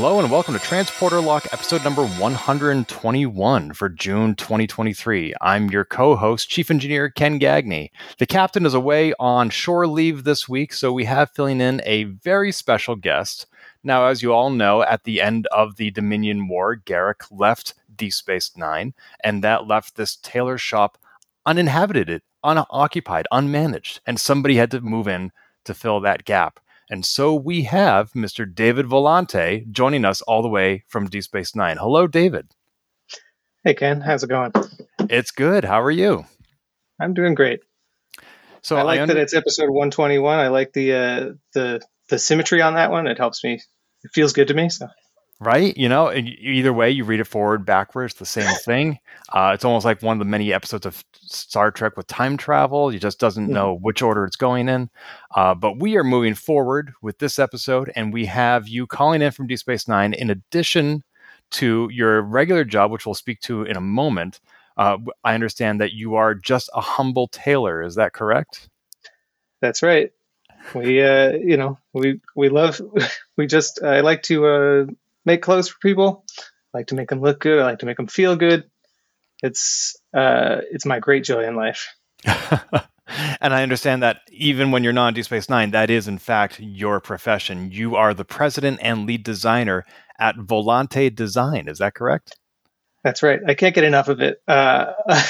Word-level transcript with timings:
Hello 0.00 0.18
and 0.18 0.30
welcome 0.30 0.54
to 0.54 0.60
Transporter 0.60 1.20
Lock 1.20 1.46
episode 1.52 1.84
number 1.84 2.06
121 2.06 3.74
for 3.74 3.90
June 3.90 4.34
2023. 4.34 5.34
I'm 5.42 5.68
your 5.68 5.84
co 5.84 6.16
host, 6.16 6.48
Chief 6.48 6.70
Engineer 6.70 7.10
Ken 7.10 7.36
Gagne. 7.36 7.92
The 8.16 8.24
captain 8.24 8.64
is 8.64 8.72
away 8.72 9.12
on 9.20 9.50
shore 9.50 9.86
leave 9.86 10.24
this 10.24 10.48
week, 10.48 10.72
so 10.72 10.90
we 10.90 11.04
have 11.04 11.32
filling 11.32 11.60
in 11.60 11.82
a 11.84 12.04
very 12.04 12.50
special 12.50 12.96
guest. 12.96 13.44
Now, 13.84 14.06
as 14.06 14.22
you 14.22 14.32
all 14.32 14.48
know, 14.48 14.80
at 14.80 15.04
the 15.04 15.20
end 15.20 15.46
of 15.48 15.76
the 15.76 15.90
Dominion 15.90 16.48
War, 16.48 16.78
Garak 16.78 17.26
left 17.30 17.74
Deep 17.94 18.14
Space 18.14 18.56
Nine, 18.56 18.94
and 19.22 19.44
that 19.44 19.66
left 19.66 19.96
this 19.96 20.16
tailor 20.16 20.56
shop 20.56 20.96
uninhabited, 21.44 22.22
unoccupied, 22.42 23.26
unmanaged, 23.30 24.00
and 24.06 24.18
somebody 24.18 24.56
had 24.56 24.70
to 24.70 24.80
move 24.80 25.06
in 25.06 25.30
to 25.66 25.74
fill 25.74 26.00
that 26.00 26.24
gap. 26.24 26.58
And 26.90 27.06
so 27.06 27.34
we 27.36 27.62
have 27.62 28.12
Mr. 28.14 28.52
David 28.52 28.86
Volante 28.86 29.70
joining 29.70 30.04
us 30.04 30.22
all 30.22 30.42
the 30.42 30.48
way 30.48 30.82
from 30.88 31.08
Deep 31.08 31.22
Space 31.22 31.54
Nine. 31.54 31.76
Hello, 31.76 32.08
David. 32.08 32.48
Hey, 33.62 33.74
Ken. 33.74 34.00
How's 34.00 34.24
it 34.24 34.28
going? 34.28 34.52
It's 35.08 35.30
good. 35.30 35.64
How 35.64 35.80
are 35.80 35.90
you? 35.90 36.24
I'm 37.00 37.14
doing 37.14 37.34
great. 37.34 37.60
So 38.62 38.76
I 38.76 38.82
like 38.82 38.98
I 38.98 39.02
under- 39.02 39.14
that 39.14 39.20
it's 39.20 39.34
episode 39.34 39.70
121. 39.70 40.38
I 40.38 40.48
like 40.48 40.72
the 40.72 40.92
uh, 40.92 41.30
the 41.54 41.80
the 42.08 42.18
symmetry 42.18 42.60
on 42.60 42.74
that 42.74 42.90
one. 42.90 43.06
It 43.06 43.18
helps 43.18 43.44
me. 43.44 43.62
It 44.02 44.10
feels 44.12 44.32
good 44.32 44.48
to 44.48 44.54
me. 44.54 44.68
So 44.68 44.88
right? 45.40 45.74
You 45.76 45.88
know, 45.88 46.12
either 46.12 46.72
way, 46.72 46.90
you 46.90 47.04
read 47.04 47.20
it 47.20 47.26
forward, 47.26 47.64
backwards, 47.64 48.14
the 48.14 48.26
same 48.26 48.54
thing. 48.56 48.98
Uh, 49.30 49.52
it's 49.54 49.64
almost 49.64 49.86
like 49.86 50.02
one 50.02 50.16
of 50.16 50.18
the 50.18 50.30
many 50.30 50.52
episodes 50.52 50.84
of 50.84 51.02
Star 51.14 51.70
Trek 51.70 51.96
with 51.96 52.06
time 52.06 52.36
travel. 52.36 52.92
You 52.92 52.98
just 52.98 53.18
doesn't 53.18 53.48
know 53.48 53.74
which 53.74 54.02
order 54.02 54.24
it's 54.24 54.36
going 54.36 54.68
in. 54.68 54.90
Uh, 55.34 55.54
but 55.54 55.78
we 55.80 55.96
are 55.96 56.04
moving 56.04 56.34
forward 56.34 56.92
with 57.00 57.18
this 57.18 57.38
episode, 57.38 57.90
and 57.96 58.12
we 58.12 58.26
have 58.26 58.68
you 58.68 58.86
calling 58.86 59.22
in 59.22 59.32
from 59.32 59.46
Deep 59.46 59.58
Space 59.58 59.88
Nine 59.88 60.12
in 60.12 60.30
addition 60.30 61.02
to 61.52 61.88
your 61.90 62.20
regular 62.20 62.64
job, 62.64 62.90
which 62.90 63.06
we'll 63.06 63.14
speak 63.14 63.40
to 63.40 63.62
in 63.62 63.76
a 63.76 63.80
moment. 63.80 64.40
Uh, 64.76 64.98
I 65.24 65.34
understand 65.34 65.80
that 65.80 65.92
you 65.92 66.14
are 66.14 66.34
just 66.34 66.70
a 66.74 66.80
humble 66.80 67.28
tailor. 67.28 67.82
Is 67.82 67.94
that 67.96 68.12
correct? 68.12 68.68
That's 69.60 69.82
right. 69.82 70.12
We, 70.74 71.02
uh, 71.02 71.32
you 71.32 71.56
know, 71.56 71.78
we 71.94 72.20
we 72.36 72.50
love. 72.50 72.80
We 73.36 73.46
just 73.46 73.82
I 73.82 74.00
like 74.00 74.22
to 74.24 74.46
uh, 74.46 74.86
make 75.30 75.42
clothes 75.42 75.68
for 75.68 75.78
people. 75.80 76.24
I 76.74 76.78
like 76.78 76.88
to 76.88 76.94
make 76.94 77.08
them 77.08 77.20
look 77.20 77.40
good. 77.40 77.60
I 77.60 77.64
like 77.64 77.80
to 77.80 77.86
make 77.86 77.96
them 77.96 78.06
feel 78.06 78.36
good. 78.36 78.64
It's 79.42 79.96
uh, 80.14 80.58
it's 80.70 80.86
my 80.86 80.98
great 80.98 81.24
joy 81.24 81.44
in 81.44 81.56
life. 81.56 81.94
and 82.26 83.54
I 83.54 83.62
understand 83.62 84.02
that 84.02 84.20
even 84.30 84.70
when 84.70 84.84
you're 84.84 84.92
not 84.92 85.08
on 85.08 85.14
Deep 85.14 85.24
Space 85.24 85.48
Nine, 85.48 85.70
that 85.70 85.90
is 85.90 86.08
in 86.08 86.18
fact 86.18 86.60
your 86.60 87.00
profession. 87.00 87.70
You 87.72 87.96
are 87.96 88.12
the 88.12 88.24
president 88.24 88.80
and 88.82 89.06
lead 89.06 89.24
designer 89.24 89.86
at 90.18 90.36
Volante 90.36 91.14
Design. 91.14 91.68
Is 91.68 91.78
that 91.78 91.94
correct? 91.94 92.36
That's 93.02 93.22
right. 93.22 93.40
I 93.46 93.54
can't 93.54 93.74
get 93.74 93.84
enough 93.84 94.08
of 94.08 94.20
it. 94.20 94.42
Uh, 94.46 94.92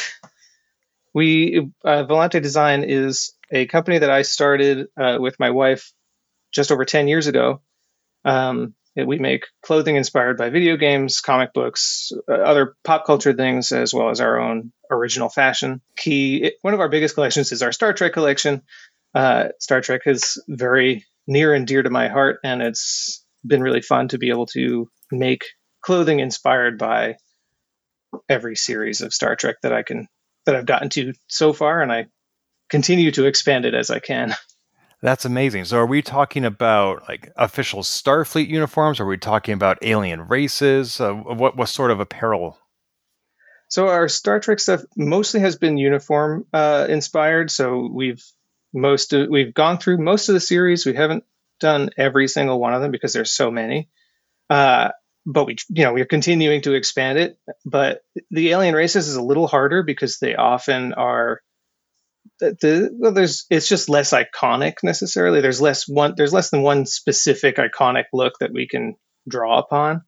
we 1.14 1.70
uh, 1.84 2.04
Volante 2.04 2.42
Design 2.42 2.84
is 2.84 3.32
a 3.52 3.66
company 3.66 3.98
that 3.98 4.10
I 4.10 4.22
started 4.22 4.88
uh, 5.00 5.18
with 5.20 5.38
my 5.38 5.50
wife 5.50 5.92
just 6.52 6.72
over 6.72 6.84
ten 6.84 7.06
years 7.06 7.26
ago. 7.26 7.60
Um, 8.24 8.74
we 8.96 9.18
make 9.18 9.46
clothing 9.62 9.96
inspired 9.96 10.36
by 10.36 10.50
video 10.50 10.76
games, 10.76 11.20
comic 11.20 11.52
books, 11.52 12.12
uh, 12.28 12.32
other 12.32 12.74
pop 12.84 13.06
culture 13.06 13.32
things, 13.32 13.72
as 13.72 13.94
well 13.94 14.10
as 14.10 14.20
our 14.20 14.38
own 14.38 14.72
original 14.90 15.28
fashion. 15.28 15.80
Key, 15.96 16.52
one 16.62 16.74
of 16.74 16.80
our 16.80 16.88
biggest 16.88 17.14
collections 17.14 17.52
is 17.52 17.62
our 17.62 17.72
Star 17.72 17.92
Trek 17.92 18.12
collection. 18.12 18.62
Uh, 19.14 19.48
Star 19.58 19.80
Trek 19.80 20.02
is 20.06 20.42
very 20.48 21.04
near 21.26 21.54
and 21.54 21.66
dear 21.66 21.82
to 21.82 21.90
my 21.90 22.08
heart, 22.08 22.40
and 22.44 22.62
it's 22.62 23.24
been 23.46 23.62
really 23.62 23.82
fun 23.82 24.08
to 24.08 24.18
be 24.18 24.30
able 24.30 24.46
to 24.46 24.90
make 25.10 25.44
clothing 25.80 26.20
inspired 26.20 26.78
by 26.78 27.16
every 28.28 28.56
series 28.56 29.00
of 29.00 29.14
Star 29.14 29.36
Trek 29.36 29.56
that 29.62 29.72
I 29.72 29.82
can 29.82 30.08
that 30.46 30.56
I've 30.56 30.66
gotten 30.66 30.88
to 30.90 31.12
so 31.28 31.52
far, 31.52 31.80
and 31.80 31.92
I 31.92 32.06
continue 32.68 33.10
to 33.12 33.26
expand 33.26 33.64
it 33.64 33.74
as 33.74 33.90
I 33.90 33.98
can. 34.00 34.34
That's 35.02 35.24
amazing. 35.24 35.64
So, 35.64 35.78
are 35.78 35.86
we 35.86 36.02
talking 36.02 36.44
about 36.44 37.08
like 37.08 37.32
official 37.36 37.82
Starfleet 37.82 38.48
uniforms? 38.48 39.00
Are 39.00 39.06
we 39.06 39.16
talking 39.16 39.54
about 39.54 39.78
alien 39.82 40.28
races? 40.28 41.00
Uh, 41.00 41.14
what 41.14 41.56
what 41.56 41.68
sort 41.68 41.90
of 41.90 42.00
apparel? 42.00 42.58
So, 43.68 43.88
our 43.88 44.08
Star 44.08 44.40
Trek 44.40 44.58
stuff 44.60 44.82
mostly 44.96 45.40
has 45.40 45.56
been 45.56 45.78
uniform 45.78 46.44
uh, 46.52 46.86
inspired. 46.88 47.50
So, 47.50 47.88
we've 47.90 48.22
most 48.74 49.12
of, 49.14 49.28
we've 49.28 49.54
gone 49.54 49.78
through 49.78 49.98
most 49.98 50.28
of 50.28 50.34
the 50.34 50.40
series. 50.40 50.84
We 50.84 50.94
haven't 50.94 51.24
done 51.60 51.90
every 51.96 52.28
single 52.28 52.60
one 52.60 52.74
of 52.74 52.82
them 52.82 52.90
because 52.90 53.12
there's 53.12 53.32
so 53.32 53.50
many. 53.50 53.88
Uh, 54.50 54.90
but 55.26 55.46
we, 55.46 55.56
you 55.68 55.84
know, 55.84 55.92
we're 55.92 56.04
continuing 56.04 56.62
to 56.62 56.74
expand 56.74 57.18
it. 57.18 57.38
But 57.64 58.02
the 58.30 58.50
alien 58.50 58.74
races 58.74 59.08
is 59.08 59.16
a 59.16 59.22
little 59.22 59.46
harder 59.46 59.82
because 59.82 60.18
they 60.18 60.34
often 60.34 60.92
are 60.94 61.40
the, 62.40 62.90
well, 62.92 63.12
there's 63.12 63.46
it's 63.50 63.68
just 63.68 63.88
less 63.88 64.12
iconic 64.12 64.74
necessarily. 64.82 65.40
There's 65.40 65.60
less 65.60 65.86
one 65.86 66.14
there's 66.16 66.32
less 66.32 66.50
than 66.50 66.62
one 66.62 66.86
specific 66.86 67.56
iconic 67.56 68.04
look 68.12 68.34
that 68.40 68.52
we 68.52 68.66
can 68.66 68.96
draw 69.28 69.58
upon. 69.58 70.02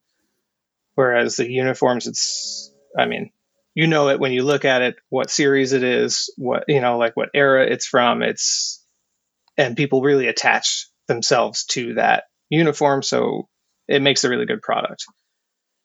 Whereas 0.95 1.37
the 1.37 1.51
uniforms, 1.51 2.07
it's 2.07 2.73
I 2.99 3.07
mean, 3.07 3.31
you 3.75 3.87
know 3.87 4.09
it 4.09 4.21
when 4.21 4.33
you 4.33 4.43
look 4.43 4.65
at 4.65 4.83
it, 4.83 4.97
what 5.09 5.31
series 5.31 5.73
it 5.73 5.83
is, 5.83 6.33
what 6.37 6.65
you 6.69 6.81
know, 6.81 6.99
like 6.99 7.17
what 7.17 7.31
era 7.35 7.67
it's 7.67 7.87
from. 7.87 8.23
It's 8.23 8.85
and 9.57 9.77
people 9.77 10.03
really 10.03 10.29
attach 10.29 10.89
themselves 11.09 11.65
to 11.67 11.95
that 11.95 12.25
uniform, 12.49 13.03
so 13.03 13.49
it 13.89 14.03
makes 14.03 14.25
a 14.25 14.29
really 14.29 14.47
good 14.47 14.63
product. 14.63 15.05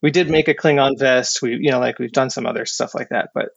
We 0.01 0.11
did 0.11 0.29
make 0.29 0.47
a 0.47 0.53
Klingon 0.53 0.97
vest. 0.99 1.41
We 1.41 1.57
you 1.61 1.71
know 1.71 1.79
like 1.79 1.99
we've 1.99 2.11
done 2.11 2.29
some 2.29 2.45
other 2.45 2.65
stuff 2.65 2.95
like 2.95 3.09
that, 3.09 3.29
but 3.33 3.49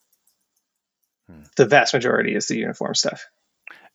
Hmm. 1.31 1.43
the 1.57 1.67
vast 1.67 1.95
majority 1.95 2.35
is 2.35 2.47
the 2.47 2.57
uniform 2.57 2.95
stuff. 2.95 3.27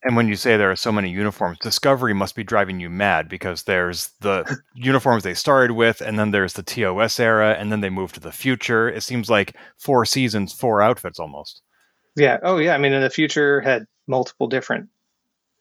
And 0.04 0.16
when 0.16 0.28
you 0.28 0.36
say 0.36 0.56
there 0.56 0.72
are 0.72 0.76
so 0.76 0.92
many 0.92 1.10
uniforms, 1.10 1.58
Discovery 1.60 2.14
must 2.14 2.36
be 2.36 2.44
driving 2.44 2.80
you 2.80 2.92
mad 2.92 3.28
because 3.28 3.64
there's 3.64 4.12
the 4.22 4.60
uniforms 4.76 5.24
they 5.24 5.34
started 5.34 5.74
with, 5.74 6.00
and 6.00 6.20
then 6.20 6.30
there's 6.30 6.54
the 6.54 6.64
TOS 6.64 7.20
era, 7.20 7.56
and 7.58 7.72
then 7.72 7.82
they 7.82 7.90
move 7.90 8.14
to 8.14 8.20
the 8.20 8.32
future. 8.32 8.88
It 8.88 9.02
seems 9.02 9.32
like 9.32 9.56
four 9.78 10.06
seasons, 10.06 10.54
four 10.54 10.82
outfits 10.82 11.20
almost. 11.20 11.64
Yeah. 12.16 12.38
Oh, 12.44 12.58
yeah. 12.58 12.76
I 12.76 12.78
mean, 12.78 12.94
in 12.94 13.02
the 13.02 13.10
future 13.10 13.62
had 13.62 13.88
multiple 14.08 14.48
different 14.48 14.90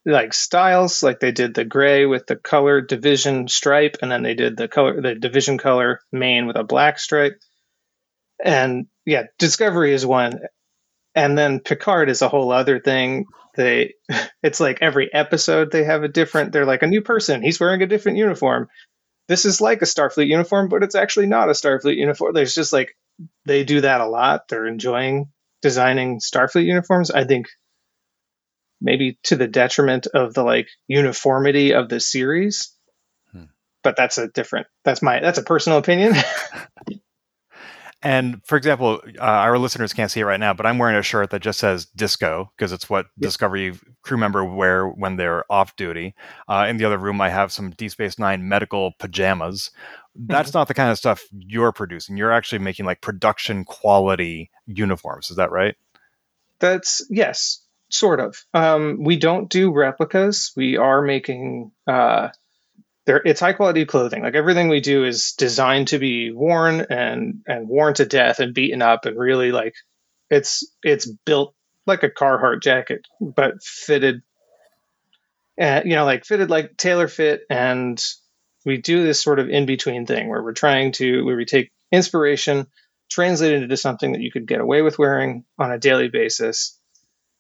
like 0.05 0.35
styles. 0.35 1.03
Like 1.03 1.21
they 1.21 1.33
did 1.33 1.55
the 1.55 1.65
gray 1.65 2.07
with 2.07 2.27
the 2.27 2.37
color 2.37 2.81
division 2.81 3.49
stripe, 3.49 3.97
and 4.03 4.11
then 4.11 4.23
they 4.23 4.35
did 4.35 4.57
the 4.57 4.69
color 4.69 5.01
the 5.01 5.15
division 5.15 5.59
color 5.59 6.01
main 6.13 6.47
with 6.47 6.57
a 6.57 6.65
black 6.65 6.99
stripe. 6.99 7.41
And 8.45 8.87
yeah, 9.07 9.25
Discovery 9.39 9.95
is 9.95 10.05
one 10.05 10.41
and 11.15 11.37
then 11.39 11.61
Picard 11.61 12.11
is 12.11 12.23
a 12.23 12.29
whole 12.29 12.51
other 12.53 12.81
thing. 12.81 13.27
They, 13.57 13.95
it's 14.43 14.61
like 14.61 14.79
every 14.81 15.13
episode 15.13 15.71
they 15.71 15.85
have 15.85 16.03
a 16.03 16.09
different. 16.09 16.53
They're 16.53 16.67
like 16.67 16.83
a 16.83 16.89
new 16.89 17.03
person. 17.03 17.43
He's 17.43 17.61
wearing 17.61 17.83
a 17.83 17.87
different 17.87 18.19
uniform. 18.19 18.69
This 19.29 19.47
is 19.47 19.61
like 19.61 19.81
a 19.81 19.87
Starfleet 19.87 20.27
uniform, 20.27 20.69
but 20.69 20.83
it's 20.83 20.95
actually 20.95 21.27
not 21.27 21.49
a 21.49 21.53
Starfleet 21.53 21.97
uniform. 21.97 22.35
There's 22.35 22.55
just 22.55 22.73
like 22.73 22.97
they 23.47 23.65
do 23.65 23.81
that 23.81 24.01
a 24.01 24.07
lot. 24.07 24.49
They're 24.49 24.67
enjoying 24.67 25.31
designing 25.63 26.19
Starfleet 26.19 26.67
uniforms. 26.67 27.11
I 27.11 27.25
think 27.25 27.47
maybe 28.81 29.19
to 29.25 29.37
the 29.37 29.47
detriment 29.47 30.07
of 30.09 30.35
the 30.35 30.43
like 30.43 30.69
uniformity 30.89 31.73
of 31.73 31.89
the 31.89 32.01
series. 32.01 32.77
Hmm. 33.33 33.45
But 33.83 33.97
that's 33.97 34.19
a 34.19 34.29
different. 34.29 34.67
That's 34.85 35.01
my. 35.01 35.21
That's 35.21 35.39
a 35.39 35.43
personal 35.43 35.79
opinion. 35.79 36.15
And 38.05 38.45
for 38.45 38.57
example, 38.59 39.01
uh, 39.19 39.23
our 39.23 39.59
listeners 39.59 39.95
can't 39.95 40.11
see 40.11 40.21
it 40.21 40.25
right 40.25 40.39
now, 40.39 40.53
but 40.53 40.67
I'm 40.67 40.77
wearing 40.77 40.95
a 40.95 41.03
shirt 41.03 41.31
that 41.31 41.41
just 41.41 41.59
says 41.59 41.87
disco 41.87 42.53
because 42.55 42.71
it's 42.71 42.91
what 42.91 43.07
yep. 43.17 43.29
Discovery 43.29 43.79
crew 44.03 44.19
member 44.19 44.45
wear 44.45 44.87
when 44.87 45.17
they're 45.17 45.51
off 45.51 45.75
duty. 45.77 46.15
Uh, 46.47 46.67
in 46.69 46.77
the 46.77 46.85
other 46.85 46.99
room, 46.99 47.23
I 47.23 47.31
have 47.31 47.51
some 47.51 47.71
Deep 47.71 47.91
Space 47.91 48.19
Nine 48.19 48.47
medical 48.47 48.93
pajamas. 48.99 49.71
That's 50.15 50.51
mm-hmm. 50.51 50.59
not 50.59 50.69
the 50.69 50.75
kind 50.75 50.91
of 50.91 50.99
stuff 50.99 51.25
you're 51.33 51.73
producing. 51.73 52.19
You're 52.19 52.31
actually 52.31 52.59
making 52.59 52.85
like 52.85 53.01
production 53.01 53.65
quality 53.65 54.51
uniforms. 54.67 55.31
Is 55.31 55.37
that 55.37 55.51
right? 55.51 55.75
That's 56.59 57.07
yes, 57.09 57.65
sort 57.89 58.21
of. 58.21 58.37
Um, 58.53 58.99
we 59.03 59.17
don't 59.17 59.49
do 59.49 59.73
replicas. 59.73 60.53
We 60.55 60.77
are 60.77 61.01
making 61.01 61.73
uh, 61.87 62.29
it's 63.07 63.41
high 63.41 63.53
quality 63.53 63.85
clothing. 63.85 64.23
Like 64.23 64.35
everything 64.35 64.69
we 64.69 64.81
do 64.81 65.05
is 65.05 65.33
designed 65.33 65.89
to 65.89 65.99
be 65.99 66.31
worn 66.31 66.87
and 66.89 67.43
and 67.47 67.69
worn 67.69 67.95
to 67.95 68.07
death 68.07 68.41
and 68.41 68.55
beaten 68.55 68.83
up 68.83 69.05
and 69.05 69.19
really 69.19 69.53
like 69.53 69.75
it's 70.31 70.67
it's 70.83 71.07
built 71.07 71.55
like 71.87 72.03
a 72.03 72.11
Carhartt 72.11 72.63
jacket, 72.63 73.07
but 73.21 73.63
fitted, 73.63 74.23
uh, 75.61 75.83
you 75.85 75.95
know, 75.95 76.05
like 76.05 76.25
fitted 76.25 76.51
like 76.51 76.77
tailor 76.77 77.09
fit. 77.09 77.43
And 77.51 78.03
we 78.65 78.79
do 78.79 79.03
this 79.05 79.23
sort 79.23 79.39
of 79.39 79.51
in 79.51 79.67
between 79.67 80.07
thing 80.07 80.29
where 80.29 80.43
we're 80.43 80.53
trying 80.53 80.93
to, 80.93 81.25
where 81.25 81.37
we 81.37 81.45
take 81.45 81.71
inspiration, 81.93 82.67
translate 83.11 83.53
it 83.53 83.63
into 83.63 83.77
something 83.77 84.13
that 84.13 84.23
you 84.23 84.33
could 84.33 84.47
get 84.47 84.61
away 84.61 84.83
with 84.83 84.99
wearing 84.99 85.45
on 85.59 85.71
a 85.71 85.79
daily 85.79 86.09
basis 86.09 86.79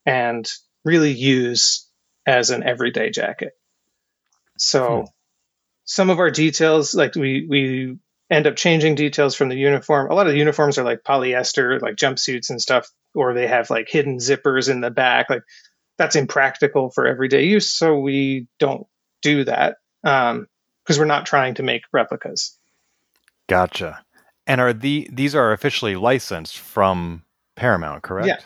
and 0.04 0.50
really 0.84 1.12
use 1.12 1.88
as 2.26 2.50
an 2.50 2.62
everyday 2.62 3.10
jacket. 3.10 3.52
So 4.58 5.00
hmm. 5.00 5.04
Some 5.84 6.10
of 6.10 6.18
our 6.18 6.30
details, 6.30 6.94
like 6.94 7.14
we, 7.14 7.46
we 7.48 7.98
end 8.30 8.46
up 8.46 8.56
changing 8.56 8.94
details 8.94 9.34
from 9.34 9.48
the 9.48 9.56
uniform. 9.56 10.10
A 10.10 10.14
lot 10.14 10.26
of 10.26 10.32
the 10.32 10.38
uniforms 10.38 10.78
are 10.78 10.84
like 10.84 11.02
polyester, 11.02 11.80
like 11.80 11.96
jumpsuits 11.96 12.50
and 12.50 12.60
stuff, 12.60 12.90
or 13.14 13.34
they 13.34 13.46
have 13.46 13.70
like 13.70 13.88
hidden 13.88 14.18
zippers 14.18 14.70
in 14.70 14.80
the 14.80 14.90
back. 14.90 15.30
Like 15.30 15.42
that's 15.98 16.16
impractical 16.16 16.90
for 16.90 17.06
everyday 17.06 17.44
use. 17.44 17.70
So 17.70 17.98
we 17.98 18.48
don't 18.58 18.86
do 19.22 19.44
that 19.44 19.76
because 20.02 20.32
um, 20.32 20.48
we're 20.98 21.04
not 21.04 21.26
trying 21.26 21.54
to 21.54 21.62
make 21.62 21.82
replicas. 21.92 22.58
Gotcha. 23.48 24.04
And 24.46 24.60
are 24.60 24.72
the 24.72 25.08
these 25.12 25.34
are 25.34 25.52
officially 25.52 25.96
licensed 25.96 26.58
from 26.58 27.24
Paramount, 27.56 28.02
correct? 28.02 28.28
Yeah. 28.28 28.38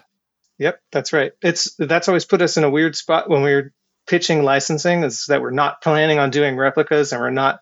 Yep, 0.59 0.81
that's 0.91 1.13
right. 1.13 1.33
It's 1.41 1.75
that's 1.79 2.09
always 2.09 2.25
put 2.25 2.43
us 2.43 2.57
in 2.57 2.65
a 2.65 2.71
weird 2.71 2.97
spot 2.97 3.31
when 3.31 3.43
we 3.43 3.53
are 3.53 3.73
pitching 4.09 4.43
licensing 4.43 5.05
is 5.05 5.27
that 5.27 5.43
we're 5.43 5.51
not 5.51 5.83
planning 5.83 6.19
on 6.19 6.31
doing 6.31 6.57
replicas 6.57 7.13
and 7.13 7.21
we're 7.21 7.31
not 7.31 7.61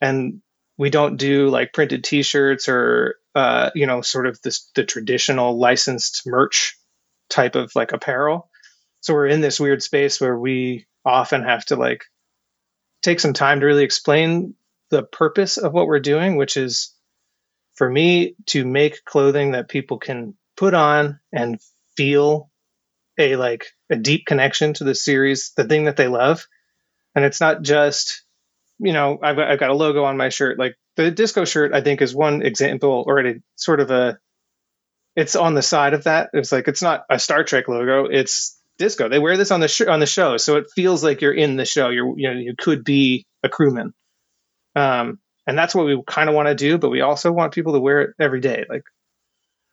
and 0.00 0.40
we 0.78 0.90
don't 0.90 1.16
do 1.16 1.48
like 1.48 1.72
printed 1.72 2.02
t-shirts 2.02 2.68
or 2.68 3.16
uh, 3.34 3.70
you 3.74 3.86
know 3.86 4.00
sort 4.00 4.26
of 4.26 4.40
this 4.42 4.70
the 4.74 4.84
traditional 4.84 5.58
licensed 5.58 6.26
merch 6.26 6.78
type 7.28 7.54
of 7.54 7.72
like 7.74 7.92
apparel. 7.92 8.50
So 9.00 9.14
we're 9.14 9.28
in 9.28 9.40
this 9.40 9.60
weird 9.60 9.82
space 9.82 10.20
where 10.20 10.36
we 10.36 10.86
often 11.04 11.44
have 11.44 11.64
to 11.66 11.76
like 11.76 12.04
take 13.02 13.20
some 13.20 13.34
time 13.34 13.60
to 13.60 13.66
really 13.66 13.84
explain 13.84 14.54
the 14.90 15.02
purpose 15.02 15.58
of 15.58 15.72
what 15.72 15.86
we're 15.86 16.00
doing 16.00 16.36
which 16.36 16.56
is 16.56 16.92
for 17.74 17.88
me 17.88 18.34
to 18.46 18.64
make 18.64 19.04
clothing 19.04 19.52
that 19.52 19.68
people 19.68 19.98
can 19.98 20.34
put 20.56 20.74
on 20.74 21.20
and 21.32 21.60
feel 21.96 22.50
a 23.18 23.36
like 23.36 23.66
a 23.90 23.96
deep 23.96 24.26
connection 24.26 24.74
to 24.74 24.84
the 24.84 24.94
series 24.94 25.52
the 25.56 25.64
thing 25.64 25.84
that 25.84 25.96
they 25.96 26.08
love 26.08 26.46
and 27.14 27.24
it's 27.24 27.40
not 27.40 27.62
just 27.62 28.26
you 28.78 28.92
know, 28.92 29.18
I've, 29.22 29.38
I've 29.38 29.58
got 29.58 29.70
a 29.70 29.74
logo 29.74 30.04
on 30.04 30.16
my 30.16 30.28
shirt. 30.28 30.58
Like 30.58 30.76
the 30.96 31.10
disco 31.10 31.44
shirt, 31.44 31.72
I 31.72 31.80
think 31.80 32.02
is 32.02 32.14
one 32.14 32.42
example 32.42 33.04
or 33.06 33.20
a 33.20 33.34
sort 33.54 33.80
of 33.80 33.90
a, 33.90 34.18
it's 35.14 35.36
on 35.36 35.54
the 35.54 35.62
side 35.62 35.94
of 35.94 36.04
that. 36.04 36.30
It's 36.32 36.52
like, 36.52 36.68
it's 36.68 36.82
not 36.82 37.04
a 37.08 37.18
Star 37.18 37.42
Trek 37.42 37.68
logo. 37.68 38.04
It's 38.04 38.60
disco. 38.78 39.08
They 39.08 39.18
wear 39.18 39.36
this 39.36 39.50
on 39.50 39.60
the 39.60 39.68
sh- 39.68 39.82
on 39.82 40.00
the 40.00 40.06
show. 40.06 40.36
So 40.36 40.56
it 40.56 40.66
feels 40.74 41.02
like 41.02 41.22
you're 41.22 41.32
in 41.32 41.56
the 41.56 41.64
show. 41.64 41.88
You're, 41.88 42.18
you 42.18 42.30
know, 42.30 42.38
you 42.38 42.54
could 42.56 42.84
be 42.84 43.24
a 43.42 43.48
crewman. 43.48 43.94
Um, 44.74 45.18
and 45.46 45.56
that's 45.56 45.74
what 45.74 45.86
we 45.86 46.02
kind 46.06 46.28
of 46.28 46.34
want 46.34 46.48
to 46.48 46.54
do, 46.54 46.76
but 46.76 46.90
we 46.90 47.00
also 47.00 47.32
want 47.32 47.54
people 47.54 47.72
to 47.72 47.80
wear 47.80 48.02
it 48.02 48.10
every 48.20 48.40
day. 48.40 48.66
Like 48.68 48.82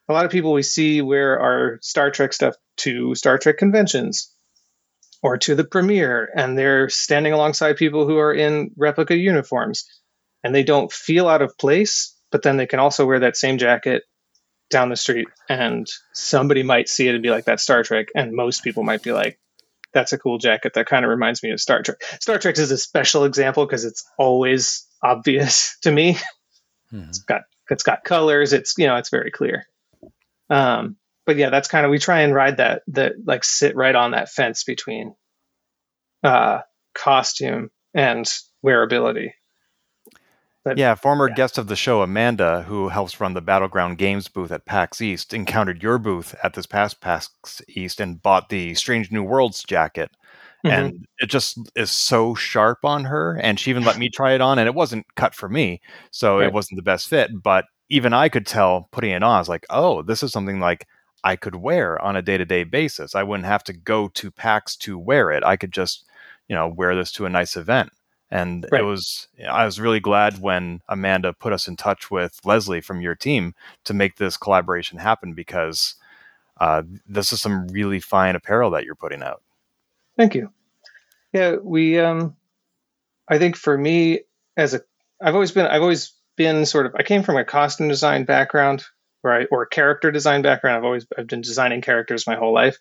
a 0.10 0.14
lot 0.14 0.26
of 0.26 0.32
people 0.32 0.54
we 0.54 0.64
see 0.64 1.02
wear 1.02 1.40
our 1.40 1.80
Star 1.82 2.12
Trek 2.12 2.34
stuff 2.34 2.56
to 2.78 3.16
Star 3.16 3.38
Trek 3.38 3.58
conventions 3.58 4.32
or 5.22 5.38
to 5.38 5.56
the 5.56 5.64
premiere 5.64 6.30
and 6.36 6.58
they're 6.58 6.90
standing 6.90 7.34
alongside 7.34 7.78
people 7.78 8.06
who 8.06 8.18
are 8.18 8.34
in 8.34 8.72
replica 8.76 9.16
uniforms 9.16 9.86
and 10.44 10.54
they 10.54 10.64
don't 10.64 10.92
feel 10.92 11.28
out 11.28 11.42
of 11.42 11.58
place 11.58 12.16
but 12.32 12.42
then 12.42 12.58
they 12.58 12.66
can 12.66 12.80
also 12.80 13.06
wear 13.06 13.20
that 13.20 13.38
same 13.38 13.58
jacket 13.58 14.04
down 14.70 14.90
the 14.90 14.96
street 14.96 15.28
and 15.48 15.88
somebody 16.14 16.64
might 16.64 16.90
see 16.90 17.08
it 17.08 17.14
and 17.14 17.24
be 17.24 17.30
like 17.30 17.46
that's 17.46 17.64
star 17.64 17.84
trek 17.84 18.08
and 18.16 18.34
most 18.34 18.64
people 18.64 18.84
might 18.84 19.04
be 19.04 19.12
like 19.12 19.40
that's 19.94 20.12
a 20.12 20.18
cool 20.18 20.40
jacket 20.40 20.74
that 20.74 20.88
kind 20.88 21.06
of 21.06 21.10
reminds 21.10 21.44
me 21.44 21.52
of 21.52 21.62
star 21.62 21.82
trek. 21.84 21.98
Star 22.20 22.40
trek 22.40 22.58
is 22.58 22.72
a 22.72 22.78
special 22.78 23.26
example 23.26 23.66
because 23.66 23.86
it's 23.86 24.04
always 24.18 24.88
obvious 25.04 25.78
to 25.84 25.92
me. 25.92 26.18
Hmm. 26.90 27.04
It's 27.10 27.20
got 27.20 27.42
it's 27.70 27.84
got 27.84 28.04
colors 28.04 28.52
it's 28.52 28.78
you 28.78 28.88
know 28.88 28.98
it's 28.98 29.10
very 29.10 29.32
clear 29.32 29.66
um 30.54 30.98
but 31.26 31.38
yeah, 31.38 31.50
that's 31.50 31.68
kind 31.68 31.86
of 31.86 31.90
we 31.90 32.00
try 32.00 32.22
and 32.22 32.34
ride 32.36 32.58
that 32.58 32.84
that 32.88 33.14
like 33.26 33.44
sit 33.44 33.76
right 33.76 33.96
on 33.96 34.12
that 34.12 34.30
fence 34.30 34.64
between 34.64 35.16
uh, 36.24 36.60
costume 36.94 37.70
and 37.94 38.26
wearability. 38.66 39.32
But, 40.66 40.78
yeah, 40.78 40.96
former 40.96 41.28
yeah. 41.28 41.36
guest 41.36 41.58
of 41.58 41.68
the 41.68 41.76
show, 41.76 42.02
Amanda, 42.02 42.64
who 42.64 42.88
helps 42.88 43.20
run 43.20 43.34
the 43.34 43.42
Battleground 43.42 43.98
Games 43.98 44.30
booth 44.30 44.52
at 44.52 44.66
PAX 44.66 45.02
East, 45.02 45.34
encountered 45.34 45.84
your 45.84 45.98
booth 45.98 46.36
at 46.42 46.54
this 46.54 46.66
past 46.66 47.02
PAX 47.02 47.62
East 47.68 48.00
and 48.00 48.22
bought 48.22 48.48
the 48.48 48.74
Strange 48.76 49.12
New 49.12 49.24
Worlds 49.24 49.64
jacket. 49.64 50.10
Mm-hmm. 50.66 50.74
And 50.74 51.08
it 51.20 51.26
just 51.26 51.58
is 51.76 51.92
so 51.92 52.34
sharp 52.36 52.86
on 52.86 53.04
her. 53.06 53.38
And 53.42 53.60
she 53.60 53.72
even 53.72 53.84
let 53.84 53.98
me 53.98 54.10
try 54.10 54.34
it 54.34 54.42
on, 54.42 54.58
and 54.58 54.68
it 54.68 54.74
wasn't 54.76 55.06
cut 55.16 55.36
for 55.36 55.50
me. 55.50 55.82
So 56.12 56.40
right. 56.40 56.48
it 56.48 56.54
wasn't 56.54 56.78
the 56.78 56.84
best 56.84 57.10
fit. 57.10 57.32
But 57.44 57.66
even 57.90 58.14
I 58.14 58.30
could 58.30 58.48
tell 58.48 58.88
putting 58.92 59.12
it 59.12 59.24
on, 59.24 59.36
I 59.36 59.40
was 59.40 59.50
like, 59.50 59.66
oh, 59.70 60.02
this 60.02 60.24
is 60.24 60.32
something 60.32 60.60
like 60.60 60.88
I 61.24 61.36
could 61.36 61.56
wear 61.56 62.02
on 62.02 62.16
a 62.16 62.22
day 62.22 62.38
to 62.38 62.46
day 62.46 62.64
basis. 62.64 63.16
I 63.16 63.24
wouldn't 63.24 63.46
have 63.48 63.64
to 63.66 63.74
go 63.74 64.10
to 64.10 64.32
PAX 64.32 64.76
to 64.78 64.98
wear 64.98 65.32
it. 65.32 65.44
I 65.44 65.56
could 65.56 65.72
just, 65.72 66.06
you 66.48 66.56
know, 66.56 66.68
wear 66.68 66.96
this 66.96 67.12
to 67.14 67.26
a 67.26 67.30
nice 67.30 67.56
event. 67.56 67.92
And 68.32 68.66
right. 68.72 68.82
it 68.82 68.84
was, 68.86 69.28
I 69.48 69.64
was 69.64 69.80
really 69.80 70.00
glad 70.00 70.42
when 70.42 70.82
Amanda 70.90 71.34
put 71.34 71.54
us 71.54 71.68
in 71.68 71.76
touch 71.76 72.10
with 72.10 72.40
Leslie 72.44 72.82
from 72.82 73.00
your 73.00 73.14
team 73.14 73.54
to 73.84 73.94
make 73.94 74.18
this 74.18 74.38
collaboration 74.38 74.98
happen 74.98 75.34
because 75.34 75.96
uh, 76.60 76.82
this 77.08 77.32
is 77.32 77.42
some 77.42 77.68
really 77.68 78.00
fine 78.00 78.36
apparel 78.36 78.72
that 78.72 78.86
you're 78.86 78.96
putting 78.96 79.22
out. 79.22 79.44
Thank 80.18 80.34
you. 80.34 80.52
Yeah, 81.32 81.58
we, 81.62 82.00
um, 82.00 82.36
I 83.28 83.38
think 83.38 83.56
for 83.56 83.78
me 83.78 84.22
as 84.58 84.74
a, 84.74 84.82
I've 85.22 85.36
always 85.36 85.52
been, 85.52 85.68
I've 85.68 85.82
always 85.82 86.12
been 86.36 86.66
sort 86.66 86.86
of, 86.86 86.96
I 86.96 87.04
came 87.04 87.24
from 87.24 87.38
a 87.38 87.46
costume 87.46 87.88
design 87.88 88.26
background 88.26 88.86
right 89.24 89.48
or 89.50 89.64
a 89.64 89.70
character 89.70 90.12
design 90.12 90.42
background. 90.42 90.78
I've 90.78 90.84
always 90.84 91.08
I've 91.18 91.28
been 91.28 91.42
designing 91.42 91.82
characters 91.82 92.28
my 92.28 92.36
whole 92.36 92.54
life, 92.54 92.78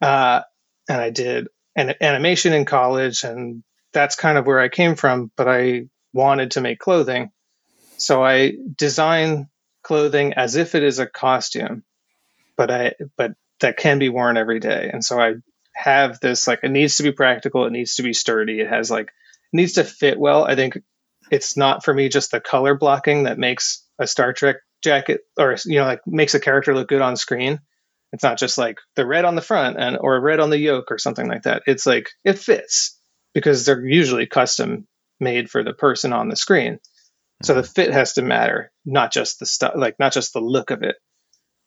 uh, 0.00 0.40
and 0.88 1.00
I 1.00 1.10
did 1.10 1.48
an 1.76 1.94
animation 2.00 2.52
in 2.52 2.64
college, 2.64 3.22
and 3.22 3.62
that's 3.92 4.16
kind 4.16 4.38
of 4.38 4.46
where 4.46 4.58
I 4.58 4.68
came 4.68 4.96
from. 4.96 5.30
But 5.36 5.48
I 5.48 5.88
wanted 6.12 6.52
to 6.52 6.60
make 6.60 6.78
clothing, 6.78 7.30
so 7.98 8.24
I 8.24 8.54
design 8.76 9.48
clothing 9.82 10.32
as 10.34 10.56
if 10.56 10.74
it 10.74 10.82
is 10.82 10.98
a 10.98 11.06
costume, 11.06 11.84
but 12.56 12.70
I 12.70 12.94
but 13.16 13.34
that 13.60 13.76
can 13.76 13.98
be 13.98 14.08
worn 14.08 14.36
every 14.36 14.60
day, 14.60 14.90
and 14.92 15.04
so 15.04 15.20
I 15.20 15.34
have 15.74 16.20
this 16.20 16.48
like 16.48 16.60
it 16.62 16.70
needs 16.70 16.96
to 16.96 17.02
be 17.02 17.12
practical, 17.12 17.66
it 17.66 17.72
needs 17.72 17.96
to 17.96 18.02
be 18.02 18.14
sturdy, 18.14 18.60
it 18.60 18.68
has 18.68 18.90
like 18.90 19.12
needs 19.52 19.74
to 19.74 19.84
fit 19.84 20.18
well. 20.18 20.44
I 20.44 20.54
think 20.54 20.78
it's 21.30 21.56
not 21.56 21.84
for 21.84 21.92
me 21.92 22.08
just 22.08 22.30
the 22.30 22.40
color 22.40 22.74
blocking 22.76 23.24
that 23.24 23.38
makes 23.38 23.84
a 23.98 24.06
Star 24.06 24.32
Trek 24.32 24.56
jacket 24.82 25.22
or 25.38 25.56
you 25.64 25.78
know 25.78 25.84
like 25.84 26.00
makes 26.06 26.34
a 26.34 26.40
character 26.40 26.74
look 26.74 26.88
good 26.88 27.02
on 27.02 27.16
screen. 27.16 27.60
It's 28.12 28.22
not 28.22 28.38
just 28.38 28.56
like 28.56 28.78
the 28.94 29.06
red 29.06 29.24
on 29.24 29.34
the 29.34 29.42
front 29.42 29.78
and 29.78 29.98
or 30.00 30.20
red 30.20 30.40
on 30.40 30.50
the 30.50 30.58
yoke 30.58 30.90
or 30.90 30.98
something 30.98 31.26
like 31.26 31.42
that. 31.42 31.62
It's 31.66 31.86
like 31.86 32.10
it 32.24 32.38
fits 32.38 32.98
because 33.34 33.64
they're 33.64 33.84
usually 33.84 34.26
custom 34.26 34.86
made 35.20 35.50
for 35.50 35.62
the 35.62 35.72
person 35.72 36.12
on 36.12 36.28
the 36.28 36.36
screen. 36.36 36.78
So 37.42 37.54
the 37.54 37.62
mm-hmm. 37.62 37.72
fit 37.72 37.92
has 37.92 38.14
to 38.14 38.22
matter 38.22 38.72
not 38.84 39.12
just 39.12 39.38
the 39.38 39.46
stuff 39.46 39.74
like 39.76 39.98
not 39.98 40.12
just 40.12 40.32
the 40.32 40.40
look 40.40 40.70
of 40.70 40.82
it. 40.82 40.96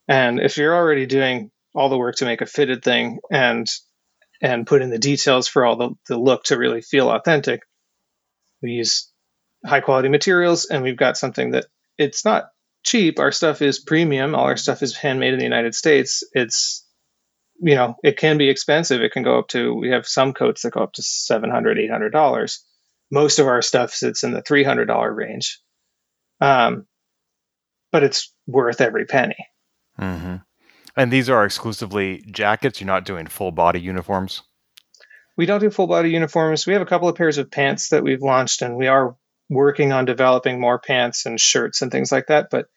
And 0.08 0.39
if 0.39 0.58
you're 0.58 0.75
already 0.75 1.06
doing 1.06 1.51
all 1.75 1.89
the 1.89 1.98
work 1.98 2.16
to 2.18 2.25
make 2.25 2.42
a 2.42 2.48
fitted 2.48 2.84
thing 2.84 3.20
and 3.32 3.68
and 4.42 4.66
put 4.66 4.82
in 4.82 4.89
the 4.89 4.98
details 4.98 5.50
for 5.50 5.66
all 5.66 5.75
the, 5.75 5.89
the 6.08 6.18
look 6.18 6.46
to 6.46 6.58
really 6.58 6.82
feel 6.82 7.12
authentic 7.12 7.62
we 8.62 8.72
use 8.72 9.09
high 9.66 9.82
quality 9.82 10.10
materials 10.10 10.66
and 10.66 10.84
we've 10.84 10.98
got 10.98 11.18
something 11.18 11.51
that 11.51 11.66
it's 11.98 12.24
not 12.24 12.50
cheap. 12.84 13.20
Our 13.20 13.32
stuff 13.32 13.62
is 13.62 13.80
premium. 13.80 14.36
All 14.36 14.46
our 14.46 14.58
stuff 14.58 14.82
is 14.82 14.96
handmade 14.96 15.34
in 15.34 15.39
the 15.39 15.46
United 15.46 15.75
States. 15.75 16.24
It's 16.34 16.86
you 17.62 17.75
know 17.75 17.96
it 18.04 18.18
can 18.18 18.38
be 18.38 18.50
expensive. 18.50 19.01
It 19.01 19.12
can 19.12 19.24
go 19.24 19.39
up 19.39 19.50
to 19.50 19.74
we 19.74 19.89
have 19.89 20.08
some 20.08 20.34
coats 20.34 20.63
that 20.63 20.72
go 20.72 20.84
up 20.84 20.94
to 20.94 21.04
700 21.04 21.80
800 21.80 22.10
dollars. 22.10 22.66
Most 23.12 23.39
of 23.39 23.48
our 23.48 23.62
stuff 23.62 23.92
sits 23.92 24.24
in 24.24 24.32
the 24.32 24.42
three 24.42 24.63
hundred 24.63 24.86
dollar 24.86 25.13
range, 25.13 25.60
um, 26.42 26.86
but 27.92 28.04
it's 28.04 28.34
worth 28.48 28.82
every 28.82 29.06
penny. 29.06 29.48
Mm-hmm. 30.00 30.36
And 30.96 31.12
these 31.12 31.30
are 31.30 31.46
exclusively 31.46 32.24
jackets. 32.32 32.80
You're 32.80 32.88
not 32.88 33.06
doing 33.06 33.28
full 33.28 33.51
body 33.51 33.80
uniforms. 33.80 34.44
We 35.38 35.46
don't 35.46 35.62
do 35.62 35.70
full 35.70 35.88
body 35.88 36.12
uniforms. 36.12 36.68
We 36.68 36.74
have 36.74 36.82
a 36.82 36.86
couple 36.86 37.08
of 37.08 37.16
pairs 37.16 37.38
of 37.38 37.50
pants 37.50 37.89
that 37.89 38.04
we've 38.04 38.22
launched, 38.22 38.62
and 38.62 38.75
we 38.75 38.88
are 38.88 39.16
working 39.50 39.91
on 39.91 40.06
developing 40.06 40.60
more 40.60 40.79
pants 40.79 41.25
and 41.25 41.39
shirts 41.39 41.82
and 41.82 41.91
things 41.91 42.12
like 42.12 42.27
that. 42.27 42.50
But 42.50 42.68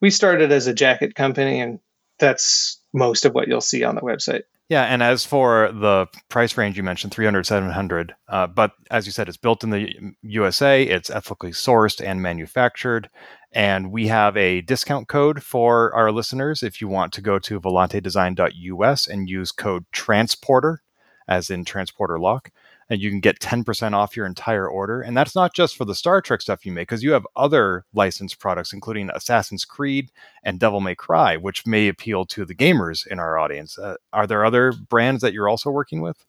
we 0.00 0.10
started 0.10 0.52
as 0.52 0.66
a 0.66 0.74
jacket 0.74 1.14
company, 1.14 1.60
and 1.60 1.80
that's 2.18 2.80
most 2.92 3.24
of 3.24 3.34
what 3.34 3.48
you'll 3.48 3.60
see 3.60 3.84
on 3.84 3.94
the 3.94 4.00
website. 4.00 4.42
Yeah, 4.68 4.84
and 4.84 5.02
as 5.02 5.24
for 5.24 5.72
the 5.72 6.06
price 6.28 6.56
range 6.56 6.76
you 6.76 6.84
mentioned, 6.84 7.12
300, 7.12 7.44
700, 7.44 8.14
uh, 8.28 8.46
but 8.46 8.70
as 8.88 9.04
you 9.04 9.10
said, 9.10 9.28
it's 9.28 9.36
built 9.36 9.64
in 9.64 9.70
the 9.70 10.14
USA, 10.22 10.84
it's 10.84 11.10
ethically 11.10 11.50
sourced 11.50 12.00
and 12.00 12.22
manufactured, 12.22 13.10
and 13.50 13.90
we 13.90 14.06
have 14.06 14.36
a 14.36 14.60
discount 14.60 15.08
code 15.08 15.42
for 15.42 15.92
our 15.92 16.12
listeners 16.12 16.62
if 16.62 16.80
you 16.80 16.86
want 16.86 17.12
to 17.14 17.20
go 17.20 17.40
to 17.40 17.60
volantedesign.us 17.60 19.08
and 19.08 19.28
use 19.28 19.50
code 19.50 19.86
TRANSPORTER, 19.90 20.82
as 21.26 21.50
in 21.50 21.64
transporter 21.64 22.20
lock, 22.20 22.52
and 22.90 23.00
you 23.00 23.08
can 23.08 23.20
get 23.20 23.38
10% 23.38 23.94
off 23.94 24.16
your 24.16 24.26
entire 24.26 24.68
order. 24.68 25.00
And 25.00 25.16
that's 25.16 25.36
not 25.36 25.54
just 25.54 25.76
for 25.76 25.84
the 25.84 25.94
Star 25.94 26.20
Trek 26.20 26.42
stuff 26.42 26.66
you 26.66 26.72
make, 26.72 26.88
because 26.88 27.04
you 27.04 27.12
have 27.12 27.26
other 27.36 27.84
licensed 27.94 28.40
products, 28.40 28.72
including 28.72 29.10
Assassin's 29.14 29.64
Creed 29.64 30.10
and 30.42 30.58
Devil 30.58 30.80
May 30.80 30.96
Cry, 30.96 31.36
which 31.36 31.66
may 31.66 31.86
appeal 31.88 32.26
to 32.26 32.44
the 32.44 32.54
gamers 32.54 33.06
in 33.06 33.20
our 33.20 33.38
audience. 33.38 33.78
Uh, 33.78 33.94
are 34.12 34.26
there 34.26 34.44
other 34.44 34.72
brands 34.72 35.22
that 35.22 35.32
you're 35.32 35.48
also 35.48 35.70
working 35.70 36.00
with? 36.00 36.22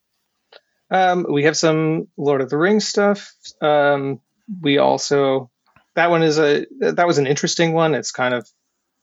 Um, 0.91 1.25
we 1.27 1.45
have 1.45 1.57
some 1.57 2.09
Lord 2.15 2.41
of 2.41 2.49
the 2.49 2.57
Rings 2.57 2.87
stuff. 2.87 3.33
Um, 3.61 4.21
we 4.61 4.77
also 4.77 5.49
that 5.95 6.09
one 6.09 6.23
is 6.23 6.37
a 6.37 6.65
that 6.79 7.07
was 7.07 7.17
an 7.17 7.27
interesting 7.27 7.73
one. 7.73 7.95
It's 7.95 8.11
kind 8.11 8.33
of 8.33 8.47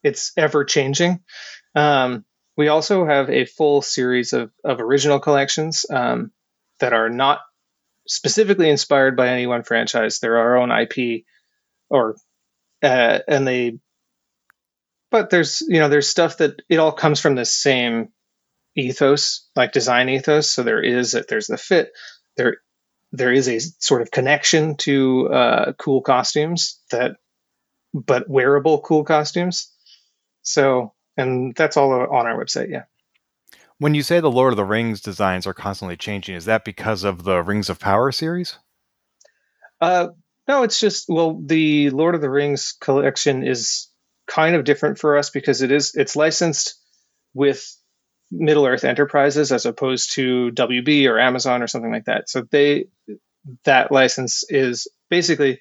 it's 0.03 0.31
ever 0.37 0.63
changing. 0.63 1.21
Um, 1.75 2.25
we 2.55 2.67
also 2.67 3.05
have 3.05 3.29
a 3.29 3.45
full 3.45 3.81
series 3.81 4.33
of 4.33 4.51
of 4.63 4.79
original 4.79 5.19
collections 5.19 5.85
um, 5.89 6.31
that 6.79 6.93
are 6.93 7.09
not 7.09 7.41
specifically 8.09 8.69
inspired 8.69 9.15
by 9.15 9.29
any 9.29 9.45
one 9.45 9.63
franchise. 9.63 10.19
They're 10.19 10.37
our 10.37 10.57
own 10.57 10.71
IP, 10.71 11.23
or 11.89 12.15
uh, 12.83 13.19
and 13.27 13.47
they. 13.47 13.79
But 15.11 15.29
there's 15.29 15.61
you 15.61 15.79
know 15.79 15.89
there's 15.89 16.09
stuff 16.09 16.37
that 16.37 16.61
it 16.67 16.77
all 16.77 16.91
comes 16.91 17.19
from 17.19 17.35
the 17.35 17.45
same 17.45 18.09
ethos, 18.75 19.47
like 19.55 19.71
design 19.71 20.09
ethos. 20.09 20.49
So 20.49 20.63
there 20.63 20.81
is 20.81 21.13
that 21.13 21.27
there's 21.27 21.47
the 21.47 21.57
fit. 21.57 21.91
There 22.35 22.57
there 23.11 23.31
is 23.31 23.47
a 23.47 23.59
sort 23.59 24.01
of 24.01 24.11
connection 24.11 24.75
to 24.77 25.29
uh, 25.29 25.73
cool 25.73 26.01
costumes 26.01 26.79
that, 26.91 27.15
but 27.93 28.29
wearable 28.29 28.81
cool 28.81 29.03
costumes. 29.03 29.71
So 30.41 30.93
and 31.17 31.55
that's 31.55 31.77
all 31.77 31.91
on 31.91 32.27
our 32.27 32.43
website. 32.43 32.69
Yeah. 32.69 32.83
When 33.79 33.95
you 33.95 34.03
say 34.03 34.19
the 34.19 34.29
Lord 34.29 34.51
of 34.53 34.57
the 34.57 34.65
Rings 34.65 34.99
designs 34.99 35.47
are 35.47 35.53
constantly 35.53 35.95
changing, 35.95 36.35
is 36.35 36.45
that 36.45 36.65
because 36.65 37.05
of 37.05 37.23
the 37.23 37.41
Rings 37.41 37.69
of 37.69 37.79
Power 37.79 38.11
series? 38.11 38.57
Uh, 39.79 40.09
no, 40.49 40.63
it's 40.63 40.79
just 40.79 41.05
well, 41.07 41.41
the 41.41 41.89
Lord 41.89 42.13
of 42.13 42.21
the 42.21 42.29
Rings 42.29 42.75
collection 42.79 43.47
is 43.47 43.89
kind 44.27 44.55
of 44.55 44.65
different 44.65 44.99
for 44.99 45.17
us 45.17 45.29
because 45.29 45.61
it 45.61 45.71
is 45.71 45.95
it's 45.95 46.17
licensed 46.17 46.75
with 47.33 47.75
Middle 48.31 48.65
Earth 48.65 48.83
Enterprises 48.83 49.51
as 49.51 49.65
opposed 49.65 50.13
to 50.15 50.51
WB 50.51 51.07
or 51.09 51.17
Amazon 51.17 51.63
or 51.63 51.67
something 51.67 51.91
like 51.91 52.05
that. 52.05 52.29
So 52.29 52.43
they 52.51 52.85
that 53.63 53.91
license 53.91 54.43
is 54.49 54.87
basically 55.09 55.59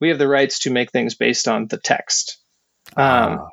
we 0.00 0.08
have 0.08 0.18
the 0.18 0.28
rights 0.28 0.60
to 0.60 0.70
make 0.70 0.90
things 0.90 1.14
based 1.14 1.46
on 1.46 1.68
the 1.68 1.78
text, 1.78 2.38
um, 2.96 3.38
uh. 3.38 3.44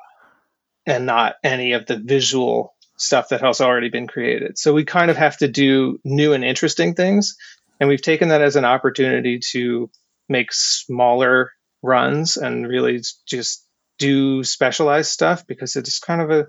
and 0.86 1.06
not 1.06 1.36
any 1.44 1.72
of 1.72 1.86
the 1.86 1.98
visual 1.98 2.74
stuff 2.98 3.30
that 3.30 3.40
has 3.40 3.60
already 3.60 3.88
been 3.88 4.06
created. 4.06 4.58
So 4.58 4.74
we 4.74 4.84
kind 4.84 5.10
of 5.10 5.16
have 5.16 5.38
to 5.38 5.48
do 5.48 5.98
new 6.04 6.32
and 6.32 6.44
interesting 6.44 6.94
things. 6.94 7.36
And 7.80 7.88
we've 7.88 8.02
taken 8.02 8.28
that 8.28 8.42
as 8.42 8.56
an 8.56 8.64
opportunity 8.64 9.40
to 9.52 9.90
make 10.28 10.52
smaller 10.52 11.52
runs 11.82 12.36
and 12.36 12.66
really 12.66 13.00
just 13.26 13.64
do 13.98 14.44
specialized 14.44 15.10
stuff 15.10 15.46
because 15.46 15.76
it's 15.76 15.98
kind 15.98 16.20
of 16.20 16.30
a 16.30 16.46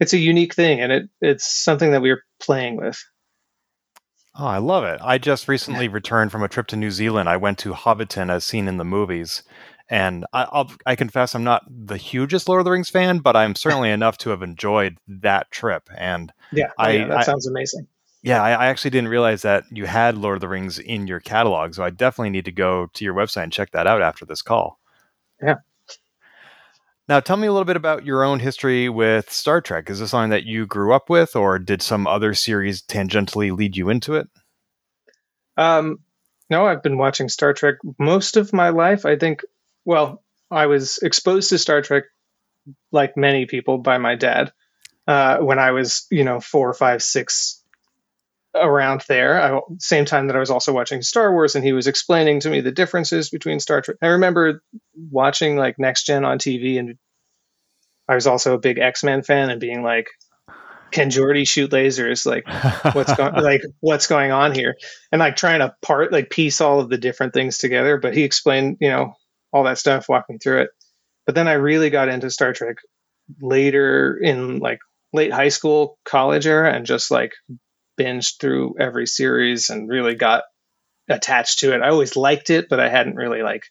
it's 0.00 0.12
a 0.12 0.18
unique 0.18 0.54
thing 0.54 0.80
and 0.80 0.92
it 0.92 1.08
it's 1.20 1.46
something 1.46 1.92
that 1.92 2.02
we're 2.02 2.24
playing 2.40 2.76
with. 2.76 3.02
Oh, 4.34 4.46
I 4.46 4.58
love 4.58 4.84
it. 4.84 4.98
I 5.02 5.18
just 5.18 5.46
recently 5.46 5.88
returned 5.88 6.32
from 6.32 6.42
a 6.42 6.48
trip 6.48 6.66
to 6.68 6.76
New 6.76 6.90
Zealand. 6.90 7.28
I 7.28 7.36
went 7.36 7.58
to 7.58 7.74
Hobbiton 7.74 8.30
as 8.30 8.44
seen 8.44 8.66
in 8.66 8.78
the 8.78 8.84
movies 8.84 9.42
and 9.88 10.26
I, 10.32 10.46
will 10.52 10.70
I 10.86 10.96
confess 10.96 11.34
I'm 11.34 11.44
not 11.44 11.64
the 11.68 11.96
hugest 11.96 12.48
Lord 12.48 12.60
of 12.60 12.64
the 12.64 12.70
Rings 12.70 12.90
fan, 12.90 13.18
but 13.18 13.36
I'm 13.36 13.54
certainly 13.56 13.90
enough 13.90 14.18
to 14.18 14.30
have 14.30 14.42
enjoyed 14.42 14.98
that 15.06 15.50
trip. 15.50 15.88
And 15.96 16.32
yeah, 16.52 16.68
oh, 16.78 16.84
I, 16.84 16.90
yeah 16.92 17.06
that 17.08 17.18
I, 17.18 17.22
sounds 17.22 17.46
amazing. 17.46 17.86
Yeah, 18.22 18.42
I, 18.42 18.52
I, 18.52 18.66
actually 18.66 18.92
didn't 18.92 19.10
realize 19.10 19.42
that 19.42 19.64
you 19.72 19.84
had 19.84 20.16
Lord 20.16 20.36
of 20.36 20.40
the 20.40 20.48
Rings 20.48 20.78
in 20.78 21.08
your 21.08 21.18
catalog, 21.18 21.74
so 21.74 21.82
I 21.82 21.90
definitely 21.90 22.30
need 22.30 22.44
to 22.44 22.52
go 22.52 22.86
to 22.94 23.04
your 23.04 23.14
website 23.14 23.42
and 23.42 23.52
check 23.52 23.72
that 23.72 23.88
out 23.88 24.00
after 24.00 24.24
this 24.24 24.42
call. 24.42 24.78
Yeah. 25.42 25.56
Now, 27.08 27.18
tell 27.18 27.36
me 27.36 27.48
a 27.48 27.52
little 27.52 27.64
bit 27.64 27.76
about 27.76 28.06
your 28.06 28.22
own 28.22 28.38
history 28.38 28.88
with 28.88 29.30
Star 29.30 29.60
Trek. 29.60 29.90
Is 29.90 29.98
this 29.98 30.12
something 30.12 30.30
that 30.30 30.44
you 30.44 30.66
grew 30.66 30.94
up 30.94 31.10
with, 31.10 31.34
or 31.34 31.58
did 31.58 31.82
some 31.82 32.06
other 32.06 32.32
series 32.32 32.80
tangentially 32.80 33.54
lead 33.54 33.76
you 33.76 33.90
into 33.90 34.14
it? 34.14 34.28
Um, 35.56 35.98
no, 36.48 36.64
I've 36.64 36.82
been 36.82 36.98
watching 36.98 37.28
Star 37.28 37.52
Trek 37.52 37.76
most 37.98 38.36
of 38.36 38.52
my 38.52 38.68
life. 38.68 39.04
I 39.04 39.16
think 39.16 39.42
well, 39.84 40.22
I 40.50 40.66
was 40.66 40.98
exposed 40.98 41.50
to 41.50 41.58
Star 41.58 41.82
Trek, 41.82 42.04
like 42.90 43.16
many 43.16 43.46
people, 43.46 43.78
by 43.78 43.98
my 43.98 44.14
dad 44.14 44.52
uh, 45.06 45.38
when 45.38 45.58
I 45.58 45.72
was, 45.72 46.06
you 46.10 46.24
know, 46.24 46.40
four, 46.40 46.72
five, 46.74 47.02
six, 47.02 47.62
around 48.54 49.04
there. 49.08 49.40
I, 49.40 49.60
same 49.78 50.04
time 50.04 50.26
that 50.26 50.36
I 50.36 50.40
was 50.40 50.50
also 50.50 50.72
watching 50.72 51.02
Star 51.02 51.32
Wars, 51.32 51.54
and 51.54 51.64
he 51.64 51.72
was 51.72 51.86
explaining 51.86 52.40
to 52.40 52.50
me 52.50 52.60
the 52.60 52.72
differences 52.72 53.30
between 53.30 53.60
Star 53.60 53.80
Trek. 53.80 53.96
I 54.02 54.08
remember 54.08 54.62
watching 54.94 55.56
like 55.56 55.78
Next 55.78 56.04
Gen 56.04 56.24
on 56.24 56.38
TV, 56.38 56.78
and 56.78 56.98
I 58.08 58.14
was 58.14 58.26
also 58.26 58.54
a 58.54 58.58
big 58.58 58.78
X 58.78 59.02
Men 59.02 59.22
fan, 59.22 59.50
and 59.50 59.60
being 59.60 59.82
like, 59.82 60.08
"Can 60.90 61.10
Geordi 61.10 61.48
shoot 61.48 61.70
lasers? 61.70 62.26
Like, 62.26 62.46
what's 62.94 63.14
going 63.14 63.34
like 63.42 63.62
what's 63.80 64.06
going 64.06 64.32
on 64.32 64.54
here?" 64.54 64.76
And 65.10 65.18
like 65.20 65.36
trying 65.36 65.60
to 65.60 65.74
part 65.82 66.12
like 66.12 66.30
piece 66.30 66.60
all 66.60 66.80
of 66.80 66.90
the 66.90 66.98
different 66.98 67.32
things 67.32 67.58
together. 67.58 67.96
But 67.96 68.14
he 68.14 68.22
explained, 68.22 68.78
you 68.80 68.90
know, 68.90 69.14
all 69.52 69.64
that 69.64 69.78
stuff, 69.78 70.08
walk 70.08 70.26
me 70.28 70.38
through 70.38 70.62
it. 70.62 70.70
But 71.26 71.34
then 71.34 71.48
I 71.48 71.54
really 71.54 71.90
got 71.90 72.08
into 72.08 72.30
Star 72.30 72.52
Trek 72.52 72.76
later 73.40 74.16
in 74.16 74.58
like 74.58 74.80
late 75.12 75.32
high 75.32 75.50
school, 75.50 75.98
college 76.04 76.46
era, 76.46 76.72
and 76.72 76.86
just 76.86 77.10
like 77.10 77.32
binged 77.98 78.40
through 78.40 78.76
every 78.80 79.06
series 79.06 79.70
and 79.70 79.88
really 79.88 80.14
got 80.14 80.44
attached 81.08 81.60
to 81.60 81.74
it. 81.74 81.82
I 81.82 81.90
always 81.90 82.16
liked 82.16 82.50
it, 82.50 82.68
but 82.68 82.80
I 82.80 82.88
hadn't 82.88 83.16
really 83.16 83.42
like 83.42 83.64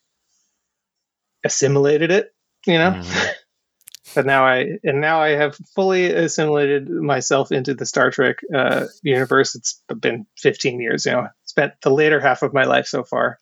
assimilated 1.43 2.11
it, 2.11 2.29
you 2.65 2.77
know. 2.77 2.91
Mm-hmm. 2.91 3.27
but 4.15 4.25
now 4.25 4.45
I 4.45 4.77
and 4.83 5.01
now 5.01 5.21
I 5.21 5.29
have 5.29 5.57
fully 5.75 6.13
assimilated 6.13 6.89
myself 6.89 7.51
into 7.51 7.73
the 7.73 7.85
Star 7.85 8.11
Trek 8.11 8.37
uh, 8.55 8.85
universe. 9.01 9.55
It's 9.55 9.81
been 9.99 10.25
15 10.37 10.79
years, 10.79 11.05
you 11.05 11.13
know. 11.13 11.27
Spent 11.45 11.73
the 11.81 11.89
later 11.89 12.21
half 12.21 12.43
of 12.43 12.53
my 12.53 12.63
life 12.63 12.85
so 12.85 13.03
far 13.03 13.39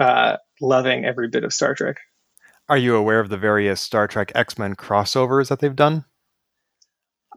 uh, 0.00 0.36
loving 0.60 1.04
every 1.04 1.28
bit 1.28 1.44
of 1.44 1.52
Star 1.52 1.74
Trek. 1.74 1.96
Are 2.68 2.76
you 2.76 2.94
aware 2.94 3.20
of 3.20 3.28
the 3.28 3.36
various 3.36 3.80
Star 3.80 4.06
Trek 4.06 4.32
X 4.34 4.58
Men 4.58 4.76
crossovers 4.76 5.48
that 5.48 5.58
they've 5.58 5.74
done? 5.74 6.04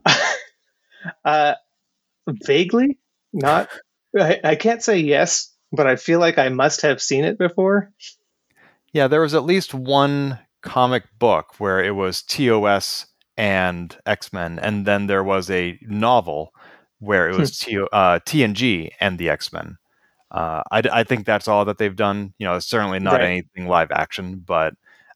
uh, 1.26 1.54
vaguely, 2.28 3.00
not. 3.32 3.70
I, 4.18 4.40
I 4.44 4.56
can't 4.56 4.84
say 4.84 5.00
yes, 5.00 5.52
but 5.72 5.88
I 5.88 5.96
feel 5.96 6.20
like 6.20 6.38
I 6.38 6.50
must 6.50 6.82
have 6.82 7.02
seen 7.02 7.24
it 7.24 7.38
before. 7.38 7.92
Yeah, 8.92 9.08
there 9.08 9.22
was 9.22 9.34
at 9.34 9.44
least 9.44 9.74
one 9.74 10.38
comic 10.62 11.04
book 11.18 11.60
where 11.60 11.84
it 11.84 11.96
was 11.96 12.22
TOS 12.22 13.08
and 13.36 13.98
X 14.06 14.32
Men, 14.32 14.60
and 14.60 14.86
then 14.86 15.08
there 15.08 15.24
was 15.24 15.50
a 15.50 15.80
novel 15.82 16.54
where 17.00 17.28
it 17.28 17.38
was 17.38 17.58
T- 17.58 17.78
uh, 17.92 18.20
TNG 18.20 18.92
and 19.00 19.18
the 19.18 19.30
X 19.30 19.52
Men. 19.52 19.78
Uh, 20.34 20.64
I, 20.72 20.82
I 20.92 21.04
think 21.04 21.26
that's 21.26 21.48
all 21.48 21.66
that 21.66 21.78
they've 21.78 21.96
done. 21.96 22.34
You 22.40 22.48
know, 22.48 22.56
it's 22.56 22.66
certainly 22.66 23.00
not 23.00 23.14
right. 23.14 23.24
anything 23.24 23.68
live 23.68 23.92
action, 23.92 24.44
but 24.46 24.74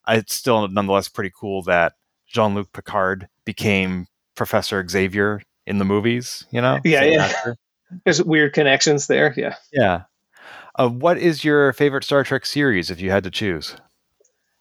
it's 0.07 0.33
still 0.33 0.67
nonetheless 0.67 1.09
pretty 1.09 1.31
cool 1.37 1.63
that 1.63 1.93
Jean 2.27 2.53
Luc 2.53 2.71
Picard 2.71 3.27
became 3.43 4.07
Professor 4.35 4.87
Xavier 4.87 5.41
in 5.65 5.79
the 5.79 5.85
movies. 5.85 6.45
You 6.51 6.61
know, 6.61 6.79
yeah, 6.83 7.03
yeah. 7.03 7.53
There's 8.03 8.21
weird 8.21 8.53
connections 8.53 9.07
there. 9.07 9.33
Yeah, 9.35 9.55
yeah. 9.73 10.03
Uh, 10.75 10.89
what 10.89 11.17
is 11.17 11.43
your 11.43 11.73
favorite 11.73 12.03
Star 12.03 12.23
Trek 12.23 12.45
series 12.45 12.91
if 12.91 13.01
you 13.01 13.09
had 13.09 13.23
to 13.23 13.31
choose? 13.31 13.75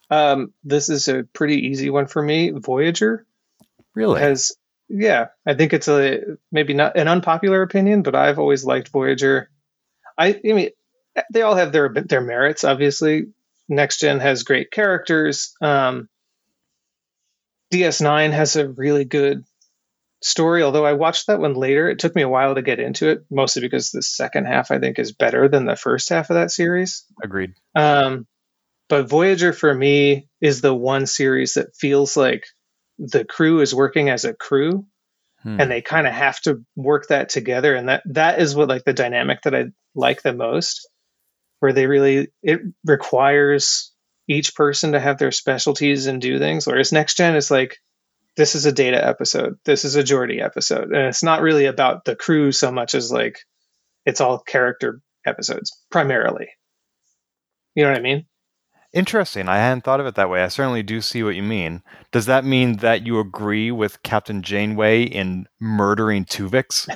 Um, 0.09 0.53
this 0.65 0.89
is 0.89 1.09
a 1.09 1.25
pretty 1.25 1.67
easy 1.67 1.91
one 1.91 2.07
for 2.07 2.23
me. 2.23 2.51
Voyager. 2.51 3.27
Really? 3.95 4.21
Has 4.21 4.57
yeah, 4.89 5.27
I 5.45 5.55
think 5.55 5.73
it's 5.73 5.89
a 5.89 6.21
maybe 6.53 6.73
not 6.75 6.97
an 6.97 7.09
unpopular 7.09 7.63
opinion, 7.63 8.03
but 8.03 8.15
I've 8.15 8.39
always 8.39 8.65
liked 8.65 8.89
Voyager. 8.89 9.51
I, 10.19 10.29
I 10.29 10.53
mean, 10.53 10.71
they 11.33 11.43
all 11.43 11.57
have 11.57 11.73
their 11.73 11.89
their 11.89 12.21
merits. 12.21 12.65
Obviously, 12.65 13.27
Next 13.69 14.01
Gen 14.01 14.21
has 14.21 14.43
great 14.43 14.71
characters. 14.71 15.55
Um, 15.61 16.09
DS9 17.73 18.33
has 18.33 18.57
a 18.57 18.69
really 18.69 19.05
good 19.05 19.45
story. 20.23 20.63
Although 20.63 20.87
I 20.87 20.93
watched 20.93 21.27
that 21.27 21.41
one 21.41 21.55
later, 21.55 21.89
it 21.89 21.99
took 21.99 22.15
me 22.15 22.23
a 22.23 22.29
while 22.29 22.55
to 22.55 22.63
get 22.63 22.81
into 22.81 23.09
it, 23.09 23.25
mostly 23.31 23.63
because 23.63 23.91
the 23.91 24.03
second 24.03 24.47
half 24.47 24.71
I 24.71 24.79
think 24.79 24.99
is 24.99 25.13
better 25.13 25.49
than 25.49 25.67
the 25.67 25.77
first 25.77 26.09
half 26.09 26.31
of 26.31 26.35
that 26.35 26.51
series. 26.51 27.05
Agreed. 27.23 27.55
Um, 27.75 28.27
but 28.89 29.09
Voyager 29.09 29.53
for 29.53 29.73
me 29.75 30.29
is 30.41 30.61
the 30.61 30.75
one 30.75 31.07
series 31.07 31.55
that 31.55 31.75
feels 31.75 32.17
like 32.17 32.47
the 32.99 33.25
crew 33.25 33.61
is 33.61 33.75
working 33.75 34.09
as 34.11 34.25
a 34.25 34.35
crew 34.35 34.87
hmm. 35.47 35.61
and 35.61 35.71
they 35.71 35.81
kind 35.81 36.07
of 36.07 36.13
have 36.13 36.41
to 36.41 36.65
work 36.75 37.09
that 37.09 37.29
together 37.29 37.75
and 37.75 37.89
that 37.89 38.03
that 38.07 38.41
is 38.41 38.55
what 38.55 38.69
like 38.69 38.85
the 38.85 38.93
dynamic 38.93 39.41
that 39.43 39.55
i 39.55 39.67
like 39.95 40.23
the 40.23 40.33
most 40.33 40.89
where 41.61 41.73
they 41.73 41.87
really 41.87 42.29
it 42.43 42.61
requires 42.85 43.93
each 44.29 44.57
person 44.57 44.93
to 44.93 45.01
have 45.01 45.19
their 45.19 45.31
specialties 45.31 46.07
and 46.07 46.21
do 46.21 46.39
things 46.39 46.67
whereas 46.67 46.93
next 46.93 47.17
gen 47.17 47.37
is 47.37 47.51
like 47.51 47.79
this 48.37 48.57
is 48.57 48.67
a 48.67 48.73
data 48.73 49.03
episode 49.07 49.57
this 49.65 49.85
is 49.85 49.95
a 49.95 50.03
Geordi 50.03 50.43
episode 50.43 50.91
and 50.91 51.07
it's 51.07 51.23
not 51.23 51.43
really 51.43 51.67
about 51.67 52.05
the 52.05 52.17
crew 52.17 52.51
so 52.51 52.73
much 52.73 52.95
as 52.95 53.13
like 53.13 53.39
it's 54.05 54.21
all 54.21 54.41
character 54.41 55.01
episodes 55.25 55.81
primarily 55.91 56.49
you 57.77 57.85
know 57.85 57.91
what 57.91 57.99
i 57.99 58.03
mean 58.03 58.27
Interesting. 58.97 59.47
I 59.47 59.59
hadn't 59.59 59.85
thought 59.85 60.01
of 60.01 60.07
it 60.07 60.15
that 60.15 60.31
way. 60.31 60.43
I 60.43 60.49
certainly 60.49 60.83
do 60.83 61.03
see 61.03 61.23
what 61.23 61.37
you 61.37 61.43
mean. 61.43 61.83
Does 62.13 62.25
that 62.25 62.47
mean 62.47 62.79
that 62.79 63.07
you 63.07 63.21
agree 63.21 63.71
with 63.71 64.03
Captain 64.03 64.41
Janeway 64.41 65.03
in 65.03 65.45
murdering 65.61 66.25
Tuvix? 66.25 66.89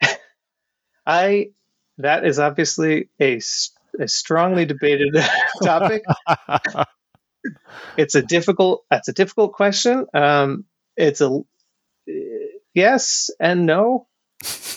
I 1.06 1.48
that 1.98 2.24
is 2.24 2.38
obviously 2.38 3.10
a, 3.20 3.38
a 4.00 4.08
strongly 4.08 4.64
debated 4.64 5.14
topic. 5.62 6.04
it's 7.98 8.14
a 8.14 8.22
difficult 8.22 8.86
that's 8.88 9.08
a 9.08 9.12
difficult 9.12 9.52
question. 9.52 10.06
Um, 10.14 10.64
it's 10.96 11.20
a 11.20 11.38
yes 12.72 13.28
and 13.38 13.66
no. 13.66 14.06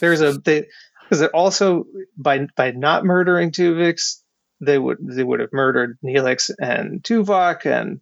There's 0.01 0.19
a 0.19 0.37
because 0.37 1.23
also 1.33 1.85
by 2.17 2.47
by 2.57 2.71
not 2.71 3.05
murdering 3.05 3.51
Tuvix, 3.51 4.17
they 4.61 4.77
would 4.77 4.97
they 5.01 5.23
would 5.23 5.39
have 5.39 5.53
murdered 5.53 5.97
Neelix 6.03 6.51
and 6.59 7.01
Tuvok, 7.03 7.65
and 7.65 8.01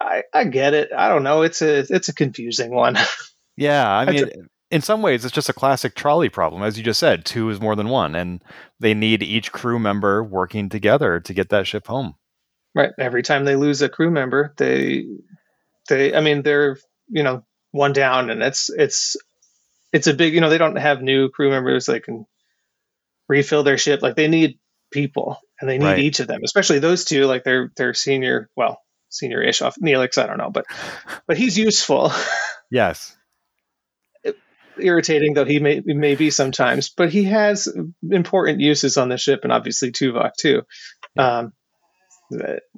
I, 0.00 0.24
I 0.34 0.44
get 0.44 0.74
it. 0.74 0.90
I 0.96 1.08
don't 1.08 1.22
know. 1.22 1.42
It's 1.42 1.62
a 1.62 1.78
it's 1.88 2.08
a 2.08 2.14
confusing 2.14 2.74
one. 2.74 2.96
Yeah, 3.54 3.86
I 3.86 4.10
mean, 4.10 4.30
in 4.70 4.80
some 4.80 5.02
ways, 5.02 5.26
it's 5.26 5.34
just 5.34 5.50
a 5.50 5.52
classic 5.52 5.94
trolley 5.94 6.30
problem, 6.30 6.62
as 6.62 6.78
you 6.78 6.82
just 6.82 6.98
said. 6.98 7.26
Two 7.26 7.50
is 7.50 7.60
more 7.60 7.76
than 7.76 7.90
one, 7.90 8.14
and 8.14 8.42
they 8.80 8.94
need 8.94 9.22
each 9.22 9.52
crew 9.52 9.78
member 9.78 10.24
working 10.24 10.70
together 10.70 11.20
to 11.20 11.34
get 11.34 11.50
that 11.50 11.66
ship 11.66 11.86
home. 11.86 12.14
Right. 12.74 12.90
Every 12.98 13.22
time 13.22 13.44
they 13.44 13.56
lose 13.56 13.82
a 13.82 13.90
crew 13.90 14.10
member, 14.10 14.54
they 14.56 15.04
they 15.88 16.14
I 16.14 16.20
mean 16.20 16.42
they're 16.42 16.78
you 17.08 17.22
know 17.22 17.44
one 17.72 17.92
down, 17.92 18.30
and 18.30 18.42
it's 18.42 18.70
it's 18.70 19.16
it's 19.92 20.06
a 20.06 20.14
big 20.14 20.32
you 20.32 20.40
know 20.40 20.48
they 20.48 20.58
don't 20.58 20.76
have 20.76 21.02
new 21.02 21.28
crew 21.28 21.50
members 21.50 21.84
they 21.84 22.00
can 22.00 22.26
refill 23.28 23.62
their 23.62 23.78
ship 23.78 24.02
like 24.02 24.16
they 24.16 24.28
need 24.28 24.58
people 24.90 25.38
and 25.62 25.70
they 25.70 25.78
need 25.78 25.84
right. 25.84 25.98
each 26.00 26.18
of 26.18 26.26
them, 26.26 26.40
especially 26.44 26.80
those 26.80 27.04
two. 27.04 27.24
Like 27.24 27.44
they're 27.44 27.72
they're 27.76 27.94
senior, 27.94 28.50
well, 28.56 28.82
senior-ish 29.08 29.62
off 29.62 29.76
Neelix. 29.76 30.18
I 30.18 30.26
don't 30.26 30.36
know, 30.36 30.50
but 30.50 30.66
but 31.26 31.38
he's 31.38 31.56
useful. 31.56 32.12
Yes. 32.74 33.14
Irritating 34.78 35.34
though 35.34 35.44
he 35.44 35.60
may 35.60 35.82
may 35.84 36.14
be 36.14 36.30
sometimes, 36.30 36.88
but 36.88 37.12
he 37.12 37.24
has 37.24 37.68
important 38.10 38.60
uses 38.60 38.96
on 38.96 39.10
the 39.10 39.18
ship, 39.18 39.40
and 39.42 39.52
obviously 39.52 39.92
Tuvok 39.92 40.30
too. 40.38 40.62
Um, 41.18 41.52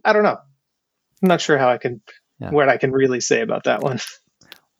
I 0.05 0.12
don't 0.12 0.25
know. 0.25 0.37
I'm 1.23 1.29
not 1.29 1.41
sure 1.41 1.59
how 1.59 1.71
I 1.71 1.79
can 1.79 2.03
yeah. 2.41 2.50
what 2.50 2.69
I 2.69 2.76
can 2.76 2.91
really 2.91 3.21
say 3.21 3.41
about 3.41 3.64
that 3.64 3.83
one. 3.83 4.00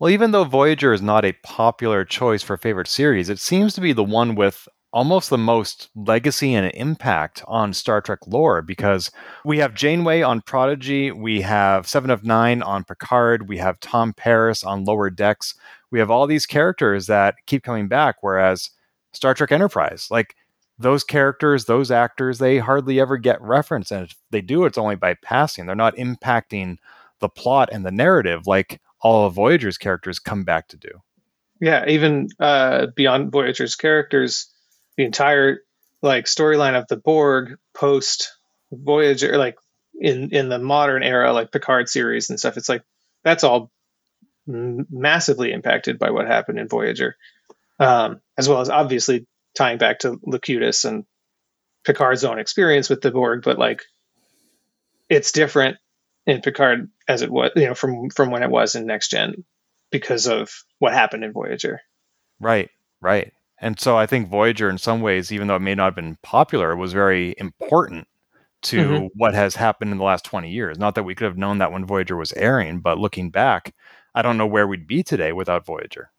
Well, 0.01 0.11
even 0.11 0.33
though 0.33 0.45
Voyager 0.45 0.93
is 0.93 1.01
not 1.01 1.25
a 1.25 1.33
popular 1.45 2.05
choice 2.05 2.43
for 2.43 2.57
favorite 2.57 2.89
series, 2.89 3.31
it 3.31 3.39
seems 3.39 3.75
to 3.75 3.81
be 3.81 3.93
the 3.93 4.03
one 4.03 4.35
with 4.35 4.67
almost 4.95 5.29
the 5.29 5.37
most 5.37 5.91
legacy 5.97 6.55
and 6.55 6.71
impact 6.73 7.43
on 7.49 7.73
Star 7.73 8.01
Trek 8.01 8.21
lore 8.29 8.63
because 8.63 9.11
we 9.45 9.59
have 9.59 9.75
Janeway 9.75 10.23
on 10.23 10.41
Prodigy, 10.41 11.11
we 11.11 11.41
have 11.41 11.89
Seven 11.89 12.11
of 12.11 12.23
Nine 12.23 12.63
on 12.63 12.85
Picard, 12.85 13.49
we 13.49 13.59
have 13.59 13.81
Tom 13.81 14.13
Paris 14.13 14.63
on 14.63 14.85
Lower 14.85 15.11
Decks. 15.11 15.55
We 15.91 15.99
have 15.99 16.13
all 16.13 16.29
these 16.29 16.47
characters 16.47 17.09
that 17.09 17.35
keep 17.47 17.65
coming 17.65 17.89
back, 17.89 18.17
whereas 18.21 18.71
Star 19.13 19.35
Trek 19.35 19.51
Enterprise, 19.51 20.07
like 20.13 20.37
those 20.79 21.03
characters, 21.03 21.65
those 21.65 21.91
actors, 21.91 22.39
they 22.39 22.59
hardly 22.59 23.01
ever 23.01 23.17
get 23.17 23.43
referenced. 23.43 23.91
And 23.91 24.07
if 24.07 24.15
they 24.31 24.41
do, 24.41 24.65
it's 24.65 24.79
only 24.79 24.97
by 24.97 25.15
passing. 25.15 25.67
They're 25.67 25.75
not 25.75 25.97
impacting 25.97 26.77
the 27.19 27.29
plot 27.29 27.69
and 27.73 27.85
the 27.85 27.91
narrative 27.91 28.47
like 28.47 28.81
all 29.01 29.27
of 29.27 29.35
Voyager's 29.35 29.79
characters 29.79 30.21
come 30.21 30.45
back 30.45 30.69
to 30.69 30.77
do. 30.77 31.03
Yeah, 31.61 31.85
even 31.89 32.29
uh, 32.39 32.87
beyond 32.95 33.33
Voyager's 33.33 33.75
characters, 33.75 34.54
the 34.97 35.05
entire 35.05 35.61
like 36.03 36.27
storyline 36.27 36.79
of 36.79 36.87
the 36.89 36.97
Borg 36.97 37.57
post 37.75 38.33
Voyager, 38.73 39.37
like 39.37 39.57
in 39.99 40.31
in 40.35 40.49
the 40.49 40.59
modern 40.59 41.03
era, 41.03 41.33
like 41.33 41.53
Picard 41.53 41.89
series 41.89 42.31
and 42.31 42.39
stuff. 42.39 42.57
It's 42.57 42.69
like 42.69 42.83
that's 43.23 43.45
all 43.45 43.71
massively 44.47 45.53
impacted 45.53 45.99
by 45.99 46.11
what 46.11 46.27
happened 46.27 46.59
in 46.59 46.69
Voyager, 46.69 47.17
um, 47.79 48.21
as 48.37 48.49
well 48.49 48.61
as 48.61 48.71
obviously 48.71 49.27
tying 49.57 49.79
back 49.79 50.01
to 50.01 50.21
Locutus 50.25 50.85
and 50.85 51.05
Picard's 51.85 52.25
own 52.25 52.39
experience 52.39 52.89
with 52.91 53.01
the 53.01 53.11
Borg. 53.11 53.43
But 53.43 53.59
like, 53.59 53.83
it's 55.09 55.33
different 55.33 55.79
in 56.27 56.41
Picard 56.41 56.91
as 57.09 57.23
it 57.23 57.31
was, 57.31 57.53
you 57.57 57.67
know, 57.67 57.75
from 57.75 58.11
from 58.11 58.31
when 58.31 58.43
it 58.43 58.51
was 58.51 58.75
in 58.75 58.87
Next 58.87 59.11
Gen 59.11 59.45
because 59.91 60.27
of 60.27 60.51
what 60.79 60.93
happened 60.93 61.25
in 61.25 61.33
Voyager. 61.33 61.81
Right, 62.41 62.71
right. 63.01 63.33
And 63.59 63.79
so 63.79 63.97
I 63.97 64.07
think 64.07 64.29
Voyager, 64.29 64.69
in 64.69 64.79
some 64.79 65.01
ways, 65.01 65.33
even 65.33 65.47
though 65.47 65.57
it 65.57 65.61
may 65.61 65.75
not 65.75 65.87
have 65.87 65.95
been 65.95 66.19
popular, 66.23 66.77
was 66.77 66.93
very 66.93 67.35
important 67.39 68.09
to 68.63 68.77
mm-hmm. 68.77 69.07
what 69.15 69.35
has 69.35 69.55
happened 69.55 69.93
in 69.93 69.99
the 69.99 70.05
last 70.05 70.25
20 70.25 70.51
years. 70.51 70.79
Not 70.79 70.95
that 70.95 71.05
we 71.05 71.15
could 71.15 71.27
have 71.27 71.39
known 71.39 71.59
that 71.59 71.71
when 71.71 71.87
Voyager 71.87 72.17
was 72.17 72.33
airing, 72.33 72.81
but 72.81 72.99
looking 72.99 73.31
back, 73.31 73.75
I 74.15 74.23
don't 74.23 74.39
know 74.39 74.47
where 74.47 74.67
we'd 74.67 74.87
be 74.87 75.03
today 75.03 75.33
without 75.33 75.67
Voyager. 75.67 76.11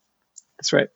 That's 0.58 0.72
right. 0.72 0.90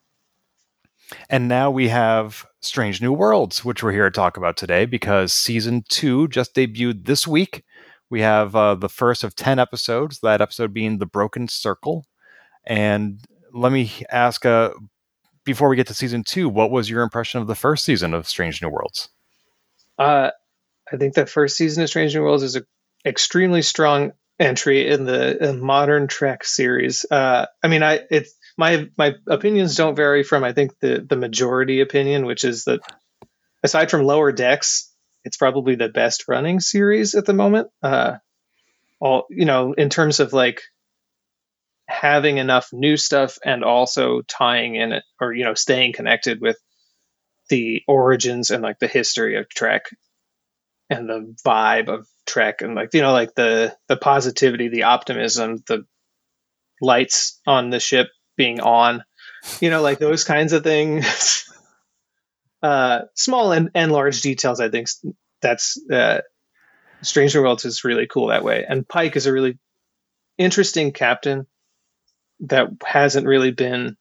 And 1.30 1.48
now 1.48 1.72
we 1.72 1.88
have 1.90 2.46
Strange 2.62 3.02
New 3.02 3.14
Worlds, 3.14 3.66
which 3.66 3.82
we're 3.82 3.92
here 3.92 4.10
to 4.10 4.16
talk 4.16 4.38
about 4.38 4.58
today 4.58 4.86
because 4.86 5.34
season 5.34 5.84
two 5.90 6.28
just 6.28 6.54
debuted 6.54 7.06
this 7.06 7.28
week. 7.28 7.64
We 8.12 8.22
have 8.22 8.56
uh, 8.56 8.76
the 8.76 8.90
first 8.90 9.24
of 9.24 9.36
10 9.36 9.60
episodes, 9.60 10.20
that 10.20 10.42
episode 10.42 10.74
being 10.74 10.98
The 10.98 11.06
Broken 11.06 11.48
Circle. 11.48 12.06
And 12.66 13.20
let 13.54 13.72
me 13.72 13.92
ask 14.12 14.46
uh, 14.46 14.72
before 15.50 15.70
we 15.70 15.76
get 15.76 15.88
to 15.88 15.96
season 15.96 16.24
two, 16.24 16.48
what 16.48 16.70
was 16.70 16.90
your 16.90 17.02
impression 17.02 17.42
of 17.42 17.48
the 17.48 17.56
first 17.56 17.84
season 17.84 18.14
of 18.14 18.28
Strange 18.28 18.62
New 18.62 18.70
Worlds? 18.70 19.10
Uh, 19.98 20.30
I 20.92 20.98
think 20.98 21.16
the 21.16 21.26
first 21.26 21.58
season 21.58 21.82
of 21.82 21.90
Strange 21.90 22.16
New 22.16 22.22
Worlds 22.22 22.44
is 22.44 22.56
an 22.56 22.66
extremely 23.04 23.64
strong 23.64 24.12
entry 24.40 24.88
in 24.88 25.06
the 25.06 25.50
in 25.50 25.60
modern 25.60 26.08
Trek 26.08 26.44
series. 26.44 27.04
Uh, 27.10 27.48
I 27.64 27.68
mean, 27.68 27.82
I 27.82 28.02
it's 28.12 28.34
my 28.58 28.90
my 28.96 29.16
opinions 29.28 29.76
don't 29.76 29.96
vary 29.96 30.24
from 30.24 30.44
I 30.44 30.54
think 30.54 30.78
the 30.82 31.04
the 31.08 31.16
majority 31.16 31.82
opinion, 31.82 32.28
which 32.28 32.44
is 32.44 32.66
that 32.66 32.82
aside 33.64 33.90
from 33.90 34.04
Lower 34.04 34.32
Decks, 34.32 34.94
it's 35.24 35.38
probably 35.38 35.74
the 35.74 35.90
best 35.90 36.28
running 36.28 36.60
series 36.60 37.16
at 37.16 37.26
the 37.26 37.34
moment. 37.34 37.70
Uh, 37.82 38.18
all 39.00 39.26
you 39.32 39.46
know, 39.46 39.74
in 39.74 39.90
terms 39.90 40.20
of 40.20 40.32
like 40.32 40.62
having 42.00 42.38
enough 42.38 42.70
new 42.72 42.96
stuff 42.96 43.38
and 43.44 43.64
also 43.64 44.22
tying 44.22 44.76
in 44.76 44.94
it 44.94 45.04
or 45.20 45.34
you 45.34 45.44
know 45.44 45.54
staying 45.54 45.92
connected 45.92 46.40
with 46.40 46.58
the 47.50 47.82
origins 47.88 48.52
and 48.52 48.64
like 48.64 48.80
the 48.80 48.88
history 48.88 49.38
of 49.38 49.50
Trek 49.50 49.84
and 50.90 51.10
the 51.10 51.36
vibe 51.46 51.90
of 51.90 52.08
Trek 52.26 52.62
and 52.62 52.74
like 52.74 52.94
you 52.94 53.02
know 53.02 53.12
like 53.12 53.36
the 53.36 53.76
the 53.90 53.98
positivity, 53.98 54.70
the 54.70 54.84
optimism, 54.84 55.62
the 55.68 55.86
lights 56.82 57.42
on 57.46 57.70
the 57.70 57.82
ship 57.82 58.08
being 58.38 58.62
on, 58.62 59.04
you 59.60 59.70
know, 59.70 59.82
like 59.82 60.00
those 60.00 60.24
kinds 60.24 60.54
of 60.54 60.64
things. 60.64 61.52
uh, 62.64 63.02
small 63.14 63.52
and, 63.52 63.72
and 63.76 63.92
large 63.92 64.22
details. 64.22 64.62
I 64.62 64.70
think 64.70 64.88
that's 65.42 65.78
uh, 65.92 66.22
Stranger 67.02 67.42
Worlds 67.42 67.66
is 67.66 67.84
really 67.84 68.08
cool 68.08 68.28
that 68.28 68.46
way, 68.46 68.66
and 68.68 68.88
Pike 68.88 69.18
is 69.18 69.26
a 69.26 69.34
really 69.34 69.60
interesting 70.38 70.94
captain 70.94 71.46
that 72.42 72.70
hasn't 72.86 73.28
really 73.28 73.52
been 73.52 73.98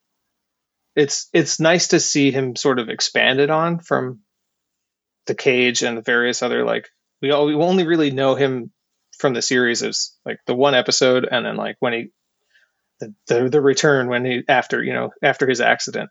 it's 0.94 1.28
it's 1.32 1.60
nice 1.60 1.88
to 1.88 2.00
see 2.00 2.30
him 2.30 2.56
sort 2.56 2.78
of 2.78 2.88
expanded 2.88 3.50
on 3.50 3.78
from 3.78 4.20
the 5.26 5.34
cage 5.34 5.82
and 5.82 5.96
the 5.96 6.02
various 6.02 6.42
other 6.42 6.64
like 6.64 6.88
we 7.22 7.30
all 7.30 7.46
we 7.46 7.54
only 7.54 7.86
really 7.86 8.10
know 8.10 8.34
him 8.34 8.72
from 9.18 9.34
the 9.34 9.42
series 9.42 9.82
as 9.82 10.12
like 10.24 10.38
the 10.46 10.54
one 10.54 10.74
episode 10.74 11.26
and 11.30 11.44
then 11.44 11.56
like 11.56 11.76
when 11.80 11.92
he 11.92 12.06
the 13.00 13.14
the, 13.26 13.48
the 13.48 13.60
return 13.60 14.08
when 14.08 14.24
he 14.24 14.42
after 14.48 14.82
you 14.82 14.92
know 14.92 15.10
after 15.22 15.48
his 15.48 15.60
accident 15.60 16.10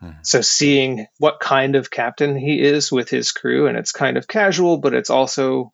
hmm. 0.00 0.10
so 0.22 0.40
seeing 0.40 1.06
what 1.18 1.40
kind 1.40 1.74
of 1.74 1.90
captain 1.90 2.36
he 2.36 2.60
is 2.60 2.92
with 2.92 3.08
his 3.08 3.32
crew 3.32 3.66
and 3.66 3.76
it's 3.76 3.92
kind 3.92 4.16
of 4.16 4.28
casual 4.28 4.78
but 4.78 4.94
it's 4.94 5.10
also 5.10 5.72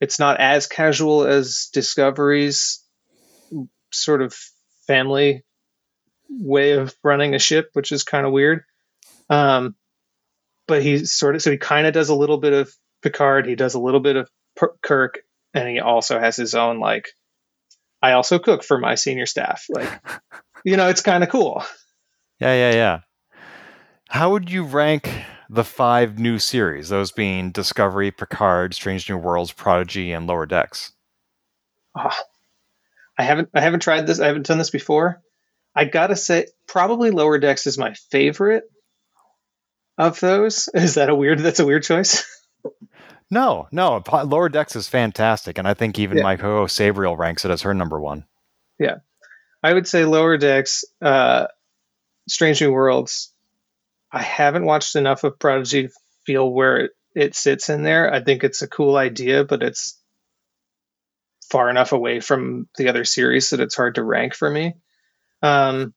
it's 0.00 0.18
not 0.18 0.40
as 0.40 0.66
casual 0.66 1.26
as 1.26 1.68
discoveries 1.72 2.82
sort 3.92 4.22
of 4.22 4.34
family 4.86 5.44
way 6.28 6.72
of 6.72 6.94
running 7.02 7.34
a 7.34 7.38
ship, 7.38 7.70
which 7.72 7.92
is 7.92 8.02
kind 8.02 8.26
of 8.26 8.32
weird. 8.32 8.62
Um, 9.28 9.74
but 10.66 10.82
he 10.82 11.04
sort 11.04 11.34
of 11.34 11.42
so 11.42 11.50
he 11.50 11.58
kind 11.58 11.86
of 11.86 11.92
does 11.92 12.08
a 12.08 12.14
little 12.14 12.38
bit 12.38 12.52
of 12.52 12.72
Picard, 13.02 13.46
he 13.46 13.54
does 13.54 13.74
a 13.74 13.80
little 13.80 14.00
bit 14.00 14.16
of 14.16 14.30
per- 14.56 14.74
Kirk, 14.82 15.20
and 15.52 15.68
he 15.68 15.80
also 15.80 16.18
has 16.18 16.36
his 16.36 16.54
own 16.54 16.80
like. 16.80 17.08
I 18.02 18.12
also 18.12 18.38
cook 18.38 18.62
for 18.62 18.78
my 18.78 18.96
senior 18.96 19.26
staff. 19.26 19.64
Like 19.70 19.88
you 20.64 20.76
know, 20.76 20.88
it's 20.88 21.02
kind 21.02 21.22
of 21.22 21.30
cool. 21.30 21.64
Yeah, 22.40 22.54
yeah, 22.54 22.74
yeah. 22.74 23.00
How 24.08 24.30
would 24.30 24.50
you 24.50 24.64
rank 24.64 25.10
the 25.48 25.64
five 25.64 26.18
new 26.18 26.38
series, 26.38 26.88
those 26.88 27.12
being 27.12 27.50
Discovery, 27.50 28.10
Picard, 28.10 28.74
Strange 28.74 29.08
New 29.08 29.16
Worlds, 29.16 29.52
Prodigy, 29.52 30.12
and 30.12 30.26
Lower 30.26 30.46
Decks? 30.46 30.92
Oh, 31.96 32.16
I 33.18 33.22
haven't 33.22 33.50
I 33.54 33.60
haven't 33.60 33.80
tried 33.80 34.06
this. 34.06 34.20
I 34.20 34.26
haven't 34.26 34.46
done 34.46 34.58
this 34.58 34.70
before. 34.70 35.22
I 35.74 35.84
gotta 35.84 36.16
say, 36.16 36.46
probably 36.66 37.10
Lower 37.10 37.38
Decks 37.38 37.66
is 37.66 37.78
my 37.78 37.94
favorite 38.10 38.64
of 39.98 40.20
those. 40.20 40.68
Is 40.74 40.94
that 40.94 41.08
a 41.10 41.14
weird? 41.14 41.38
That's 41.40 41.60
a 41.60 41.66
weird 41.66 41.84
choice. 41.84 42.24
No, 43.30 43.68
no. 43.72 44.02
Lower 44.24 44.48
Decks 44.48 44.76
is 44.76 44.86
fantastic, 44.86 45.58
and 45.58 45.66
I 45.66 45.74
think 45.74 45.98
even 45.98 46.18
yeah. 46.18 46.22
my 46.22 46.36
co-host 46.36 46.78
Sabriel 46.78 47.18
ranks 47.18 47.44
it 47.44 47.50
as 47.50 47.62
her 47.62 47.74
number 47.74 47.98
one. 47.98 48.26
Yeah, 48.78 48.96
I 49.62 49.72
would 49.72 49.88
say 49.88 50.04
Lower 50.04 50.36
Decks, 50.36 50.84
uh, 51.02 51.48
Strange 52.28 52.60
New 52.60 52.70
Worlds. 52.70 53.32
I 54.12 54.22
haven't 54.22 54.66
watched 54.66 54.94
enough 54.94 55.24
of 55.24 55.38
Prodigy 55.38 55.88
to 55.88 55.94
feel 56.24 56.48
where 56.48 56.76
it, 56.76 56.90
it 57.14 57.34
sits 57.34 57.70
in 57.70 57.82
there. 57.82 58.12
I 58.12 58.22
think 58.22 58.44
it's 58.44 58.62
a 58.62 58.68
cool 58.68 58.96
idea, 58.96 59.44
but 59.44 59.62
it's 59.62 59.98
far 61.50 61.70
enough 61.70 61.92
away 61.92 62.20
from 62.20 62.68
the 62.76 62.88
other 62.88 63.04
series 63.04 63.50
that 63.50 63.60
it's 63.60 63.74
hard 63.74 63.96
to 63.96 64.02
rank 64.02 64.34
for 64.34 64.50
me. 64.50 64.74
Um, 65.42 65.94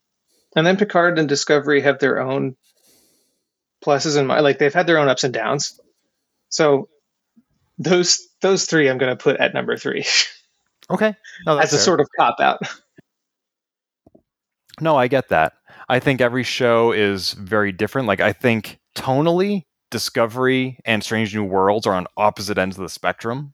and 0.56 0.66
then 0.66 0.78
Picard 0.78 1.20
and 1.20 1.30
Discovery 1.30 1.82
have 1.82 2.00
their 2.00 2.20
own 2.20 2.56
pluses 3.84 4.18
and 4.18 4.28
my 4.28 4.40
like 4.40 4.58
they've 4.60 4.74
had 4.74 4.88
their 4.88 4.98
own 4.98 5.08
ups 5.08 5.24
and 5.24 5.34
downs. 5.34 5.80
So 6.50 6.90
those 7.78 8.28
those 8.42 8.66
three 8.66 8.90
I'm 8.90 8.98
going 8.98 9.16
to 9.16 9.22
put 9.22 9.38
at 9.40 9.54
number 9.54 9.78
three. 9.78 10.06
Okay, 10.90 11.14
no, 11.46 11.58
as 11.58 11.74
a 11.74 11.76
fair. 11.76 11.84
sort 11.84 12.00
of 12.00 12.08
cop 12.18 12.40
out. 12.40 12.62
No, 14.80 14.96
I 14.96 15.10
get 15.10 15.28
that. 15.28 15.52
I 15.90 16.00
think 16.00 16.22
every 16.22 16.44
show 16.44 16.94
is 16.94 17.34
very 17.34 17.74
different. 17.74 18.08
Like 18.08 18.22
I 18.22 18.32
think 18.32 18.80
tonally, 18.96 19.64
Discovery 19.92 20.80
and 20.86 21.04
Strange 21.04 21.36
New 21.36 21.44
Worlds 21.44 21.88
are 21.88 21.94
on 21.94 22.08
opposite 22.16 22.58
ends 22.58 22.78
of 22.78 22.84
the 22.84 22.90
spectrum. 22.90 23.54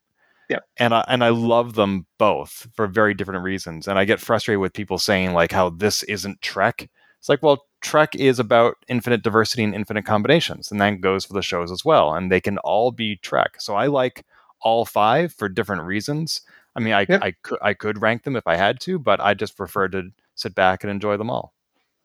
Yeah. 0.50 0.60
And 0.78 0.94
I 0.94 1.06
and 1.08 1.24
I 1.24 1.30
love 1.30 1.74
them 1.76 2.06
both 2.18 2.68
for 2.76 2.88
very 2.88 3.14
different 3.14 3.44
reasons. 3.44 3.88
And 3.88 3.98
I 3.98 4.06
get 4.06 4.20
frustrated 4.20 4.60
with 4.60 4.74
people 4.74 4.98
saying 4.98 5.34
like 5.34 5.52
how 5.52 5.70
this 5.70 6.04
isn't 6.04 6.42
Trek. 6.42 6.90
It's 7.20 7.30
like, 7.30 7.42
well, 7.42 7.66
Trek 7.82 8.16
is 8.16 8.40
about 8.40 8.76
infinite 8.88 9.24
diversity 9.24 9.64
and 9.64 9.74
infinite 9.74 10.06
combinations, 10.06 10.72
and 10.72 10.82
that 10.82 11.00
goes 11.00 11.26
for 11.26 11.34
the 11.34 11.42
shows 11.42 11.72
as 11.72 11.86
well. 11.86 12.14
And 12.14 12.32
they 12.32 12.42
can 12.42 12.58
all 12.60 12.92
be 12.92 13.16
Trek. 13.16 13.56
So 13.60 13.76
I 13.76 13.88
like 13.88 14.26
all 14.62 14.86
five 14.86 15.34
for 15.34 15.48
different 15.48 15.84
reasons. 15.84 16.42
I 16.76 16.80
mean, 16.82 16.94
I, 16.94 17.06
I 17.10 17.34
could 17.42 17.60
I 17.62 17.74
could 17.74 18.02
rank 18.02 18.24
them 18.24 18.36
if 18.36 18.48
I 18.48 18.56
had 18.56 18.80
to, 18.82 19.00
but 19.00 19.22
I 19.22 19.36
just 19.36 19.56
prefer 19.56 19.88
to 19.90 20.12
sit 20.36 20.56
back 20.56 20.84
and 20.84 20.92
enjoy 20.92 21.18
them 21.18 21.30
all. 21.30 21.54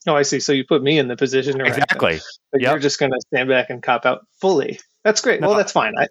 Oh, 0.07 0.15
I 0.15 0.23
see. 0.23 0.41
So 0.41 0.53
you 0.53 0.65
put 0.65 0.83
me 0.83 0.99
in 0.99 1.09
the 1.09 1.17
position 1.17 1.61
exactly. 1.61 2.21
Yep. 2.53 2.61
You're 2.63 2.79
just 2.79 3.01
going 3.01 3.11
to 3.11 3.21
stand 3.33 3.49
back 3.49 3.71
and 3.71 3.83
cop 3.83 4.07
out 4.07 4.27
fully. 4.41 4.79
That's 5.03 5.21
great. 5.21 5.41
No, 5.41 5.49
well, 5.49 5.57
that's 5.57 5.73
fine. 5.73 5.95
I... 5.99 6.07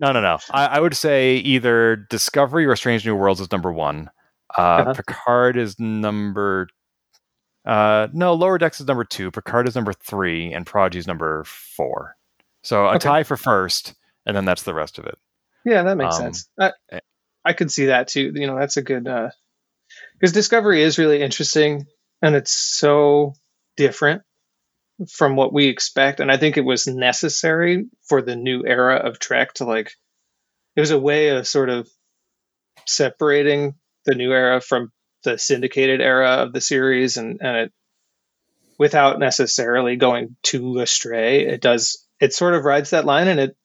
no, 0.00 0.12
no, 0.12 0.20
no. 0.20 0.38
I, 0.50 0.66
I, 0.66 0.80
would 0.80 0.96
say 0.96 1.36
either 1.36 1.96
Discovery 1.96 2.66
or 2.66 2.76
Strange 2.76 3.06
New 3.06 3.14
Worlds 3.14 3.40
is 3.40 3.50
number 3.52 3.72
one. 3.72 4.10
Uh, 4.56 4.60
uh-huh. 4.60 4.94
Picard 4.94 5.56
is 5.56 5.78
number. 5.78 6.68
Uh, 7.64 8.08
no, 8.12 8.34
Lower 8.34 8.58
Decks 8.58 8.80
is 8.80 8.86
number 8.86 9.04
two. 9.04 9.30
Picard 9.30 9.68
is 9.68 9.74
number 9.74 9.92
three, 9.92 10.52
and 10.52 10.66
Prodigy 10.66 10.98
is 10.98 11.06
number 11.06 11.44
four. 11.44 12.16
So 12.62 12.86
a 12.86 12.90
okay. 12.90 12.98
tie 12.98 13.22
for 13.22 13.36
first, 13.36 13.94
and 14.26 14.36
then 14.36 14.44
that's 14.44 14.62
the 14.62 14.74
rest 14.74 14.98
of 14.98 15.06
it. 15.06 15.18
Yeah, 15.64 15.82
that 15.84 15.96
makes 15.96 16.16
um, 16.16 16.22
sense. 16.22 16.48
I, 16.58 16.72
eh. 16.92 17.00
I 17.44 17.52
could 17.52 17.70
see 17.70 17.86
that 17.86 18.08
too. 18.08 18.32
You 18.34 18.46
know, 18.46 18.58
that's 18.58 18.76
a 18.76 18.82
good. 18.82 19.06
Uh, 19.06 19.30
because 20.14 20.32
Discovery 20.32 20.82
is 20.82 20.98
really 20.98 21.22
interesting 21.22 21.86
and 22.22 22.34
it's 22.34 22.52
so 22.52 23.34
different 23.76 24.22
from 25.10 25.36
what 25.36 25.52
we 25.52 25.66
expect 25.66 26.20
and 26.20 26.30
i 26.30 26.36
think 26.36 26.56
it 26.56 26.64
was 26.64 26.86
necessary 26.86 27.86
for 28.08 28.22
the 28.22 28.36
new 28.36 28.64
era 28.64 28.96
of 28.96 29.18
trek 29.18 29.52
to 29.54 29.64
like 29.64 29.92
it 30.76 30.80
was 30.80 30.90
a 30.90 30.98
way 30.98 31.28
of 31.28 31.46
sort 31.46 31.68
of 31.68 31.88
separating 32.86 33.74
the 34.06 34.14
new 34.14 34.32
era 34.32 34.60
from 34.60 34.92
the 35.24 35.38
syndicated 35.38 36.00
era 36.00 36.42
of 36.42 36.52
the 36.52 36.60
series 36.60 37.16
and 37.16 37.40
and 37.42 37.56
it 37.56 37.72
without 38.78 39.18
necessarily 39.18 39.96
going 39.96 40.36
too 40.42 40.78
astray 40.78 41.46
it 41.46 41.60
does 41.60 42.06
it 42.20 42.32
sort 42.32 42.54
of 42.54 42.64
rides 42.64 42.90
that 42.90 43.04
line 43.04 43.28
and 43.28 43.40
it 43.40 43.56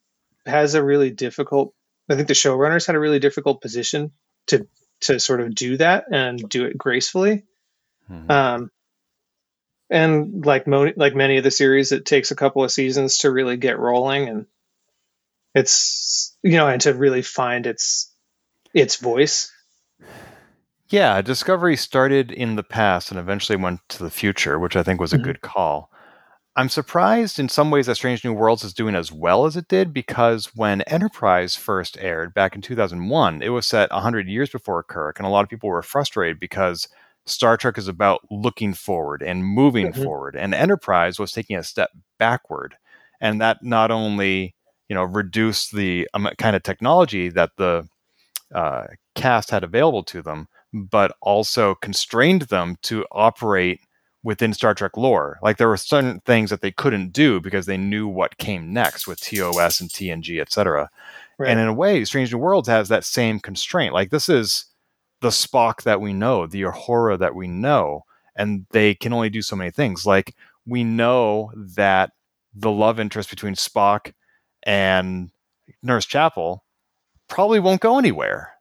has 0.46 0.74
a 0.74 0.84
really 0.84 1.12
difficult 1.12 1.74
i 2.10 2.16
think 2.16 2.28
the 2.28 2.34
showrunners 2.34 2.88
had 2.88 2.96
a 2.96 3.00
really 3.00 3.20
difficult 3.20 3.62
position 3.62 4.12
to 4.48 4.68
to 5.02 5.20
sort 5.20 5.42
of 5.42 5.56
do 5.56 5.78
that 5.78 6.06
and 6.12 6.38
do 6.50 6.66
it 6.66 6.78
gracefully. 6.78 7.44
Mm-hmm. 8.10 8.32
Um, 8.32 8.72
and 9.90 10.46
like 10.46 10.68
mo- 10.68 10.94
like 10.96 11.16
many 11.16 11.38
of 11.38 11.44
the 11.44 11.52
series, 11.52 11.92
it 11.92 12.06
takes 12.06 12.32
a 12.32 12.36
couple 12.36 12.64
of 12.64 12.72
seasons 12.72 13.20
to 13.20 13.32
really 13.32 13.58
get 13.58 13.80
rolling, 13.80 14.30
and 14.30 14.46
it's 15.56 16.38
you 16.44 16.58
know, 16.58 16.68
and 16.68 16.82
to 16.82 16.94
really 16.94 17.22
find 17.22 17.66
its 17.66 18.14
its 18.74 18.98
voice. 18.98 19.52
Yeah, 20.90 21.22
Discovery 21.22 21.76
started 21.76 22.32
in 22.32 22.56
the 22.56 22.64
past 22.64 23.12
and 23.12 23.20
eventually 23.20 23.58
went 23.58 23.82
to 23.90 24.04
the 24.04 24.10
future, 24.10 24.58
which 24.58 24.76
I 24.76 24.82
think 24.82 25.00
was 25.00 25.14
a 25.14 25.18
mm-hmm. 25.18 25.26
good 25.26 25.42
call. 25.42 25.92
I'm 26.56 26.70
surprised 26.70 27.40
in 27.40 27.48
some 27.48 27.70
ways 27.70 27.86
that 27.86 27.96
Strange 27.96 28.26
New 28.26 28.34
Worlds 28.34 28.64
is 28.64 28.74
doing 28.74 28.96
as 28.96 29.12
well 29.12 29.46
as 29.46 29.56
it 29.56 29.68
did 29.68 29.94
because 29.94 30.48
when 30.56 30.82
Enterprise 30.82 31.56
first 31.56 31.96
aired 32.02 32.34
back 32.34 32.56
in 32.56 32.62
2001, 32.62 33.42
it 33.42 33.50
was 33.50 33.68
set 33.68 33.92
100 33.92 34.28
years 34.28 34.50
before 34.50 34.84
Kirk, 34.84 35.20
and 35.20 35.28
a 35.28 35.30
lot 35.30 35.44
of 35.44 35.50
people 35.50 35.70
were 35.70 35.84
frustrated 35.84 36.40
because 36.40 36.90
Star 37.30 37.58
Trek 37.58 37.78
is 37.78 37.88
about 37.88 38.22
looking 38.32 38.74
forward 38.74 39.22
and 39.22 39.46
moving 39.46 39.92
mm-hmm. 39.92 40.04
forward, 40.04 40.36
and 40.36 40.54
Enterprise 40.54 41.20
was 41.20 41.32
taking 41.32 41.58
a 41.58 41.64
step 41.64 41.92
backward, 42.18 42.76
and 43.22 43.42
that 43.42 43.64
not 43.64 43.92
only 43.92 44.56
you 44.88 44.96
know 44.96 45.04
reduced 45.04 45.76
the 45.76 46.08
um, 46.14 46.30
kind 46.38 46.56
of 46.56 46.64
technology 46.64 47.30
that 47.30 47.52
the 47.58 47.88
uh, 48.54 48.88
cast 49.16 49.52
had 49.52 49.64
available 49.64 50.04
to 50.04 50.22
them, 50.22 50.48
but 50.74 51.16
also 51.22 51.76
constrained 51.76 52.44
them 52.44 52.76
to 52.84 53.06
operate 53.12 53.82
within 54.24 54.54
Star 54.54 54.74
Trek 54.74 54.98
lore. 54.98 55.40
Like 55.42 55.58
there 55.58 55.68
were 55.68 55.78
certain 55.78 56.20
things 56.22 56.50
that 56.50 56.62
they 56.62 56.72
couldn't 56.72 57.14
do 57.14 57.40
because 57.40 57.66
they 57.66 57.78
knew 57.78 58.08
what 58.08 58.38
came 58.38 58.74
next 58.74 59.08
with 59.08 59.22
TOS 59.22 59.80
and 59.80 59.90
TNG, 59.90 60.42
etc. 60.42 60.90
Right. 61.38 61.50
And 61.50 61.60
in 61.60 61.68
a 61.68 61.74
way, 61.74 62.04
Strange 62.04 62.34
New 62.34 62.40
Worlds 62.40 62.68
has 62.68 62.90
that 62.90 63.06
same 63.06 63.40
constraint. 63.40 63.94
Like 63.94 64.10
this 64.10 64.28
is 64.28 64.66
the 65.22 65.30
Spock 65.30 65.84
that 65.84 66.02
we 66.02 66.14
know, 66.14 66.48
the 66.48 66.64
Uhura 66.64 67.20
that 67.20 67.36
we 67.36 67.48
know, 67.48 68.06
and 68.36 68.66
they 68.72 68.96
can 68.96 69.14
only 69.14 69.30
do 69.30 69.42
so 69.42 69.56
many 69.56 69.72
things. 69.72 70.06
Like 70.06 70.36
we 70.66 70.84
know 70.84 71.52
that 71.56 72.12
the 72.54 72.72
love 72.72 73.00
interest 73.00 73.30
between 73.30 73.56
Spock 73.56 74.14
and 74.64 75.30
Nurse 75.84 76.06
Chapel 76.06 76.64
probably 77.28 77.60
won't 77.60 77.82
go 77.82 77.98
anywhere. 77.98 78.54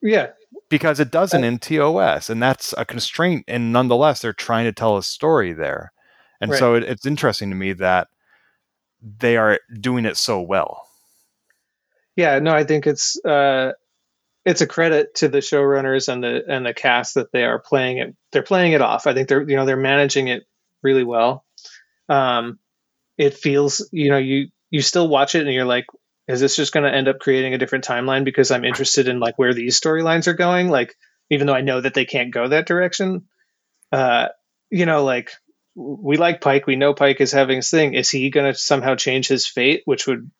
Yeah, 0.00 0.30
because 0.68 1.00
it 1.00 1.10
doesn't 1.10 1.44
in 1.44 1.58
TOS, 1.58 2.28
and 2.28 2.42
that's 2.42 2.74
a 2.76 2.84
constraint. 2.84 3.44
And 3.48 3.72
nonetheless, 3.72 4.20
they're 4.20 4.32
trying 4.32 4.64
to 4.64 4.72
tell 4.72 4.96
a 4.96 5.02
story 5.02 5.52
there, 5.52 5.92
and 6.40 6.50
right. 6.50 6.58
so 6.58 6.74
it, 6.74 6.84
it's 6.84 7.06
interesting 7.06 7.50
to 7.50 7.56
me 7.56 7.72
that 7.74 8.08
they 9.02 9.36
are 9.36 9.60
doing 9.80 10.04
it 10.04 10.16
so 10.16 10.40
well. 10.40 10.86
Yeah, 12.16 12.38
no, 12.38 12.54
I 12.54 12.64
think 12.64 12.86
it's 12.86 13.22
uh, 13.24 13.72
it's 14.44 14.60
a 14.60 14.66
credit 14.66 15.14
to 15.16 15.28
the 15.28 15.38
showrunners 15.38 16.12
and 16.12 16.22
the 16.22 16.44
and 16.48 16.66
the 16.66 16.74
cast 16.74 17.14
that 17.14 17.32
they 17.32 17.44
are 17.44 17.58
playing 17.58 17.98
it. 17.98 18.16
They're 18.32 18.42
playing 18.42 18.72
it 18.72 18.82
off. 18.82 19.06
I 19.06 19.14
think 19.14 19.28
they're 19.28 19.48
you 19.48 19.56
know 19.56 19.64
they're 19.64 19.76
managing 19.76 20.28
it 20.28 20.44
really 20.82 21.04
well. 21.04 21.44
Um, 22.08 22.58
it 23.16 23.34
feels 23.34 23.88
you 23.92 24.10
know 24.10 24.18
you 24.18 24.48
you 24.70 24.82
still 24.82 25.08
watch 25.08 25.34
it 25.34 25.46
and 25.46 25.54
you're 25.54 25.64
like 25.64 25.86
is 26.26 26.40
this 26.40 26.56
just 26.56 26.72
going 26.72 26.84
to 26.90 26.94
end 26.94 27.08
up 27.08 27.18
creating 27.18 27.54
a 27.54 27.58
different 27.58 27.84
timeline 27.84 28.24
because 28.24 28.50
I'm 28.50 28.64
interested 28.64 29.08
in 29.08 29.20
like 29.20 29.38
where 29.38 29.52
these 29.52 29.78
storylines 29.78 30.26
are 30.26 30.34
going? 30.34 30.70
Like, 30.70 30.94
even 31.30 31.46
though 31.46 31.54
I 31.54 31.60
know 31.60 31.80
that 31.80 31.94
they 31.94 32.06
can't 32.06 32.32
go 32.32 32.48
that 32.48 32.66
direction, 32.66 33.24
uh, 33.92 34.28
you 34.70 34.86
know, 34.86 35.04
like 35.04 35.32
we 35.74 36.16
like 36.16 36.40
Pike. 36.40 36.66
We 36.66 36.76
know 36.76 36.94
Pike 36.94 37.20
is 37.20 37.32
having 37.32 37.56
his 37.56 37.70
thing. 37.70 37.94
Is 37.94 38.10
he 38.10 38.30
going 38.30 38.52
to 38.52 38.58
somehow 38.58 38.94
change 38.94 39.28
his 39.28 39.46
fate, 39.46 39.82
which 39.84 40.06
would 40.06 40.30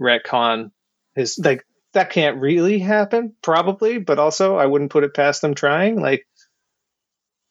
retcon 0.00 0.70
his 1.14 1.38
like 1.42 1.64
that 1.92 2.10
can't 2.10 2.38
really 2.38 2.78
happen, 2.78 3.34
probably, 3.42 3.98
but 3.98 4.18
also 4.18 4.56
I 4.56 4.66
wouldn't 4.66 4.90
put 4.90 5.04
it 5.04 5.14
past 5.14 5.42
them 5.42 5.54
trying. 5.54 6.00
Like, 6.00 6.26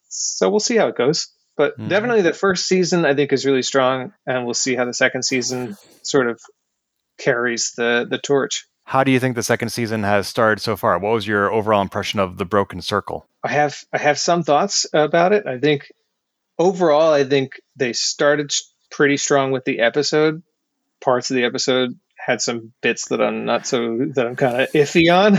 so 0.08 0.50
we'll 0.50 0.60
see 0.60 0.76
how 0.76 0.88
it 0.88 0.96
goes. 0.96 1.28
But 1.56 1.78
mm-hmm. 1.78 1.88
definitely 1.88 2.22
the 2.22 2.32
first 2.32 2.66
season 2.66 3.04
I 3.04 3.14
think 3.14 3.32
is 3.32 3.44
really 3.44 3.62
strong, 3.62 4.12
and 4.26 4.44
we'll 4.44 4.54
see 4.54 4.74
how 4.74 4.84
the 4.84 4.94
second 4.94 5.24
season 5.24 5.76
sort 6.02 6.28
of 6.28 6.40
carries 7.18 7.72
the 7.72 8.06
the 8.08 8.18
torch. 8.18 8.66
How 8.84 9.04
do 9.04 9.12
you 9.12 9.20
think 9.20 9.36
the 9.36 9.42
second 9.42 9.68
season 9.68 10.02
has 10.02 10.26
started 10.26 10.60
so 10.60 10.76
far? 10.76 10.98
What 10.98 11.12
was 11.12 11.26
your 11.26 11.52
overall 11.52 11.82
impression 11.82 12.20
of 12.20 12.36
the 12.36 12.44
Broken 12.44 12.82
Circle? 12.82 13.26
I 13.44 13.52
have 13.52 13.84
I 13.92 13.98
have 13.98 14.18
some 14.18 14.42
thoughts 14.42 14.86
about 14.92 15.32
it. 15.32 15.46
I 15.46 15.58
think 15.58 15.92
overall, 16.58 17.12
I 17.12 17.24
think 17.24 17.60
they 17.76 17.92
started 17.92 18.52
pretty 18.90 19.18
strong 19.18 19.52
with 19.52 19.64
the 19.64 19.80
episode. 19.80 20.42
Parts 21.00 21.30
of 21.30 21.36
the 21.36 21.44
episode 21.44 21.98
had 22.24 22.40
some 22.40 22.72
bits 22.80 23.08
that 23.08 23.20
I'm 23.20 23.44
not 23.44 23.66
so 23.66 23.98
that 24.14 24.26
I'm 24.26 24.36
kind 24.36 24.62
of 24.62 24.72
iffy 24.72 25.12
on, 25.12 25.38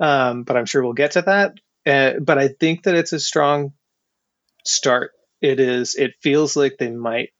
um, 0.00 0.44
but 0.44 0.56
I'm 0.56 0.66
sure 0.66 0.82
we'll 0.82 0.92
get 0.92 1.12
to 1.12 1.22
that. 1.22 1.54
Uh, 1.86 2.20
but 2.20 2.38
I 2.38 2.48
think 2.48 2.84
that 2.84 2.94
it's 2.94 3.12
a 3.12 3.20
strong 3.20 3.72
start. 4.64 5.12
It 5.40 5.60
is. 5.60 5.94
It 5.94 6.12
feels 6.22 6.56
like 6.56 6.76
they 6.78 6.90
might 6.90 7.30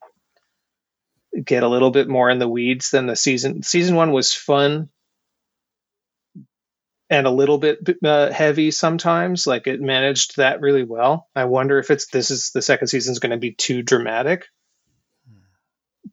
get 1.44 1.62
a 1.62 1.68
little 1.68 1.90
bit 1.90 2.09
more 2.09 2.31
in 2.31 2.38
the 2.38 2.49
weeds 2.49 2.90
than 2.90 3.07
the 3.07 3.16
season. 3.16 3.62
Season 3.62 3.94
one 3.94 4.12
was 4.12 4.35
fun 4.35 4.88
and 7.11 7.27
a 7.27 7.31
little 7.31 7.59
bit 7.59 7.79
uh, 8.05 8.31
heavy 8.33 8.70
sometimes. 8.70 9.46
Like 9.46 9.66
it 9.66 9.81
managed 9.81 10.37
that 10.37 10.61
really 10.61 10.85
well. 10.85 11.29
I 11.35 11.44
wonder 11.44 11.79
if 11.79 11.90
it's 11.90 12.07
this 12.07 12.31
is 12.31 12.53
the 12.53 12.62
second 12.62 12.88
season 12.88 13.12
is 13.12 13.18
going 13.18 13.33
to 13.33 13.37
be 13.37 13.53
too 13.53 13.83
dramatic. 13.83 14.46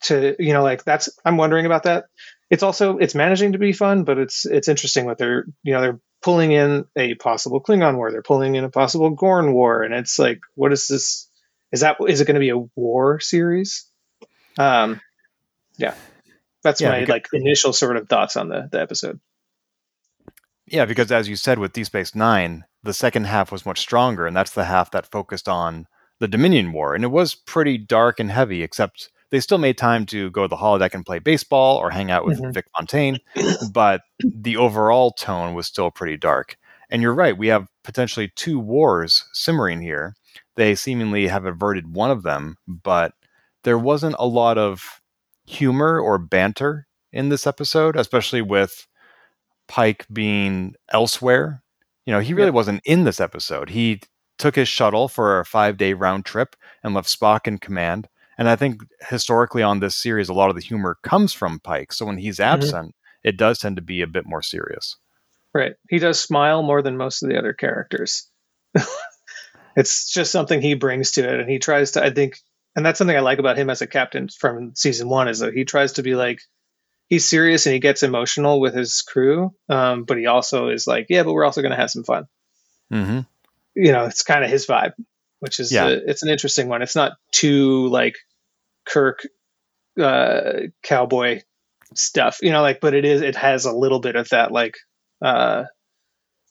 To 0.03 0.35
you 0.37 0.53
know, 0.53 0.63
like 0.63 0.83
that's 0.83 1.09
I'm 1.23 1.37
wondering 1.37 1.65
about 1.65 1.83
that. 1.83 2.05
It's 2.49 2.63
also 2.63 2.97
it's 2.97 3.15
managing 3.15 3.53
to 3.53 3.57
be 3.57 3.73
fun, 3.73 4.03
but 4.03 4.17
it's 4.17 4.45
it's 4.45 4.67
interesting 4.67 5.05
what 5.05 5.17
they're 5.17 5.45
you 5.63 5.73
know 5.73 5.81
they're 5.81 5.99
pulling 6.21 6.51
in 6.51 6.85
a 6.95 7.15
possible 7.15 7.61
Klingon 7.61 7.95
war, 7.95 8.11
they're 8.11 8.21
pulling 8.21 8.55
in 8.55 8.63
a 8.63 8.69
possible 8.69 9.09
Gorn 9.09 9.53
war, 9.53 9.83
and 9.83 9.93
it's 9.93 10.17
like 10.17 10.39
what 10.55 10.71
is 10.71 10.87
this? 10.87 11.29
Is 11.71 11.81
that 11.81 11.97
is 12.07 12.21
it 12.21 12.25
going 12.25 12.35
to 12.35 12.39
be 12.39 12.49
a 12.49 12.57
war 12.75 13.19
series? 13.19 13.89
Um, 14.57 15.01
yeah, 15.77 15.93
that's 16.63 16.81
yeah, 16.81 16.89
my 16.89 16.99
because, 17.01 17.13
like 17.13 17.27
initial 17.33 17.73
sort 17.73 17.97
of 17.97 18.07
thoughts 18.07 18.37
on 18.37 18.49
the 18.49 18.69
the 18.71 18.81
episode. 18.81 19.19
Yeah, 20.65 20.85
because 20.85 21.11
as 21.11 21.29
you 21.29 21.35
said 21.35 21.59
with 21.59 21.73
Deep 21.73 21.85
Space 21.85 22.15
Nine, 22.15 22.65
the 22.83 22.93
second 22.93 23.25
half 23.25 23.51
was 23.51 23.65
much 23.65 23.79
stronger, 23.79 24.25
and 24.25 24.35
that's 24.35 24.51
the 24.51 24.65
half 24.65 24.91
that 24.91 25.09
focused 25.11 25.47
on 25.47 25.87
the 26.19 26.27
Dominion 26.27 26.71
War, 26.71 26.95
and 26.95 27.03
it 27.03 27.11
was 27.11 27.35
pretty 27.35 27.77
dark 27.77 28.19
and 28.19 28.31
heavy. 28.31 28.63
Except 28.63 29.09
they 29.29 29.39
still 29.39 29.57
made 29.57 29.77
time 29.77 30.05
to 30.07 30.29
go 30.31 30.43
to 30.43 30.47
the 30.47 30.55
holodeck 30.55 30.93
and 30.93 31.05
play 31.05 31.19
baseball 31.19 31.77
or 31.77 31.89
hang 31.89 32.11
out 32.11 32.25
with 32.25 32.39
mm-hmm. 32.39 32.51
Vic 32.51 32.65
Fontaine, 32.75 33.19
but 33.71 34.01
the 34.23 34.57
overall 34.57 35.11
tone 35.11 35.53
was 35.53 35.67
still 35.67 35.91
pretty 35.91 36.17
dark. 36.17 36.57
And 36.89 37.01
you're 37.01 37.13
right, 37.13 37.37
we 37.37 37.47
have 37.47 37.67
potentially 37.83 38.31
two 38.35 38.59
wars 38.59 39.25
simmering 39.33 39.81
here. 39.81 40.15
They 40.55 40.75
seemingly 40.75 41.27
have 41.27 41.45
averted 41.45 41.93
one 41.93 42.11
of 42.11 42.23
them, 42.23 42.57
but 42.67 43.13
there 43.63 43.77
wasn't 43.77 44.15
a 44.19 44.27
lot 44.27 44.57
of 44.57 45.01
humor 45.45 45.99
or 45.99 46.17
banter 46.17 46.87
in 47.11 47.29
this 47.29 47.45
episode, 47.45 47.95
especially 47.95 48.41
with 48.41 48.87
Pike 49.67 50.05
being 50.11 50.75
elsewhere. 50.91 51.61
You 52.05 52.13
know, 52.13 52.19
he 52.19 52.33
really 52.33 52.51
wasn't 52.51 52.81
in 52.85 53.03
this 53.03 53.19
episode. 53.19 53.69
He 53.69 54.01
took 54.37 54.55
his 54.55 54.67
shuttle 54.67 55.07
for 55.07 55.39
a 55.39 55.45
five 55.45 55.77
day 55.77 55.93
round 55.93 56.25
trip 56.25 56.55
and 56.83 56.93
left 56.93 57.09
Spock 57.09 57.47
in 57.47 57.57
command. 57.57 58.07
And 58.37 58.49
I 58.49 58.55
think 58.55 58.81
historically 59.09 59.63
on 59.63 59.79
this 59.79 59.95
series, 59.95 60.29
a 60.29 60.33
lot 60.33 60.49
of 60.49 60.55
the 60.55 60.61
humor 60.61 60.97
comes 61.03 61.33
from 61.33 61.59
Pike. 61.59 61.91
So 61.91 62.05
when 62.05 62.17
he's 62.17 62.37
mm-hmm. 62.37 62.53
absent, 62.53 62.87
mm-hmm. 62.89 63.29
it 63.29 63.37
does 63.37 63.59
tend 63.59 63.77
to 63.77 63.81
be 63.81 64.01
a 64.01 64.07
bit 64.07 64.25
more 64.25 64.41
serious. 64.41 64.97
Right. 65.53 65.73
He 65.89 65.99
does 65.99 66.19
smile 66.19 66.61
more 66.61 66.81
than 66.81 66.97
most 66.97 67.23
of 67.23 67.29
the 67.29 67.37
other 67.37 67.53
characters. 67.53 68.29
it's 69.75 70.11
just 70.11 70.31
something 70.31 70.61
he 70.61 70.75
brings 70.75 71.11
to 71.11 71.27
it. 71.27 71.39
And 71.39 71.49
he 71.49 71.59
tries 71.59 71.91
to, 71.91 72.03
I 72.03 72.11
think, 72.11 72.37
and 72.75 72.85
that's 72.85 72.99
something 72.99 73.17
I 73.17 73.21
like 73.21 73.39
about 73.39 73.57
him 73.57 73.69
as 73.69 73.81
a 73.81 73.87
captain 73.87 74.29
from 74.29 74.75
season 74.75 75.09
one 75.09 75.27
is 75.27 75.39
that 75.39 75.53
he 75.53 75.65
tries 75.65 75.93
to 75.93 76.03
be 76.03 76.13
like 76.13 76.41
he's 77.07 77.27
serious 77.27 77.65
and 77.65 77.73
he 77.73 77.79
gets 77.79 78.03
emotional 78.03 78.59
with 78.59 78.75
his 78.75 79.01
crew, 79.01 79.53
um, 79.69 80.03
but 80.03 80.17
he 80.17 80.27
also 80.27 80.69
is 80.69 80.85
like, 80.85 81.07
yeah, 81.09 81.23
but 81.23 81.33
we're 81.33 81.45
also 81.45 81.61
going 81.61 81.71
to 81.71 81.77
have 81.77 81.89
some 81.89 82.03
fun. 82.03 82.27
Mm-hmm. 82.91 83.19
You 83.75 83.91
know, 83.91 84.05
it's 84.05 84.23
kind 84.23 84.43
of 84.43 84.51
his 84.51 84.67
vibe, 84.67 84.93
which 85.39 85.59
is 85.59 85.71
yeah. 85.71 85.87
A, 85.87 85.91
it's 85.91 86.23
an 86.23 86.29
interesting 86.29 86.67
one. 86.67 86.81
It's 86.81 86.95
not 86.95 87.13
too 87.31 87.87
like 87.87 88.15
Kirk 88.87 89.27
uh, 89.99 90.51
cowboy 90.83 91.41
stuff, 91.95 92.39
you 92.41 92.51
know, 92.51 92.61
like, 92.61 92.79
but 92.81 92.93
it 92.93 93.05
is 93.05 93.21
it 93.21 93.35
has 93.35 93.65
a 93.65 93.71
little 93.71 93.99
bit 93.99 94.15
of 94.15 94.29
that 94.29 94.51
like 94.51 94.77
uh, 95.21 95.63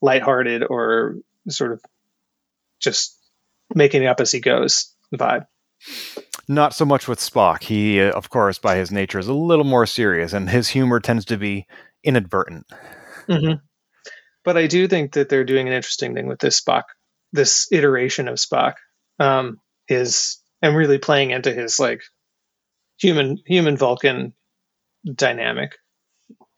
lighthearted 0.03 0.65
or 0.69 1.17
sort 1.49 1.73
of 1.73 1.81
just 2.81 3.19
making 3.75 4.03
it 4.03 4.07
up 4.07 4.21
as 4.21 4.31
he 4.31 4.41
goes 4.41 4.95
vibe. 5.15 5.47
Not 6.49 6.75
so 6.75 6.85
much 6.85 7.09
with 7.09 7.19
Spock. 7.19 7.65
He, 7.65 8.01
uh, 8.01 8.13
of 8.13 8.31
course, 8.31 8.59
by 8.59 8.77
his 8.77 8.93
nature, 8.93 9.19
is 9.19 9.29
a 9.29 9.35
little 9.35 9.65
more 9.65 9.87
serious, 9.87 10.33
and 10.33 10.49
his 10.49 10.69
humor 10.69 11.01
tends 11.01 11.25
to 11.27 11.37
be 11.37 11.67
inadvertent. 12.05 12.67
Mm-hmm. 13.29 13.55
But 14.45 14.57
I 14.57 14.69
do 14.69 14.87
think 14.87 15.13
that 15.15 15.29
they're 15.29 15.45
doing 15.45 15.67
an 15.67 15.75
interesting 15.75 16.15
thing 16.15 16.29
with 16.29 16.39
this 16.39 16.61
Spock, 16.61 16.85
this 17.33 17.67
iteration 17.73 18.29
of 18.29 18.37
Spock, 18.37 18.75
um, 19.19 19.61
is 19.89 20.41
and 20.63 20.77
really 20.77 20.99
playing 20.99 21.33
into 21.33 21.53
his 21.53 21.81
like 21.81 22.03
human 22.99 23.39
human 23.47 23.77
Vulcan 23.77 24.33
dynamic, 25.05 25.77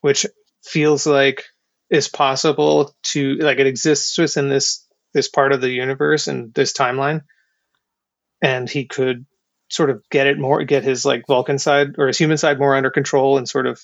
which 0.01 0.25
feels 0.63 1.05
like 1.05 1.45
is 1.89 2.07
possible 2.07 2.93
to 3.03 3.35
like 3.35 3.59
it 3.59 3.67
exists 3.67 4.17
within 4.17 4.49
this 4.49 4.85
this 5.13 5.27
part 5.27 5.51
of 5.51 5.61
the 5.61 5.69
universe 5.69 6.27
and 6.27 6.53
this 6.53 6.73
timeline 6.73 7.21
and 8.41 8.69
he 8.69 8.85
could 8.85 9.25
sort 9.69 9.89
of 9.89 10.03
get 10.09 10.27
it 10.27 10.39
more, 10.39 10.63
get 10.63 10.83
his 10.83 11.05
like 11.05 11.27
Vulcan 11.27 11.59
side 11.59 11.95
or 11.97 12.07
his 12.07 12.17
human 12.17 12.37
side 12.37 12.59
more 12.59 12.75
under 12.75 12.89
control 12.89 13.37
and 13.37 13.47
sort 13.47 13.67
of 13.67 13.81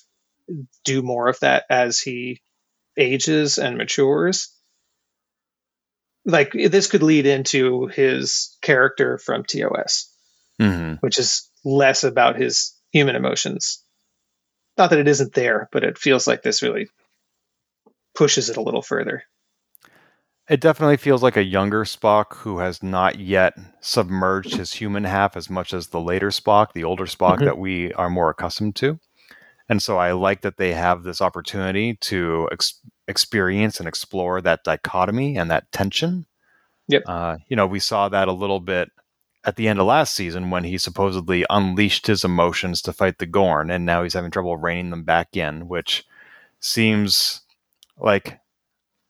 do 0.84 1.02
more 1.02 1.28
of 1.28 1.38
that 1.40 1.64
as 1.70 2.00
he 2.00 2.40
ages 2.96 3.58
and 3.58 3.76
matures. 3.76 4.52
Like 6.24 6.52
this 6.52 6.88
could 6.88 7.02
lead 7.02 7.26
into 7.26 7.86
his 7.86 8.56
character 8.62 9.16
from 9.18 9.44
TOS, 9.44 10.12
mm-hmm. 10.60 10.94
which 10.94 11.18
is 11.18 11.48
less 11.66 12.04
about 12.04 12.36
his 12.36 12.74
human 12.92 13.16
emotions. 13.16 13.84
Not 14.78 14.90
that 14.90 15.00
it 15.00 15.08
isn't 15.08 15.34
there, 15.34 15.68
but 15.72 15.82
it 15.82 15.98
feels 15.98 16.26
like 16.26 16.42
this 16.42 16.62
really 16.62 16.88
pushes 18.14 18.48
it 18.48 18.56
a 18.56 18.62
little 18.62 18.82
further. 18.82 19.24
It 20.48 20.60
definitely 20.60 20.96
feels 20.96 21.24
like 21.24 21.36
a 21.36 21.42
younger 21.42 21.82
Spock 21.82 22.36
who 22.36 22.58
has 22.60 22.84
not 22.84 23.18
yet 23.18 23.54
submerged 23.80 24.54
his 24.54 24.72
human 24.72 25.02
half 25.02 25.36
as 25.36 25.50
much 25.50 25.74
as 25.74 25.88
the 25.88 26.00
later 26.00 26.28
Spock, 26.28 26.72
the 26.72 26.84
older 26.84 27.06
Spock 27.06 27.36
mm-hmm. 27.36 27.46
that 27.46 27.58
we 27.58 27.92
are 27.94 28.08
more 28.08 28.30
accustomed 28.30 28.76
to. 28.76 29.00
And 29.68 29.82
so 29.82 29.96
I 29.96 30.12
like 30.12 30.42
that 30.42 30.58
they 30.58 30.72
have 30.72 31.02
this 31.02 31.20
opportunity 31.20 31.96
to 32.02 32.48
ex- 32.52 32.80
experience 33.08 33.80
and 33.80 33.88
explore 33.88 34.40
that 34.40 34.62
dichotomy 34.62 35.36
and 35.36 35.50
that 35.50 35.72
tension. 35.72 36.26
Yep. 36.86 37.02
Uh, 37.06 37.38
you 37.48 37.56
know, 37.56 37.66
we 37.66 37.80
saw 37.80 38.08
that 38.08 38.28
a 38.28 38.32
little 38.32 38.60
bit 38.60 38.92
at 39.46 39.56
the 39.56 39.68
end 39.68 39.78
of 39.78 39.86
last 39.86 40.14
season 40.14 40.50
when 40.50 40.64
he 40.64 40.76
supposedly 40.76 41.46
unleashed 41.48 42.08
his 42.08 42.24
emotions 42.24 42.82
to 42.82 42.92
fight 42.92 43.18
the 43.18 43.26
Gorn, 43.26 43.70
and 43.70 43.86
now 43.86 44.02
he's 44.02 44.14
having 44.14 44.32
trouble 44.32 44.56
reining 44.56 44.90
them 44.90 45.04
back 45.04 45.36
in, 45.36 45.68
which 45.68 46.04
seems 46.58 47.42
like 47.96 48.40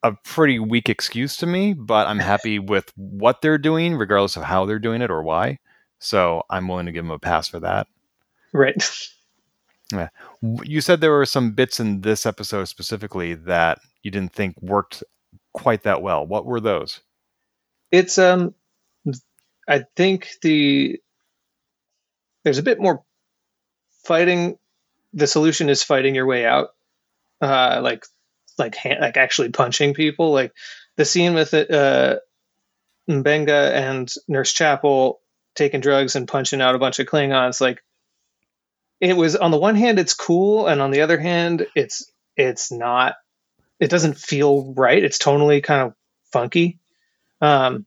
a 0.02 0.12
pretty 0.12 0.58
weak 0.58 0.88
excuse 0.88 1.36
to 1.38 1.46
me, 1.46 1.72
but 1.72 2.06
I'm 2.06 2.18
happy 2.18 2.58
with 2.58 2.92
what 2.96 3.40
they're 3.40 3.58
doing, 3.58 3.96
regardless 3.96 4.36
of 4.36 4.44
how 4.44 4.66
they're 4.66 4.78
doing 4.78 5.02
it 5.02 5.10
or 5.10 5.22
why. 5.22 5.58
So 5.98 6.42
I'm 6.50 6.68
willing 6.68 6.86
to 6.86 6.92
give 6.92 7.04
them 7.04 7.10
a 7.10 7.18
pass 7.18 7.48
for 7.48 7.58
that. 7.60 7.86
Right. 8.52 8.88
Yeah. 9.90 10.08
You 10.42 10.80
said 10.80 11.00
there 11.00 11.12
were 11.12 11.26
some 11.26 11.52
bits 11.52 11.80
in 11.80 12.02
this 12.02 12.26
episode 12.26 12.66
specifically 12.66 13.34
that 13.34 13.78
you 14.02 14.10
didn't 14.10 14.32
think 14.32 14.60
worked 14.60 15.02
quite 15.54 15.84
that 15.84 16.02
well. 16.02 16.26
What 16.26 16.44
were 16.44 16.60
those? 16.60 17.00
It's 17.90 18.18
um 18.18 18.54
I 19.68 19.84
think 19.96 20.28
the 20.42 21.00
there's 22.44 22.58
a 22.58 22.62
bit 22.62 22.80
more 22.80 23.02
fighting 24.04 24.58
the 25.12 25.26
solution 25.26 25.68
is 25.68 25.82
fighting 25.82 26.14
your 26.14 26.26
way 26.26 26.46
out. 26.46 26.68
Uh 27.40 27.80
like 27.82 28.04
like 28.58 28.74
hand, 28.74 29.00
like 29.00 29.16
actually 29.16 29.50
punching 29.50 29.94
people. 29.94 30.32
Like 30.32 30.52
the 30.96 31.04
scene 31.04 31.34
with 31.34 31.52
uh, 31.54 32.16
M'Benga 33.08 33.72
and 33.72 34.12
Nurse 34.28 34.52
Chapel 34.52 35.20
taking 35.54 35.80
drugs 35.80 36.16
and 36.16 36.28
punching 36.28 36.60
out 36.60 36.74
a 36.74 36.78
bunch 36.78 36.98
of 36.98 37.06
Klingons. 37.06 37.60
Like 37.60 37.82
it 39.00 39.16
was 39.16 39.36
on 39.36 39.50
the 39.50 39.58
one 39.58 39.76
hand, 39.76 39.98
it's 39.98 40.14
cool, 40.14 40.66
and 40.66 40.80
on 40.80 40.90
the 40.90 41.02
other 41.02 41.18
hand, 41.18 41.66
it's 41.74 42.10
it's 42.36 42.70
not. 42.70 43.14
It 43.78 43.90
doesn't 43.90 44.16
feel 44.16 44.72
right. 44.74 45.02
It's 45.02 45.18
totally 45.18 45.60
kind 45.60 45.82
of 45.82 45.94
funky. 46.32 46.78
Um, 47.40 47.85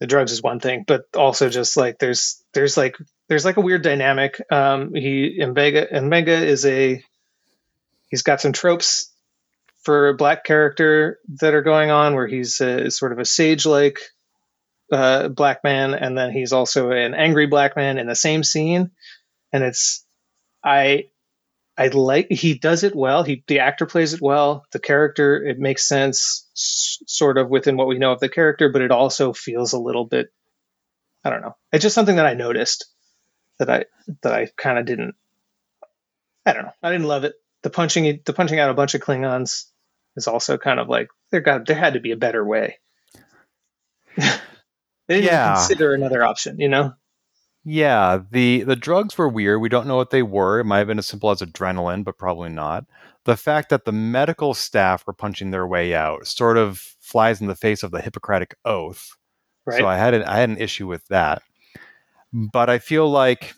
the 0.00 0.06
drugs 0.06 0.32
is 0.32 0.42
one 0.42 0.60
thing, 0.60 0.84
but 0.86 1.04
also 1.16 1.48
just 1.48 1.76
like 1.76 1.98
there's 1.98 2.42
there's 2.54 2.76
like 2.76 2.96
there's 3.28 3.44
like 3.44 3.56
a 3.56 3.62
weird 3.62 3.82
dynamic. 3.82 4.40
Um, 4.50 4.94
he 4.94 5.38
M'Benga 5.40 5.92
M'Benga 5.92 6.42
is 6.42 6.64
a 6.64 7.02
he's 8.08 8.22
got 8.22 8.40
some 8.40 8.52
tropes 8.52 9.12
for 9.82 10.08
a 10.08 10.14
black 10.14 10.44
character 10.44 11.18
that 11.40 11.54
are 11.54 11.62
going 11.62 11.90
on, 11.90 12.14
where 12.14 12.26
he's 12.26 12.60
a, 12.60 12.90
sort 12.90 13.12
of 13.12 13.18
a 13.18 13.24
sage-like 13.24 13.98
uh, 14.92 15.28
black 15.28 15.64
man, 15.64 15.94
and 15.94 16.16
then 16.16 16.32
he's 16.32 16.52
also 16.52 16.90
an 16.90 17.14
angry 17.14 17.46
black 17.46 17.76
man 17.76 17.98
in 17.98 18.06
the 18.06 18.14
same 18.14 18.42
scene. 18.42 18.90
And 19.52 19.64
it's 19.64 20.04
I 20.62 21.06
I 21.78 21.86
like 21.88 22.26
he 22.30 22.54
does 22.58 22.82
it 22.82 22.94
well. 22.96 23.22
He 23.22 23.44
the 23.46 23.60
actor 23.60 23.86
plays 23.86 24.12
it 24.12 24.20
well. 24.20 24.66
The 24.72 24.80
character 24.80 25.36
it 25.44 25.58
makes 25.60 25.86
sense, 25.86 26.46
s- 26.56 26.98
sort 27.06 27.38
of 27.38 27.48
within 27.48 27.76
what 27.76 27.86
we 27.86 27.98
know 27.98 28.12
of 28.12 28.20
the 28.20 28.28
character, 28.28 28.68
but 28.68 28.82
it 28.82 28.90
also 28.90 29.32
feels 29.32 29.72
a 29.72 29.78
little 29.78 30.04
bit. 30.04 30.32
I 31.24 31.30
don't 31.30 31.40
know. 31.42 31.56
It's 31.72 31.82
just 31.82 31.94
something 31.94 32.16
that 32.16 32.26
I 32.26 32.34
noticed 32.34 32.86
that 33.58 33.70
I 33.70 33.84
that 34.22 34.32
I 34.32 34.48
kind 34.56 34.78
of 34.78 34.86
didn't. 34.86 35.14
I 36.44 36.52
don't 36.52 36.64
know. 36.64 36.72
I 36.82 36.90
didn't 36.90 37.06
love 37.06 37.24
it 37.24 37.34
the 37.62 37.70
punching 37.70 38.20
the 38.24 38.32
punching 38.32 38.58
out 38.58 38.70
a 38.70 38.74
bunch 38.74 38.94
of 38.94 39.00
Klingons 39.00 39.66
is 40.16 40.26
also 40.26 40.58
kind 40.58 40.80
of 40.80 40.88
like 40.88 41.08
there 41.30 41.40
got 41.40 41.66
there 41.66 41.76
had 41.76 41.94
to 41.94 42.00
be 42.00 42.10
a 42.12 42.16
better 42.16 42.44
way. 42.44 42.78
They 44.16 45.22
didn't 45.22 45.24
Yeah. 45.32 45.54
consider 45.54 45.94
another 45.94 46.22
option, 46.22 46.60
you 46.60 46.68
know? 46.68 46.92
Yeah, 47.64 48.20
the 48.30 48.62
the 48.62 48.76
drugs 48.76 49.18
were 49.18 49.28
weird. 49.28 49.60
We 49.60 49.68
don't 49.68 49.86
know 49.86 49.96
what 49.96 50.10
they 50.10 50.22
were. 50.22 50.60
It 50.60 50.64
might 50.64 50.78
have 50.78 50.86
been 50.86 50.98
as 50.98 51.06
simple 51.06 51.30
as 51.30 51.40
adrenaline, 51.40 52.04
but 52.04 52.16
probably 52.18 52.48
not. 52.48 52.84
The 53.24 53.36
fact 53.36 53.68
that 53.68 53.84
the 53.84 53.92
medical 53.92 54.54
staff 54.54 55.06
were 55.06 55.12
punching 55.12 55.50
their 55.50 55.66
way 55.66 55.94
out 55.94 56.26
sort 56.26 56.56
of 56.56 56.78
flies 57.00 57.40
in 57.40 57.46
the 57.46 57.56
face 57.56 57.82
of 57.82 57.90
the 57.90 58.00
Hippocratic 58.00 58.56
oath. 58.64 59.16
Right. 59.66 59.78
So 59.78 59.86
I 59.86 59.96
had 59.98 60.14
an, 60.14 60.22
I 60.22 60.38
had 60.38 60.48
an 60.48 60.56
issue 60.58 60.86
with 60.86 61.06
that. 61.08 61.42
But 62.32 62.70
I 62.70 62.78
feel 62.78 63.10
like 63.10 63.54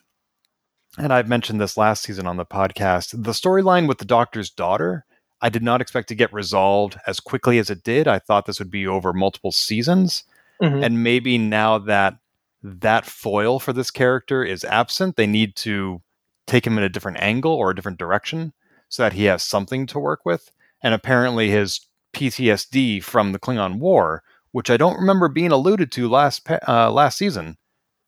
and 0.98 1.12
I've 1.12 1.28
mentioned 1.28 1.60
this 1.60 1.76
last 1.76 2.02
season 2.02 2.26
on 2.26 2.36
the 2.36 2.44
podcast, 2.46 3.10
the 3.12 3.30
storyline 3.30 3.86
with 3.86 3.98
the 3.98 4.04
doctor's 4.04 4.50
daughter, 4.50 5.04
I 5.40 5.48
did 5.48 5.62
not 5.62 5.80
expect 5.80 6.08
to 6.08 6.16
get 6.16 6.32
resolved 6.32 6.96
as 7.06 7.20
quickly 7.20 7.58
as 7.58 7.70
it 7.70 7.84
did. 7.84 8.08
I 8.08 8.18
thought 8.18 8.46
this 8.46 8.58
would 8.58 8.72
be 8.72 8.86
over 8.88 9.12
multiple 9.12 9.52
seasons 9.52 10.24
Mhm. 10.60 10.84
and 10.84 11.02
maybe 11.04 11.38
now 11.38 11.78
that 11.78 12.16
that 12.62 13.06
foil 13.06 13.58
for 13.58 13.72
this 13.72 13.90
character 13.90 14.44
is 14.44 14.64
absent 14.64 15.16
they 15.16 15.26
need 15.26 15.56
to 15.56 16.02
take 16.46 16.66
him 16.66 16.76
in 16.76 16.84
a 16.84 16.88
different 16.88 17.20
angle 17.20 17.52
or 17.52 17.70
a 17.70 17.74
different 17.74 17.98
direction 17.98 18.52
so 18.88 19.02
that 19.02 19.12
he 19.12 19.24
has 19.24 19.42
something 19.42 19.86
to 19.86 19.98
work 19.98 20.24
with 20.24 20.50
and 20.82 20.94
apparently 20.94 21.50
his 21.50 21.86
PTSD 22.12 23.02
from 23.02 23.32
the 23.32 23.38
Klingon 23.38 23.78
War 23.78 24.22
which 24.52 24.68
I 24.68 24.76
don't 24.76 24.98
remember 24.98 25.28
being 25.28 25.52
alluded 25.52 25.92
to 25.92 26.08
last 26.08 26.48
uh, 26.66 26.90
last 26.90 27.18
season 27.18 27.56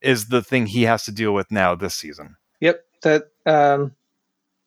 is 0.00 0.28
the 0.28 0.42
thing 0.42 0.66
he 0.66 0.82
has 0.82 1.04
to 1.04 1.12
deal 1.12 1.32
with 1.32 1.50
now 1.50 1.74
this 1.74 1.94
season 1.94 2.36
Yep. 2.60 2.84
That 3.02 3.24
um 3.46 3.92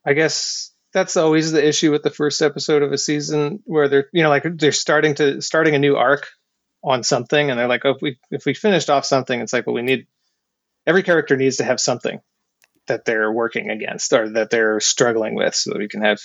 I 0.05 0.13
guess 0.13 0.71
that's 0.93 1.17
always 1.17 1.51
the 1.51 1.65
issue 1.65 1.91
with 1.91 2.03
the 2.03 2.09
first 2.09 2.41
episode 2.41 2.81
of 2.81 2.93
a 2.93 2.97
season 2.97 3.61
where 3.65 3.89
they're 3.89 4.09
you 4.13 4.23
know 4.23 4.29
like 4.29 4.45
they're 4.45 4.71
starting 4.71 5.15
to 5.15 5.41
starting 5.41 5.75
a 5.75 5.79
new 5.79 5.95
arc 5.97 6.27
on 6.85 7.03
something 7.03 7.49
and 7.49 7.59
they're 7.59 7.67
like 7.67 7.85
oh, 7.85 7.91
if 7.91 8.01
we 8.01 8.17
if 8.31 8.45
we 8.45 8.53
finished 8.53 8.89
off 8.89 9.05
something 9.05 9.39
it's 9.39 9.53
like 9.53 9.65
well 9.65 9.75
we 9.75 9.81
need 9.81 10.07
every 10.85 11.03
character 11.03 11.35
needs 11.35 11.57
to 11.57 11.63
have 11.63 11.79
something 11.79 12.19
that 12.87 13.05
they're 13.05 13.31
working 13.31 13.69
against 13.71 14.13
or 14.13 14.29
that 14.29 14.49
they're 14.51 14.79
struggling 14.79 15.33
with 15.35 15.55
so 15.55 15.71
that 15.71 15.79
we 15.79 15.87
can 15.87 16.03
have 16.03 16.19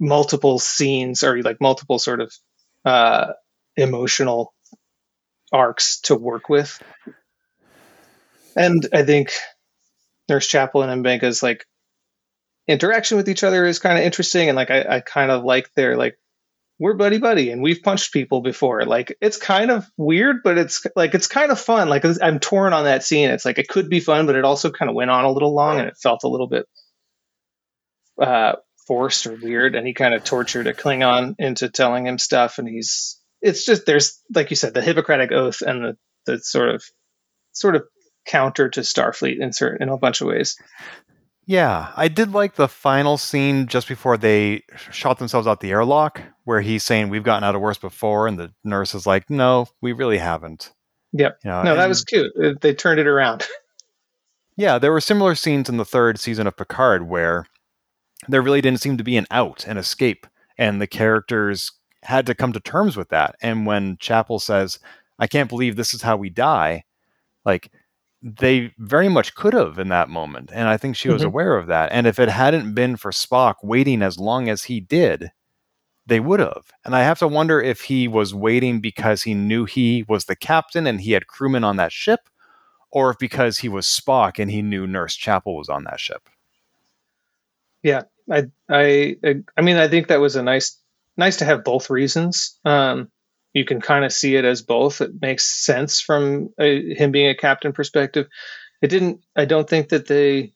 multiple 0.00 0.58
scenes 0.58 1.22
or 1.22 1.42
like 1.42 1.60
multiple 1.60 1.98
sort 1.98 2.20
of 2.20 2.32
uh 2.84 3.32
emotional 3.76 4.54
arcs 5.52 6.00
to 6.02 6.14
work 6.14 6.48
with. 6.48 6.82
And 8.56 8.86
I 8.92 9.04
think 9.04 9.32
Nurse 10.28 10.46
Chapel 10.46 10.82
and 10.82 11.04
M'Benga's 11.04 11.42
like 11.42 11.66
interaction 12.66 13.16
with 13.16 13.28
each 13.28 13.44
other 13.44 13.64
is 13.64 13.78
kind 13.78 13.98
of 13.98 14.04
interesting, 14.04 14.48
and 14.48 14.56
like 14.56 14.70
I, 14.70 14.96
I 14.96 15.00
kind 15.00 15.30
of 15.30 15.44
like 15.44 15.72
their 15.74 15.96
like 15.96 16.18
we're 16.78 16.94
buddy 16.94 17.18
buddy 17.18 17.50
and 17.50 17.62
we've 17.62 17.82
punched 17.82 18.12
people 18.12 18.42
before. 18.42 18.84
Like 18.84 19.16
it's 19.20 19.38
kind 19.38 19.70
of 19.70 19.86
weird, 19.96 20.42
but 20.44 20.58
it's 20.58 20.86
like 20.94 21.14
it's 21.14 21.26
kind 21.26 21.50
of 21.50 21.58
fun. 21.58 21.88
Like 21.88 22.04
I'm 22.22 22.38
torn 22.38 22.72
on 22.72 22.84
that 22.84 23.02
scene. 23.02 23.30
It's 23.30 23.44
like 23.44 23.58
it 23.58 23.68
could 23.68 23.88
be 23.88 24.00
fun, 24.00 24.26
but 24.26 24.36
it 24.36 24.44
also 24.44 24.70
kind 24.70 24.90
of 24.90 24.94
went 24.94 25.10
on 25.10 25.24
a 25.24 25.32
little 25.32 25.54
long, 25.54 25.78
and 25.78 25.88
it 25.88 25.96
felt 25.96 26.24
a 26.24 26.28
little 26.28 26.48
bit 26.48 26.66
uh, 28.20 28.54
forced 28.86 29.26
or 29.26 29.34
weird. 29.34 29.74
And 29.74 29.86
he 29.86 29.94
kind 29.94 30.14
of 30.14 30.24
tortured 30.24 30.66
a 30.66 30.74
Klingon 30.74 31.36
into 31.38 31.70
telling 31.70 32.06
him 32.06 32.18
stuff, 32.18 32.58
and 32.58 32.68
he's 32.68 33.20
it's 33.40 33.64
just 33.64 33.86
there's 33.86 34.20
like 34.34 34.50
you 34.50 34.56
said 34.56 34.74
the 34.74 34.82
Hippocratic 34.82 35.32
oath 35.32 35.62
and 35.62 35.82
the 35.82 35.96
the 36.26 36.38
sort 36.40 36.68
of 36.74 36.84
sort 37.52 37.76
of 37.76 37.84
counter 38.26 38.68
to 38.68 38.80
Starfleet 38.80 39.40
in 39.40 39.52
certain 39.52 39.82
in 39.82 39.88
a 39.88 39.96
bunch 39.96 40.20
of 40.20 40.26
ways. 40.26 40.56
Yeah, 41.46 41.92
I 41.96 42.08
did 42.08 42.32
like 42.32 42.56
the 42.56 42.66
final 42.66 43.16
scene 43.16 43.68
just 43.68 43.86
before 43.86 44.16
they 44.16 44.64
shot 44.90 45.18
themselves 45.18 45.46
out 45.46 45.60
the 45.60 45.70
airlock, 45.70 46.20
where 46.44 46.60
he's 46.60 46.82
saying 46.82 47.08
we've 47.08 47.22
gotten 47.22 47.44
out 47.44 47.54
of 47.54 47.60
worse 47.60 47.78
before, 47.78 48.26
and 48.26 48.36
the 48.36 48.52
nurse 48.64 48.94
is 48.94 49.06
like, 49.06 49.30
"No, 49.30 49.68
we 49.80 49.92
really 49.92 50.18
haven't." 50.18 50.72
Yep. 51.12 51.38
You 51.44 51.50
know, 51.50 51.62
No, 51.62 51.76
that 51.76 51.88
was 51.88 52.04
cute. 52.04 52.32
They 52.60 52.74
turned 52.74 53.00
it 53.00 53.06
around. 53.06 53.46
Yeah, 54.58 54.78
there 54.78 54.90
were 54.90 55.02
similar 55.02 55.34
scenes 55.34 55.68
in 55.68 55.76
the 55.76 55.84
third 55.84 56.18
season 56.18 56.46
of 56.46 56.56
Picard 56.56 57.06
where 57.06 57.46
there 58.26 58.40
really 58.40 58.62
didn't 58.62 58.80
seem 58.80 58.96
to 58.96 59.04
be 59.04 59.18
an 59.18 59.26
out, 59.30 59.66
an 59.66 59.76
escape, 59.76 60.26
and 60.56 60.80
the 60.80 60.86
characters 60.86 61.72
had 62.04 62.24
to 62.24 62.34
come 62.34 62.54
to 62.54 62.60
terms 62.60 62.96
with 62.96 63.10
that. 63.10 63.34
And 63.42 63.66
when 63.66 63.98
Chapel 63.98 64.38
says, 64.38 64.78
"I 65.18 65.26
can't 65.26 65.50
believe 65.50 65.76
this 65.76 65.92
is 65.92 66.00
how 66.00 66.16
we 66.16 66.30
die," 66.30 66.84
like 67.44 67.70
they 68.26 68.72
very 68.78 69.08
much 69.08 69.34
could 69.34 69.54
have 69.54 69.78
in 69.78 69.88
that 69.88 70.08
moment, 70.08 70.50
and 70.52 70.68
I 70.68 70.76
think 70.76 70.96
she 70.96 71.08
was 71.08 71.22
Mhm. 71.22 71.26
aware 71.26 71.56
of 71.56 71.68
that. 71.68 71.92
And 71.92 72.06
if 72.06 72.18
it 72.18 72.28
hadn't 72.28 72.74
been 72.74 72.96
for 72.96 73.12
Spock 73.12 73.56
waiting 73.62 74.02
as 74.02 74.18
long 74.18 74.48
as 74.48 74.64
he 74.64 74.80
did, 74.80 75.30
they 76.06 76.18
would 76.18 76.40
have. 76.40 76.72
And 76.84 76.96
I 76.96 77.02
have 77.02 77.20
to 77.20 77.28
wonder 77.28 77.60
if 77.60 77.82
he 77.82 78.08
was 78.08 78.34
waiting 78.34 78.80
because 78.80 79.22
he 79.22 79.34
knew 79.34 79.64
he 79.64 80.04
was 80.08 80.24
the 80.24 80.36
captain 80.36 80.86
and 80.86 81.00
he 81.00 81.12
had 81.12 81.28
crewmen 81.28 81.62
on 81.64 81.76
that 81.76 81.92
ship, 81.92 82.28
or 82.90 83.10
if 83.10 83.18
because 83.18 83.58
he 83.58 83.68
was 83.68 83.86
Spock 83.86 84.38
and 84.40 84.50
he 84.50 84.62
knew 84.62 84.86
Nurse 84.86 85.14
Chapel 85.14 85.56
was 85.56 85.68
on 85.68 85.84
that 85.84 86.00
ship. 86.00 86.28
Yeah, 87.82 88.02
I, 88.30 88.46
I, 88.68 89.16
I 89.56 89.60
mean, 89.60 89.76
I 89.76 89.86
think 89.88 90.08
that 90.08 90.20
was 90.20 90.34
a 90.34 90.42
nice, 90.42 90.80
nice 91.16 91.36
to 91.36 91.44
have 91.44 91.62
both 91.62 91.90
reasons. 91.90 92.58
Um, 92.64 93.10
you 93.56 93.64
can 93.64 93.80
kind 93.80 94.04
of 94.04 94.12
see 94.12 94.36
it 94.36 94.44
as 94.44 94.60
both. 94.60 95.00
It 95.00 95.12
makes 95.18 95.44
sense 95.44 95.98
from 95.98 96.50
a, 96.60 96.94
him 96.94 97.10
being 97.10 97.30
a 97.30 97.34
captain 97.34 97.72
perspective. 97.72 98.26
It 98.82 98.88
didn't. 98.88 99.22
I 99.34 99.46
don't 99.46 99.66
think 99.66 99.88
that 99.88 100.06
they 100.06 100.52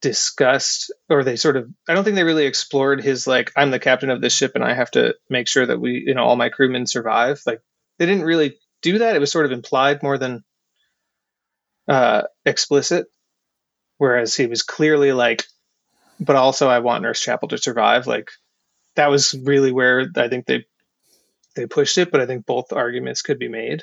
discussed 0.00 0.90
or 1.10 1.22
they 1.22 1.36
sort 1.36 1.58
of. 1.58 1.68
I 1.86 1.92
don't 1.92 2.02
think 2.02 2.16
they 2.16 2.24
really 2.24 2.46
explored 2.46 3.02
his 3.02 3.26
like 3.26 3.52
I'm 3.56 3.70
the 3.70 3.78
captain 3.78 4.08
of 4.08 4.22
this 4.22 4.32
ship 4.32 4.52
and 4.54 4.64
I 4.64 4.72
have 4.72 4.90
to 4.92 5.16
make 5.28 5.48
sure 5.48 5.66
that 5.66 5.78
we, 5.78 6.02
you 6.06 6.14
know, 6.14 6.24
all 6.24 6.34
my 6.34 6.48
crewmen 6.48 6.86
survive. 6.86 7.42
Like 7.44 7.60
they 7.98 8.06
didn't 8.06 8.24
really 8.24 8.56
do 8.80 9.00
that. 9.00 9.14
It 9.14 9.20
was 9.20 9.30
sort 9.30 9.44
of 9.44 9.52
implied 9.52 10.02
more 10.02 10.16
than 10.16 10.42
uh, 11.88 12.22
explicit. 12.46 13.06
Whereas 13.98 14.34
he 14.34 14.46
was 14.46 14.62
clearly 14.62 15.12
like, 15.12 15.44
but 16.18 16.36
also 16.36 16.70
I 16.70 16.78
want 16.78 17.02
Nurse 17.02 17.20
Chapel 17.20 17.48
to 17.48 17.58
survive. 17.58 18.06
Like 18.06 18.30
that 18.96 19.10
was 19.10 19.34
really 19.34 19.72
where 19.72 20.06
I 20.16 20.28
think 20.28 20.46
they 20.46 20.64
they 21.56 21.66
pushed 21.66 21.98
it, 21.98 22.10
but 22.10 22.20
I 22.20 22.26
think 22.26 22.46
both 22.46 22.72
arguments 22.72 23.22
could 23.22 23.38
be 23.38 23.48
made. 23.48 23.82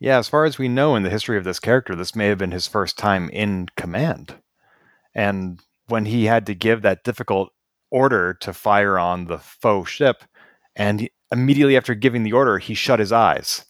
Yeah, 0.00 0.18
as 0.18 0.28
far 0.28 0.44
as 0.44 0.58
we 0.58 0.68
know 0.68 0.94
in 0.94 1.02
the 1.02 1.10
history 1.10 1.36
of 1.36 1.44
this 1.44 1.58
character, 1.58 1.96
this 1.96 2.14
may 2.14 2.26
have 2.26 2.38
been 2.38 2.52
his 2.52 2.68
first 2.68 2.96
time 2.96 3.28
in 3.30 3.68
command. 3.76 4.36
And 5.14 5.60
when 5.88 6.04
he 6.04 6.26
had 6.26 6.46
to 6.46 6.54
give 6.54 6.82
that 6.82 7.02
difficult 7.02 7.50
order 7.90 8.34
to 8.34 8.52
fire 8.52 8.98
on 8.98 9.26
the 9.26 9.38
faux 9.38 9.90
ship, 9.90 10.22
and 10.76 11.08
immediately 11.32 11.76
after 11.76 11.94
giving 11.94 12.22
the 12.22 12.32
order, 12.32 12.58
he 12.58 12.74
shut 12.74 13.00
his 13.00 13.12
eyes. 13.12 13.64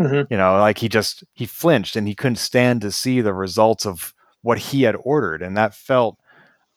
Mhm. 0.00 0.28
You 0.30 0.36
know, 0.36 0.58
like 0.58 0.78
he 0.78 0.88
just 0.88 1.24
he 1.34 1.46
flinched 1.46 1.96
and 1.96 2.06
he 2.06 2.14
couldn't 2.14 2.36
stand 2.36 2.80
to 2.82 2.92
see 2.92 3.20
the 3.20 3.34
results 3.34 3.84
of 3.84 4.14
what 4.42 4.58
he 4.58 4.82
had 4.82 4.96
ordered, 5.02 5.42
and 5.42 5.56
that 5.56 5.74
felt 5.74 6.18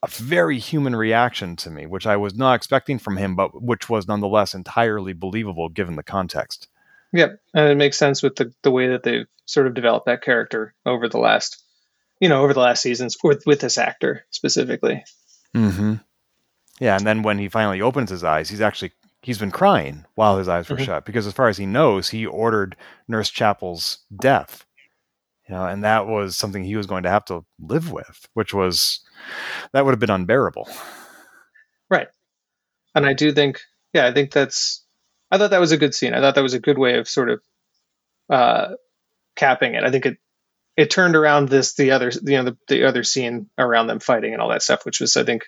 a 0.05 0.23
very 0.23 0.59
human 0.59 0.95
reaction 0.95 1.55
to 1.57 1.69
me, 1.69 1.85
which 1.85 2.05
I 2.07 2.17
was 2.17 2.35
not 2.35 2.55
expecting 2.55 2.99
from 2.99 3.17
him, 3.17 3.35
but 3.35 3.61
which 3.61 3.89
was 3.89 4.07
nonetheless 4.07 4.53
entirely 4.53 5.13
believable 5.13 5.69
given 5.69 5.95
the 5.95 6.03
context. 6.03 6.67
Yep, 7.13 7.39
and 7.53 7.69
it 7.69 7.75
makes 7.77 7.97
sense 7.97 8.21
with 8.21 8.35
the 8.35 8.53
the 8.61 8.71
way 8.71 8.87
that 8.89 9.03
they've 9.03 9.27
sort 9.45 9.67
of 9.67 9.73
developed 9.73 10.07
that 10.07 10.21
character 10.21 10.73
over 10.85 11.07
the 11.07 11.17
last, 11.19 11.63
you 12.19 12.27
know, 12.29 12.43
over 12.43 12.53
the 12.53 12.59
last 12.59 12.81
seasons 12.81 13.17
with 13.23 13.45
with 13.45 13.59
this 13.61 13.77
actor 13.77 14.25
specifically. 14.31 15.03
Mm-hmm. 15.55 15.95
Yeah, 16.79 16.97
and 16.97 17.05
then 17.07 17.21
when 17.23 17.37
he 17.37 17.47
finally 17.47 17.81
opens 17.81 18.09
his 18.09 18.23
eyes, 18.23 18.49
he's 18.49 18.59
actually 18.61 18.91
he's 19.21 19.37
been 19.39 19.51
crying 19.51 20.05
while 20.15 20.37
his 20.37 20.47
eyes 20.49 20.69
were 20.69 20.75
Mhm. 20.77 20.85
shut 20.85 21.05
because, 21.05 21.25
as 21.25 21.33
far 21.33 21.47
as 21.47 21.57
he 21.57 21.65
knows, 21.65 22.09
he 22.09 22.25
ordered 22.25 22.75
Nurse 23.07 23.29
Chapel's 23.29 23.99
death. 24.15 24.65
You 25.47 25.55
know, 25.55 25.65
and 25.65 25.83
that 25.83 26.07
was 26.07 26.37
something 26.37 26.63
he 26.63 26.75
was 26.75 26.87
going 26.87 27.03
to 27.03 27.09
have 27.09 27.25
to 27.25 27.45
live 27.59 27.91
with, 27.91 28.27
which 28.33 28.53
was 28.53 29.01
that 29.73 29.85
would 29.85 29.91
have 29.91 29.99
been 29.99 30.09
unbearable. 30.09 30.67
Right. 31.89 32.07
And 32.95 33.05
I 33.05 33.13
do 33.13 33.31
think, 33.31 33.61
yeah, 33.93 34.05
I 34.07 34.13
think 34.13 34.31
that's. 34.31 34.83
I 35.31 35.37
thought 35.37 35.51
that 35.51 35.59
was 35.59 35.71
a 35.71 35.77
good 35.77 35.93
scene. 35.93 36.13
I 36.13 36.21
thought 36.21 36.35
that 36.35 36.41
was 36.41 36.53
a 36.53 36.59
good 36.59 36.77
way 36.77 36.97
of 36.97 37.07
sort 37.07 37.29
of 37.29 37.41
uh, 38.29 38.69
capping 39.35 39.75
it. 39.75 39.83
I 39.83 39.91
think 39.91 40.05
it 40.05 40.17
it 40.77 40.89
turned 40.89 41.15
around 41.15 41.49
this 41.49 41.75
the 41.75 41.91
other 41.91 42.11
you 42.23 42.37
know 42.37 42.43
the, 42.43 42.57
the 42.67 42.83
other 42.85 43.03
scene 43.03 43.49
around 43.57 43.87
them 43.87 43.99
fighting 43.99 44.33
and 44.33 44.41
all 44.41 44.49
that 44.49 44.63
stuff, 44.63 44.85
which 44.85 44.99
was 44.99 45.15
I 45.17 45.23
think 45.23 45.45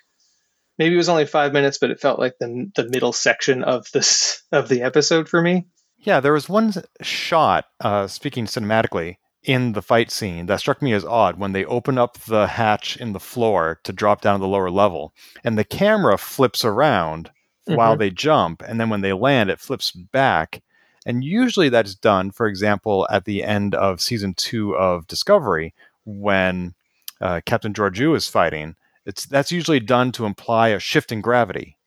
maybe 0.77 0.95
it 0.95 0.97
was 0.97 1.10
only 1.10 1.25
five 1.25 1.53
minutes, 1.53 1.77
but 1.77 1.91
it 1.91 1.99
felt 1.99 2.19
like 2.19 2.38
the 2.39 2.71
the 2.75 2.89
middle 2.89 3.13
section 3.13 3.63
of 3.63 3.89
this 3.91 4.41
of 4.52 4.69
the 4.69 4.81
episode 4.81 5.29
for 5.29 5.41
me. 5.41 5.67
Yeah, 6.00 6.19
there 6.19 6.33
was 6.33 6.48
one 6.48 6.73
shot, 7.02 7.65
uh, 7.79 8.08
speaking 8.08 8.45
cinematically, 8.45 9.15
in 9.48 9.71
the 9.73 9.81
fight 9.81 10.12
scene 10.12 10.45
that 10.45 10.60
struck 10.60 10.81
me 10.81 10.93
as 10.93 11.04
odd 11.06 11.39
when 11.39 11.54
they 11.54 11.65
open 11.65 11.98
up 11.98 12.19
the 12.19 12.45
hatch 12.48 12.98
in 12.98 13.13
the 13.13 13.19
floor 13.19 13.79
to 13.83 13.91
drop 13.93 14.21
down 14.21 14.37
to 14.39 14.41
the 14.43 14.48
lower 14.48 14.69
level, 14.69 15.13
and 15.43 15.58
the 15.58 15.63
camera 15.63 16.17
flips 16.19 16.63
around 16.63 17.31
while 17.65 17.95
Mhm. 17.95 18.00
they 18.00 18.10
jump, 18.12 18.62
and 18.62 18.79
then 18.79 18.89
when 18.89 19.02
they 19.02 19.13
land, 19.13 19.50
it 19.50 19.60
flips 19.60 19.91
back. 19.91 20.62
And 21.06 21.23
usually 21.23 21.69
that's 21.69 21.95
done, 21.95 22.31
for 22.31 22.45
example, 22.48 23.08
at 23.10 23.25
the 23.25 23.43
end 23.43 23.73
of 23.73 24.02
season 24.02 24.33
two 24.35 24.75
of 24.75 25.08
Discovery, 25.08 25.73
when 26.06 26.75
uh, 27.19 27.41
Captain 27.45 27.73
Georgiou 27.73 28.15
is 28.15 28.27
fighting. 28.27 28.75
It's 29.06 29.25
that's 29.25 29.52
usually 29.52 29.79
done 29.79 30.12
to 30.12 30.25
imply 30.25 30.67
a 30.67 30.79
shift 30.79 31.12
in 31.12 31.21
gravity 31.21 31.77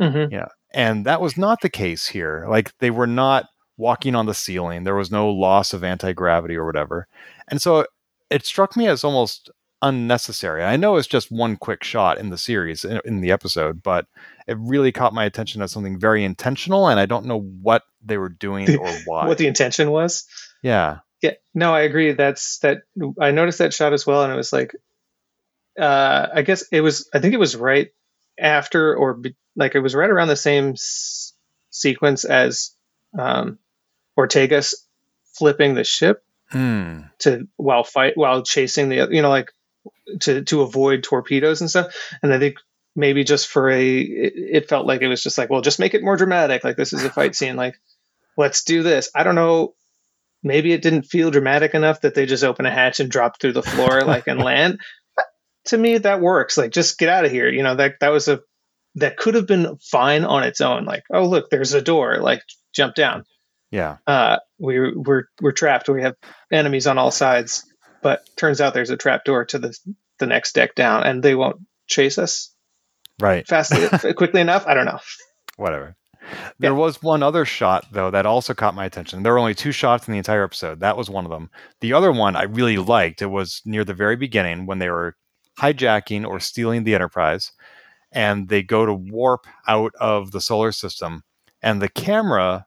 Mm-hmm. 0.00 0.44
and 0.74 1.04
that 1.06 1.20
was 1.20 1.36
not 1.38 1.60
the 1.62 1.70
case 1.70 2.06
here 2.08 2.46
like 2.48 2.76
they 2.78 2.90
were 2.90 3.06
not 3.06 3.46
walking 3.76 4.14
on 4.14 4.26
the 4.26 4.34
ceiling. 4.34 4.84
There 4.84 4.94
was 4.94 5.10
no 5.10 5.30
loss 5.30 5.72
of 5.72 5.84
anti 5.84 6.12
gravity 6.12 6.56
or 6.56 6.66
whatever. 6.66 7.06
And 7.48 7.60
so 7.60 7.86
it 8.30 8.44
struck 8.44 8.76
me 8.76 8.88
as 8.88 9.04
almost 9.04 9.50
unnecessary. 9.82 10.64
I 10.64 10.76
know 10.76 10.96
it's 10.96 11.06
just 11.06 11.30
one 11.30 11.56
quick 11.56 11.84
shot 11.84 12.18
in 12.18 12.30
the 12.30 12.38
series, 12.38 12.84
in, 12.84 13.00
in, 13.04 13.20
the 13.20 13.30
episode, 13.30 13.82
but 13.82 14.06
it 14.46 14.56
really 14.58 14.92
caught 14.92 15.14
my 15.14 15.24
attention 15.24 15.62
as 15.62 15.70
something 15.70 15.98
very 15.98 16.24
intentional. 16.24 16.88
And 16.88 16.98
I 16.98 17.06
don't 17.06 17.26
know 17.26 17.40
what 17.40 17.82
they 18.04 18.18
were 18.18 18.28
doing 18.28 18.76
or 18.76 18.88
why. 19.04 19.26
what 19.26 19.38
the 19.38 19.46
intention 19.46 19.90
was? 19.90 20.26
Yeah. 20.62 20.98
Yeah. 21.22 21.34
No, 21.54 21.74
I 21.74 21.82
agree. 21.82 22.12
That's 22.12 22.58
that. 22.60 22.78
I 23.20 23.30
noticed 23.30 23.58
that 23.58 23.74
shot 23.74 23.92
as 23.92 24.06
well. 24.06 24.22
And 24.22 24.32
it 24.32 24.36
was 24.36 24.52
like, 24.52 24.74
uh, 25.78 26.28
I 26.34 26.42
guess 26.42 26.64
it 26.72 26.80
was, 26.80 27.08
I 27.12 27.18
think 27.18 27.34
it 27.34 27.40
was 27.40 27.56
right 27.56 27.88
after 28.38 28.94
or 28.96 29.14
be, 29.14 29.36
like 29.54 29.74
it 29.74 29.80
was 29.80 29.94
right 29.94 30.10
around 30.10 30.28
the 30.28 30.36
same 30.36 30.70
s- 30.70 31.34
sequence 31.70 32.24
as 32.24 32.74
um, 33.18 33.58
Ortegas 34.18 34.74
flipping 35.34 35.74
the 35.74 35.84
ship 35.84 36.24
hmm. 36.50 37.00
to 37.18 37.48
while 37.56 37.84
fight 37.84 38.16
while 38.16 38.42
chasing 38.42 38.88
the 38.88 39.08
you 39.10 39.22
know 39.22 39.28
like 39.28 39.52
to 40.20 40.42
to 40.44 40.62
avoid 40.62 41.02
torpedoes 41.02 41.60
and 41.60 41.70
stuff. 41.70 41.94
And 42.22 42.32
I 42.32 42.38
think 42.38 42.56
maybe 42.94 43.24
just 43.24 43.48
for 43.48 43.68
a 43.68 43.98
it, 43.98 44.32
it 44.36 44.68
felt 44.68 44.86
like 44.86 45.02
it 45.02 45.08
was 45.08 45.22
just 45.22 45.38
like 45.38 45.50
well 45.50 45.60
just 45.60 45.78
make 45.78 45.94
it 45.94 46.02
more 46.02 46.16
dramatic 46.16 46.64
like 46.64 46.76
this 46.76 46.92
is 46.92 47.04
a 47.04 47.10
fight 47.10 47.34
scene 47.34 47.56
like 47.56 47.78
let's 48.36 48.64
do 48.64 48.82
this. 48.82 49.10
I 49.14 49.22
don't 49.22 49.34
know 49.34 49.74
maybe 50.46 50.72
it 50.72 50.82
didn't 50.82 51.02
feel 51.02 51.30
dramatic 51.30 51.74
enough 51.74 52.02
that 52.02 52.14
they 52.14 52.24
just 52.24 52.44
open 52.44 52.66
a 52.66 52.70
hatch 52.70 53.00
and 53.00 53.10
drop 53.10 53.40
through 53.40 53.52
the 53.52 53.62
floor 53.62 54.02
like 54.02 54.28
and 54.28 54.40
land. 54.42 54.80
To 55.66 55.78
me, 55.78 55.98
that 55.98 56.20
works. 56.20 56.56
Like, 56.56 56.70
just 56.70 56.96
get 56.96 57.08
out 57.08 57.24
of 57.24 57.32
here. 57.32 57.48
You 57.48 57.64
know 57.64 57.74
that 57.74 57.96
that 58.00 58.10
was 58.10 58.28
a 58.28 58.40
that 58.94 59.16
could 59.16 59.34
have 59.34 59.46
been 59.46 59.76
fine 59.78 60.24
on 60.24 60.44
its 60.44 60.60
own. 60.60 60.84
Like, 60.84 61.04
oh 61.10 61.26
look, 61.26 61.50
there's 61.50 61.74
a 61.74 61.82
door. 61.82 62.18
Like, 62.18 62.42
jump 62.72 62.94
down. 62.94 63.24
Yeah. 63.70 63.96
Uh, 64.06 64.38
we 64.58 64.92
we're 64.92 65.24
we're 65.40 65.52
trapped. 65.52 65.88
We 65.88 66.02
have 66.02 66.14
enemies 66.50 66.86
on 66.86 66.98
all 66.98 67.10
sides, 67.10 67.64
but 68.02 68.28
turns 68.36 68.60
out 68.60 68.74
there's 68.74 68.90
a 68.90 68.96
trap 68.96 69.24
door 69.24 69.44
to 69.46 69.58
the 69.58 69.76
the 70.18 70.26
next 70.26 70.54
deck 70.54 70.74
down, 70.74 71.02
and 71.04 71.22
they 71.22 71.34
won't 71.34 71.60
chase 71.86 72.18
us 72.18 72.54
right 73.20 73.46
fast 73.46 73.72
quickly 74.16 74.40
enough. 74.40 74.66
I 74.66 74.74
don't 74.74 74.86
know. 74.86 75.00
Whatever. 75.56 75.96
There 76.58 76.72
yeah. 76.72 76.76
was 76.76 77.02
one 77.02 77.22
other 77.22 77.44
shot 77.44 77.86
though 77.92 78.10
that 78.10 78.26
also 78.26 78.54
caught 78.54 78.74
my 78.74 78.84
attention. 78.84 79.22
There 79.22 79.32
were 79.32 79.38
only 79.38 79.54
two 79.54 79.72
shots 79.72 80.08
in 80.08 80.12
the 80.12 80.18
entire 80.18 80.44
episode. 80.44 80.80
That 80.80 80.96
was 80.96 81.10
one 81.10 81.24
of 81.24 81.30
them. 81.30 81.50
The 81.80 81.92
other 81.92 82.12
one 82.12 82.36
I 82.36 82.44
really 82.44 82.78
liked. 82.78 83.22
It 83.22 83.26
was 83.26 83.62
near 83.64 83.84
the 83.84 83.94
very 83.94 84.16
beginning 84.16 84.66
when 84.66 84.78
they 84.78 84.90
were 84.90 85.16
hijacking 85.58 86.26
or 86.26 86.40
stealing 86.40 86.84
the 86.84 86.94
Enterprise, 86.94 87.52
and 88.12 88.48
they 88.48 88.62
go 88.62 88.86
to 88.86 88.92
warp 88.92 89.46
out 89.66 89.92
of 90.00 90.32
the 90.32 90.40
solar 90.40 90.72
system, 90.72 91.22
and 91.62 91.80
the 91.80 91.88
camera 91.88 92.66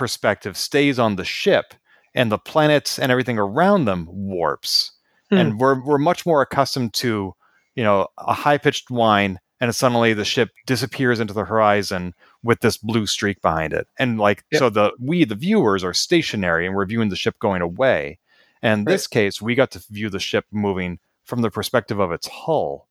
perspective 0.00 0.56
stays 0.56 0.98
on 0.98 1.16
the 1.16 1.26
ship, 1.26 1.74
and 2.14 2.32
the 2.32 2.38
planets 2.38 2.98
and 2.98 3.12
everything 3.12 3.38
around 3.38 3.84
them 3.84 4.08
warps. 4.10 4.92
Hmm. 5.28 5.36
And 5.36 5.60
we're 5.60 5.84
we're 5.84 5.98
much 5.98 6.24
more 6.24 6.40
accustomed 6.40 6.94
to, 6.94 7.34
you 7.74 7.84
know, 7.84 8.08
a 8.16 8.32
high 8.32 8.56
pitched 8.56 8.90
whine, 8.90 9.38
and 9.60 9.76
suddenly 9.76 10.14
the 10.14 10.24
ship 10.24 10.48
disappears 10.64 11.20
into 11.20 11.34
the 11.34 11.44
horizon 11.44 12.14
with 12.42 12.60
this 12.60 12.78
blue 12.78 13.04
streak 13.04 13.42
behind 13.42 13.74
it. 13.74 13.88
And 13.98 14.18
like 14.18 14.42
yep. 14.50 14.58
so 14.58 14.70
the 14.70 14.92
we 14.98 15.24
the 15.24 15.34
viewers 15.34 15.84
are 15.84 15.92
stationary 15.92 16.66
and 16.66 16.74
we're 16.74 16.86
viewing 16.86 17.10
the 17.10 17.14
ship 17.14 17.38
going 17.38 17.60
away. 17.60 18.18
And 18.62 18.80
in 18.80 18.84
right. 18.86 18.92
this 18.92 19.06
case, 19.06 19.42
we 19.42 19.54
got 19.54 19.70
to 19.72 19.84
view 19.90 20.08
the 20.08 20.18
ship 20.18 20.46
moving 20.50 20.98
from 21.24 21.42
the 21.42 21.50
perspective 21.50 22.00
of 22.00 22.10
its 22.10 22.26
hull. 22.26 22.88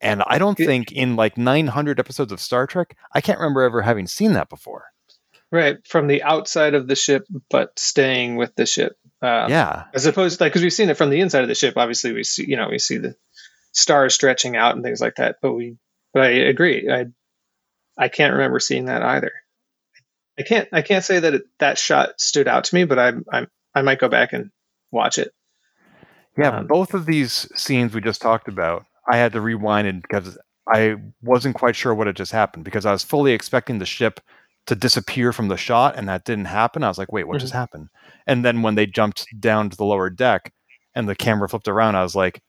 And 0.00 0.22
I 0.26 0.38
don't 0.38 0.56
think 0.56 0.92
in 0.92 1.16
like 1.16 1.36
900 1.36 1.98
episodes 1.98 2.32
of 2.32 2.40
Star 2.40 2.66
Trek, 2.66 2.96
I 3.12 3.20
can't 3.20 3.38
remember 3.38 3.62
ever 3.62 3.82
having 3.82 4.06
seen 4.06 4.32
that 4.32 4.48
before. 4.48 4.91
Right, 5.52 5.86
from 5.86 6.06
the 6.06 6.22
outside 6.22 6.72
of 6.72 6.88
the 6.88 6.96
ship, 6.96 7.26
but 7.50 7.78
staying 7.78 8.36
with 8.36 8.54
the 8.54 8.64
ship. 8.64 8.96
Um, 9.20 9.50
yeah, 9.50 9.84
as 9.92 10.06
opposed 10.06 10.38
to 10.38 10.44
like 10.44 10.50
because 10.50 10.62
we've 10.62 10.72
seen 10.72 10.88
it 10.88 10.96
from 10.96 11.10
the 11.10 11.20
inside 11.20 11.42
of 11.42 11.48
the 11.48 11.54
ship. 11.54 11.76
Obviously, 11.76 12.12
we 12.12 12.24
see 12.24 12.48
you 12.48 12.56
know 12.56 12.68
we 12.70 12.78
see 12.78 12.96
the 12.96 13.14
stars 13.72 14.14
stretching 14.14 14.56
out 14.56 14.74
and 14.74 14.82
things 14.82 15.00
like 15.00 15.16
that. 15.16 15.36
But 15.42 15.52
we, 15.52 15.76
but 16.14 16.22
I 16.22 16.28
agree. 16.28 16.90
I 16.90 17.04
I 17.98 18.08
can't 18.08 18.32
remember 18.32 18.60
seeing 18.60 18.86
that 18.86 19.02
either. 19.02 19.32
I 20.38 20.42
can't 20.42 20.68
I 20.72 20.80
can't 20.80 21.04
say 21.04 21.20
that 21.20 21.34
it, 21.34 21.42
that 21.58 21.76
shot 21.76 22.18
stood 22.18 22.48
out 22.48 22.64
to 22.64 22.74
me, 22.74 22.84
but 22.84 22.98
I 22.98 23.12
I 23.30 23.46
I 23.74 23.82
might 23.82 23.98
go 24.00 24.08
back 24.08 24.32
and 24.32 24.50
watch 24.90 25.18
it. 25.18 25.34
Yeah, 26.38 26.60
um, 26.60 26.66
both 26.66 26.94
of 26.94 27.04
these 27.04 27.46
scenes 27.56 27.94
we 27.94 28.00
just 28.00 28.22
talked 28.22 28.48
about, 28.48 28.86
I 29.06 29.18
had 29.18 29.32
to 29.32 29.40
rewind 29.42 29.86
it 29.86 30.00
because 30.00 30.38
I 30.66 30.96
wasn't 31.20 31.56
quite 31.56 31.76
sure 31.76 31.94
what 31.94 32.06
had 32.06 32.16
just 32.16 32.32
happened 32.32 32.64
because 32.64 32.86
I 32.86 32.92
was 32.92 33.04
fully 33.04 33.32
expecting 33.32 33.78
the 33.78 33.84
ship 33.86 34.20
to 34.66 34.74
disappear 34.74 35.32
from 35.32 35.48
the 35.48 35.56
shot 35.56 35.96
and 35.96 36.08
that 36.08 36.24
didn't 36.24 36.44
happen. 36.46 36.84
I 36.84 36.88
was 36.88 36.98
like, 36.98 37.12
wait, 37.12 37.26
what 37.26 37.34
mm-hmm. 37.34 37.42
just 37.42 37.52
happened? 37.52 37.88
And 38.26 38.44
then 38.44 38.62
when 38.62 38.74
they 38.74 38.86
jumped 38.86 39.26
down 39.40 39.70
to 39.70 39.76
the 39.76 39.84
lower 39.84 40.10
deck 40.10 40.52
and 40.94 41.08
the 41.08 41.16
camera 41.16 41.48
flipped 41.48 41.68
around, 41.68 41.96
I 41.96 42.02
was 42.02 42.14
like, 42.14 42.42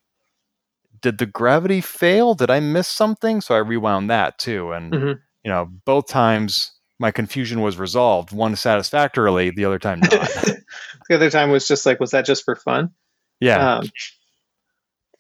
did 1.02 1.18
the 1.18 1.26
gravity 1.26 1.82
fail? 1.82 2.36
Did 2.36 2.50
I 2.50 2.60
miss 2.60 2.88
something? 2.88 3.42
So 3.42 3.56
I 3.56 3.60
rewound 3.60 4.10
that 4.10 4.38
too. 4.38 4.72
And, 4.72 4.94
mm-hmm. 4.94 5.20
you 5.44 5.52
know, 5.52 5.70
both 5.86 6.08
times 6.08 6.72
my 7.00 7.12
confusion 7.12 7.62
was 7.62 7.78
resolved, 7.78 8.32
one 8.32 8.56
satisfactorily, 8.56 9.50
the 9.50 9.66
other 9.66 9.80
time 9.80 10.00
not. 10.02 10.12
the 10.12 11.16
other 11.16 11.30
time 11.30 11.52
was 11.52 11.68
just 11.68 11.86
like, 11.86 12.00
was 12.00 12.12
that 12.12 12.26
just 12.26 12.46
for 12.46 12.56
fun? 12.56 12.92
Yeah. 13.40 13.78
Um, 13.78 13.90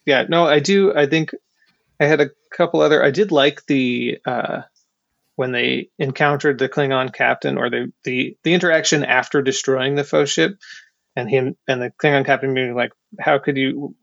yeah, 0.05 0.25
no, 0.29 0.45
I 0.45 0.59
do. 0.59 0.95
I 0.95 1.07
think 1.07 1.31
I 1.99 2.05
had 2.05 2.21
a 2.21 2.29
couple 2.51 2.81
other. 2.81 3.03
I 3.03 3.11
did 3.11 3.31
like 3.31 3.65
the 3.65 4.19
uh, 4.25 4.61
when 5.35 5.51
they 5.51 5.89
encountered 5.97 6.59
the 6.59 6.69
Klingon 6.69 7.13
captain 7.13 7.57
or 7.57 7.69
the 7.69 7.91
the 8.03 8.37
the 8.43 8.53
interaction 8.53 9.03
after 9.03 9.41
destroying 9.41 9.95
the 9.95 10.03
faux 10.03 10.29
ship, 10.29 10.57
and 11.15 11.29
him 11.29 11.55
and 11.67 11.81
the 11.81 11.91
Klingon 11.91 12.25
captain 12.25 12.53
being 12.53 12.75
like, 12.75 12.91
"How 13.19 13.39
could 13.39 13.57
you? 13.57 13.95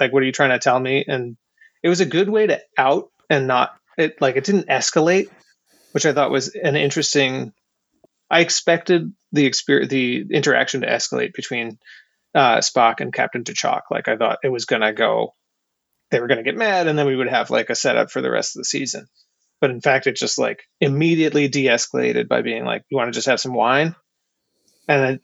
Like, 0.00 0.12
what 0.12 0.22
are 0.22 0.26
you 0.26 0.32
trying 0.32 0.50
to 0.50 0.58
tell 0.58 0.78
me?" 0.78 1.04
And 1.06 1.36
it 1.82 1.88
was 1.88 2.00
a 2.00 2.06
good 2.06 2.28
way 2.28 2.46
to 2.46 2.60
out 2.76 3.10
and 3.28 3.46
not 3.46 3.74
it 3.96 4.20
like 4.20 4.36
it 4.36 4.44
didn't 4.44 4.68
escalate, 4.68 5.28
which 5.92 6.06
I 6.06 6.12
thought 6.12 6.30
was 6.30 6.54
an 6.54 6.76
interesting. 6.76 7.52
I 8.30 8.40
expected 8.40 9.12
the 9.32 9.46
experience, 9.46 9.90
the 9.90 10.26
interaction 10.30 10.82
to 10.82 10.86
escalate 10.86 11.32
between 11.32 11.78
uh, 12.34 12.58
Spock 12.58 13.00
and 13.00 13.12
Captain 13.12 13.42
T'Chak. 13.42 13.82
Like 13.90 14.08
I 14.08 14.16
thought 14.16 14.38
it 14.42 14.50
was 14.50 14.66
gonna 14.66 14.92
go 14.92 15.34
they 16.10 16.20
were 16.20 16.28
to 16.28 16.42
get 16.42 16.56
mad 16.56 16.86
and 16.86 16.98
then 16.98 17.06
we 17.06 17.16
would 17.16 17.28
have 17.28 17.50
like 17.50 17.68
a 17.70 17.74
setup 17.74 18.10
for 18.10 18.22
the 18.22 18.30
rest 18.30 18.56
of 18.56 18.60
the 18.60 18.64
season 18.64 19.06
but 19.60 19.70
in 19.70 19.80
fact 19.80 20.06
it 20.06 20.16
just 20.16 20.38
like 20.38 20.62
immediately 20.80 21.48
de-escalated 21.48 22.28
by 22.28 22.42
being 22.42 22.64
like 22.64 22.82
you 22.88 22.96
want 22.96 23.08
to 23.08 23.16
just 23.16 23.28
have 23.28 23.40
some 23.40 23.54
wine? 23.54 23.94
And 24.88 25.20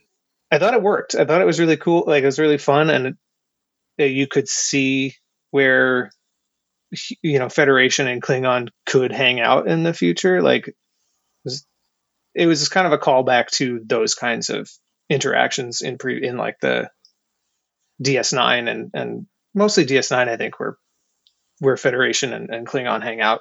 I, 0.50 0.56
I 0.56 0.58
thought 0.58 0.74
it 0.74 0.82
worked. 0.82 1.14
I 1.14 1.24
thought 1.24 1.40
it 1.40 1.46
was 1.46 1.60
really 1.60 1.76
cool 1.76 2.04
like 2.06 2.22
it 2.22 2.26
was 2.26 2.38
really 2.38 2.58
fun 2.58 2.90
and 2.90 3.16
it, 3.98 4.12
you 4.12 4.26
could 4.26 4.48
see 4.48 5.14
where 5.50 6.10
you 7.22 7.38
know 7.38 7.48
federation 7.48 8.06
and 8.06 8.22
klingon 8.22 8.68
could 8.86 9.10
hang 9.10 9.40
out 9.40 9.66
in 9.66 9.82
the 9.82 9.94
future 9.94 10.42
like 10.42 10.68
it 10.68 10.74
was, 11.44 11.66
it 12.34 12.46
was 12.46 12.68
kind 12.68 12.86
of 12.86 12.92
a 12.92 12.98
callback 12.98 13.48
to 13.48 13.80
those 13.84 14.14
kinds 14.14 14.48
of 14.48 14.70
interactions 15.10 15.80
in 15.80 15.98
pre 15.98 16.24
in 16.24 16.36
like 16.36 16.56
the 16.60 16.88
ds9 18.02 18.70
and 18.70 18.90
and 18.94 19.26
mostly 19.54 19.86
DS9, 19.86 20.28
I 20.28 20.36
think, 20.36 20.58
where 20.58 20.76
where 21.60 21.76
Federation 21.76 22.32
and, 22.32 22.52
and 22.52 22.66
Klingon 22.66 23.02
hang 23.02 23.20
out 23.20 23.40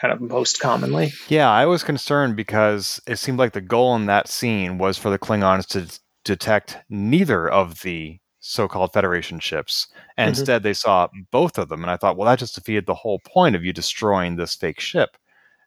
kind 0.00 0.12
of 0.12 0.20
most 0.20 0.60
commonly. 0.60 1.12
Yeah, 1.28 1.50
I 1.50 1.66
was 1.66 1.82
concerned 1.82 2.36
because 2.36 3.00
it 3.06 3.16
seemed 3.16 3.38
like 3.38 3.52
the 3.52 3.60
goal 3.60 3.94
in 3.96 4.06
that 4.06 4.28
scene 4.28 4.78
was 4.78 4.96
for 4.96 5.10
the 5.10 5.18
Klingons 5.18 5.66
to 5.68 6.00
detect 6.24 6.78
neither 6.88 7.48
of 7.48 7.82
the 7.82 8.18
so-called 8.40 8.92
Federation 8.92 9.38
ships, 9.38 9.88
and 10.16 10.32
mm-hmm. 10.32 10.40
instead 10.40 10.62
they 10.62 10.72
saw 10.72 11.08
both 11.30 11.58
of 11.58 11.68
them. 11.68 11.82
And 11.82 11.90
I 11.90 11.96
thought, 11.96 12.16
well, 12.16 12.28
that 12.28 12.38
just 12.38 12.54
defeated 12.54 12.86
the 12.86 12.94
whole 12.94 13.20
point 13.20 13.54
of 13.54 13.64
you 13.64 13.72
destroying 13.72 14.36
this 14.36 14.54
fake 14.54 14.80
ship. 14.80 15.16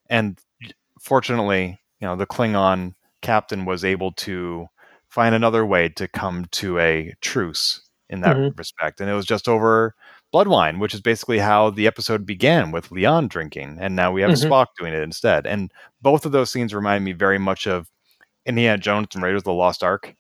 And 0.10 0.40
fortunately, 1.00 1.80
you 2.00 2.08
know, 2.08 2.16
the 2.16 2.26
Klingon 2.26 2.96
captain 3.22 3.66
was 3.66 3.86
able 3.86 4.12
to 4.14 4.68
find 5.08 5.36
another 5.36 5.64
way 5.66 5.90
to 5.90 6.08
come 6.08 6.46
to 6.52 6.80
a 6.80 7.14
truce 7.22 7.82
in 8.10 8.22
that 8.22 8.36
mm-hmm. 8.36 8.58
respect. 8.58 9.00
And 9.00 9.10
it 9.10 9.14
was 9.14 9.26
just 9.26 9.48
over 9.48 9.96
blood 10.34 10.48
wine, 10.48 10.80
which 10.80 10.96
is 10.96 11.00
basically 11.00 11.38
how 11.38 11.70
the 11.70 11.86
episode 11.86 12.26
began 12.26 12.72
with 12.72 12.90
La'an 12.90 13.30
drinking. 13.30 13.78
And 13.80 13.96
now 13.96 14.12
we 14.12 14.24
have 14.24 14.32
mm-hmm. 14.32 14.52
Spock 14.52 14.66
doing 14.78 14.92
it 14.92 15.04
instead. 15.04 15.46
And 15.46 15.72
both 16.02 16.26
of 16.26 16.32
those 16.32 16.52
scenes 16.52 16.74
remind 16.74 17.06
me 17.06 17.14
very 17.14 17.38
much 17.38 17.68
of 17.68 17.88
Indiana 18.46 18.80
Jones 18.80 19.10
and 19.14 19.24
Raiders 19.24 19.42
of 19.42 19.46
the 19.46 19.54
Lost 19.54 19.84
Ark. 19.84 20.16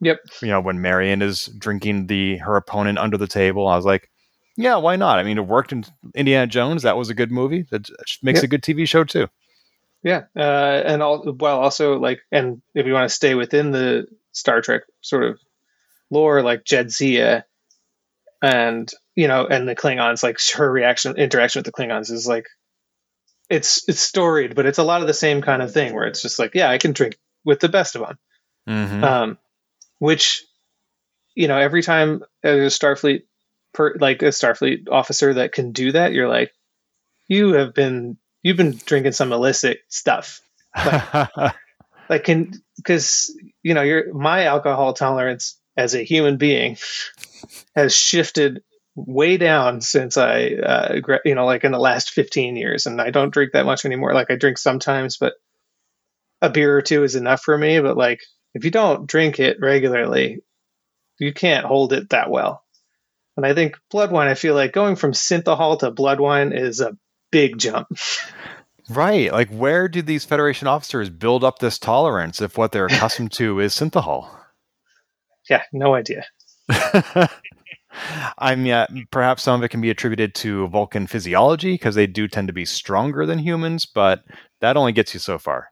Yep. 0.00 0.18
You 0.40 0.48
know, 0.48 0.60
when 0.60 0.80
Marion 0.80 1.20
is 1.20 1.46
drinking 1.58 2.06
the 2.06 2.38
her 2.38 2.56
opponent 2.56 2.98
under 2.98 3.18
the 3.18 3.26
table, 3.26 3.66
I 3.66 3.76
was 3.76 3.84
like, 3.84 4.08
yeah, 4.56 4.76
why 4.76 4.94
not? 4.96 5.18
I 5.18 5.24
mean, 5.24 5.36
it 5.36 5.46
worked 5.46 5.72
in 5.72 5.84
Indiana 6.14 6.46
Jones. 6.46 6.82
That 6.82 6.96
was 6.96 7.10
a 7.10 7.14
good 7.14 7.32
movie. 7.32 7.66
That 7.70 7.90
makes 8.22 8.38
yep. 8.38 8.44
a 8.44 8.46
good 8.46 8.62
TV 8.62 8.86
show 8.86 9.04
too. 9.04 9.26
Yeah, 10.02 10.22
uh, 10.34 10.82
and 10.86 11.02
all 11.02 11.36
well, 11.38 11.60
also 11.60 11.98
like, 11.98 12.20
and 12.32 12.62
if 12.74 12.86
you 12.86 12.94
want 12.94 13.08
to 13.08 13.14
stay 13.14 13.34
within 13.34 13.72
the 13.72 14.06
Star 14.32 14.62
Trek 14.62 14.82
sort 15.02 15.24
of 15.24 15.38
lore 16.10 16.42
like 16.42 16.64
Jadzia 16.64 17.44
and 18.42 18.90
you 19.14 19.28
know 19.28 19.46
and 19.46 19.68
the 19.68 19.76
Klingons 19.76 20.22
like 20.22 20.38
her 20.56 20.70
reaction 20.70 21.16
interaction 21.16 21.60
with 21.60 21.66
the 21.66 21.72
Klingons 21.72 22.10
is 22.10 22.26
like 22.26 22.46
it's 23.48 23.88
it's 23.88 24.00
storied 24.00 24.54
but 24.54 24.66
it's 24.66 24.78
a 24.78 24.84
lot 24.84 25.00
of 25.00 25.06
the 25.06 25.14
same 25.14 25.42
kind 25.42 25.62
of 25.62 25.72
thing 25.72 25.94
where 25.94 26.06
it's 26.06 26.22
just 26.22 26.38
like 26.38 26.54
yeah 26.54 26.70
I 26.70 26.78
can 26.78 26.92
drink 26.92 27.18
with 27.44 27.60
the 27.60 27.68
best 27.68 27.96
of 27.96 28.02
them 28.02 28.18
Mhm. 28.68 29.02
um, 29.02 29.38
which 29.98 30.44
you 31.34 31.48
know 31.48 31.58
every 31.58 31.82
time 31.82 32.22
there's 32.42 32.74
a 32.74 32.78
Starfleet 32.78 33.22
per, 33.72 33.94
like 33.98 34.22
a 34.22 34.26
Starfleet 34.26 34.88
officer 34.90 35.34
that 35.34 35.52
can 35.52 35.72
do 35.72 35.92
that, 35.92 36.12
you're 36.12 36.28
like, 36.28 36.52
you 37.26 37.54
have 37.54 37.72
been 37.74 38.18
you've 38.42 38.58
been 38.58 38.78
drinking 38.84 39.12
some 39.12 39.32
illicit 39.32 39.78
stuff, 39.88 40.40
like 42.08 42.24
can 42.24 42.52
because 42.76 43.34
you 43.62 43.74
know 43.74 43.82
your 43.82 44.12
my 44.12 44.44
alcohol 44.44 44.92
tolerance 44.92 45.58
as 45.76 45.94
a 45.94 46.02
human 46.02 46.36
being 46.36 46.76
has 47.74 47.94
shifted 47.94 48.62
way 48.96 49.36
down 49.36 49.80
since 49.80 50.16
I 50.16 50.50
uh, 50.54 51.00
you 51.24 51.34
know 51.34 51.46
like 51.46 51.64
in 51.64 51.72
the 51.72 51.78
last 51.78 52.10
15 52.10 52.56
years, 52.56 52.86
and 52.86 53.00
I 53.00 53.10
don't 53.10 53.32
drink 53.32 53.52
that 53.52 53.66
much 53.66 53.84
anymore. 53.84 54.14
Like 54.14 54.30
I 54.30 54.36
drink 54.36 54.58
sometimes, 54.58 55.16
but 55.16 55.34
a 56.42 56.50
beer 56.50 56.76
or 56.76 56.82
two 56.82 57.04
is 57.04 57.14
enough 57.14 57.42
for 57.42 57.56
me. 57.56 57.80
But 57.80 57.96
like 57.96 58.20
if 58.54 58.64
you 58.64 58.70
don't 58.70 59.06
drink 59.06 59.38
it 59.38 59.58
regularly, 59.60 60.40
you 61.18 61.32
can't 61.32 61.66
hold 61.66 61.92
it 61.92 62.10
that 62.10 62.30
well. 62.30 62.62
And 63.36 63.46
I 63.46 63.54
think 63.54 63.78
blood 63.90 64.10
wine, 64.10 64.28
I 64.28 64.34
feel 64.34 64.54
like 64.54 64.72
going 64.72 64.96
from 64.96 65.12
synthahol 65.12 65.78
to 65.80 65.90
blood 65.90 66.20
wine 66.20 66.52
is 66.52 66.80
a 66.80 66.96
big 67.30 67.58
jump. 67.58 67.88
right. 68.90 69.32
Like, 69.32 69.48
where 69.50 69.88
do 69.88 70.02
these 70.02 70.24
Federation 70.24 70.66
officers 70.66 71.08
build 71.08 71.44
up 71.44 71.58
this 71.58 71.78
tolerance 71.78 72.40
if 72.40 72.58
what 72.58 72.72
they're 72.72 72.86
accustomed 72.86 73.32
to 73.32 73.60
is 73.60 73.72
synthahol? 73.72 74.28
yeah, 75.48 75.62
no 75.72 75.94
idea. 75.94 76.24
I 78.38 78.54
mean, 78.54 78.66
yeah, 78.66 78.86
perhaps 79.10 79.42
some 79.42 79.60
of 79.60 79.64
it 79.64 79.68
can 79.68 79.80
be 79.80 79.90
attributed 79.90 80.34
to 80.36 80.68
Vulcan 80.68 81.06
physiology 81.06 81.72
because 81.72 81.94
they 81.94 82.06
do 82.06 82.28
tend 82.28 82.48
to 82.48 82.54
be 82.54 82.64
stronger 82.64 83.26
than 83.26 83.38
humans, 83.38 83.86
but 83.86 84.22
that 84.60 84.76
only 84.76 84.92
gets 84.92 85.12
you 85.12 85.20
so 85.20 85.38
far. 85.38 85.68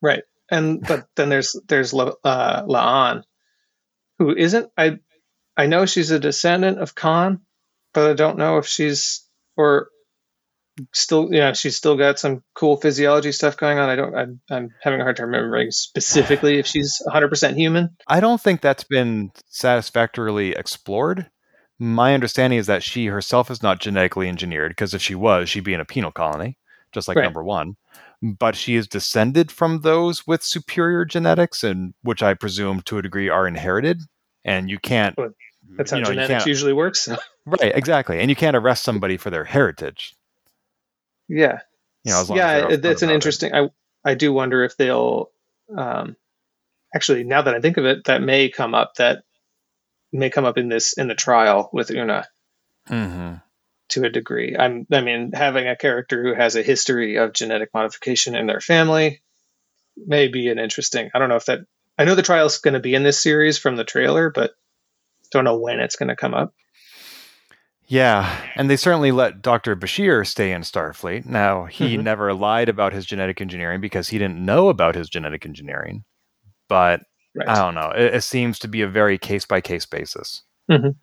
Right. 0.00 0.22
And 0.50 0.80
but 0.80 1.06
then 1.16 1.28
there's 1.28 1.54
there's 1.68 1.92
La, 1.92 2.12
uh, 2.24 2.64
La'an, 2.64 3.22
who 4.18 4.34
isn't 4.34 4.70
I 4.76 4.98
I 5.56 5.66
know 5.66 5.84
she's 5.86 6.10
a 6.10 6.18
descendant 6.18 6.78
of 6.78 6.94
Khan, 6.94 7.40
but 7.92 8.10
I 8.10 8.14
don't 8.14 8.38
know 8.38 8.58
if 8.58 8.66
she's 8.66 9.28
or 9.56 9.88
still 10.92 11.32
you 11.32 11.40
know 11.40 11.52
she's 11.52 11.76
still 11.76 11.96
got 11.96 12.18
some 12.18 12.42
cool 12.54 12.76
physiology 12.76 13.32
stuff 13.32 13.56
going 13.56 13.78
on. 13.78 13.88
I 13.88 13.96
don't 13.96 14.14
I'm, 14.14 14.40
I'm 14.50 14.68
having 14.82 15.00
a 15.00 15.04
hard 15.04 15.16
time 15.16 15.26
remembering 15.26 15.70
specifically 15.70 16.58
if 16.58 16.66
she's 16.66 17.00
100% 17.06 17.54
human. 17.54 17.96
I 18.06 18.20
don't 18.20 18.40
think 18.40 18.60
that's 18.60 18.84
been 18.84 19.30
satisfactorily 19.46 20.52
explored. 20.52 21.30
My 21.78 22.14
understanding 22.14 22.58
is 22.58 22.66
that 22.66 22.82
she 22.82 23.06
herself 23.06 23.50
is 23.50 23.62
not 23.62 23.80
genetically 23.80 24.28
engineered 24.28 24.70
because 24.72 24.94
if 24.94 25.02
she 25.02 25.14
was, 25.14 25.48
she'd 25.48 25.64
be 25.64 25.74
in 25.74 25.80
a 25.80 25.84
penal 25.84 26.10
colony, 26.10 26.58
just 26.92 27.06
like 27.08 27.16
Right. 27.16 27.24
number 27.24 27.44
one. 27.44 27.76
But 28.20 28.56
she 28.56 28.74
is 28.74 28.88
descended 28.88 29.52
from 29.52 29.82
those 29.82 30.26
with 30.26 30.42
superior 30.42 31.04
genetics, 31.04 31.62
and 31.62 31.94
which 32.02 32.20
I 32.20 32.34
presume 32.34 32.82
to 32.82 32.98
a 32.98 33.02
degree 33.02 33.28
are 33.28 33.46
inherited. 33.46 34.00
And 34.44 34.68
you 34.68 34.78
can't. 34.80 35.16
Well, 35.16 35.30
That's 35.76 35.92
how 35.92 35.98
you 35.98 36.02
know, 36.02 36.10
genetics 36.10 36.46
usually 36.46 36.72
works. 36.72 37.08
Right, 37.46 37.72
exactly. 37.74 38.18
And 38.18 38.28
you 38.28 38.36
can't 38.36 38.56
arrest 38.56 38.82
somebody 38.82 39.16
for 39.16 39.30
their 39.30 39.44
heritage. 39.44 40.14
Yeah. 41.28 41.60
You 42.04 42.12
know, 42.12 42.24
yeah, 42.34 42.76
that's 42.76 43.02
an 43.02 43.08
about 43.08 43.12
it. 43.12 43.14
interesting. 43.14 43.54
I 43.54 43.68
I 44.04 44.14
do 44.14 44.32
wonder 44.32 44.64
if 44.64 44.76
they'll. 44.76 45.30
Um, 45.76 46.16
actually, 46.94 47.24
now 47.24 47.42
that 47.42 47.54
I 47.54 47.60
think 47.60 47.76
of 47.76 47.84
it, 47.84 48.04
that 48.04 48.22
may 48.22 48.48
come 48.48 48.74
up. 48.74 48.94
That 48.94 49.24
may 50.12 50.30
come 50.30 50.44
up 50.44 50.56
in 50.58 50.68
this 50.68 50.96
in 50.96 51.08
the 51.08 51.14
trial 51.14 51.68
with 51.72 51.90
Una 51.90 52.26
Mhm. 52.88 53.42
to 53.90 54.04
a 54.04 54.08
degree. 54.10 54.56
I'm. 54.58 54.86
I 54.92 55.00
mean, 55.02 55.32
having 55.34 55.68
a 55.68 55.76
character 55.76 56.22
who 56.22 56.34
has 56.34 56.56
a 56.56 56.62
history 56.62 57.16
of 57.16 57.32
genetic 57.34 57.70
modification 57.74 58.34
in 58.34 58.46
their 58.46 58.60
family 58.60 59.20
may 59.96 60.28
be 60.28 60.48
an 60.48 60.58
interesting. 60.58 61.10
I 61.14 61.18
don't 61.18 61.28
know 61.28 61.36
if 61.36 61.46
that. 61.46 61.60
I 61.98 62.04
know 62.04 62.14
the 62.14 62.22
trial's 62.22 62.58
going 62.58 62.74
to 62.74 62.80
be 62.80 62.94
in 62.94 63.02
this 63.02 63.20
series 63.20 63.58
from 63.58 63.74
the 63.76 63.84
trailer, 63.84 64.30
but 64.30 64.52
don't 65.32 65.44
know 65.44 65.58
when 65.58 65.80
it's 65.80 65.96
going 65.96 66.08
to 66.08 66.16
come 66.16 66.32
up. 66.32 66.54
Yeah, 67.88 68.38
and 68.54 68.68
they 68.68 68.76
certainly 68.76 69.12
let 69.12 69.40
Dr. 69.40 69.74
Bashir 69.74 70.26
stay 70.26 70.52
in 70.52 70.60
Starfleet. 70.60 71.24
Now, 71.24 71.64
he 71.64 71.96
Mhm. 71.96 72.02
never 72.02 72.34
lied 72.34 72.68
about 72.68 72.92
his 72.92 73.06
genetic 73.06 73.40
engineering 73.40 73.80
because 73.80 74.08
he 74.10 74.18
didn't 74.18 74.44
know 74.44 74.68
about 74.68 74.94
his 74.94 75.08
genetic 75.08 75.46
engineering. 75.46 76.04
But 76.68 77.00
Right. 77.34 77.48
I 77.48 77.54
don't 77.56 77.74
know. 77.74 77.90
It, 77.96 78.14
it 78.16 78.20
seems 78.22 78.58
to 78.60 78.68
be 78.68 78.82
a 78.82 78.88
very 78.88 79.16
case 79.16 79.44
by 79.46 79.60
case 79.62 79.86
basis. 79.86 80.42
Mhm. 80.70 80.96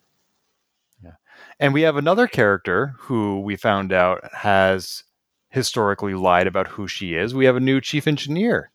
Yeah. 1.04 1.14
And 1.60 1.74
we 1.74 1.82
have 1.84 1.96
another 1.98 2.28
character 2.28 2.94
who 3.00 3.40
we 3.42 3.56
found 3.56 3.92
out 3.94 4.32
has 4.34 5.04
historically 5.50 6.14
lied 6.14 6.46
about 6.48 6.68
who 6.68 6.88
she 6.88 7.16
is. 7.16 7.34
We 7.34 7.46
have 7.46 7.56
a 7.56 7.60
new 7.62 7.82
chief 7.82 8.06
engineer. 8.08 8.72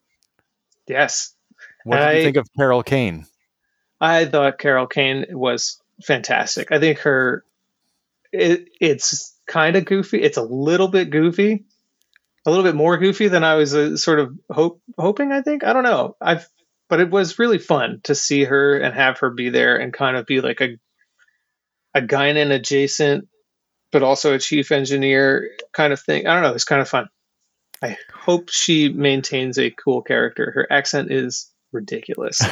yes. 0.87 1.35
What 1.85 1.99
did 1.99 2.09
I- 2.09 2.13
you 2.15 2.25
think 2.25 2.37
of 2.37 2.49
Carol 2.57 2.83
Kane? 2.83 3.27
I 4.01 4.25
thought 4.25 4.59
Carol 4.59 4.87
Kane 4.89 5.27
was 5.31 5.81
fantastic. 6.03 6.73
I 6.73 6.79
think 6.81 6.99
her 7.01 7.45
it, 8.33 8.69
it's 8.81 9.37
kind 9.47 9.77
of 9.77 9.85
goofy. 9.85 10.23
It's 10.23 10.37
a 10.37 10.43
little 10.43 10.89
bit 10.89 11.11
goofy, 11.11 11.65
a 12.47 12.51
little 12.51 12.65
bit 12.65 12.75
more 12.75 12.99
goofy 12.99 13.29
than 13.29 13.45
I 13.45 13.55
was 13.55 13.75
uh, 13.75 13.97
sort 13.97 14.21
of 14.21 14.39
hope 14.51 14.81
hoping. 14.99 15.33
I 15.33 15.43
think 15.43 15.65
I 15.65 15.73
don't 15.73 15.85
know. 15.85 16.17
I've 16.21 16.47
but 16.89 17.01
it 17.01 17.11
was 17.11 17.39
really 17.39 17.59
fun 17.59 18.01
to 18.05 18.15
see 18.15 18.45
her 18.45 18.79
and 18.79 18.95
have 18.95 19.21
her 19.21 19.31
be 19.31 19.51
there 19.51 19.77
and 19.77 19.93
kind 19.93 20.17
of 20.17 20.27
be 20.27 20.41
like 20.41 20.61
a 20.61 20.77
a 21.95 22.01
Guinan 22.01 22.53
adjacent, 22.53 23.29
but 23.93 24.03
also 24.03 24.35
a 24.35 24.39
chief 24.39 24.73
engineer 24.73 25.51
kind 25.73 25.93
of 25.93 26.01
thing. 26.01 26.27
I 26.27 26.35
don't 26.35 26.43
know. 26.43 26.55
It's 26.55 26.65
kind 26.65 26.81
of 26.81 26.89
fun. 26.89 27.09
I 27.83 27.97
hope 28.13 28.51
she 28.51 28.91
maintains 28.91 29.59
a 29.59 29.71
cool 29.71 30.03
character. 30.03 30.51
Her 30.51 30.71
accent 30.71 31.11
is 31.11 31.51
ridiculous. 31.73 32.41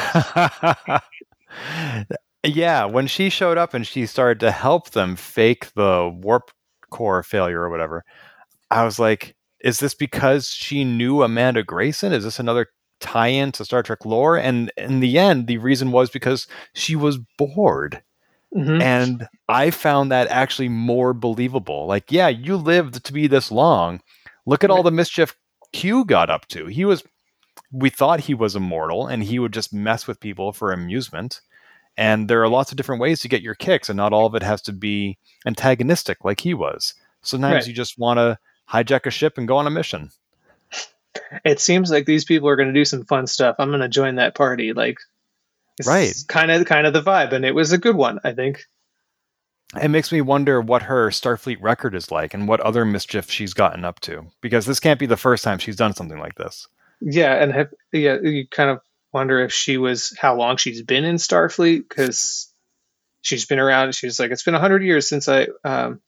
yeah, 2.55 2.84
when 2.84 3.07
she 3.07 3.30
showed 3.30 3.59
up 3.59 3.74
and 3.74 3.86
she 3.86 4.07
started 4.07 4.40
to 4.40 4.51
help 4.51 4.90
them 4.90 5.16
fake 5.16 5.72
the 5.74 6.11
warp 6.22 6.51
core 6.90 7.22
failure 7.22 7.62
or 7.62 7.70
whatever, 7.70 8.05
I 8.70 8.84
was 8.84 8.99
like, 8.99 9.34
is 9.61 9.80
this 9.80 9.94
because 9.94 10.49
she 10.49 10.84
knew 10.84 11.22
Amanda 11.22 11.62
Grayson? 11.62 12.12
Is 12.12 12.24
this 12.24 12.38
another 12.38 12.68
tie-in 13.01 13.53
to 13.53 13.64
Star 13.64 13.82
Trek 13.82 14.05
lore? 14.05 14.36
And 14.36 14.72
in 14.76 15.01
the 15.01 15.18
end, 15.18 15.46
the 15.46 15.59
reason 15.59 15.90
was 15.90 16.11
because 16.11 16.46
she 16.74 16.96
was 16.96 17.18
bored. 17.36 18.03
Mhm. 18.55 18.80
And 18.80 19.28
I 19.49 19.70
found 19.70 20.11
that 20.11 20.28
actually 20.28 20.68
more 20.68 21.12
believable. 21.12 21.86
Like, 21.86 22.11
yeah, 22.11 22.28
you 22.28 22.57
lived 22.57 23.05
to 23.05 23.12
be 23.12 23.26
this 23.26 23.51
long. 23.51 24.01
Look 24.46 24.64
at 24.64 24.70
all 24.70 24.82
the 24.82 24.90
mischief 24.90 25.36
Q 25.72 26.05
got 26.05 26.30
up 26.30 26.46
to. 26.49 26.66
He 26.66 26.84
was, 26.84 27.03
we 27.70 27.90
thought 27.90 28.20
he 28.20 28.34
was 28.34 28.57
immortal 28.57 29.07
and 29.07 29.22
he 29.22 29.38
would 29.38 29.53
just 29.53 29.74
mess 29.74 30.07
with 30.07 30.20
people 30.20 30.53
for 30.53 30.72
amusement. 30.72 31.40
And 31.99 32.28
there 32.28 32.40
are 32.40 32.49
lots 32.49 32.70
of 32.70 32.76
different 32.76 33.01
ways 33.03 33.20
to 33.20 33.28
get 33.28 33.42
your 33.42 33.57
kicks, 33.57 33.88
and 33.88 33.96
not 33.96 34.12
all 34.12 34.24
of 34.26 34.36
it 34.36 34.42
has 34.44 34.62
to 34.62 34.72
be 34.72 35.18
antagonistic 35.44 36.24
like 36.24 36.40
he 36.40 36.55
was. 36.55 36.94
Sometimes 37.22 37.55
Right. 37.55 37.66
you 37.66 37.72
just 37.74 37.99
want 37.99 38.18
to 38.18 38.38
hijack 38.70 39.05
a 39.05 39.11
ship 39.11 39.36
and 39.36 39.49
go 39.49 39.57
on 39.57 39.66
a 39.66 39.70
mission. 39.70 40.11
it 41.44 41.59
seems 41.59 41.90
like 41.90 42.07
these 42.07 42.24
people 42.24 42.49
are 42.49 42.55
going 42.55 42.68
to 42.68 42.80
do 42.80 42.84
some 42.84 43.05
fun 43.05 43.26
stuff. 43.26 43.57
I'm 43.59 43.70
going 43.70 43.80
to 43.80 43.88
join 43.88 44.14
that 44.14 44.36
party. 44.36 44.72
Like, 44.72 44.99
Right. 45.84 46.14
Kind 46.28 46.51
of, 46.53 46.66
kind 46.66 46.86
of 46.86 46.92
the 46.92 47.03
vibe, 47.03 47.32
and 47.32 47.44
it 47.44 47.55
was 47.55 47.72
a 47.72 47.78
good 47.78 47.96
one. 47.96 48.20
I 48.24 48.32
think. 48.32 48.64
It 49.82 49.88
makes 49.88 50.11
me 50.12 50.20
wonder 50.20 50.61
what 50.61 50.82
her 50.84 51.11
Starfleet 51.11 51.59
record 51.61 51.94
is 51.94 52.11
like 52.11 52.32
and 52.32 52.49
what 52.49 52.61
other 52.61 52.84
mischief 52.84 53.28
she's 53.30 53.55
gotten 53.55 53.84
up 53.84 54.01
to. 54.01 54.24
Because 54.40 54.66
this 54.66 54.80
can't 54.80 54.99
be 55.01 55.07
the 55.07 55.16
first 55.16 55.44
time 55.44 55.59
she's 55.59 55.76
done 55.76 55.94
something 55.94 56.18
like 56.18 56.36
this. 56.36 56.66
Yeah, 57.01 57.34
and 57.42 57.53
have, 57.53 57.68
yeah, 57.92 58.16
you 58.22 58.46
kind 58.49 58.70
of 58.70 58.80
wonder 59.19 59.41
if 59.41 59.53
she 59.53 59.79
was 59.79 60.16
how 60.16 60.37
long 60.37 60.57
she's 60.57 60.83
been 60.83 61.05
in 61.05 61.16
Starfleet 61.16 61.89
because 61.89 62.53
she's 63.21 63.47
been 63.47 63.59
around. 63.59 63.95
She's 63.95 64.21
like, 64.21 64.31
it's 64.31 64.45
been 64.45 64.55
hundred 64.55 64.85
years 64.85 65.09
since 65.09 65.29
I. 65.29 65.49
Um, 65.64 66.01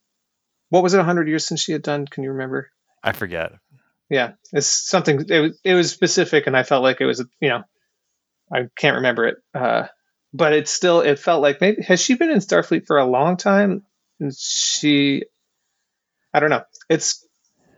what 0.69 0.81
was 0.81 0.93
it? 0.93 1.01
hundred 1.01 1.27
years 1.27 1.45
since 1.45 1.61
she 1.61 1.73
had 1.73 1.81
done? 1.81 2.07
Can 2.07 2.23
you 2.23 2.31
remember? 2.31 2.71
I 3.03 3.11
forget. 3.11 3.51
Yeah, 4.09 4.31
it's 4.53 4.67
something. 4.67 5.25
It 5.27 5.39
was 5.39 5.59
it 5.63 5.73
was 5.73 5.91
specific, 5.91 6.47
and 6.47 6.55
I 6.55 6.63
felt 6.63 6.83
like 6.83 7.01
it 7.01 7.05
was 7.05 7.23
you 7.41 7.49
know, 7.49 7.63
I 8.51 8.67
can't 8.77 8.95
remember 8.95 9.27
it. 9.27 9.37
Uh, 9.53 9.87
but 10.33 10.53
it 10.53 10.69
still 10.69 11.01
it 11.01 11.19
felt 11.19 11.41
like 11.41 11.59
maybe 11.59 11.83
has 11.83 11.99
she 11.99 12.15
been 12.15 12.31
in 12.31 12.39
Starfleet 12.39 12.85
for 12.87 12.97
a 12.97 13.05
long 13.05 13.35
time? 13.35 13.83
And 14.21 14.33
she, 14.33 15.25
I 16.33 16.39
don't 16.39 16.51
know. 16.51 16.63
It's 16.89 17.27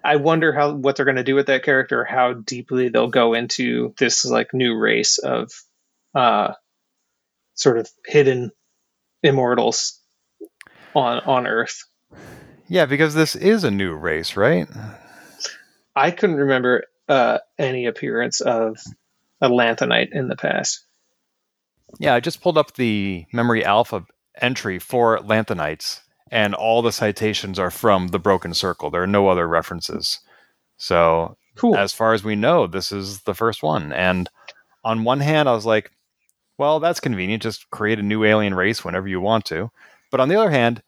I 0.04 0.18
wonder 0.18 0.52
how 0.52 0.74
what 0.74 0.96
they're 0.96 1.06
going 1.06 1.16
to 1.16 1.24
do 1.24 1.36
with 1.36 1.48
that 1.48 1.64
character, 1.64 2.04
how 2.04 2.34
deeply 2.34 2.90
they'll 2.90 3.10
go 3.10 3.34
into 3.34 3.94
this 3.98 4.26
like 4.26 4.54
new 4.54 4.78
race 4.78 5.18
of, 5.18 5.52
uh, 6.14 6.54
sort 7.56 7.78
of 7.78 7.90
hidden 8.06 8.52
immortals 9.22 10.02
on 10.94 11.20
on 11.20 11.48
Earth. 11.48 11.84
Yeah, 12.68 12.86
because 12.86 13.14
this 13.14 13.36
is 13.36 13.64
a 13.64 13.72
new 13.72 13.94
race, 13.94 14.36
right? 14.36 14.68
I 15.96 16.12
couldn't 16.12 16.38
remember 16.38 16.86
uh, 17.08 17.40
any 17.58 17.86
appearance 17.86 18.42
of 18.42 18.78
a 19.42 19.50
Lanthanite 19.50 20.10
in 20.12 20.28
the 20.28 20.36
past. 20.36 20.84
Yeah, 22.00 22.16
I 22.16 22.20
just 22.20 22.42
pulled 22.42 22.58
up 22.58 22.74
the 22.74 23.26
Memory 23.32 23.64
Alpha 23.64 24.06
entry 24.42 24.80
for 24.80 25.20
Lanthanites, 25.20 26.02
and 26.34 26.56
all 26.56 26.82
the 26.82 26.92
citations 26.92 27.60
are 27.60 27.70
from 27.72 28.08
the 28.08 28.20
Broken 28.20 28.54
Circle. 28.56 28.90
There 28.90 29.04
are 29.04 29.08
no 29.08 29.28
other 29.28 29.48
references. 29.48 30.20
So, 30.78 31.38
Cool. 31.56 31.76
as 31.78 31.94
far 31.94 32.14
as 32.14 32.24
we 32.24 32.36
know, 32.36 32.66
this 32.66 32.92
is 32.92 33.22
the 33.22 33.36
first 33.36 33.62
one. 33.62 33.94
And 33.94 34.28
on 34.84 35.04
one 35.04 35.20
hand, 35.20 35.48
I 35.48 35.54
was 35.54 35.66
like, 35.66 35.92
Well, 36.58 36.80
that's 36.80 37.00
convenient. 37.00 37.44
Just 37.44 37.70
create 37.70 38.00
a 38.00 38.04
new 38.04 38.24
alien 38.24 38.56
race 38.56 38.84
whenever 38.84 39.08
you 39.08 39.22
want 39.22 39.46
to. 39.46 39.70
But 40.12 40.20
on 40.20 40.30
the 40.30 40.36
other 40.36 40.50
hand, 40.52 40.82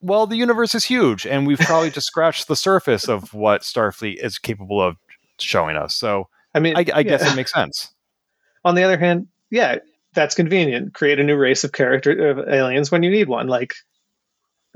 well, 0.00 0.26
the 0.26 0.36
universe 0.36 0.74
is 0.74 0.84
huge, 0.84 1.26
and 1.26 1.46
we've 1.46 1.58
probably 1.58 1.90
just 1.90 2.06
scratched 2.06 2.48
the 2.48 2.56
surface 2.56 3.08
of 3.08 3.34
what 3.34 3.62
Starfleet 3.62 4.22
is 4.24 4.38
capable 4.38 4.80
of 4.80 4.96
showing 5.38 5.76
us. 5.76 5.94
So, 5.94 6.28
I 6.54 6.60
mean, 6.60 6.76
I, 6.76 6.80
I 6.80 6.82
yeah. 7.00 7.02
guess 7.02 7.30
it 7.30 7.36
makes 7.36 7.52
sense. 7.52 7.92
on 8.64 8.74
the 8.74 8.82
other 8.84 8.96
hand, 8.98 9.26
yeah, 9.50 9.78
that's 10.14 10.34
convenient. 10.34 10.94
Create 10.94 11.18
a 11.20 11.24
new 11.24 11.36
race 11.36 11.64
of 11.64 11.72
character 11.72 12.30
of 12.30 12.48
aliens 12.48 12.90
when 12.90 13.02
you 13.02 13.10
need 13.10 13.28
one. 13.28 13.48
Like 13.48 13.74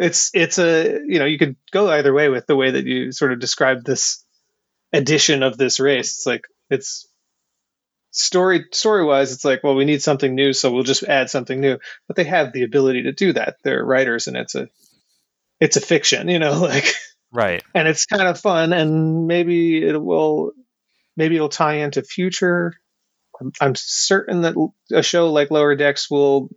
it's 0.03 0.31
it's 0.35 0.59
a 0.59 1.01
you 1.07 1.19
know 1.19 1.25
you 1.25 1.39
could 1.39 1.57
go 1.71 1.91
either 1.91 2.13
way 2.13 2.29
with 2.29 2.47
the 2.47 2.57
way 2.57 2.73
that 2.73 2.85
you 2.87 3.13
sort 3.13 3.33
of 3.33 3.41
described 3.41 3.87
this 3.87 4.25
addition 4.93 5.43
of 5.43 5.57
this 5.57 5.81
race. 5.81 6.17
It's 6.19 6.27
like 6.27 6.43
it's 6.71 7.09
story 8.11 8.67
story 8.73 9.05
wise, 9.05 9.33
it's 9.33 9.45
like 9.45 9.63
well 9.65 9.75
we 9.75 9.85
need 9.85 10.03
something 10.03 10.35
new, 10.35 10.53
so 10.53 10.71
we'll 10.71 10.83
just 10.83 11.05
add 11.05 11.31
something 11.31 11.61
new. 11.61 11.79
But 12.07 12.17
they 12.17 12.25
have 12.25 12.53
the 12.53 12.63
ability 12.65 13.05
to 13.05 13.13
do 13.13 13.33
that. 13.33 13.57
They're 13.65 13.85
writers, 13.85 14.27
and 14.27 14.37
it's 14.37 14.55
a 14.55 14.69
it's 15.61 15.77
a 15.77 15.81
fiction, 15.81 16.29
you 16.29 16.39
know, 16.39 16.53
like 16.61 16.93
Right. 17.35 17.63
and 17.75 17.89
it's 17.89 18.05
kind 18.05 18.29
of 18.29 18.39
fun 18.39 18.75
and 18.75 19.27
maybe 19.27 19.83
it 19.83 19.97
will 19.97 20.53
maybe 21.17 21.37
it'll 21.37 21.49
tie 21.49 21.77
into 21.77 22.03
future 22.03 22.75
I'm, 23.41 23.53
I'm 23.59 23.75
certain 23.75 24.43
that 24.43 24.55
a 24.93 25.03
show 25.03 25.33
like 25.33 25.51
lower 25.51 25.75
decks 25.75 26.11
will 26.11 26.51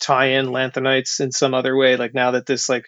tie 0.00 0.26
in 0.32 0.46
lanthanites 0.46 1.20
in 1.20 1.30
some 1.30 1.54
other 1.54 1.76
way 1.76 1.96
like 1.96 2.14
now 2.14 2.32
that 2.32 2.46
this 2.46 2.68
like 2.68 2.86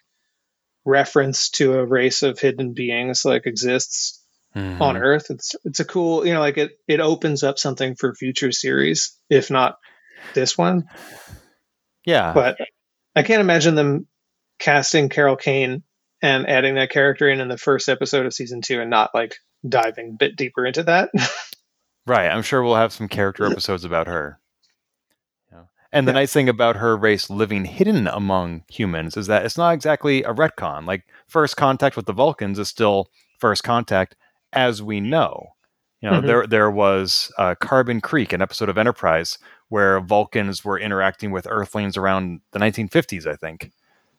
reference 0.85 1.51
to 1.51 1.75
a 1.75 1.85
race 1.87 2.23
of 2.23 2.39
hidden 2.39 2.73
beings 2.75 3.25
like 3.25 3.47
exists 3.47 4.19
Mhm. 4.55 4.81
on 4.83 4.97
earth 4.99 5.27
it's 5.31 5.55
it's 5.65 5.81
a 5.81 5.85
cool 5.85 6.27
you 6.27 6.35
know 6.35 6.41
like 6.41 6.59
it 6.59 6.73
it 6.87 7.01
opens 7.01 7.43
up 7.43 7.59
something 7.59 7.95
for 7.95 8.15
future 8.15 8.53
series 8.53 9.19
if 9.31 9.51
not 9.51 9.79
this 10.35 10.59
one 10.59 10.89
Yeah. 12.05 12.33
but 12.35 12.59
i 13.17 13.23
can't 13.23 13.41
imagine 13.41 13.75
them 13.77 14.07
casting 14.59 15.09
carol 15.09 15.37
kane 15.37 15.83
and 16.21 16.47
adding 16.49 16.75
that 16.75 16.91
character 16.91 17.29
in 17.31 17.41
in 17.41 17.49
the 17.49 17.57
first 17.57 17.89
episode 17.89 18.27
of 18.27 18.35
season 18.35 18.61
two 18.61 18.79
and 18.81 18.91
not 18.91 19.15
like 19.15 19.37
diving 19.67 20.11
a 20.11 20.17
bit 20.19 20.37
deeper 20.37 20.67
into 20.67 20.83
that 20.83 21.11
Right. 22.05 22.29
I'm 22.29 22.43
sure 22.43 22.61
we'll 22.65 22.75
have 22.75 22.93
some 22.93 23.07
character 23.07 23.47
episodes 23.47 23.85
about 23.85 24.09
her. 24.09 24.41
And 25.93 26.09
the 26.09 26.13
Yeah. 26.13 26.21
nice 26.21 26.33
thing 26.33 26.49
about 26.49 26.77
her 26.77 26.97
race 26.97 27.29
living 27.29 27.65
hidden 27.67 28.07
among 28.07 28.65
humans 28.69 29.17
is 29.17 29.27
that 29.27 29.45
it's 29.45 29.59
not 29.59 29.75
exactly 29.75 30.23
a 30.23 30.33
retcon. 30.33 30.87
Like 30.87 31.05
first 31.29 31.57
contact 31.57 31.97
with 31.97 32.07
the 32.07 32.13
Vulcans 32.15 32.59
is 32.59 32.69
still 32.69 33.09
first 33.39 33.63
contact 33.63 34.17
as 34.53 34.83
we 34.83 35.01
know. 35.01 35.49
You 36.01 36.11
know, 36.11 36.21
Mhm. 36.21 36.27
there 36.27 36.47
there 36.47 36.71
was 36.71 37.31
uh, 37.39 37.55
Carbon 37.57 38.01
Creek, 38.01 38.33
an 38.33 38.43
episode 38.43 38.69
of 38.69 38.79
Enterprise 38.79 39.39
where 39.69 40.01
Vulcans 40.01 40.65
were 40.65 40.79
interacting 40.79 41.31
with 41.31 41.47
Earthlings 41.49 41.97
around 41.97 42.41
the 42.53 42.59
1950s, 42.59 43.27
I 43.27 43.37
think. 43.37 43.71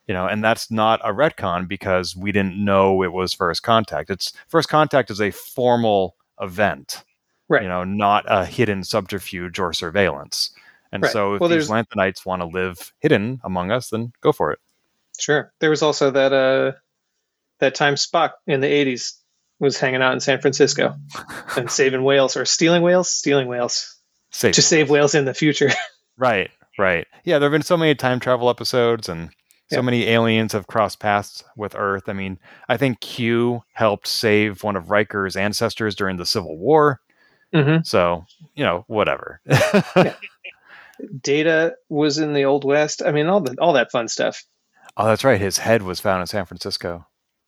You 0.07 0.13
know, 0.13 0.28
and 0.28 0.43
that's 0.43 0.69
not 0.71 0.99
a 1.03 1.13
retcon 1.13 1.67
because 1.67 2.15
we 2.15 2.32
didn't 2.32 2.57
know 2.63 3.03
it 3.03 3.13
was 3.13 3.34
first 3.34 3.63
contact. 3.63 4.09
It's 4.09 4.34
first 4.49 4.69
contact 4.69 5.09
is 5.11 5.21
a 5.21 5.32
formal 5.32 6.15
event 6.41 7.03
Right. 7.49 7.63
you 7.63 7.67
know, 7.69 7.84
not 7.84 8.26
a 8.28 8.45
hidden 8.45 8.84
subterfuge 8.84 9.59
or 9.59 9.74
surveillance. 9.74 10.51
And 10.94 11.04
Right. 11.04 11.12
so 11.12 11.34
if 11.34 11.41
Well, 11.41 11.50
these 11.50 11.68
Lanthanites 11.70 12.26
want 12.26 12.41
to 12.41 12.46
live 12.46 12.94
hidden 13.02 13.41
among 13.44 13.72
us, 13.72 13.89
then 13.89 14.14
go 14.22 14.32
for 14.32 14.52
it. 14.54 14.60
sure 15.20 15.52
there 15.60 15.70
was 15.70 15.82
also 15.84 16.10
that 16.12 16.32
uh 16.34 16.72
that 17.60 17.76
time 17.76 17.96
spock 17.96 18.32
in 18.48 18.62
the 18.62 18.68
80s 18.68 19.14
was 19.60 19.80
hanging 19.80 20.02
out 20.02 20.14
in 20.14 20.20
san 20.20 20.41
francisco 20.41 20.96
and 21.58 21.70
saving 21.70 22.04
whales 22.04 22.36
or 22.36 22.46
stealing 22.46 22.82
whales 22.82 23.10
stealing 23.10 23.48
whales 23.48 23.96
Safe. 24.32 24.56
to 24.56 24.62
save 24.64 24.89
whales 24.89 25.14
in 25.16 25.26
the 25.26 25.34
future 25.34 25.70
right, 26.18 26.50
right. 26.80 27.06
Yeah, 27.24 27.38
there 27.39 27.48
have 27.50 27.54
been 27.56 27.62
so 27.62 27.78
many 27.78 27.94
time 27.96 28.20
travel 28.20 28.50
episodes 28.50 29.08
and 29.10 29.30
so 29.70 29.78
Yeah. 29.78 29.82
many 29.82 30.08
aliens 30.10 30.54
have 30.54 30.66
crossed 30.68 31.00
paths 31.00 31.44
with 31.56 31.76
Earth. 31.76 32.10
I 32.10 32.14
mean, 32.14 32.38
I 32.68 32.76
think 32.78 33.00
Q 33.00 33.64
helped 33.74 34.08
save 34.08 34.64
one 34.64 34.76
of 34.76 34.89
Riker's 34.91 35.36
ancestors 35.36 35.96
during 35.96 36.18
the 36.18 36.26
Civil 36.26 36.58
War. 36.58 37.00
mm-hmm. 37.54 37.84
So, 37.84 38.26
you 38.56 38.64
know, 38.66 38.84
whatever. 38.88 39.39
data 41.22 41.74
was 41.89 42.18
in 42.18 42.34
the 42.34 42.46
old 42.46 42.64
west 42.64 43.02
i 43.06 43.12
mean 43.12 43.28
all 43.28 43.41
the 43.41 43.56
all 43.60 43.74
that 43.74 43.91
fun 43.91 44.08
stuff 44.08 44.44
Oh, 44.96 45.08
that's 45.08 45.24
right. 45.24 45.41
His 45.41 45.58
head 45.58 45.82
was 45.82 46.00
found 46.00 46.22
in 46.22 46.28
San 46.28 46.46
Francisco. 46.46 47.08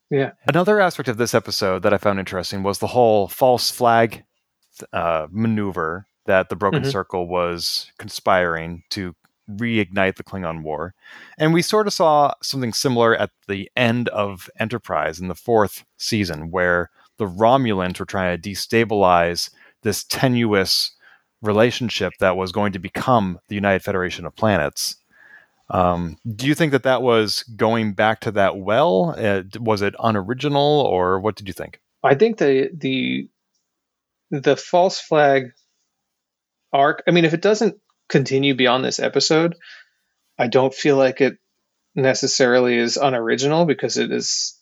Yeah. 0.09 0.31
Another 0.47 0.79
aspect 0.79 1.09
of 1.09 1.17
this 1.17 1.35
episode 1.35 1.83
that 1.83 1.93
I 1.93 1.99
found 1.99 2.17
interesting 2.17 2.63
was 2.63 2.79
the 2.79 2.87
whole 2.87 3.27
false 3.27 3.69
flag 3.69 4.23
uh, 4.91 5.27
maneuver 5.29 6.07
that 6.25 6.49
the 6.49 6.55
Broken 6.55 6.81
Mhm. 6.81 6.91
Circle 6.91 7.27
was 7.27 7.91
conspiring 7.99 8.81
to 8.91 9.13
reignite 9.47 10.15
the 10.15 10.23
Klingon 10.23 10.63
War. 10.63 10.95
And 11.37 11.53
we 11.53 11.61
sort 11.61 11.85
of 11.85 11.93
saw 11.93 12.33
something 12.41 12.73
similar 12.73 13.15
at 13.15 13.29
the 13.47 13.69
end 13.75 14.09
of 14.09 14.49
Enterprise 14.59 15.19
in 15.19 15.27
the 15.27 15.35
fourth 15.35 15.85
season, 15.97 16.49
where 16.49 16.89
the 17.19 17.27
Romulans 17.27 17.99
were 17.99 18.07
trying 18.07 18.41
to 18.41 18.49
destabilize 18.49 19.51
this 19.83 20.03
tenuous 20.03 20.94
relationship 21.41 22.13
that 22.19 22.37
was 22.37 22.51
going 22.51 22.73
to 22.73 22.79
become 22.79 23.39
the 23.47 23.55
United 23.55 23.83
Federation 23.83 24.25
of 24.25 24.35
Planets. 24.35 24.97
Um, 25.69 26.17
do 26.35 26.47
you 26.47 26.55
think 26.55 26.71
that 26.73 26.83
that 26.83 27.01
was 27.01 27.43
going 27.43 27.93
back 27.93 28.21
to 28.21 28.31
that 28.31 28.57
well? 28.57 29.15
Uh, 29.17 29.43
was 29.59 29.81
it 29.81 29.95
unoriginal, 29.99 30.81
or 30.81 31.19
what 31.19 31.35
did 31.35 31.47
you 31.47 31.53
think? 31.53 31.81
I 32.03 32.15
think 32.15 32.37
the 32.37 32.69
the 32.73 33.29
the 34.29 34.55
false 34.55 34.99
flag 34.99 35.53
arc. 36.71 37.03
I 37.07 37.11
mean, 37.11 37.25
if 37.25 37.33
it 37.33 37.41
doesn't 37.41 37.77
continue 38.09 38.53
beyond 38.53 38.85
this 38.85 38.99
episode, 38.99 39.55
I 40.37 40.47
don't 40.47 40.73
feel 40.73 40.97
like 40.97 41.21
it 41.21 41.37
necessarily 41.95 42.77
is 42.77 42.97
unoriginal 42.97 43.65
because 43.65 43.97
it 43.97 44.11
is. 44.11 44.59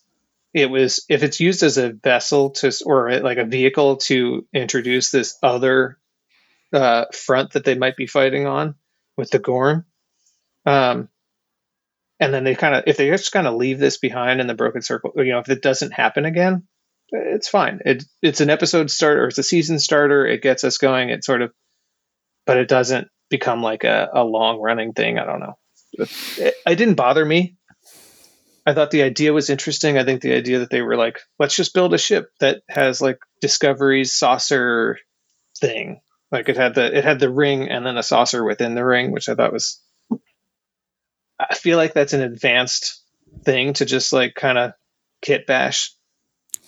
It 0.54 0.70
was 0.70 1.04
if 1.08 1.22
it's 1.22 1.40
used 1.40 1.64
as 1.64 1.78
a 1.78 1.92
vessel 1.92 2.50
to 2.50 2.72
or 2.86 3.18
like 3.20 3.38
a 3.38 3.44
vehicle 3.44 3.96
to 3.96 4.46
introduce 4.54 5.10
this 5.10 5.36
other 5.42 5.98
uh, 6.74 7.06
front 7.12 7.52
that 7.52 7.64
they 7.64 7.76
might 7.76 7.96
be 7.96 8.06
fighting 8.06 8.46
on 8.46 8.74
with 9.16 9.30
the 9.30 9.38
Gorn. 9.38 9.84
Um, 10.66 11.08
and 12.20 12.32
then 12.32 12.44
they 12.44 12.54
kind 12.54 12.74
of 12.74 12.84
if 12.86 12.96
they 12.96 13.08
just 13.08 13.32
kind 13.32 13.46
of 13.46 13.54
leave 13.54 13.78
this 13.78 13.98
behind 13.98 14.40
in 14.40 14.46
the 14.46 14.54
broken 14.54 14.82
circle, 14.82 15.12
you 15.16 15.32
know, 15.32 15.38
if 15.38 15.48
it 15.48 15.62
doesn't 15.62 15.92
happen 15.92 16.24
again, 16.24 16.66
it's 17.10 17.48
fine. 17.48 17.80
It 17.84 18.04
it's 18.22 18.40
an 18.40 18.50
episode 18.50 18.90
starter, 18.90 19.28
it's 19.28 19.38
a 19.38 19.42
season 19.42 19.78
starter. 19.78 20.26
It 20.26 20.42
gets 20.42 20.64
us 20.64 20.78
going. 20.78 21.10
It 21.10 21.24
sort 21.24 21.42
of, 21.42 21.52
but 22.46 22.56
it 22.56 22.68
doesn't 22.68 23.08
become 23.30 23.62
like 23.62 23.84
a, 23.84 24.08
a 24.12 24.24
long 24.24 24.60
running 24.60 24.92
thing. 24.92 25.18
I 25.18 25.24
don't 25.24 25.40
know. 25.40 25.54
It, 25.92 26.54
it 26.66 26.76
didn't 26.76 26.94
bother 26.94 27.24
me. 27.24 27.56
I 28.66 28.72
thought 28.72 28.90
the 28.90 29.02
idea 29.02 29.32
was 29.32 29.50
interesting. 29.50 29.98
I 29.98 30.04
think 30.04 30.22
the 30.22 30.34
idea 30.34 30.60
that 30.60 30.70
they 30.70 30.80
were 30.80 30.96
like, 30.96 31.20
let's 31.38 31.54
just 31.54 31.74
build 31.74 31.92
a 31.92 31.98
ship 31.98 32.30
that 32.40 32.62
has 32.68 33.00
like 33.00 33.18
Discovery's 33.40 34.14
saucer 34.14 34.98
thing. 35.60 36.00
Like 36.34 36.48
it 36.48 36.56
had 36.56 36.74
the 36.74 36.98
it 36.98 37.04
had 37.04 37.20
the 37.20 37.30
ring 37.30 37.70
and 37.70 37.86
then 37.86 37.96
a 37.96 38.02
saucer 38.02 38.42
within 38.42 38.74
the 38.74 38.84
ring, 38.84 39.12
which 39.12 39.28
I 39.28 39.36
thought 39.36 39.52
was. 39.52 39.80
I 41.38 41.54
feel 41.54 41.76
like 41.76 41.94
that's 41.94 42.12
an 42.12 42.22
advanced 42.22 43.00
thing 43.44 43.74
to 43.74 43.84
just 43.84 44.12
like 44.12 44.34
kind 44.34 44.58
of 44.58 44.72
kit 45.22 45.46
bash 45.46 45.94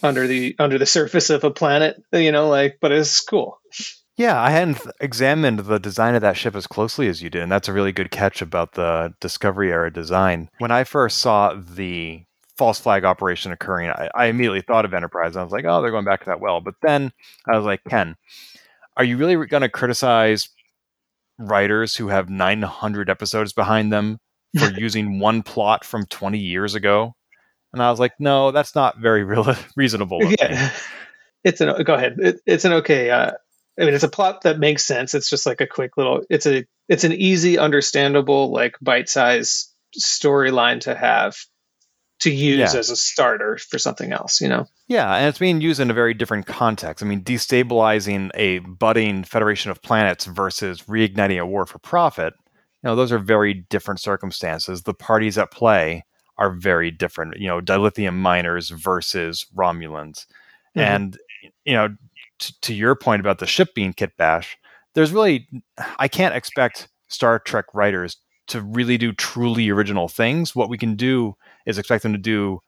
under 0.04 0.28
the 0.28 0.54
under 0.60 0.78
the 0.78 0.86
surface 0.98 1.30
of 1.30 1.42
a 1.42 1.50
planet, 1.50 2.00
you 2.12 2.30
know, 2.30 2.48
like 2.48 2.78
but 2.80 2.92
it's 2.92 3.20
cool. 3.20 3.58
Yeah, 4.16 4.40
I 4.40 4.50
hadn't 4.50 4.80
examined 5.00 5.58
the 5.58 5.80
design 5.80 6.14
of 6.14 6.22
that 6.22 6.36
ship 6.36 6.54
as 6.54 6.68
closely 6.68 7.08
as 7.08 7.20
you 7.20 7.28
did, 7.28 7.42
and 7.42 7.50
that's 7.50 7.68
a 7.68 7.72
really 7.72 7.92
good 7.92 8.12
catch 8.12 8.40
about 8.40 8.74
the 8.74 9.14
Discovery 9.20 9.72
era 9.72 9.92
design. 9.92 10.48
When 10.58 10.70
I 10.70 10.84
first 10.84 11.18
saw 11.18 11.54
the 11.54 12.22
false 12.56 12.78
flag 12.78 13.04
operation 13.04 13.50
occurring, 13.50 13.90
I, 13.90 14.08
I 14.14 14.26
immediately 14.26 14.62
thought 14.62 14.84
of 14.84 14.94
Enterprise. 14.94 15.36
I 15.36 15.42
was 15.42 15.52
like, 15.52 15.64
oh, 15.66 15.82
they're 15.82 15.90
going 15.90 16.06
back 16.06 16.20
to 16.20 16.26
that 16.26 16.40
well. 16.40 16.60
But 16.60 16.76
then 16.82 17.12
I 17.46 17.56
was 17.56 17.66
like, 17.66 17.82
Ken, 17.90 18.16
are 18.96 19.04
you 19.04 19.16
really 19.16 19.46
going 19.46 19.62
to 19.62 19.68
criticize 19.68 20.48
writers 21.38 21.96
who 21.96 22.08
have 22.08 22.30
900 22.30 23.10
episodes 23.10 23.52
behind 23.52 23.92
them 23.92 24.18
for 24.58 24.70
using 24.70 25.18
one 25.18 25.42
plot 25.42 25.84
from 25.84 26.06
20 26.06 26.38
years 26.38 26.74
ago? 26.74 27.14
And 27.72 27.82
I 27.82 27.90
was 27.90 28.00
like, 28.00 28.14
no, 28.18 28.52
that's 28.52 28.74
not 28.74 28.98
very 28.98 29.24
real, 29.24 29.54
reasonable. 29.76 30.22
of 30.22 30.30
me." 30.30 30.36
Yeah, 30.38 30.70
it's 31.44 31.60
an 31.60 31.82
go 31.84 31.94
ahead. 31.94 32.16
It, 32.18 32.40
it's 32.46 32.64
an 32.64 32.72
okay. 32.74 33.10
Uh, 33.10 33.32
I 33.78 33.84
mean, 33.84 33.94
it's 33.94 34.04
a 34.04 34.08
plot 34.08 34.42
that 34.42 34.58
makes 34.58 34.84
sense. 34.84 35.14
It's 35.14 35.28
just 35.28 35.44
like 35.44 35.60
a 35.60 35.66
quick 35.66 35.96
little. 35.96 36.22
It's 36.30 36.46
a 36.46 36.64
it's 36.88 37.04
an 37.04 37.12
easy, 37.12 37.58
understandable, 37.58 38.50
like 38.50 38.76
bite 38.80 39.08
size 39.08 39.72
storyline 39.98 40.80
to 40.80 40.94
have 40.94 41.36
to 42.20 42.30
use 42.30 42.72
Yeah. 42.72 42.78
as 42.78 42.90
a 42.90 42.96
starter 42.96 43.58
for 43.58 43.78
something 43.78 44.12
else. 44.12 44.40
You 44.40 44.48
know. 44.48 44.66
Yeah, 44.88 45.14
and 45.16 45.28
it's 45.28 45.38
being 45.38 45.60
used 45.60 45.80
in 45.80 45.90
a 45.90 45.94
very 45.94 46.14
different 46.14 46.46
context. 46.46 47.02
I 47.02 47.06
mean, 47.06 47.22
destabilizing 47.22 48.30
a 48.34 48.58
budding 48.60 49.24
Federation 49.24 49.70
of 49.70 49.82
Planets 49.82 50.24
versus 50.26 50.82
reigniting 50.82 51.40
a 51.40 51.46
war 51.46 51.66
for 51.66 51.78
profit, 51.78 52.34
you 52.82 52.88
know, 52.88 52.96
those 52.96 53.12
are 53.12 53.18
very 53.18 53.52
different 53.54 54.00
circumstances. 54.00 54.82
The 54.82 54.94
parties 54.94 55.38
at 55.38 55.50
play 55.50 56.04
are 56.38 56.50
very 56.50 56.90
different. 56.90 57.36
You 57.38 57.48
know, 57.48 57.60
dilithium 57.60 58.14
miners 58.14 58.70
versus 58.70 59.46
Romulans. 59.56 60.26
Mhm. 60.76 60.82
And, 60.82 61.18
you 61.64 61.72
know, 61.74 61.88
t- 62.38 62.54
to 62.62 62.74
your 62.74 62.94
point 62.94 63.20
about 63.20 63.38
the 63.38 63.46
ship 63.46 63.74
being 63.74 63.92
kit 63.92 64.16
bash, 64.16 64.56
there's 64.94 65.12
really, 65.12 65.48
I 65.98 66.08
can't 66.08 66.34
expect 66.34 66.88
Star 67.08 67.38
Trek 67.38 67.64
writers 67.74 68.18
to 68.48 68.60
really 68.60 68.98
do 68.98 69.12
truly 69.12 69.68
original 69.70 70.08
things. 70.08 70.54
What 70.54 70.68
we 70.68 70.78
can 70.78 70.94
do 70.94 71.36
is 71.66 71.78
expect 71.78 72.02
them 72.02 72.12
to 72.12 72.18
do 72.18 72.60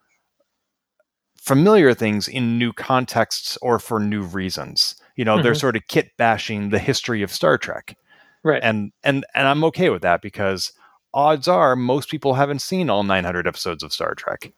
familiar 1.37 1.95
things 1.95 2.29
in 2.29 2.59
new 2.59 2.73
contexts 2.73 3.57
or 3.63 3.79
for 3.79 4.01
new 4.01 4.23
reasons. 4.23 4.97
You 5.17 5.25
know, 5.25 5.35
mm-hmm. 5.35 5.45
they're 5.45 5.55
sort 5.55 5.77
of 5.77 5.87
kit 5.89 6.11
bashing 6.17 6.71
the 6.71 6.79
history 6.79 7.23
of 7.23 7.33
Star 7.33 7.57
Trek. 7.57 7.97
Right. 8.45 8.61
And 8.63 8.93
and 9.03 9.25
and 9.35 9.49
I'm 9.49 9.65
okay 9.65 9.91
with 9.91 10.03
that 10.03 10.23
because 10.23 10.73
odds 11.15 11.49
are 11.49 11.75
most 11.75 12.11
people 12.11 12.35
haven't 12.35 12.61
seen 12.61 12.91
all 12.91 13.03
900 13.03 13.47
episodes 13.47 13.83
of 13.83 13.93
Star 13.93 14.15
Trek. 14.15 14.53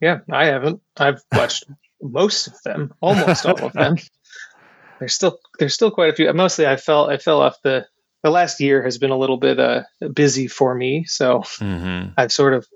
Yeah, 0.00 0.20
I 0.30 0.46
haven't. 0.46 0.80
I've 0.96 1.20
watched 1.32 1.64
most 2.02 2.46
of 2.46 2.62
them, 2.62 2.94
almost 3.00 3.46
all 3.46 3.64
of 3.64 3.72
them. 3.72 3.96
There's 4.98 5.14
still 5.14 5.38
there's 5.60 5.74
still 5.74 5.92
quite 5.92 6.12
a 6.12 6.16
few. 6.16 6.32
Mostly, 6.32 6.66
I 6.66 6.74
fell 6.74 7.08
I 7.08 7.18
fell 7.18 7.40
off 7.40 7.62
the 7.62 7.86
the 8.24 8.30
last 8.30 8.60
year 8.60 8.82
has 8.82 8.98
been 8.98 9.10
a 9.10 9.16
little 9.16 9.36
bit 9.36 9.60
uh, 9.60 9.84
busy 10.12 10.48
for 10.48 10.74
me, 10.74 11.04
so 11.04 11.40
mm-hmm. 11.60 12.10
I've 12.16 12.32
sort 12.32 12.54
of 12.54 12.66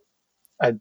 I 0.62 0.74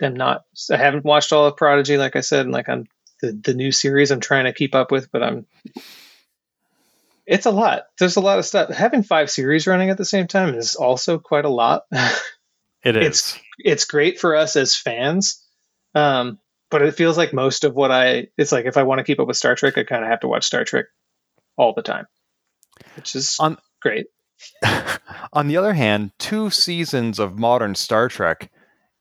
am 0.00 0.14
not 0.14 0.44
I 0.70 0.76
haven't 0.76 1.04
watched 1.04 1.32
all 1.32 1.46
of 1.46 1.56
Prodigy, 1.56 1.96
like 1.96 2.16
I 2.16 2.20
said, 2.20 2.46
and 2.46 2.52
like 2.52 2.68
I'm 2.68 2.86
the 3.20 3.32
the 3.32 3.54
new 3.54 3.72
series 3.72 4.10
I'm 4.10 4.20
trying 4.20 4.44
to 4.44 4.52
keep 4.52 4.74
up 4.74 4.90
with, 4.90 5.10
but 5.10 5.22
I'm 5.22 5.46
it's 7.26 7.46
a 7.46 7.50
lot. 7.50 7.82
There's 7.98 8.16
a 8.16 8.22
lot 8.22 8.38
of 8.38 8.46
stuff. 8.46 8.70
Having 8.70 9.02
five 9.02 9.30
series 9.30 9.66
running 9.66 9.90
at 9.90 9.98
the 9.98 10.04
same 10.04 10.26
time 10.26 10.54
is 10.54 10.76
also 10.76 11.18
quite 11.18 11.44
a 11.44 11.50
lot. 11.50 11.84
It 12.82 12.96
is. 12.96 13.06
It's 13.06 13.38
it's 13.58 13.84
great 13.86 14.20
for 14.20 14.36
us 14.36 14.54
as 14.56 14.76
fans, 14.76 15.44
um, 15.94 16.38
but 16.70 16.82
it 16.82 16.94
feels 16.94 17.16
like 17.16 17.32
most 17.32 17.64
of 17.64 17.74
what 17.74 17.90
I 17.90 18.28
it's 18.36 18.52
like 18.52 18.66
if 18.66 18.76
I 18.76 18.84
want 18.84 18.98
to 18.98 19.04
keep 19.04 19.18
up 19.20 19.26
with 19.26 19.36
Star 19.36 19.54
Trek, 19.54 19.76
I 19.76 19.84
kind 19.84 20.04
of 20.04 20.10
have 20.10 20.20
to 20.20 20.28
watch 20.28 20.44
Star 20.44 20.64
Trek 20.64 20.86
all 21.56 21.72
the 21.74 21.82
time, 21.82 22.06
which 22.96 23.16
is 23.16 23.36
on 23.40 23.58
great. 23.80 24.06
on 25.32 25.48
the 25.48 25.56
other 25.56 25.74
hand, 25.74 26.12
two 26.18 26.50
seasons 26.50 27.18
of 27.18 27.38
modern 27.38 27.74
Star 27.74 28.08
Trek 28.08 28.50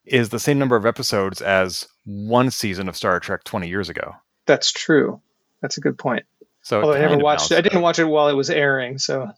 is 0.08 0.30
the 0.30 0.40
same 0.40 0.60
number 0.60 0.76
of 0.76 0.86
episodes 0.86 1.42
as 1.42 1.88
one 2.06 2.52
season 2.52 2.88
of 2.88 2.96
Star 2.96 3.20
Trek 3.20 3.44
20 3.44 3.68
years 3.68 3.90
ago. 3.90 4.16
That's 4.46 4.72
true. 4.72 5.22
That's 5.62 5.78
a 5.78 5.82
good 5.82 5.98
point. 5.98 6.26
So 6.62 6.82
Although 6.82 6.96
I 6.96 7.00
never 7.00 7.18
watched 7.18 7.52
it. 7.52 7.58
I 7.58 7.62
didn't 7.62 7.82
watch 7.82 8.00
it 8.00 8.06
while 8.06 8.28
it 8.28 8.34
was 8.34 8.50
airing, 8.50 8.98
so 8.98 9.30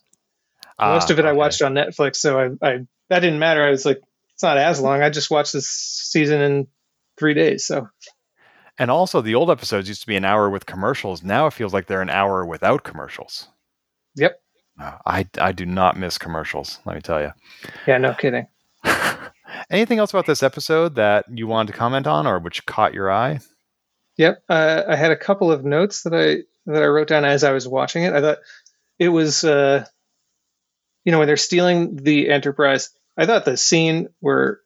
ah, 0.80 0.94
most 0.94 1.12
of 1.12 1.20
it 1.20 1.24
okay. 1.24 1.30
I 1.30 1.34
watched 1.34 1.62
on 1.62 1.74
Netflix. 1.74 2.18
So 2.18 2.40
I, 2.40 2.68
I 2.68 2.80
that 3.10 3.20
didn't 3.20 3.40
matter. 3.40 3.64
I 3.64 3.70
was 3.70 3.86
like, 3.86 4.02
it's 4.34 4.44
not 4.44 4.58
as 4.58 4.82
long. 4.82 5.02
I 5.02 5.10
just 5.10 5.30
watched 5.30 5.54
this 5.54 5.70
season 5.70 6.42
in 6.42 6.68
three 7.18 7.34
days. 7.34 7.66
So 7.66 7.88
and 8.80 8.90
also 8.90 9.22
the 9.22 9.36
old 9.36 9.52
episodes 9.52 9.88
used 9.88 10.02
to 10.02 10.08
be 10.08 10.16
an 10.16 10.26
hour 10.26 10.50
with 10.50 10.66
commercials. 10.66 11.22
Now 11.22 11.46
it 11.46 11.54
feels 11.54 11.74
like 11.74 11.86
they're 11.86 12.02
an 12.02 12.10
hour 12.10 12.46
without 12.46 12.84
commercials. 12.84 13.48
Yep. 14.16 14.42
I 15.06 15.28
I 15.40 15.52
do 15.52 15.66
not 15.66 15.98
miss 15.98 16.18
commercials. 16.18 16.80
Let 16.86 16.96
me 16.96 17.02
tell 17.02 17.22
you. 17.22 17.32
Yeah, 17.86 17.98
no 17.98 18.14
kidding. 18.14 18.48
Anything 19.72 20.00
else 20.00 20.12
about 20.12 20.26
this 20.26 20.44
episode 20.44 20.96
that 20.96 21.26
you 21.32 21.48
wanted 21.48 21.72
to 21.72 21.78
comment 21.78 22.08
on, 22.08 22.26
or 22.26 22.40
which 22.40 22.66
caught 22.66 22.94
your 22.94 23.12
eye? 23.12 23.40
Yep, 24.18 24.44
uh, 24.50 24.84
I 24.88 24.96
had 24.96 25.12
a 25.12 25.18
couple 25.18 25.52
of 25.52 25.64
notes 25.64 26.04
that 26.04 26.14
I 26.14 26.44
that 26.66 26.84
I 26.84 26.88
wrote 26.88 27.08
down 27.08 27.26
as 27.26 27.44
I 27.44 27.52
was 27.52 27.68
watching 27.68 28.04
it. 28.04 28.14
I 28.14 28.22
thought 28.22 28.40
it 28.98 29.10
was, 29.10 29.44
uh, 29.44 29.86
you 31.06 31.12
know, 31.12 31.20
when 31.20 31.28
they're 31.28 31.38
stealing 31.38 31.96
the 31.96 32.30
Enterprise. 32.30 32.90
I 33.18 33.26
thought 33.26 33.46
the 33.46 33.58
scene 33.58 34.10
where 34.20 34.60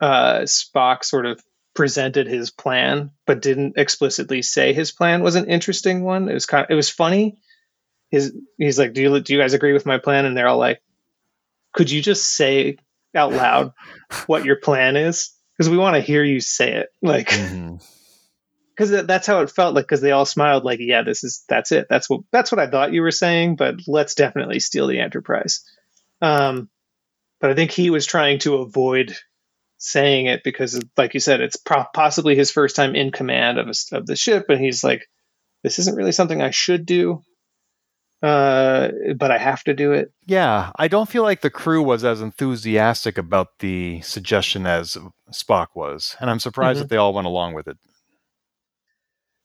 uh, 0.00 0.40
Spock 0.40 1.04
sort 1.04 1.26
of 1.26 1.42
presented 1.74 2.26
his 2.26 2.50
plan 2.50 3.12
but 3.26 3.42
didn't 3.42 3.78
explicitly 3.78 4.42
say 4.42 4.72
his 4.72 4.92
plan 4.92 5.22
was 5.22 5.36
an 5.36 5.46
interesting 5.46 6.02
one. 6.02 6.28
It 6.28 6.34
was 6.34 6.46
kind 6.46 6.64
of, 6.64 6.70
it 6.70 6.74
was 6.74 6.90
funny 6.90 7.38
his 8.10 8.36
he's 8.58 8.78
like, 8.78 8.92
"Do 8.92 9.02
you 9.02 9.20
do 9.20 9.32
you 9.32 9.40
guys 9.40 9.54
agree 9.54 9.72
with 9.72 9.86
my 9.86 9.98
plan?" 9.98 10.26
And 10.26 10.36
they're 10.36 10.48
all 10.48 10.58
like, 10.58 10.82
"Could 11.72 11.90
you 11.90 12.02
just 12.02 12.34
say 12.34 12.78
out 13.14 13.32
loud 13.32 13.72
what 14.26 14.44
your 14.44 14.56
plan 14.56 14.96
is? 14.96 15.30
Because 15.56 15.70
we 15.70 15.76
want 15.76 15.96
to 15.96 16.00
hear 16.02 16.24
you 16.24 16.40
say 16.40 16.74
it." 16.74 16.88
Like, 17.02 17.26
because 17.28 18.90
mm-hmm. 18.90 19.06
that's 19.06 19.26
how 19.26 19.42
it 19.42 19.50
felt 19.50 19.74
like. 19.74 19.84
Because 19.84 20.00
they 20.00 20.12
all 20.12 20.24
smiled, 20.24 20.64
like, 20.64 20.80
"Yeah, 20.80 21.02
this 21.02 21.24
is 21.24 21.44
that's 21.48 21.72
it. 21.72 21.86
That's 21.88 22.08
what 22.08 22.22
that's 22.32 22.50
what 22.52 22.60
I 22.60 22.68
thought 22.68 22.92
you 22.92 23.02
were 23.02 23.10
saying." 23.10 23.56
But 23.56 23.76
let's 23.86 24.14
definitely 24.14 24.60
steal 24.60 24.86
the 24.86 25.00
Enterprise. 25.00 25.62
Um, 26.22 26.68
but 27.40 27.50
I 27.50 27.54
think 27.54 27.70
he 27.70 27.90
was 27.90 28.06
trying 28.06 28.38
to 28.40 28.56
avoid 28.56 29.16
saying 29.78 30.26
it 30.26 30.44
because, 30.44 30.80
like 30.96 31.14
you 31.14 31.20
said, 31.20 31.40
it's 31.40 31.56
pro- 31.56 31.86
possibly 31.94 32.36
his 32.36 32.50
first 32.50 32.76
time 32.76 32.94
in 32.94 33.10
command 33.10 33.58
of 33.58 33.66
a, 33.68 33.96
of 33.96 34.06
the 34.06 34.16
ship, 34.16 34.46
and 34.48 34.60
he's 34.60 34.84
like, 34.84 35.06
"This 35.62 35.78
isn't 35.78 35.96
really 35.96 36.12
something 36.12 36.40
I 36.40 36.50
should 36.50 36.86
do." 36.86 37.22
Uh, 38.22 38.88
but 39.16 39.30
I 39.30 39.38
have 39.38 39.64
to 39.64 39.74
do 39.74 39.92
it. 39.92 40.12
Yeah, 40.26 40.72
I 40.76 40.88
don't 40.88 41.08
feel 41.08 41.22
like 41.22 41.40
the 41.40 41.50
crew 41.50 41.82
was 41.82 42.04
as 42.04 42.20
enthusiastic 42.20 43.16
about 43.16 43.58
the 43.60 44.00
suggestion 44.02 44.66
as 44.66 44.98
Spock 45.32 45.68
was, 45.74 46.16
and 46.20 46.28
I'm 46.28 46.40
surprised 46.40 46.76
mm-hmm. 46.76 46.82
that 46.82 46.88
they 46.90 46.96
all 46.96 47.14
went 47.14 47.26
along 47.26 47.54
with 47.54 47.66
it. 47.66 47.78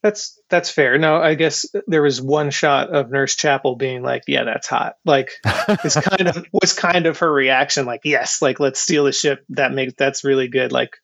That's 0.03 0.39
that's 0.49 0.69
fair. 0.69 0.99
No, 0.99 1.17
I 1.17 1.33
guess 1.33 1.65
there 1.87 2.03
was 2.03 2.21
one 2.21 2.51
shot 2.51 2.93
of 2.93 3.09
Nurse 3.09 3.35
Chapel 3.35 3.75
being 3.75 4.03
like, 4.03 4.23
"Yeah, 4.27 4.43
that's 4.43 4.67
hot." 4.67 4.97
Like, 5.03 5.31
it's 5.43 5.99
kind 5.99 6.27
of 6.27 6.45
was 6.53 6.73
kind 6.73 7.07
of 7.07 7.19
her 7.19 7.31
reaction, 7.31 7.87
like, 7.87 8.01
"Yes, 8.03 8.39
like 8.41 8.59
let's 8.59 8.79
steal 8.79 9.05
the 9.05 9.11
ship." 9.11 9.43
That 9.49 9.73
makes 9.73 9.93
that's 9.97 10.23
really 10.23 10.47
good. 10.47 10.71
Like, 10.71 10.97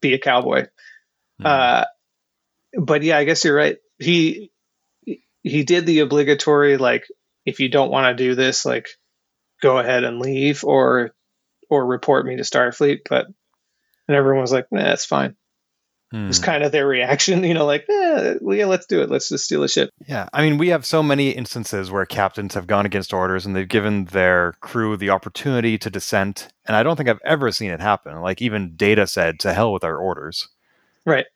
be 0.00 0.14
a 0.14 0.18
cowboy. 0.18 0.62
Mm-hmm. 1.40 1.44
Uh, 1.44 1.84
but 2.80 3.02
yeah, 3.02 3.18
I 3.18 3.24
guess 3.24 3.44
you're 3.44 3.54
right. 3.54 3.76
He 3.98 4.50
he 5.46 5.62
did 5.62 5.86
the 5.86 6.00
obligatory 6.00 6.76
like 6.76 7.06
if 7.44 7.60
you 7.60 7.68
don't 7.68 7.90
want 7.90 8.16
to 8.16 8.24
do 8.24 8.34
this 8.34 8.64
like 8.64 8.88
go 9.62 9.78
ahead 9.78 10.04
and 10.04 10.18
leave 10.18 10.64
or 10.64 11.14
or 11.70 11.86
report 11.86 12.26
me 12.26 12.36
to 12.36 12.42
starfleet 12.42 13.00
but 13.08 13.26
and 14.08 14.16
everyone 14.16 14.42
was 14.42 14.52
like 14.52 14.66
nah 14.70 14.82
that's 14.82 15.04
fine. 15.04 15.36
Hmm. 16.12 16.28
it's 16.28 16.38
kind 16.38 16.62
of 16.62 16.70
their 16.70 16.86
reaction 16.86 17.42
you 17.44 17.54
know 17.54 17.66
like 17.66 17.84
eh, 17.88 18.34
yeah 18.42 18.66
let's 18.66 18.86
do 18.86 19.02
it. 19.02 19.10
Let's 19.10 19.28
just 19.28 19.44
steal 19.44 19.60
the 19.60 19.68
ship. 19.68 19.90
Yeah 20.06 20.28
i 20.32 20.42
mean 20.42 20.58
we 20.58 20.68
have 20.68 20.84
so 20.84 21.02
many 21.02 21.30
instances 21.30 21.90
where 21.90 22.06
captains 22.06 22.54
have 22.54 22.66
gone 22.66 22.86
against 22.86 23.12
orders 23.12 23.46
and 23.46 23.54
they've 23.54 23.68
given 23.68 24.06
their 24.06 24.54
crew 24.60 24.96
the 24.96 25.10
opportunity 25.10 25.78
to 25.78 25.90
dissent 25.90 26.48
and 26.64 26.76
i 26.76 26.82
don't 26.82 26.96
think 26.96 27.08
i've 27.08 27.20
ever 27.24 27.52
seen 27.52 27.70
it 27.70 27.80
happen. 27.80 28.20
Like 28.20 28.42
even 28.42 28.76
data 28.76 29.06
said 29.06 29.38
to 29.40 29.54
hell 29.54 29.72
with 29.72 29.84
our 29.84 29.96
orders. 29.96 30.48
Right. 31.04 31.26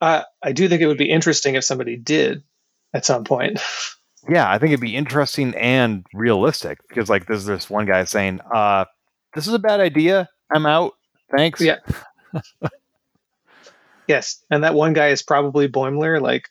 Uh, 0.00 0.22
i 0.42 0.52
do 0.52 0.66
think 0.68 0.80
it 0.80 0.86
would 0.86 0.98
be 0.98 1.10
interesting 1.10 1.54
if 1.54 1.64
somebody 1.64 1.96
did 1.96 2.42
at 2.94 3.04
some 3.04 3.24
point. 3.24 3.60
Yeah, 4.28 4.50
I 4.50 4.58
think 4.58 4.70
it'd 4.70 4.80
be 4.80 4.96
interesting 4.96 5.54
and 5.56 6.06
realistic 6.14 6.78
because, 6.88 7.10
like, 7.10 7.26
there's 7.26 7.44
this 7.44 7.68
one 7.68 7.86
guy 7.86 8.04
saying, 8.04 8.40
uh, 8.54 8.84
"This 9.34 9.46
is 9.46 9.54
a 9.54 9.58
bad 9.58 9.80
idea. 9.80 10.28
I'm 10.54 10.66
out. 10.66 10.92
Thanks." 11.36 11.60
Yeah. 11.60 11.78
yes, 14.06 14.42
and 14.50 14.62
that 14.62 14.74
one 14.74 14.92
guy 14.92 15.08
is 15.08 15.22
probably 15.22 15.68
Boimler. 15.68 16.20
Like, 16.20 16.50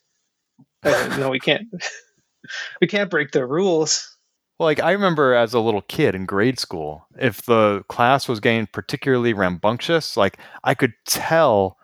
no, 0.84 1.30
we 1.30 1.40
can't. 1.40 1.68
we 2.82 2.88
can't 2.88 3.10
break 3.10 3.32
the 3.32 3.46
rules. 3.46 4.18
Well, 4.60 4.68
like 4.68 4.80
I 4.80 4.92
remember 4.92 5.34
as 5.34 5.54
a 5.54 5.60
little 5.60 5.82
kid 5.82 6.14
in 6.14 6.26
grade 6.26 6.60
school, 6.60 7.08
if 7.18 7.42
the 7.44 7.84
class 7.90 8.28
was 8.28 8.40
getting 8.40 8.68
particularly 8.68 9.34
rambunctious, 9.34 10.16
like 10.16 10.38
I 10.64 10.76
could 10.76 10.94
tell 11.06 11.78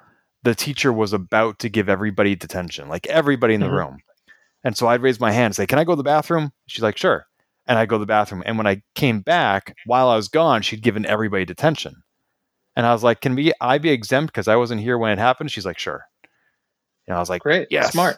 the 0.44 0.54
teacher 0.54 0.94
was 0.94 1.12
about 1.12 1.60
to 1.60 1.70
give 1.70 1.90
everybody 1.90 2.36
detention, 2.36 2.88
like 2.88 3.08
everybody 3.08 3.56
in 3.56 3.62
the 3.62 3.66
mm-hmm. 3.66 3.76
room. 3.76 3.98
And 4.64 4.76
so 4.76 4.88
I'd 4.88 5.02
raise 5.02 5.20
my 5.20 5.32
hand 5.32 5.46
and 5.46 5.56
say, 5.56 5.66
Can 5.66 5.80
I 5.80 5.84
go 5.84 5.94
to 5.94 5.98
the 5.98 6.04
bathroom? 6.04 6.52
She's 6.68 6.84
like, 6.84 6.98
Sure. 6.98 7.26
And 7.68 7.78
I 7.78 7.86
go 7.86 7.98
to 7.98 8.00
the 8.00 8.06
bathroom. 8.06 8.44
And 8.46 8.58
when 8.58 8.68
I 8.68 8.82
came 8.96 9.22
back, 9.22 9.76
while 9.86 10.10
I 10.10 10.16
was 10.16 10.28
gone, 10.28 10.62
she'd 10.62 10.82
given 10.82 11.06
everybody 11.06 11.46
detention. 11.46 12.04
And 12.76 12.86
I 12.86 12.94
was 12.94 13.04
like, 13.04 13.22
Can 13.22 13.36
we 13.36 13.54
I 13.62 13.78
be 13.78 13.90
exempt 13.90 14.34
because 14.34 14.48
I 14.48 14.56
wasn't 14.56 14.82
here 14.82 14.98
when 14.98 15.12
it 15.12 15.20
happened? 15.20 15.52
She's 15.52 15.66
like, 15.66 15.80
Sure. 15.80 16.06
And 17.08 17.16
I 17.16 17.20
was 17.20 17.30
like, 17.30 17.42
Great. 17.42 17.68
Yeah, 17.70 17.90
smart. 17.90 18.18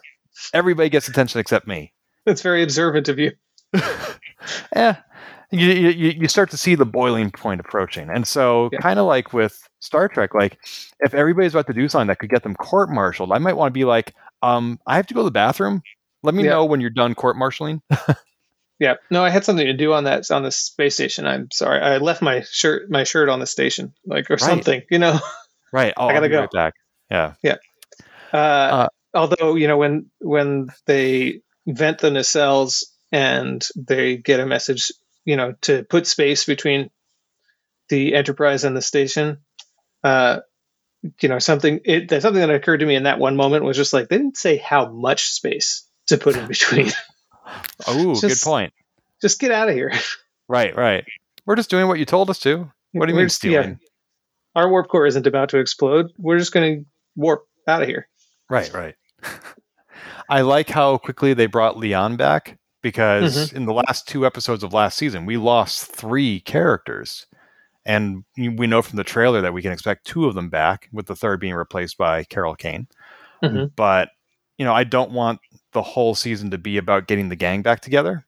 Everybody 0.54 0.88
gets 0.88 1.08
attention 1.08 1.40
except 1.40 1.66
me. 1.66 1.92
That's 2.24 2.42
very 2.42 2.62
observant 2.62 3.08
of 3.08 3.18
you. 3.18 3.32
yeah. 4.74 4.96
You, 5.52 5.66
you, 5.66 6.10
you 6.10 6.28
start 6.28 6.50
to 6.50 6.56
see 6.56 6.76
the 6.76 6.86
boiling 6.86 7.32
point 7.32 7.60
approaching. 7.60 8.08
And 8.08 8.26
so, 8.26 8.70
yeah. 8.72 8.78
kind 8.78 9.00
of 9.00 9.06
like 9.06 9.32
with 9.32 9.68
Star 9.80 10.08
Trek, 10.08 10.32
like 10.32 10.58
if 11.00 11.12
everybody's 11.12 11.54
about 11.54 11.66
to 11.66 11.72
do 11.72 11.88
something 11.88 12.06
that 12.06 12.20
could 12.20 12.30
get 12.30 12.44
them 12.44 12.54
court 12.54 12.88
martialed, 12.88 13.32
I 13.32 13.38
might 13.38 13.54
want 13.54 13.70
to 13.70 13.78
be 13.78 13.84
like, 13.84 14.14
um, 14.42 14.78
I 14.86 14.96
have 14.96 15.08
to 15.08 15.14
go 15.14 15.20
to 15.20 15.24
the 15.24 15.32
bathroom. 15.32 15.82
Let 16.22 16.34
me 16.34 16.44
yeah. 16.44 16.50
know 16.50 16.64
when 16.66 16.80
you're 16.80 16.90
done 16.90 17.14
court 17.14 17.36
martialing. 17.36 17.80
yeah. 18.78 18.94
No, 19.10 19.24
I 19.24 19.30
had 19.30 19.44
something 19.44 19.66
to 19.66 19.72
do 19.72 19.92
on 19.92 20.04
that 20.04 20.30
on 20.30 20.42
the 20.42 20.50
space 20.50 20.94
station. 20.94 21.26
I'm 21.26 21.48
sorry. 21.52 21.80
I 21.80 21.98
left 21.98 22.22
my 22.22 22.42
shirt 22.50 22.90
my 22.90 23.04
shirt 23.04 23.28
on 23.28 23.40
the 23.40 23.46
station, 23.46 23.94
like 24.04 24.30
or 24.30 24.34
right. 24.34 24.40
something. 24.40 24.82
You 24.90 24.98
know. 24.98 25.18
Right. 25.72 25.94
Oh, 25.96 26.08
I 26.08 26.14
gotta 26.14 26.28
go 26.28 26.40
right 26.40 26.50
back. 26.50 26.74
Yeah. 27.12 27.34
Yeah. 27.44 27.58
Uh, 28.32 28.36
uh, 28.36 28.88
although 29.14 29.54
you 29.54 29.68
know 29.68 29.78
when 29.78 30.10
when 30.18 30.70
they 30.86 31.42
vent 31.64 31.98
the 31.98 32.10
nacelles 32.10 32.86
and 33.12 33.64
they 33.76 34.16
get 34.16 34.40
a 34.40 34.46
message, 34.46 34.90
you 35.24 35.36
know, 35.36 35.54
to 35.60 35.84
put 35.84 36.08
space 36.08 36.44
between 36.44 36.90
the 37.88 38.14
Enterprise 38.14 38.64
and 38.64 38.76
the 38.76 38.82
station. 38.82 39.38
Uh, 40.02 40.40
you 41.20 41.28
know, 41.28 41.38
something 41.38 41.80
it, 41.84 42.10
something 42.10 42.40
that 42.40 42.50
occurred 42.50 42.80
to 42.80 42.86
me 42.86 42.94
in 42.94 43.04
that 43.04 43.18
one 43.18 43.36
moment 43.36 43.64
was 43.64 43.76
just 43.76 43.92
like 43.92 44.08
they 44.08 44.16
didn't 44.16 44.36
say 44.36 44.56
how 44.56 44.90
much 44.90 45.28
space 45.28 45.86
to 46.10 46.18
put 46.18 46.36
in 46.36 46.46
between. 46.46 46.90
oh, 47.86 48.20
good 48.20 48.38
point. 48.42 48.72
Just 49.20 49.40
get 49.40 49.50
out 49.50 49.68
of 49.68 49.74
here. 49.74 49.92
Right, 50.48 50.74
right. 50.76 51.04
We're 51.46 51.56
just 51.56 51.70
doing 51.70 51.88
what 51.88 51.98
you 51.98 52.04
told 52.04 52.30
us 52.30 52.38
to. 52.40 52.70
What 52.92 53.06
do 53.06 53.12
you 53.12 53.16
We're 53.16 53.22
mean 53.22 53.26
just- 53.26 53.36
stealing? 53.36 53.78
Our 54.56 54.68
warp 54.68 54.88
core 54.88 55.06
isn't 55.06 55.26
about 55.26 55.48
to 55.50 55.58
explode. 55.58 56.10
We're 56.18 56.38
just 56.38 56.52
going 56.52 56.80
to 56.80 56.86
warp 57.14 57.44
out 57.68 57.82
of 57.82 57.88
here. 57.88 58.08
Right, 58.48 58.72
right. 58.74 58.94
I 60.28 60.40
like 60.42 60.68
how 60.68 60.98
quickly 60.98 61.34
they 61.34 61.46
brought 61.46 61.76
La'an 61.76 62.16
back 62.16 62.58
because 62.82 63.52
in 63.52 63.66
the 63.66 63.72
last 63.72 64.08
two 64.08 64.26
episodes 64.26 64.64
of 64.64 64.72
last 64.72 64.98
season, 64.98 65.24
we 65.26 65.36
lost 65.36 65.86
three 65.86 66.40
characters. 66.40 67.26
And 67.86 68.24
we 68.36 68.66
know 68.66 68.82
from 68.82 68.96
the 68.96 69.04
trailer 69.04 69.40
that 69.40 69.52
we 69.54 69.62
can 69.62 69.72
expect 69.72 70.04
two 70.06 70.26
of 70.26 70.34
them 70.34 70.50
back, 70.50 70.88
with 70.92 71.06
the 71.06 71.16
third 71.16 71.40
being 71.40 71.54
replaced 71.54 71.96
by 71.96 72.24
Carol 72.24 72.54
Kane. 72.54 72.88
Mhm. 73.42 73.70
But, 73.74 74.10
you 74.58 74.64
know, 74.64 74.74
I 74.74 74.84
don't 74.84 75.12
want 75.12 75.40
the 75.72 75.82
whole 75.82 76.14
season 76.14 76.50
to 76.50 76.58
be 76.58 76.76
about 76.76 77.06
getting 77.06 77.28
the 77.28 77.36
gang 77.36 77.62
back 77.62 77.80
together 77.80 78.24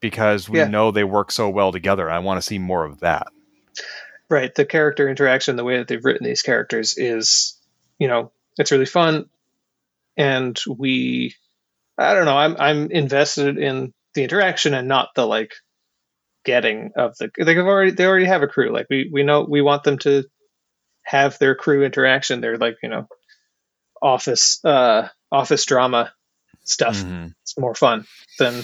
because 0.00 0.48
we 0.48 0.58
Yeah. 0.58 0.68
know 0.68 0.90
they 0.90 1.04
work 1.04 1.30
so 1.30 1.48
well 1.48 1.72
together. 1.72 2.10
I 2.10 2.18
want 2.18 2.38
to 2.38 2.46
see 2.46 2.58
more 2.58 2.84
of 2.84 3.00
that. 3.00 3.28
Right. 4.28 4.54
The 4.54 4.64
character 4.66 5.08
interaction, 5.08 5.56
the 5.56 5.64
way 5.64 5.78
that 5.78 5.88
they've 5.88 6.04
written 6.04 6.24
these 6.26 6.42
characters 6.42 6.96
is, 6.96 7.60
you 7.98 8.08
know, 8.08 8.32
it's 8.58 8.72
really 8.72 8.86
fun. 8.86 9.26
And 10.16 10.58
we, 10.68 11.34
I 11.98 12.14
don't 12.14 12.24
know, 12.24 12.36
I'm, 12.36 12.56
I'm 12.58 12.90
invested 12.90 13.58
in 13.58 13.92
the 14.14 14.24
interaction 14.24 14.74
and 14.74 14.88
not 14.88 15.10
the 15.14 15.26
like 15.26 15.52
getting 16.44 16.92
of 16.96 17.16
the, 17.18 17.30
they've 17.38 17.58
already, 17.58 17.90
they 17.92 18.06
already 18.06 18.26
have 18.26 18.42
a 18.42 18.48
crew. 18.48 18.72
Like 18.72 18.86
we, 18.90 19.10
we 19.12 19.22
know 19.22 19.46
we 19.48 19.62
want 19.62 19.84
them 19.84 19.98
to 19.98 20.24
have 21.04 21.38
their 21.38 21.54
crew 21.54 21.84
interaction. 21.84 22.40
They're 22.40 22.58
like, 22.58 22.76
you 22.82 22.88
know, 22.88 23.06
office, 24.02 24.64
uh, 24.64 25.08
office 25.32 25.64
drama 25.66 26.12
stuff. 26.64 26.96
Mhm. 26.96 27.34
It's 27.42 27.58
more 27.58 27.74
fun 27.74 28.06
than 28.38 28.62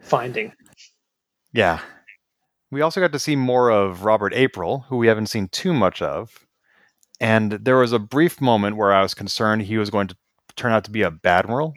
finding. 0.00 0.52
Yeah. 1.52 1.80
We 2.70 2.80
also 2.80 3.00
got 3.00 3.12
to 3.12 3.18
see 3.18 3.36
more 3.36 3.70
of 3.70 4.04
Robert 4.04 4.34
April, 4.34 4.86
who 4.88 4.96
we 4.96 5.06
haven't 5.06 5.28
seen 5.28 5.48
too 5.48 5.72
much 5.72 6.02
of. 6.02 6.46
And 7.20 7.52
there 7.52 7.76
was 7.78 7.92
a 7.92 7.98
brief 7.98 8.40
moment 8.40 8.76
where 8.76 8.92
I 8.92 9.02
was 9.02 9.14
concerned 9.14 9.62
he 9.62 9.78
was 9.78 9.90
going 9.90 10.08
to 10.08 10.16
turn 10.56 10.72
out 10.72 10.84
to 10.84 10.90
be 10.90 11.02
a 11.02 11.10
Badmiral 11.10 11.72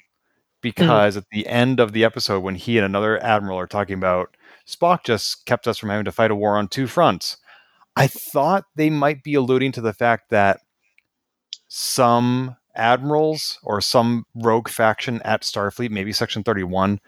because 0.62 1.18
at 1.18 1.24
the 1.32 1.48
end 1.48 1.80
of 1.80 1.94
the 1.94 2.04
episode, 2.04 2.42
when 2.42 2.56
he 2.56 2.78
and 2.78 2.86
another 2.86 3.22
Admiral 3.24 3.58
are 3.58 3.68
talking 3.68 3.96
about 3.96 4.36
Spock 4.68 5.04
just 5.04 5.46
kept 5.46 5.68
us 5.68 5.78
from 5.78 5.90
having 5.90 6.06
to 6.06 6.12
fight 6.12 6.30
a 6.30 6.36
war 6.36 6.58
on 6.58 6.68
two 6.68 6.86
fronts, 6.86 7.38
I 7.96 8.08
thought 8.08 8.66
they 8.76 8.90
might 8.90 9.24
be 9.24 9.34
alluding 9.34 9.72
to 9.74 9.82
the 9.82 9.94
fact 9.94 10.30
that 10.30 10.62
some 11.68 12.56
admirals 12.76 13.60
or 13.64 13.82
some 13.82 14.26
rogue 14.36 14.70
faction 14.70 15.22
at 15.24 15.42
Starfleet, 15.42 15.90
maybe 15.92 16.14
Section 16.14 16.44
31, 16.44 17.00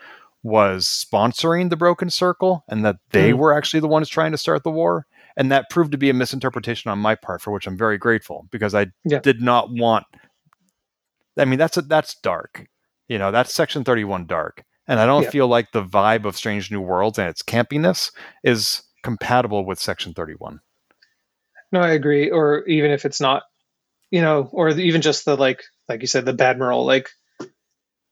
was 0.44 0.86
sponsoring 0.86 1.70
the 1.70 1.78
Broken 1.78 2.10
Circle 2.10 2.64
and 2.68 2.84
that 2.86 2.98
they 3.12 3.32
Mhm. 3.32 3.38
were 3.38 3.54
actually 3.54 3.80
the 3.80 3.88
ones 3.88 4.10
trying 4.10 4.32
to 4.32 4.38
start 4.38 4.64
the 4.64 4.72
war. 4.72 5.08
And 5.36 5.52
that 5.52 5.70
proved 5.70 5.92
to 5.94 5.98
be 5.98 6.10
a 6.10 6.14
misinterpretation 6.14 6.92
on 6.92 7.00
my 7.00 7.16
part, 7.16 7.42
for 7.42 7.52
which 7.52 7.66
I'm 7.66 7.78
very 7.78 7.98
grateful 7.98 8.48
because 8.52 8.76
I 8.76 8.88
Yeah. 9.06 9.20
did 9.20 9.42
not 9.42 9.72
want. 9.72 10.06
I 11.38 11.46
mean, 11.46 11.58
that's 11.58 11.78
a, 11.78 11.82
that's 11.82 12.16
dark. 12.16 12.68
You 13.08 13.18
know, 13.18 13.32
that's 13.32 13.54
Section 13.54 13.84
31 13.84 14.28
dark. 14.28 14.64
And 14.88 15.00
I 15.00 15.06
don't 15.06 15.24
Yeah. 15.24 15.30
feel 15.30 15.48
like 15.48 15.72
the 15.72 15.84
vibe 15.84 16.26
of 16.26 16.36
Strange 16.38 16.72
New 16.72 16.82
Worlds 16.82 17.18
and 17.18 17.30
its 17.30 17.42
campiness 17.42 18.12
is 18.44 18.84
compatible 19.02 19.66
with 19.66 19.80
Section 19.80 20.14
31. 20.14 20.60
No, 21.72 21.80
I 21.82 21.90
agree. 21.92 22.30
Or 22.30 22.64
even 22.66 22.92
if 22.92 23.06
it's 23.06 23.20
not, 23.22 23.44
you 24.14 24.22
know, 24.22 24.48
or 24.52 24.70
even 24.70 25.02
just 25.02 25.26
the 25.26 25.36
like, 25.36 25.64
like 25.90 26.02
you 26.02 26.08
said, 26.08 26.24
the 26.24 26.34
bad 26.34 26.58
Badmiral, 26.58 26.86
like 26.86 27.10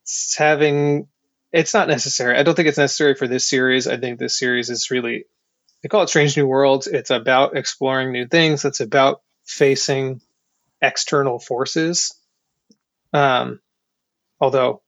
it's 0.02 0.34
having. 0.36 1.06
It's 1.52 1.74
not 1.74 1.86
necessary. 1.86 2.36
I 2.36 2.42
don't 2.42 2.56
think 2.56 2.66
it's 2.66 2.76
necessary 2.78 3.14
for 3.14 3.28
this 3.28 3.48
series. 3.48 3.86
I 3.86 3.98
think 3.98 4.18
this 4.18 4.36
series 4.36 4.68
is 4.68 4.90
really. 4.90 5.26
They 5.80 5.88
call 5.88 6.02
it 6.02 6.08
Strange 6.08 6.36
New 6.36 6.48
Worlds. 6.48 6.88
It's 6.88 7.10
about 7.10 7.56
exploring 7.56 8.10
new 8.10 8.26
things. 8.26 8.64
It's 8.64 8.80
about 8.80 9.22
facing 9.44 10.20
external 10.80 11.38
forces. 11.38 12.12
Um, 13.12 13.60
although 14.40 14.82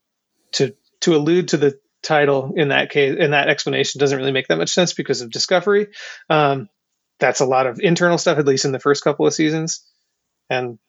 to 0.54 0.74
to 1.02 1.14
allude 1.14 1.48
to 1.48 1.58
the 1.58 1.78
title 2.02 2.54
in 2.56 2.70
that 2.70 2.90
case 2.90 3.16
in 3.20 3.30
that 3.30 3.48
explanation 3.48 4.00
doesn't 4.00 4.18
really 4.18 4.32
make 4.32 4.48
that 4.48 4.58
much 4.58 4.70
sense 4.70 4.94
because 4.94 5.20
of 5.20 5.30
Discovery. 5.30 5.90
Um, 6.28 6.68
that's 7.20 7.40
a 7.40 7.46
lot 7.46 7.68
of 7.68 7.78
internal 7.78 8.18
stuff, 8.18 8.38
at 8.38 8.46
least 8.46 8.64
in 8.64 8.72
the 8.72 8.80
first 8.80 9.04
couple 9.04 9.28
of 9.28 9.32
seasons. 9.32 9.88
And 10.50 10.80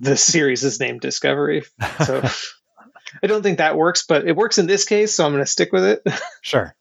the 0.00 0.16
series 0.16 0.64
is 0.64 0.80
named 0.80 1.00
Discovery. 1.00 1.64
So 2.04 2.22
I 3.22 3.26
don't 3.26 3.42
think 3.42 3.58
that 3.58 3.76
works, 3.76 4.04
but 4.06 4.26
it 4.26 4.36
works 4.36 4.58
in 4.58 4.66
this 4.66 4.84
case, 4.84 5.14
so 5.14 5.24
I'm 5.24 5.32
going 5.32 5.44
to 5.44 5.50
stick 5.50 5.72
with 5.72 5.84
it. 5.84 6.02
Sure. 6.42 6.74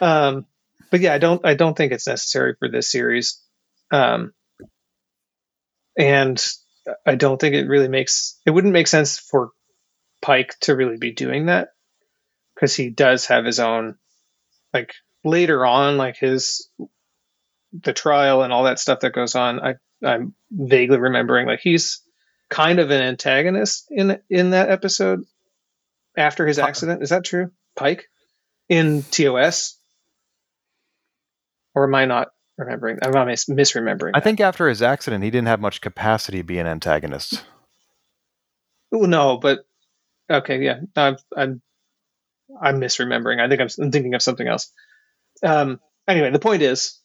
um, 0.00 0.46
but 0.90 1.00
yeah, 1.00 1.14
I 1.14 1.18
don't, 1.18 1.44
I 1.44 1.54
don't 1.54 1.76
think 1.76 1.92
it's 1.92 2.06
necessary 2.06 2.54
for 2.58 2.68
this 2.68 2.90
series. 2.90 3.40
Um, 3.90 4.32
and 5.96 6.44
I 7.06 7.14
don't 7.14 7.40
think 7.40 7.54
it 7.54 7.68
really 7.68 7.88
makes, 7.88 8.38
it 8.46 8.50
wouldn't 8.50 8.72
make 8.72 8.86
sense 8.86 9.18
for 9.18 9.50
Pike 10.20 10.56
to 10.62 10.74
really 10.74 10.96
be 10.96 11.12
doing 11.12 11.46
that 11.46 11.68
because 12.54 12.74
he 12.74 12.90
does 12.90 13.26
have 13.26 13.44
his 13.44 13.60
own, 13.60 13.96
like 14.74 14.92
later 15.24 15.64
on, 15.64 15.96
like 15.96 16.16
his, 16.16 16.68
the 17.72 17.92
trial 17.92 18.42
and 18.42 18.52
all 18.52 18.64
that 18.64 18.78
stuff 18.78 19.00
that 19.00 19.12
goes 19.12 19.34
on. 19.34 19.60
I, 19.60 19.74
I'm 20.04 20.34
vaguely 20.50 20.98
remembering 20.98 21.46
like 21.46 21.60
he's 21.60 22.02
kind 22.48 22.78
of 22.78 22.90
an 22.90 23.02
antagonist 23.02 23.86
in 23.90 24.20
in 24.30 24.50
that 24.50 24.70
episode 24.70 25.24
after 26.16 26.46
his 26.46 26.58
accident. 26.58 27.02
Is 27.02 27.10
that 27.10 27.24
true? 27.24 27.50
Pike 27.76 28.08
in 28.68 29.02
TOS, 29.02 29.78
or 31.74 31.84
am 31.84 31.94
I 31.94 32.06
not 32.06 32.28
remembering? 32.56 32.98
I'm 33.02 33.12
not 33.12 33.26
mis- 33.26 33.46
misremembering. 33.46 34.10
I 34.14 34.18
that. 34.18 34.24
think 34.24 34.40
after 34.40 34.68
his 34.68 34.82
accident, 34.82 35.24
he 35.24 35.30
didn't 35.30 35.48
have 35.48 35.60
much 35.60 35.80
capacity 35.80 36.38
to 36.38 36.44
be 36.44 36.58
an 36.58 36.66
antagonist. 36.66 37.44
Well, 38.90 39.08
no, 39.08 39.36
but 39.36 39.60
okay, 40.30 40.62
yeah, 40.62 40.80
I'm 40.96 41.16
I'm 41.36 41.62
I'm 42.60 42.80
misremembering. 42.80 43.40
I 43.40 43.48
think 43.48 43.60
I'm, 43.60 43.68
I'm 43.80 43.92
thinking 43.92 44.14
of 44.14 44.22
something 44.22 44.46
else. 44.46 44.72
Um, 45.42 45.80
anyway, 46.06 46.30
the 46.30 46.38
point 46.38 46.62
is, 46.62 46.98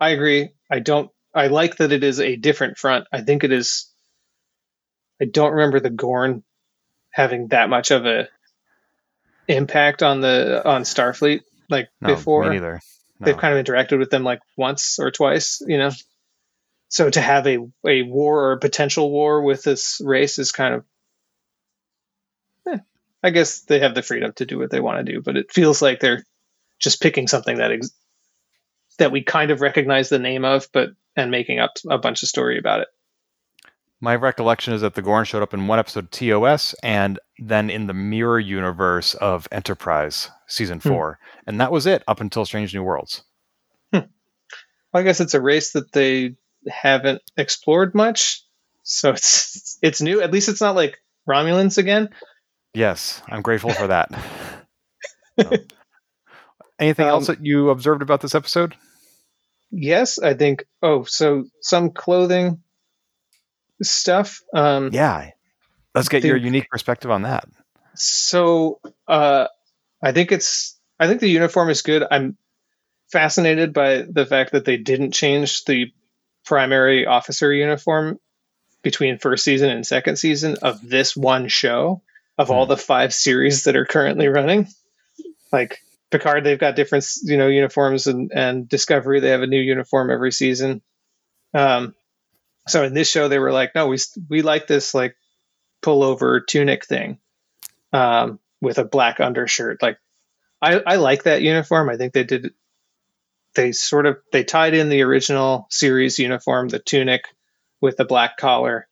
I 0.00 0.10
agree. 0.10 0.50
I 0.70 0.78
don't. 0.80 1.10
I 1.34 1.48
like 1.48 1.76
that 1.76 1.92
it 1.92 2.02
is 2.02 2.20
a 2.20 2.36
different 2.36 2.78
front. 2.78 3.06
I 3.12 3.20
think 3.20 3.44
it 3.44 3.52
is. 3.52 3.92
I 5.20 5.24
don't 5.24 5.52
remember 5.52 5.80
the 5.80 5.90
Gorn 5.90 6.42
having 7.10 7.48
that 7.48 7.68
much 7.68 7.90
of 7.90 8.06
a 8.06 8.28
impact 9.48 10.02
on 10.02 10.20
the 10.20 10.66
on 10.66 10.82
Starfleet 10.82 11.40
like 11.68 11.88
No, 12.00 12.14
before. 12.14 12.44
me 12.44 12.50
neither. 12.50 12.80
No. 13.18 13.24
They've 13.24 13.36
kind 13.36 13.58
of 13.58 13.64
interacted 13.64 13.98
with 13.98 14.10
them 14.10 14.22
like 14.22 14.40
once 14.56 14.98
or 14.98 15.10
twice, 15.10 15.60
you 15.66 15.78
know. 15.78 15.90
So 16.88 17.10
to 17.10 17.20
have 17.20 17.46
a 17.46 17.58
a 17.86 18.02
war 18.02 18.44
or 18.44 18.52
a 18.52 18.58
potential 18.58 19.10
war 19.10 19.42
with 19.42 19.62
this 19.62 20.00
race 20.04 20.38
is 20.38 20.52
kind 20.52 20.74
of 20.74 20.84
eh, 22.68 22.78
I 23.22 23.30
guess 23.30 23.60
they 23.60 23.80
have 23.80 23.94
the 23.94 24.02
freedom 24.02 24.32
to 24.36 24.46
do 24.46 24.58
what 24.58 24.70
they 24.70 24.80
want 24.80 25.04
to 25.04 25.12
do, 25.12 25.20
but 25.20 25.36
it 25.36 25.52
feels 25.52 25.82
like 25.82 26.00
they're 26.00 26.24
just 26.78 27.02
picking 27.02 27.26
something 27.26 27.58
that 27.58 27.72
ex- 27.72 27.90
that 28.98 29.12
we 29.12 29.22
kind 29.22 29.50
of 29.50 29.60
recognize 29.60 30.08
the 30.08 30.18
name 30.18 30.44
of, 30.44 30.68
but 30.72 30.90
and 31.16 31.30
making 31.30 31.58
up 31.58 31.72
a 31.88 31.98
bunch 31.98 32.22
of 32.22 32.28
story 32.28 32.58
about 32.58 32.80
it. 32.80 32.88
My 34.00 34.14
recollection 34.14 34.74
is 34.74 34.82
that 34.82 34.94
the 34.94 35.02
Gorn 35.02 35.24
showed 35.24 35.42
up 35.42 35.52
in 35.54 35.66
one 35.66 35.78
episode 35.80 36.04
of 36.04 36.10
TOS 36.10 36.74
and 36.82 37.18
then 37.38 37.68
in 37.68 37.86
the 37.88 37.94
mirror 37.94 38.38
universe 38.38 39.14
of 39.14 39.48
Enterprise 39.50 40.30
season 40.46 40.78
Hmm. 40.80 40.88
four. 40.88 41.18
And 41.46 41.60
that 41.60 41.72
was 41.72 41.86
it 41.86 42.04
up 42.06 42.20
until 42.20 42.44
Strange 42.44 42.74
New 42.74 42.82
Worlds. 42.82 43.22
Well, 43.92 44.06
I 44.94 45.02
guess 45.02 45.20
it's 45.20 45.34
a 45.34 45.40
race 45.40 45.72
that 45.72 45.92
they 45.92 46.36
haven't 46.66 47.20
explored 47.36 47.94
much, 47.94 48.42
so 48.84 49.10
it's 49.12 49.78
it's 49.82 50.00
new. 50.00 50.22
At 50.22 50.30
least 50.32 50.48
it's 50.48 50.62
not 50.62 50.74
like 50.76 50.98
Romulans 51.28 51.76
again. 51.76 52.08
Yes, 52.72 53.20
I'm 53.28 53.42
grateful 53.42 53.70
for 53.70 53.86
that. 53.88 54.10
So. 55.40 55.50
Anything 56.80 57.04
Um, 57.06 57.10
else 57.10 57.26
that 57.28 57.44
you 57.44 57.70
observed 57.70 58.02
about 58.02 58.20
this 58.22 58.34
episode? 58.34 58.74
Yes, 59.70 60.18
I 60.18 60.34
think. 60.34 60.64
Oh, 60.82 61.04
so 61.04 61.44
some 61.60 61.90
clothing 61.90 62.60
stuff. 63.82 64.42
Um, 64.54 64.90
Yeah. 64.92 65.30
Let's 65.94 66.08
get 66.08 66.22
your 66.24 66.36
unique 66.36 66.68
perspective 66.70 67.10
on 67.10 67.22
that. 67.22 67.44
So 67.94 68.80
uh, 69.08 69.48
I 70.02 70.12
think 70.12 70.30
it's. 70.32 70.76
I 71.00 71.06
think 71.08 71.20
the 71.20 71.28
uniform 71.28 71.70
is 71.70 71.82
good. 71.82 72.04
I'm 72.08 72.36
fascinated 73.10 73.72
by 73.72 74.02
the 74.02 74.26
fact 74.26 74.52
that 74.52 74.64
they 74.64 74.76
didn't 74.76 75.12
change 75.12 75.64
the 75.64 75.92
primary 76.44 77.06
officer 77.06 77.52
uniform 77.52 78.18
between 78.82 79.18
first 79.18 79.44
season 79.44 79.70
and 79.70 79.86
second 79.86 80.16
season 80.16 80.56
of 80.62 80.86
this 80.86 81.16
one 81.16 81.48
show 81.48 82.02
of 82.36 82.50
all 82.50 82.64
Hmm. 82.66 82.70
the 82.70 82.76
five 82.76 83.12
series 83.12 83.64
that 83.64 83.76
are 83.76 83.84
currently 83.86 84.28
running. 84.28 84.68
Like 85.50 85.78
Picard, 86.10 86.44
they've 86.44 86.58
got 86.58 86.76
different 86.76 87.06
you 87.22 87.36
know 87.38 87.48
uniforms, 87.48 88.06
and 88.06 88.30
and 88.32 88.68
Discovery 88.68 89.20
they 89.20 89.30
have 89.30 89.42
a 89.42 89.46
new 89.48 89.60
uniform 89.60 90.10
every 90.10 90.32
season. 90.32 90.82
Um, 91.54 91.94
so 92.68 92.84
in 92.84 92.94
this 92.94 93.10
show 93.10 93.28
they 93.28 93.38
were 93.38 93.52
like, 93.52 93.74
no, 93.74 93.88
we 93.88 93.98
we 94.28 94.42
like 94.42 94.66
this 94.66 94.94
like 94.94 95.16
pullover 95.82 96.40
tunic 96.46 96.84
thing 96.84 97.18
um, 97.92 98.38
with 98.60 98.78
a 98.78 98.84
black 98.84 99.20
undershirt. 99.20 99.82
Like, 99.82 99.98
I, 100.60 100.80
I 100.86 100.96
like 100.96 101.24
that 101.24 101.42
uniform. 101.42 101.88
I 101.88 101.96
think 101.96 102.12
they 102.12 102.24
did 102.24 102.52
they 103.54 103.72
sort 103.72 104.06
of 104.06 104.18
they 104.32 104.44
tied 104.44 104.74
in 104.74 104.88
the 104.88 105.02
original 105.02 105.66
series 105.70 106.18
uniform, 106.18 106.68
the 106.68 106.78
tunic 106.78 107.24
with 107.80 107.96
the 107.96 108.04
black 108.04 108.36
collar, 108.36 108.86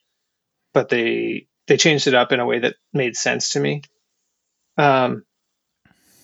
but 0.73 0.89
they 0.89 1.47
they 1.67 1.77
changed 1.77 2.07
it 2.07 2.15
up 2.15 2.33
in 2.33 2.41
a 2.41 2.47
way 2.47 2.61
that 2.61 2.77
made 2.93 3.17
sense 3.17 3.51
to 3.51 3.61
me. 3.61 3.83
Um, 4.79 5.25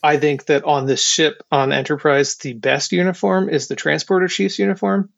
I 0.03 0.17
think 0.17 0.47
that 0.47 0.65
on 0.65 0.87
this 0.87 1.05
ship 1.05 1.43
on 1.51 1.73
Enterprise, 1.73 2.37
the 2.37 2.55
best 2.55 2.93
uniform 2.93 3.49
is 3.49 3.69
the 3.69 3.77
transporter 3.77 4.29
chief's 4.29 4.59
uniform. 4.59 5.11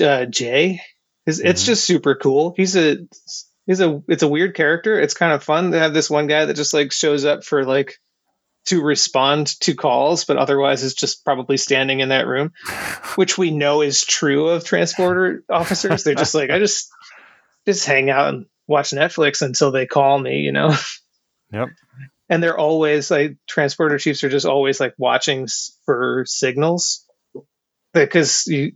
Uh, 0.00 0.26
Jay, 0.26 0.80
is 1.26 1.38
mm-hmm. 1.38 1.48
it's 1.48 1.64
just 1.64 1.84
super 1.84 2.14
cool. 2.14 2.54
He's 2.56 2.76
a 2.76 2.98
he's 3.66 3.80
a 3.80 4.02
it's 4.08 4.22
a 4.22 4.28
weird 4.28 4.54
character. 4.54 4.98
It's 4.98 5.14
kind 5.14 5.32
of 5.32 5.44
fun 5.44 5.72
to 5.72 5.78
have 5.78 5.94
this 5.94 6.10
one 6.10 6.26
guy 6.26 6.44
that 6.44 6.54
just 6.54 6.74
like 6.74 6.92
shows 6.92 7.24
up 7.24 7.44
for 7.44 7.64
like 7.64 7.98
to 8.66 8.82
respond 8.82 9.46
to 9.60 9.74
calls, 9.74 10.24
but 10.24 10.36
otherwise 10.36 10.82
is 10.82 10.94
just 10.94 11.24
probably 11.24 11.56
standing 11.56 12.00
in 12.00 12.10
that 12.10 12.26
room, 12.26 12.52
which 13.14 13.38
we 13.38 13.50
know 13.50 13.82
is 13.82 14.04
true 14.04 14.48
of 14.48 14.64
transporter 14.64 15.42
officers. 15.48 16.04
They're 16.04 16.14
just 16.14 16.34
like, 16.34 16.50
I 16.50 16.58
just 16.58 16.90
just 17.66 17.86
hang 17.86 18.10
out 18.10 18.28
and 18.28 18.46
watch 18.66 18.90
Netflix 18.90 19.42
until 19.42 19.70
they 19.70 19.86
call 19.86 20.18
me, 20.18 20.40
you 20.40 20.52
know? 20.52 20.74
Yep. 21.52 21.68
And 22.28 22.42
they're 22.42 22.58
always 22.58 23.10
like 23.10 23.36
transporter 23.48 23.98
chiefs 23.98 24.22
are 24.22 24.28
just 24.28 24.44
always 24.44 24.80
like 24.80 24.94
watching 24.98 25.48
for 25.86 26.24
signals 26.26 27.06
because 27.94 28.46
you 28.46 28.72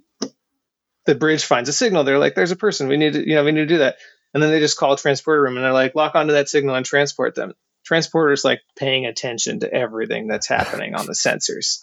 the 1.06 1.14
bridge 1.14 1.44
finds 1.44 1.68
a 1.68 1.72
signal. 1.72 2.04
They're 2.04 2.18
like, 2.18 2.34
there's 2.34 2.50
a 2.50 2.56
person. 2.56 2.88
We 2.88 2.96
need 2.96 3.14
to, 3.14 3.28
you 3.28 3.34
know, 3.34 3.44
we 3.44 3.52
need 3.52 3.60
to 3.60 3.66
do 3.66 3.78
that. 3.78 3.96
And 4.34 4.42
then 4.42 4.50
they 4.50 4.60
just 4.60 4.78
call 4.78 4.92
a 4.92 4.98
transporter 4.98 5.42
room 5.42 5.56
and 5.56 5.64
they're 5.64 5.72
like, 5.72 5.94
lock 5.94 6.14
onto 6.14 6.32
that 6.34 6.48
signal 6.48 6.74
and 6.74 6.86
transport 6.86 7.34
them. 7.34 7.52
Transporter's 7.84 8.44
like 8.44 8.60
paying 8.76 9.06
attention 9.06 9.60
to 9.60 9.72
everything 9.72 10.28
that's 10.28 10.48
happening 10.48 10.94
on 10.94 11.06
the 11.06 11.12
sensors. 11.12 11.80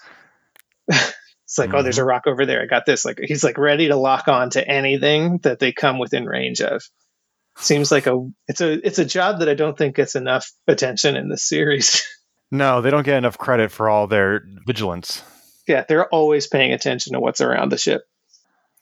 it's 0.87 1.57
like, 1.57 1.69
mm-hmm. 1.69 1.75
oh, 1.75 1.83
there's 1.83 1.97
a 1.97 2.05
rock 2.05 2.23
over 2.25 2.45
there. 2.45 2.61
I 2.61 2.65
got 2.65 2.85
this. 2.85 3.05
Like 3.05 3.19
he's 3.23 3.43
like 3.43 3.57
ready 3.57 3.89
to 3.89 3.95
lock 3.95 4.27
on 4.27 4.51
to 4.51 4.67
anything 4.67 5.39
that 5.39 5.59
they 5.59 5.73
come 5.73 5.99
within 5.99 6.25
range 6.25 6.61
of. 6.61 6.81
Seems 7.57 7.91
like 7.91 8.07
a 8.07 8.25
it's 8.47 8.61
a 8.61 8.85
it's 8.87 8.99
a 8.99 9.05
job 9.05 9.39
that 9.39 9.49
I 9.49 9.53
don't 9.53 9.77
think 9.77 9.97
gets 9.97 10.15
enough 10.15 10.49
attention 10.67 11.17
in 11.17 11.27
the 11.29 11.37
series. 11.37 12.07
No, 12.51 12.81
they 12.81 12.89
don't 12.89 13.03
get 13.03 13.17
enough 13.17 13.37
credit 13.37 13.71
for 13.71 13.89
all 13.89 14.07
their 14.07 14.43
vigilance. 14.65 15.21
Yeah, 15.67 15.85
they're 15.87 16.07
always 16.07 16.47
paying 16.47 16.73
attention 16.73 17.13
to 17.13 17.19
what's 17.19 17.41
around 17.41 17.71
the 17.71 17.77
ship. 17.77 18.01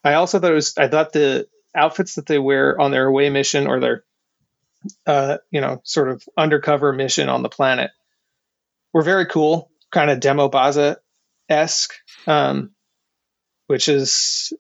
I 0.04 0.14
also 0.14 0.40
thought 0.40 0.52
it 0.52 0.56
was 0.56 0.78
I 0.78 0.88
thought 0.88 1.14
the 1.14 1.48
outfits 1.76 2.16
that 2.16 2.26
they 2.26 2.40
wear 2.40 2.80
on 2.80 2.92
their 2.92 3.08
away 3.08 3.30
mission 3.30 3.68
or 3.68 3.80
their 3.80 4.04
uh, 5.06 5.38
you 5.52 5.62
know, 5.62 5.82
sort 5.84 6.10
of 6.10 6.24
undercover 6.38 6.94
mission 6.94 7.30
on 7.30 7.44
the 7.44 7.50
planet 7.50 7.92
were 8.94 9.02
very 9.02 9.26
cool, 9.26 9.72
kind 9.92 10.10
of 10.10 10.20
Demobaza 10.20 10.98
esque, 11.50 11.94
um, 12.26 12.72
which 13.68 13.88
is 13.88 14.54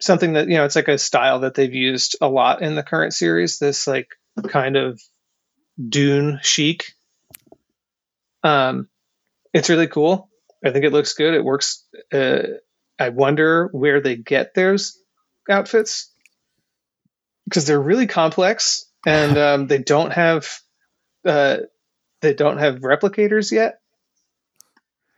something 0.00 0.34
that 0.34 0.48
you 0.48 0.56
know 0.56 0.64
it's 0.64 0.76
like 0.76 0.88
a 0.88 0.98
style 0.98 1.40
that 1.40 1.54
they've 1.54 1.74
used 1.74 2.16
a 2.20 2.28
lot 2.28 2.62
in 2.62 2.74
the 2.74 2.82
current 2.82 3.14
series. 3.14 3.58
This 3.58 3.86
like 3.86 4.08
kind 4.48 4.76
of 4.76 5.00
dune 5.88 6.40
chic. 6.42 6.84
Um, 8.42 8.88
it's 9.52 9.70
really 9.70 9.88
cool. 9.88 10.30
I 10.64 10.70
think 10.70 10.84
it 10.84 10.92
looks 10.92 11.14
good. 11.14 11.34
It 11.34 11.44
works. 11.44 11.84
Uh, 12.12 12.42
I 12.98 13.10
wonder 13.10 13.68
where 13.72 14.00
they 14.00 14.16
get 14.16 14.54
those 14.54 14.98
outfits 15.48 16.10
because 17.44 17.66
they're 17.66 17.80
really 17.80 18.06
complex 18.06 18.86
and 19.06 19.38
um, 19.38 19.66
they 19.66 19.78
don't 19.78 20.12
have 20.12 20.48
uh, 21.24 21.58
they 22.20 22.34
don't 22.34 22.58
have 22.58 22.80
replicators 22.80 23.52
yet. 23.52 23.80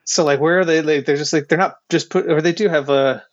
So 0.04 0.24
like, 0.24 0.40
where 0.40 0.60
are 0.60 0.64
they? 0.64 0.80
Like, 0.80 1.04
they're 1.04 1.16
just 1.16 1.32
like 1.32 1.48
they're 1.48 1.58
not 1.58 1.76
just 1.90 2.10
put, 2.10 2.30
or 2.30 2.40
they 2.40 2.52
do 2.52 2.68
have 2.68 2.88
a. 2.88 3.24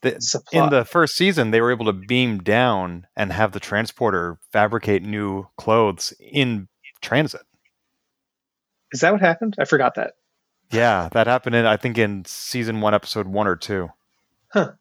The, 0.00 0.42
in 0.52 0.68
the 0.68 0.84
first 0.84 1.16
season, 1.16 1.50
they 1.50 1.62
were 1.62 1.70
able 1.70 1.86
to 1.86 1.92
beam 1.94 2.42
down 2.42 3.06
and 3.16 3.32
have 3.32 3.52
the 3.52 3.60
transporter 3.60 4.38
fabricate 4.52 5.02
new 5.02 5.46
clothes 5.56 6.12
in 6.20 6.68
transit. 7.00 7.40
Is 8.92 9.00
that 9.00 9.12
what 9.12 9.22
happened? 9.22 9.56
I 9.58 9.64
forgot 9.64 9.94
that. 9.94 10.12
Yeah, 10.70 11.08
that 11.12 11.26
happened 11.26 11.56
in 11.56 11.66
I 11.66 11.76
think 11.76 11.98
in 11.98 12.24
season 12.24 12.80
one, 12.80 12.94
episode 12.94 13.26
one 13.26 13.46
or 13.46 13.56
two. 13.56 13.90
Huh. 14.48 14.72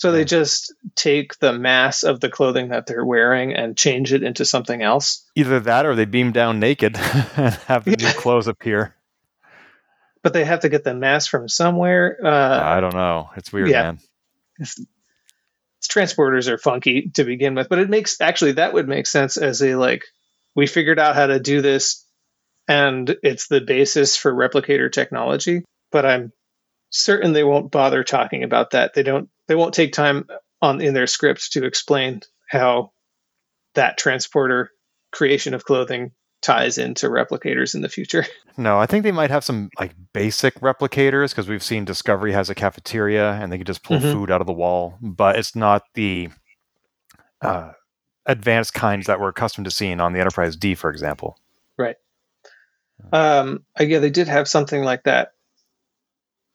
So 0.00 0.12
they 0.12 0.24
just 0.24 0.72
take 0.94 1.38
the 1.40 1.52
mass 1.52 2.04
of 2.04 2.20
the 2.20 2.30
clothing 2.30 2.70
that 2.70 2.86
they're 2.86 3.04
wearing 3.04 3.52
and 3.54 3.76
change 3.76 4.14
it 4.14 4.22
into 4.22 4.46
something 4.46 4.80
else. 4.80 5.26
Either 5.36 5.60
that 5.60 5.84
or 5.84 5.94
they 5.94 6.06
beam 6.06 6.32
down 6.32 6.58
naked 6.58 6.96
and 7.36 7.54
have 7.66 7.84
the 7.84 7.96
new 7.96 8.12
clothes 8.16 8.48
appear. 8.48 8.96
But 10.22 10.32
they 10.32 10.44
have 10.44 10.60
to 10.60 10.70
get 10.70 10.84
the 10.84 10.94
mass 10.94 11.26
from 11.26 11.50
somewhere. 11.50 12.18
Uh, 12.24 12.62
I 12.62 12.80
don't 12.80 12.94
know. 12.94 13.28
It's 13.36 13.52
weird, 13.52 13.68
yeah. 13.68 13.82
man. 13.82 13.98
It's, 14.58 14.80
it's 15.78 15.88
transporters 15.88 16.48
are 16.48 16.56
funky 16.56 17.10
to 17.14 17.24
begin 17.24 17.54
with, 17.54 17.68
but 17.68 17.78
it 17.78 17.90
makes 17.90 18.22
actually 18.22 18.52
that 18.52 18.72
would 18.72 18.88
make 18.88 19.06
sense 19.06 19.36
as 19.36 19.62
a 19.62 19.74
like 19.74 20.04
we 20.54 20.66
figured 20.66 20.98
out 20.98 21.14
how 21.14 21.26
to 21.26 21.40
do 21.40 21.60
this 21.60 22.06
and 22.70 23.16
it's 23.24 23.48
the 23.48 23.60
basis 23.60 24.16
for 24.16 24.32
replicator 24.32 24.90
technology. 24.92 25.64
But 25.90 26.06
I'm 26.06 26.32
certain 26.90 27.32
they 27.32 27.42
won't 27.42 27.72
bother 27.72 28.04
talking 28.04 28.44
about 28.44 28.70
that. 28.70 28.94
They 28.94 29.02
don't 29.02 29.28
they 29.48 29.56
won't 29.56 29.74
take 29.74 29.92
time 29.92 30.28
on 30.62 30.80
in 30.80 30.94
their 30.94 31.08
scripts 31.08 31.50
to 31.50 31.64
explain 31.64 32.20
how 32.48 32.92
that 33.74 33.98
transporter 33.98 34.70
creation 35.10 35.52
of 35.52 35.64
clothing 35.64 36.12
ties 36.42 36.78
into 36.78 37.08
replicators 37.08 37.74
in 37.74 37.82
the 37.82 37.88
future. 37.88 38.24
No, 38.56 38.78
I 38.78 38.84
think 38.84 39.04
they 39.04 39.12
might 39.12 39.30
have 39.30 39.42
some 39.42 39.70
like 39.78 39.92
basic 40.12 40.54
replicators 40.56 41.30
because 41.30 41.48
we've 41.48 41.62
seen 41.62 41.86
Discovery 41.86 42.32
has 42.32 42.50
a 42.50 42.54
cafeteria 42.54 43.32
and 43.32 43.50
they 43.50 43.56
can 43.56 43.64
just 43.64 43.82
pull 43.82 43.96
mm-hmm. 43.96 44.12
food 44.12 44.30
out 44.30 44.42
of 44.42 44.46
the 44.46 44.52
wall, 44.52 44.98
but 45.00 45.38
it's 45.38 45.56
not 45.56 45.84
the 45.94 46.28
uh, 47.40 47.70
advanced 48.26 48.74
kinds 48.74 49.06
that 49.06 49.18
we're 49.18 49.30
accustomed 49.30 49.64
to 49.64 49.70
seeing 49.70 49.98
on 49.98 50.12
the 50.12 50.20
Enterprise 50.20 50.56
D, 50.56 50.74
for 50.74 50.90
example. 50.90 51.38
Right. 51.78 51.96
Um, 53.12 53.64
yeah, 53.78 53.98
they 53.98 54.10
did 54.10 54.28
have 54.28 54.48
something 54.48 54.82
like 54.82 55.04
that 55.04 55.32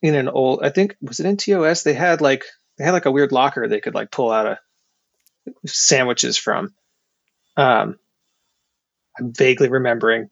in 0.01 0.15
an 0.15 0.29
old. 0.29 0.63
I 0.63 0.69
think 0.69 0.95
was 1.01 1.19
it 1.19 1.25
in 1.25 1.37
TOS? 1.37 1.83
They 1.83 1.93
had 1.93 2.21
like 2.21 2.45
they 2.77 2.83
had 2.83 2.93
like 2.93 3.05
a 3.05 3.11
weird 3.11 3.31
locker 3.31 3.67
they 3.67 3.81
could 3.81 3.95
like 3.95 4.11
pull 4.11 4.31
out 4.31 4.45
a 4.47 4.59
sandwiches 5.65 6.37
from. 6.37 6.73
Um, 7.57 7.97
I'm 9.17 9.33
vaguely 9.33 9.69
remembering. 9.69 10.29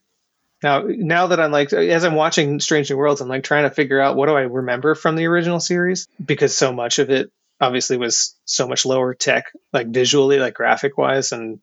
Now, 0.62 0.84
now 0.88 1.28
that 1.28 1.40
I'm 1.40 1.52
like, 1.52 1.74
as 1.74 2.06
I'm 2.06 2.16
watching 2.16 2.60
Strange 2.60 2.90
New 2.90 2.98
Worlds, 2.98 3.20
I'm 3.20 3.28
like 3.28 3.44
trying 3.44 3.64
to 3.64 3.70
figure 3.70 4.00
out 4.00 4.16
what 4.16 4.28
do 4.28 4.36
I 4.36 4.42
remember 4.42 4.96
from 4.96 5.16
the 5.16 5.26
original 5.26 5.60
series 5.60 6.08
because 6.24 6.56
so 6.56 6.72
much 6.72 7.00
of 7.00 7.10
it 7.10 7.32
obviously 7.60 7.98
was 7.98 8.36
so 8.46 8.68
much 8.68 8.86
lower 8.86 9.14
tech, 9.14 9.52
like 9.74 9.88
visually, 9.88 10.40
like 10.40 10.54
graphic 10.54 10.98
wise, 10.98 11.32
and 11.34 11.60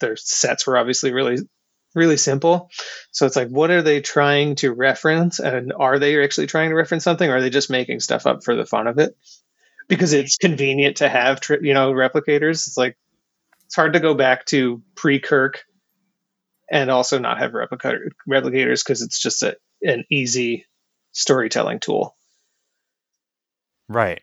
their 0.00 0.16
sets 0.16 0.66
were 0.66 0.78
obviously 0.78 1.12
really, 1.12 1.38
really 1.94 2.16
simple. 2.16 2.70
So 3.12 3.26
it's 3.26 3.36
like, 3.36 3.48
what 3.48 3.70
are 3.70 3.82
they 3.82 4.00
trying 4.00 4.56
to 4.56 4.72
reference, 4.72 5.38
and 5.38 5.72
are 5.72 5.98
they 5.98 6.22
actually 6.22 6.46
trying 6.46 6.70
to 6.70 6.76
reference 6.76 7.04
something, 7.04 7.28
or 7.28 7.36
are 7.36 7.40
they 7.40 7.50
just 7.50 7.70
making 7.70 8.00
stuff 8.00 8.26
up 8.26 8.44
for 8.44 8.54
the 8.54 8.66
fun 8.66 8.86
of 8.86 8.98
it? 8.98 9.16
because 9.88 10.12
it's 10.12 10.36
convenient 10.36 10.98
to 10.98 11.08
have 11.08 11.40
you 11.60 11.74
know 11.74 11.92
replicators. 11.92 12.66
It's 12.66 12.76
like 12.76 12.96
it's 13.66 13.74
hard 13.74 13.94
to 13.94 14.00
go 14.00 14.14
back 14.14 14.46
to 14.46 14.82
pre 14.94 15.20
Kirk 15.20 15.64
and 16.70 16.90
also 16.90 17.18
not 17.18 17.38
have 17.38 17.52
replicator, 17.52 18.08
replicators 18.28 18.82
because 18.84 19.02
it's 19.02 19.20
just 19.20 19.42
a, 19.42 19.56
an 19.82 20.04
easy 20.10 20.66
storytelling 21.12 21.80
tool. 21.80 22.16
Right. 23.88 24.22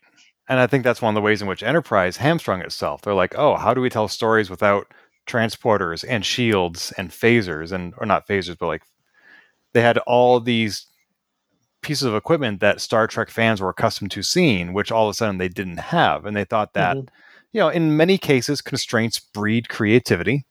And 0.50 0.60
I 0.60 0.68
think 0.68 0.84
that's 0.84 1.02
one 1.02 1.14
of 1.14 1.16
the 1.16 1.22
ways 1.22 1.42
in 1.42 1.48
which 1.48 1.64
Enterprise 1.64 2.18
hamstrung 2.18 2.62
itself. 2.62 3.02
They're 3.02 3.14
like, 3.14 3.38
oh, 3.38 3.56
how 3.56 3.74
do 3.74 3.80
we 3.80 3.90
tell 3.90 4.08
stories 4.08 4.50
without 4.50 4.88
transporters 5.32 6.04
and 6.08 6.26
shields 6.26 6.92
and 6.98 7.10
phasers 7.10 7.72
and 7.72 7.94
or 7.98 8.06
not 8.06 8.28
phasers, 8.28 8.58
but 8.58 8.68
like 8.68 8.84
they 9.74 9.82
had 9.82 9.98
all 10.00 10.40
these 10.40 10.86
pieces 11.82 12.04
of 12.04 12.16
equipment 12.16 12.60
that 12.60 12.82
Star 12.82 13.08
Trek 13.08 13.30
fans 13.30 13.62
were 13.62 13.70
accustomed 13.70 14.12
to 14.12 14.24
seeing, 14.24 14.74
which 14.74 14.92
all 14.92 15.08
of 15.08 15.12
a 15.12 15.14
sudden 15.14 15.38
they 15.38 15.48
didn't 15.48 15.78
have. 15.78 16.26
And 16.26 16.36
they 16.36 16.46
thought 16.46 16.74
that, 16.74 16.98
mm-hmm. 16.98 17.08
you 17.54 17.60
know, 17.60 17.70
in 17.70 17.98
many 17.98 18.18
cases, 18.18 18.62
constraints 18.62 19.20
breed 19.20 19.70
creativity. 19.70 20.46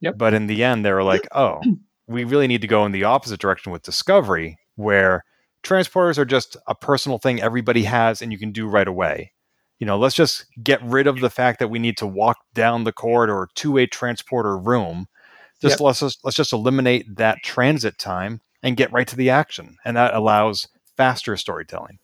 Yep. 0.00 0.18
But 0.18 0.34
in 0.34 0.46
the 0.46 0.62
end, 0.62 0.84
they 0.84 0.92
were 0.92 1.02
like, 1.02 1.26
oh, 1.32 1.60
we 2.06 2.24
really 2.24 2.46
need 2.46 2.60
to 2.60 2.66
go 2.66 2.84
in 2.84 2.92
the 2.92 3.04
opposite 3.04 3.40
direction 3.40 3.72
with 3.72 3.82
Discovery, 3.82 4.58
where 4.74 5.24
transporters 5.62 6.18
are 6.18 6.26
just 6.26 6.56
a 6.66 6.74
personal 6.74 7.18
thing 7.18 7.40
everybody 7.40 7.84
has 7.84 8.20
and 8.20 8.30
you 8.30 8.38
can 8.38 8.52
do 8.52 8.68
right 8.68 8.86
away. 8.86 9.32
You 9.78 9.86
know, 9.86 9.98
let's 9.98 10.14
just 10.14 10.46
get 10.62 10.82
rid 10.82 11.06
of 11.06 11.20
the 11.20 11.30
fact 11.30 11.58
that 11.58 11.68
we 11.68 11.78
need 11.78 11.98
to 11.98 12.06
walk 12.06 12.38
down 12.54 12.84
the 12.84 12.92
corridor 12.92 13.48
to 13.56 13.78
a 13.78 13.86
transporter 13.86 14.56
room. 14.56 15.06
Just 15.60 15.74
yep. 15.74 15.80
let's 15.80 16.00
just, 16.00 16.24
let's 16.24 16.36
just 16.36 16.52
eliminate 16.52 17.16
that 17.16 17.38
transit 17.44 17.98
time 17.98 18.40
and 18.62 18.76
get 18.76 18.92
right 18.92 19.06
to 19.08 19.16
the 19.16 19.30
action. 19.30 19.76
And 19.84 19.96
that 19.96 20.14
allows 20.14 20.68
faster 20.96 21.36
storytelling. 21.36 21.98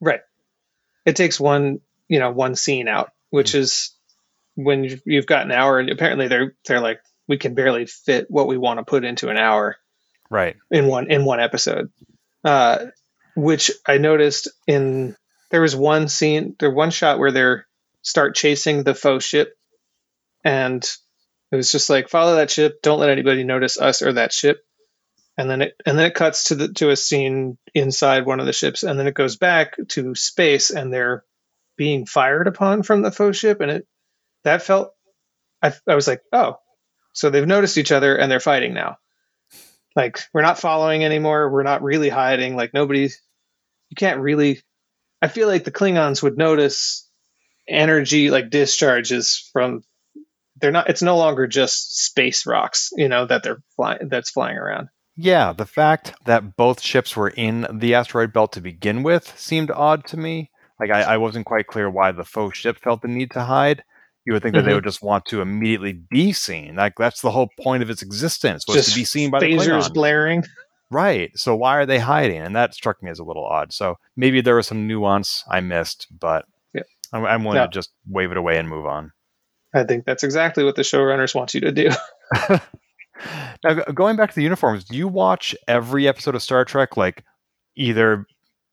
Right. 0.00 0.20
It 1.06 1.16
takes 1.16 1.40
one, 1.40 1.80
you 2.08 2.18
know, 2.18 2.30
one 2.30 2.54
scene 2.54 2.88
out, 2.88 3.12
which 3.30 3.50
mm-hmm. 3.50 3.60
is 3.60 3.94
when 4.54 5.00
you've 5.04 5.26
got 5.26 5.46
an 5.46 5.52
hour 5.52 5.78
and 5.78 5.90
apparently 5.90 6.28
they're 6.28 6.54
they're 6.66 6.80
like 6.80 7.00
we 7.26 7.38
can 7.38 7.54
barely 7.54 7.86
fit 7.86 8.26
what 8.28 8.46
we 8.46 8.58
want 8.58 8.78
to 8.78 8.84
put 8.84 9.04
into 9.04 9.28
an 9.30 9.38
hour. 9.38 9.76
Right. 10.28 10.56
In 10.70 10.86
one 10.86 11.10
in 11.10 11.24
one 11.24 11.40
episode. 11.40 11.90
Uh 12.44 12.86
which 13.34 13.70
I 13.86 13.96
noticed 13.96 14.48
in 14.66 15.16
there 15.52 15.60
was 15.60 15.76
one 15.76 16.08
scene, 16.08 16.56
there 16.58 16.70
one 16.70 16.90
shot 16.90 17.18
where 17.20 17.30
they're 17.30 17.66
start 18.02 18.34
chasing 18.34 18.82
the 18.82 18.94
faux 18.94 19.24
ship, 19.24 19.54
and 20.42 20.82
it 21.52 21.56
was 21.56 21.70
just 21.70 21.88
like 21.88 22.08
follow 22.08 22.36
that 22.36 22.50
ship, 22.50 22.82
don't 22.82 22.98
let 22.98 23.10
anybody 23.10 23.44
notice 23.44 23.78
us 23.78 24.02
or 24.02 24.14
that 24.14 24.32
ship, 24.32 24.64
and 25.38 25.48
then 25.48 25.62
it 25.62 25.74
and 25.86 25.96
then 25.96 26.06
it 26.06 26.14
cuts 26.14 26.44
to 26.44 26.56
the 26.56 26.72
to 26.72 26.90
a 26.90 26.96
scene 26.96 27.58
inside 27.74 28.26
one 28.26 28.40
of 28.40 28.46
the 28.46 28.52
ships, 28.52 28.82
and 28.82 28.98
then 28.98 29.06
it 29.06 29.14
goes 29.14 29.36
back 29.36 29.76
to 29.90 30.16
space, 30.16 30.70
and 30.70 30.92
they're 30.92 31.22
being 31.76 32.06
fired 32.06 32.48
upon 32.48 32.82
from 32.82 33.02
the 33.02 33.12
faux 33.12 33.38
ship, 33.38 33.60
and 33.60 33.70
it 33.70 33.86
that 34.44 34.62
felt 34.62 34.92
I, 35.62 35.72
I 35.86 35.94
was 35.94 36.08
like, 36.08 36.22
oh, 36.32 36.56
so 37.12 37.30
they've 37.30 37.46
noticed 37.46 37.78
each 37.78 37.92
other 37.92 38.16
and 38.16 38.30
they're 38.30 38.40
fighting 38.40 38.74
now. 38.74 38.96
Like 39.94 40.20
we're 40.32 40.42
not 40.42 40.58
following 40.58 41.04
anymore. 41.04 41.50
We're 41.50 41.62
not 41.62 41.82
really 41.82 42.08
hiding. 42.08 42.56
Like 42.56 42.74
nobody, 42.74 43.02
you 43.02 43.94
can't 43.96 44.20
really. 44.20 44.60
I 45.22 45.28
feel 45.28 45.46
like 45.48 45.64
the 45.64 45.70
Klingons 45.70 46.22
would 46.22 46.36
notice 46.36 47.08
energy 47.68 48.30
like 48.30 48.50
discharges 48.50 49.48
from. 49.52 49.82
They're 50.60 50.72
not. 50.72 50.90
It's 50.90 51.02
no 51.02 51.16
longer 51.16 51.46
just 51.46 52.04
space 52.04 52.44
rocks, 52.44 52.90
you 52.96 53.08
know, 53.08 53.26
that 53.26 53.42
they're 53.42 53.62
flying. 53.76 54.08
That's 54.08 54.30
flying 54.30 54.58
around. 54.58 54.88
Yeah, 55.16 55.52
the 55.52 55.66
fact 55.66 56.14
that 56.24 56.56
both 56.56 56.80
ships 56.80 57.16
were 57.16 57.28
in 57.28 57.66
the 57.70 57.94
asteroid 57.94 58.32
belt 58.32 58.52
to 58.52 58.60
begin 58.60 59.02
with 59.02 59.38
seemed 59.38 59.70
odd 59.70 60.06
to 60.06 60.16
me. 60.16 60.50
Like 60.80 60.90
I, 60.90 61.02
I 61.02 61.16
wasn't 61.18 61.46
quite 61.46 61.66
clear 61.66 61.88
why 61.88 62.12
the 62.12 62.24
faux 62.24 62.58
ship 62.58 62.78
felt 62.78 63.02
the 63.02 63.08
need 63.08 63.30
to 63.32 63.42
hide. 63.42 63.84
You 64.24 64.32
would 64.32 64.42
think 64.42 64.54
that 64.54 64.60
mm-hmm. 64.60 64.68
they 64.68 64.74
would 64.74 64.84
just 64.84 65.02
want 65.02 65.26
to 65.26 65.40
immediately 65.40 65.92
be 65.92 66.32
seen. 66.32 66.76
Like 66.76 66.94
that's 66.96 67.20
the 67.20 67.30
whole 67.30 67.50
point 67.60 67.82
of 67.82 67.90
its 67.90 68.02
existence 68.02 68.64
was 68.66 68.76
just 68.76 68.90
to 68.90 68.94
be 68.94 69.04
seen 69.04 69.30
by 69.30 69.40
phasers 69.40 69.58
the 69.58 69.70
Klingons. 69.70 69.94
blaring. 69.94 70.44
Right. 70.92 71.30
So 71.34 71.56
why 71.56 71.78
are 71.78 71.86
they 71.86 71.98
hiding? 71.98 72.42
And 72.42 72.54
that 72.54 72.74
struck 72.74 73.02
me 73.02 73.10
as 73.10 73.18
a 73.18 73.24
little 73.24 73.46
odd. 73.46 73.72
So 73.72 73.96
maybe 74.14 74.42
there 74.42 74.56
was 74.56 74.66
some 74.66 74.86
nuance 74.86 75.42
I 75.50 75.60
missed, 75.60 76.06
but 76.10 76.44
yeah. 76.74 76.82
I'm, 77.14 77.24
I'm 77.24 77.44
willing 77.44 77.62
to 77.62 77.68
just 77.68 77.90
wave 78.06 78.30
it 78.30 78.36
away 78.36 78.58
and 78.58 78.68
move 78.68 78.84
on. 78.84 79.12
I 79.74 79.84
think 79.84 80.04
that's 80.04 80.22
exactly 80.22 80.64
what 80.64 80.76
the 80.76 80.82
showrunners 80.82 81.34
want 81.34 81.54
you 81.54 81.62
to 81.62 81.72
do. 81.72 81.90
now, 83.64 83.74
going 83.94 84.16
back 84.16 84.28
to 84.30 84.36
the 84.36 84.42
uniforms, 84.42 84.84
do 84.84 84.94
you 84.94 85.08
watch 85.08 85.56
every 85.66 86.06
episode 86.06 86.34
of 86.34 86.42
Star 86.42 86.66
Trek 86.66 86.98
like 86.98 87.24
either 87.74 88.26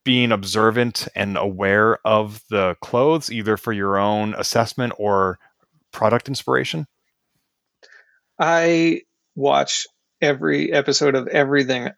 being 0.03 0.33
observant 0.33 1.07
and 1.15 1.37
aware 1.37 1.99
of 2.05 2.43
the 2.49 2.75
clothes, 2.81 3.31
either 3.31 3.55
for 3.55 3.71
your 3.71 3.97
own 3.97 4.35
assessment 4.37 4.91
or 4.97 5.39
product 5.93 6.27
inspiration? 6.27 6.85
I 8.37 9.03
watch 9.35 9.87
every 10.21 10.73
episode 10.73 11.15
of 11.15 11.29
everything 11.29 11.91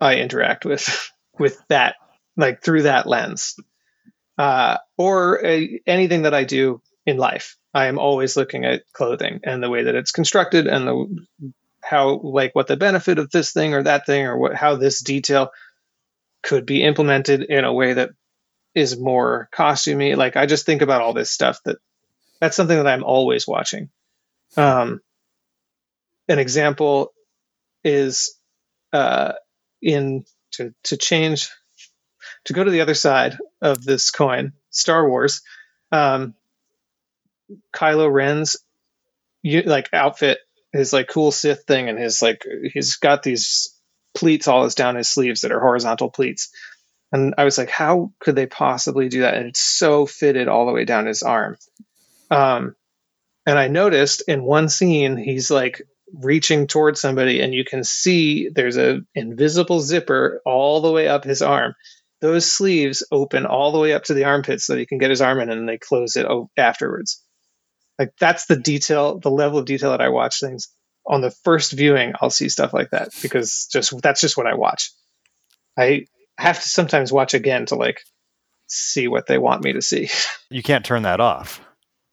I 0.00 0.16
interact 0.16 0.64
with 0.64 1.10
with 1.38 1.60
that, 1.68 1.96
like 2.36 2.62
through 2.62 2.82
that 2.82 3.06
lens, 3.06 3.56
uh, 4.38 4.78
or 4.96 5.44
uh, 5.44 5.60
anything 5.86 6.22
that 6.22 6.34
I 6.34 6.44
do 6.44 6.80
in 7.04 7.16
life. 7.16 7.56
I 7.74 7.86
am 7.86 7.98
always 7.98 8.36
looking 8.36 8.64
at 8.64 8.90
clothing 8.92 9.40
and 9.44 9.62
the 9.62 9.68
way 9.68 9.84
that 9.84 9.94
it's 9.94 10.10
constructed 10.10 10.66
and 10.66 10.88
the 10.88 11.52
how 11.82 12.18
like 12.22 12.54
what 12.54 12.66
the 12.66 12.76
benefit 12.76 13.18
of 13.18 13.30
this 13.30 13.52
thing 13.52 13.74
or 13.74 13.82
that 13.82 14.06
thing 14.06 14.26
or 14.26 14.36
what 14.36 14.54
how 14.54 14.76
this 14.76 15.00
detail 15.00 15.50
could 16.42 16.66
be 16.66 16.82
implemented 16.82 17.42
in 17.42 17.64
a 17.64 17.72
way 17.72 17.92
that 17.92 18.10
is 18.74 18.98
more 18.98 19.48
costumey. 19.52 20.16
Like 20.16 20.36
I 20.36 20.46
just 20.46 20.66
think 20.66 20.82
about 20.82 21.00
all 21.00 21.12
this 21.12 21.30
stuff 21.30 21.58
that 21.64 21.78
that's 22.40 22.56
something 22.56 22.76
that 22.76 22.86
I'm 22.86 23.04
always 23.04 23.46
watching. 23.46 23.90
Um, 24.56 25.00
an 26.28 26.38
example 26.38 27.12
is 27.84 28.38
uh, 28.92 29.32
in 29.82 30.24
to 30.52 30.74
to 30.84 30.96
change 30.96 31.50
to 32.46 32.52
go 32.52 32.64
to 32.64 32.70
the 32.70 32.80
other 32.80 32.94
side 32.94 33.38
of 33.60 33.84
this 33.84 34.10
coin, 34.10 34.52
Star 34.70 35.08
Wars. 35.08 35.42
Um, 35.92 36.34
Kylo 37.74 38.12
Ren's 38.12 38.56
like 39.44 39.88
outfit, 39.92 40.38
his 40.72 40.92
like 40.92 41.08
cool 41.08 41.32
Sith 41.32 41.64
thing, 41.64 41.88
and 41.88 41.98
his 41.98 42.22
like 42.22 42.44
he's 42.72 42.96
got 42.96 43.22
these 43.22 43.72
pleats 44.14 44.48
all 44.48 44.64
his 44.64 44.74
down 44.74 44.96
his 44.96 45.08
sleeves 45.08 45.42
that 45.42 45.52
are 45.52 45.60
horizontal 45.60 46.10
pleats. 46.10 46.50
And 47.12 47.34
I 47.38 47.44
was 47.44 47.56
like, 47.56 47.70
how 47.70 48.12
could 48.18 48.34
they 48.34 48.46
possibly 48.46 49.08
do 49.08 49.20
that? 49.20 49.34
And 49.34 49.46
it's 49.46 49.60
so 49.60 50.06
fitted 50.06 50.48
all 50.48 50.66
the 50.66 50.72
way 50.72 50.84
down 50.84 51.06
his 51.06 51.22
arm. 51.22 51.56
Um, 52.30 52.74
and 53.46 53.58
I 53.58 53.68
noticed 53.68 54.24
in 54.26 54.42
one 54.42 54.68
scene, 54.68 55.16
he's 55.16 55.50
like 55.50 55.82
reaching 56.12 56.66
towards 56.66 57.00
somebody, 57.00 57.40
and 57.40 57.54
you 57.54 57.64
can 57.64 57.84
see 57.84 58.48
there's 58.48 58.76
a 58.76 59.00
invisible 59.14 59.80
zipper 59.80 60.40
all 60.44 60.80
the 60.80 60.92
way 60.92 61.08
up 61.08 61.24
his 61.24 61.42
arm. 61.42 61.74
Those 62.20 62.50
sleeves 62.50 63.06
open 63.12 63.46
all 63.46 63.72
the 63.72 63.78
way 63.78 63.92
up 63.92 64.04
to 64.04 64.14
the 64.14 64.24
armpit 64.24 64.60
so 64.60 64.72
that 64.72 64.80
he 64.80 64.86
can 64.86 64.98
get 64.98 65.10
his 65.10 65.20
arm 65.20 65.40
in, 65.40 65.50
and 65.50 65.68
they 65.68 65.78
close 65.78 66.16
it 66.16 66.26
afterwards. 66.56 67.22
Like 67.98 68.12
that's 68.18 68.46
the 68.46 68.56
detail, 68.56 69.18
the 69.18 69.30
level 69.30 69.58
of 69.58 69.66
detail 69.66 69.90
that 69.90 70.00
I 70.00 70.10
watch 70.10 70.40
things 70.40 70.68
on 71.06 71.20
the 71.20 71.30
first 71.30 71.72
viewing, 71.72 72.14
I'll 72.20 72.30
see 72.30 72.48
stuff 72.48 72.74
like 72.74 72.90
that 72.90 73.10
because 73.22 73.68
just 73.70 74.00
that's 74.02 74.20
just 74.20 74.36
what 74.36 74.46
I 74.46 74.54
watch. 74.54 74.90
I 75.78 76.06
have 76.36 76.60
to 76.60 76.68
sometimes 76.68 77.12
watch 77.12 77.34
again 77.34 77.66
to 77.66 77.76
like 77.76 78.00
see 78.66 79.06
what 79.08 79.26
they 79.26 79.38
want 79.38 79.62
me 79.62 79.74
to 79.74 79.82
see. 79.82 80.10
You 80.48 80.62
can't 80.62 80.84
turn 80.84 81.02
that 81.02 81.18
off. 81.18 81.60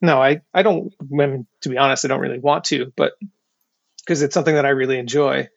No, 0.01 0.19
I 0.19 0.41
I 0.55 0.63
don't. 0.63 0.91
I 0.99 1.05
mean, 1.07 1.45
to 1.61 1.69
be 1.69 1.77
honest, 1.77 2.03
I 2.03 2.07
don't 2.07 2.19
really 2.19 2.39
want 2.39 2.63
to, 2.65 2.91
but 2.97 3.13
because 4.05 4.21
it's 4.21 4.33
something 4.33 4.55
that 4.55 4.65
I 4.65 4.69
really 4.69 4.99
enjoy. 4.99 5.49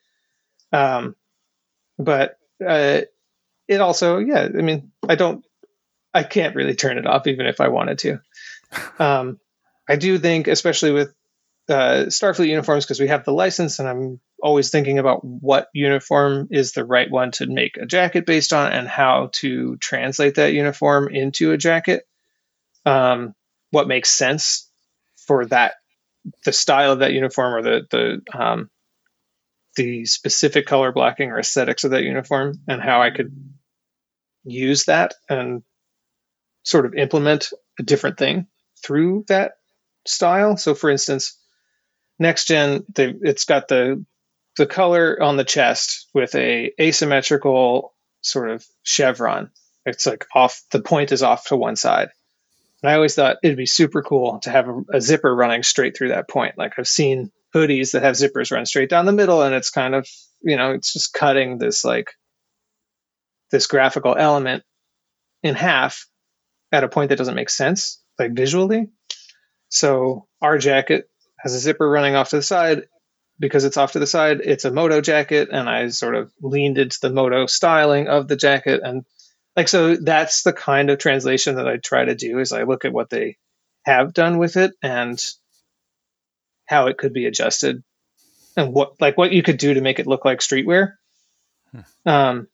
Um, 0.73 1.17
but 1.99 2.39
uh, 2.67 3.03
it 3.69 3.81
also, 3.81 4.19
yeah, 4.19 4.43
I 4.43 4.63
mean, 4.63 4.93
I 5.09 5.15
don't, 5.15 5.45
I 6.15 6.23
can't 6.23 6.57
really 6.57 6.75
turn 6.75 6.99
it 6.99 7.07
off 7.07 7.27
even 7.27 7.47
if 7.47 7.61
I 7.61 7.69
wanted 7.69 7.99
to. 8.01 8.21
Um, 8.99 9.39
I 9.89 9.95
do 9.95 10.19
think, 10.19 10.49
especially 10.49 10.91
with 10.91 11.15
uh, 11.69 12.07
Starfleet 12.09 12.49
uniforms 12.49 12.85
because 12.85 13.01
we 13.01 13.09
have 13.09 13.25
the 13.25 13.33
license, 13.33 13.79
and 13.79 13.89
I'm 13.89 14.21
always 14.43 14.71
thinking 14.71 14.99
about 14.99 15.25
what 15.25 15.69
uniform 15.73 16.49
is 16.51 16.73
the 16.73 16.85
right 16.85 17.11
one 17.11 17.31
to 17.33 17.47
make 17.47 17.77
a 17.77 17.87
jacket 17.87 18.27
based 18.27 18.53
on, 18.53 18.73
and 18.73 18.89
how 18.89 19.31
to 19.35 19.77
translate 19.77 20.35
that 20.35 20.53
uniform 20.53 21.09
into 21.09 21.53
a 21.53 21.57
jacket. 21.57 22.07
Um, 22.85 23.35
what 23.71 23.89
makes 23.89 24.11
sense 24.11 24.71
for 25.27 25.47
that, 25.47 25.75
the 26.45 26.53
style 26.53 26.93
of 26.93 26.99
that 27.01 27.13
uniform, 27.13 27.55
or 27.55 27.63
the 27.63 27.87
the 27.91 28.39
um, 28.39 28.71
the 29.77 30.05
specific 30.07 30.67
color 30.67 30.93
blocking 30.93 31.31
or 31.31 31.39
aesthetics 31.39 31.85
of 31.85 31.91
that 31.93 32.05
uniform, 32.05 32.61
and 32.69 32.81
how 32.81 33.03
I 33.03 33.11
could 33.11 33.33
use 34.45 34.85
that 34.85 35.15
and 35.29 35.63
sort 36.63 36.87
of 36.87 36.95
implement 36.95 37.51
a 37.79 37.83
different 37.83 38.19
thing 38.19 38.47
through 38.85 39.25
that 39.29 39.53
style. 40.07 40.57
So, 40.57 40.75
for 40.75 40.91
instance, 40.91 41.39
next 42.19 42.47
gen 42.47 42.85
it's 42.97 43.45
got 43.45 43.69
the 43.69 44.05
the 44.57 44.67
color 44.67 45.23
on 45.23 45.37
the 45.37 45.45
chest 45.45 46.09
with 46.15 46.35
a 46.35 46.73
asymmetrical 46.81 47.95
sort 48.23 48.51
of 48.51 48.65
chevron 48.83 49.51
it's 49.85 50.07
like 50.07 50.27
off 50.35 50.63
the 50.71 50.81
point 50.81 51.13
is 51.13 51.23
off 51.23 51.47
to 51.47 51.57
one 51.57 51.77
side 51.77 52.09
and 52.87 52.93
i 52.93 52.95
always 52.95 53.15
thought 53.15 53.37
it'd 53.43 53.57
be 53.57 53.67
super 53.67 54.03
cool 54.03 54.39
to 54.41 54.51
have 54.51 54.69
a, 54.69 54.81
a 54.95 55.01
zipper 55.01 55.35
running 55.35 55.63
straight 55.63 55.97
through 55.97 56.09
that 56.09 56.29
point 56.29 56.57
like 56.57 56.75
i've 56.79 56.89
seen 56.89 57.31
hoodies 57.55 57.93
that 57.93 58.03
have 58.03 58.15
zippers 58.15 58.53
run 58.53 58.67
straight 58.67 58.91
down 58.91 59.07
the 59.07 59.13
middle 59.13 59.43
and 59.43 59.55
it's 59.55 59.71
kind 59.71 59.95
of 59.95 60.09
you 60.43 60.57
know 60.57 60.73
it's 60.73 60.93
just 60.93 61.13
cutting 61.13 61.59
this 61.59 61.85
like 61.85 62.11
this 63.51 63.67
graphical 63.67 64.15
element 64.17 64.63
in 65.43 65.55
half 65.55 66.07
at 66.73 66.85
a 66.85 66.89
point 66.89 67.09
that 67.09 67.17
doesn't 67.17 67.35
make 67.35 67.51
sense 67.51 68.03
like 68.19 68.33
visually 68.35 68.89
so 69.69 70.27
our 70.41 70.59
jacket 70.59 71.09
has 71.39 71.55
a 71.55 71.59
zipper 71.59 71.89
running 71.89 72.15
off 72.15 72.31
to 72.31 72.37
the 72.37 72.43
side. 72.43 72.85
Because 73.39 73.65
it's 73.65 73.77
off 73.77 73.93
to 73.93 73.99
the 73.99 74.07
side, 74.07 74.41
it's 74.43 74.65
a 74.65 74.71
moto 74.71 75.03
jacket, 75.03 75.51
and 75.53 75.69
I 75.69 75.89
sort 75.89 76.15
of 76.15 76.33
leaned 76.41 76.79
into 76.79 76.99
the 77.03 77.11
moto 77.11 77.45
styling 77.45 78.09
of 78.09 78.29
the 78.29 78.37
jacket, 78.37 78.81
and 78.83 79.05
like 79.57 79.69
so 79.69 79.97
that's 79.97 80.43
the 80.43 80.53
kind 80.53 80.91
of 80.91 80.99
translation 80.99 81.57
that 81.57 81.69
I 81.69 81.77
try 81.79 82.05
to 82.05 82.15
do. 82.15 82.39
Is 82.39 82.53
I 82.53 82.65
look 82.65 82.85
at 82.85 82.93
what 82.93 83.11
they 83.11 83.37
have 83.85 84.13
done 84.13 84.39
with 84.39 84.57
it 84.57 84.73
and 84.83 85.23
how 86.67 86.89
it 86.89 86.99
could 86.99 87.13
be 87.13 87.27
adjusted, 87.27 87.83
and 88.57 88.73
what 88.73 89.01
like 89.01 89.17
what 89.17 89.33
you 89.33 89.43
could 89.43 89.59
do 89.59 89.75
to 89.75 89.81
make 89.81 89.99
it 89.99 90.07
look 90.07 90.25
like 90.25 90.41
streetwear. 90.41 90.95
Hmm. 91.73 92.09
Um, 92.09 92.49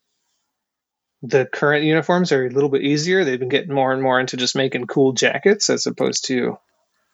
the 1.22 1.46
current 1.46 1.84
uniforms 1.84 2.32
are 2.32 2.46
a 2.46 2.50
little 2.50 2.70
bit 2.70 2.82
easier. 2.82 3.24
They've 3.24 3.38
been 3.38 3.48
getting 3.48 3.74
more 3.74 3.92
and 3.92 4.02
more 4.02 4.18
into 4.18 4.36
just 4.36 4.56
making 4.56 4.86
cool 4.86 5.12
jackets 5.12 5.70
as 5.70 5.86
opposed 5.86 6.26
to 6.26 6.58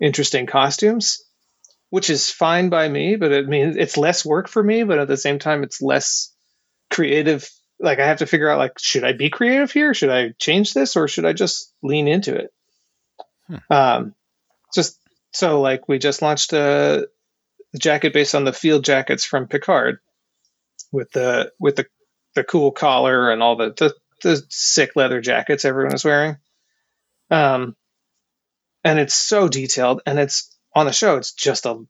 interesting 0.00 0.46
costumes 0.46 1.22
which 1.90 2.10
is 2.10 2.30
fine 2.30 2.68
by 2.68 2.88
me, 2.88 3.16
but 3.16 3.32
it 3.32 3.48
means 3.48 3.76
it's 3.76 3.96
less 3.96 4.24
work 4.24 4.48
for 4.48 4.62
me, 4.62 4.82
but 4.82 4.98
at 4.98 5.08
the 5.08 5.16
same 5.16 5.38
time, 5.38 5.62
it's 5.62 5.80
less 5.80 6.34
creative. 6.90 7.48
Like 7.80 8.00
I 8.00 8.06
have 8.06 8.18
to 8.18 8.26
figure 8.26 8.48
out, 8.48 8.58
like, 8.58 8.78
should 8.78 9.04
I 9.04 9.12
be 9.12 9.30
creative 9.30 9.70
here? 9.70 9.94
Should 9.94 10.10
I 10.10 10.30
change 10.38 10.74
this, 10.74 10.96
or 10.96 11.08
should 11.08 11.24
I 11.24 11.32
just 11.32 11.72
lean 11.82 12.08
into 12.08 12.34
it? 12.34 12.52
Hmm. 13.46 13.56
Um, 13.70 14.14
just 14.74 14.98
so 15.32 15.60
like 15.60 15.88
we 15.88 15.98
just 15.98 16.22
launched 16.22 16.52
a 16.52 17.08
jacket 17.78 18.12
based 18.12 18.34
on 18.34 18.44
the 18.44 18.52
field 18.52 18.84
jackets 18.84 19.24
from 19.24 19.46
Picard, 19.46 19.98
with 20.92 21.10
the 21.12 21.52
with 21.58 21.76
the 21.76 21.86
the 22.34 22.44
cool 22.44 22.72
collar 22.72 23.30
and 23.30 23.42
all 23.42 23.56
the 23.56 23.74
the, 23.76 23.94
the 24.22 24.42
sick 24.48 24.92
leather 24.96 25.20
jackets 25.20 25.64
everyone 25.64 25.94
is 25.94 26.04
wearing. 26.04 26.36
Um, 27.30 27.76
and 28.84 28.98
it's 28.98 29.14
so 29.14 29.48
detailed, 29.48 30.02
and 30.06 30.18
it's 30.18 30.56
on 30.74 30.86
the 30.86 30.92
show. 30.92 31.16
It's 31.16 31.32
just 31.32 31.66
a, 31.66 31.84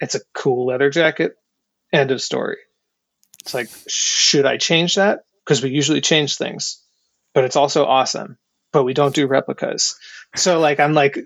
it's 0.00 0.14
a 0.14 0.20
cool 0.34 0.66
leather 0.66 0.90
jacket. 0.90 1.34
End 1.92 2.10
of 2.10 2.20
story. 2.20 2.58
It's 3.40 3.54
like, 3.54 3.68
should 3.88 4.46
I 4.46 4.56
change 4.56 4.96
that? 4.96 5.24
Because 5.44 5.62
we 5.62 5.70
usually 5.70 6.00
change 6.00 6.36
things, 6.36 6.82
but 7.34 7.44
it's 7.44 7.56
also 7.56 7.84
awesome. 7.84 8.38
But 8.72 8.84
we 8.84 8.94
don't 8.94 9.14
do 9.14 9.26
replicas. 9.26 9.96
So 10.36 10.60
like, 10.60 10.80
I'm 10.80 10.94
like, 10.94 11.18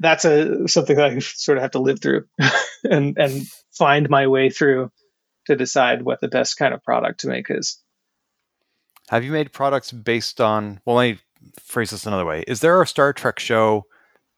that's 0.00 0.24
a 0.24 0.68
something 0.68 0.96
that 0.96 1.10
I 1.10 1.18
sort 1.20 1.58
of 1.58 1.62
have 1.62 1.72
to 1.72 1.80
live 1.80 2.00
through, 2.00 2.26
and 2.84 3.18
and 3.18 3.46
find 3.72 4.08
my 4.08 4.26
way 4.26 4.50
through 4.50 4.90
to 5.46 5.56
decide 5.56 6.02
what 6.02 6.20
the 6.20 6.28
best 6.28 6.56
kind 6.56 6.72
of 6.72 6.82
product 6.82 7.20
to 7.20 7.28
make 7.28 7.46
is. 7.50 7.80
Have 9.10 9.24
you 9.24 9.32
made 9.32 9.52
products 9.52 9.92
based 9.92 10.40
on? 10.40 10.80
Well, 10.84 10.96
let 10.96 11.12
me 11.12 11.18
phrase 11.62 11.90
this 11.90 12.06
another 12.06 12.24
way. 12.24 12.44
Is 12.46 12.60
there 12.60 12.80
a 12.80 12.86
Star 12.86 13.12
Trek 13.12 13.38
show 13.38 13.84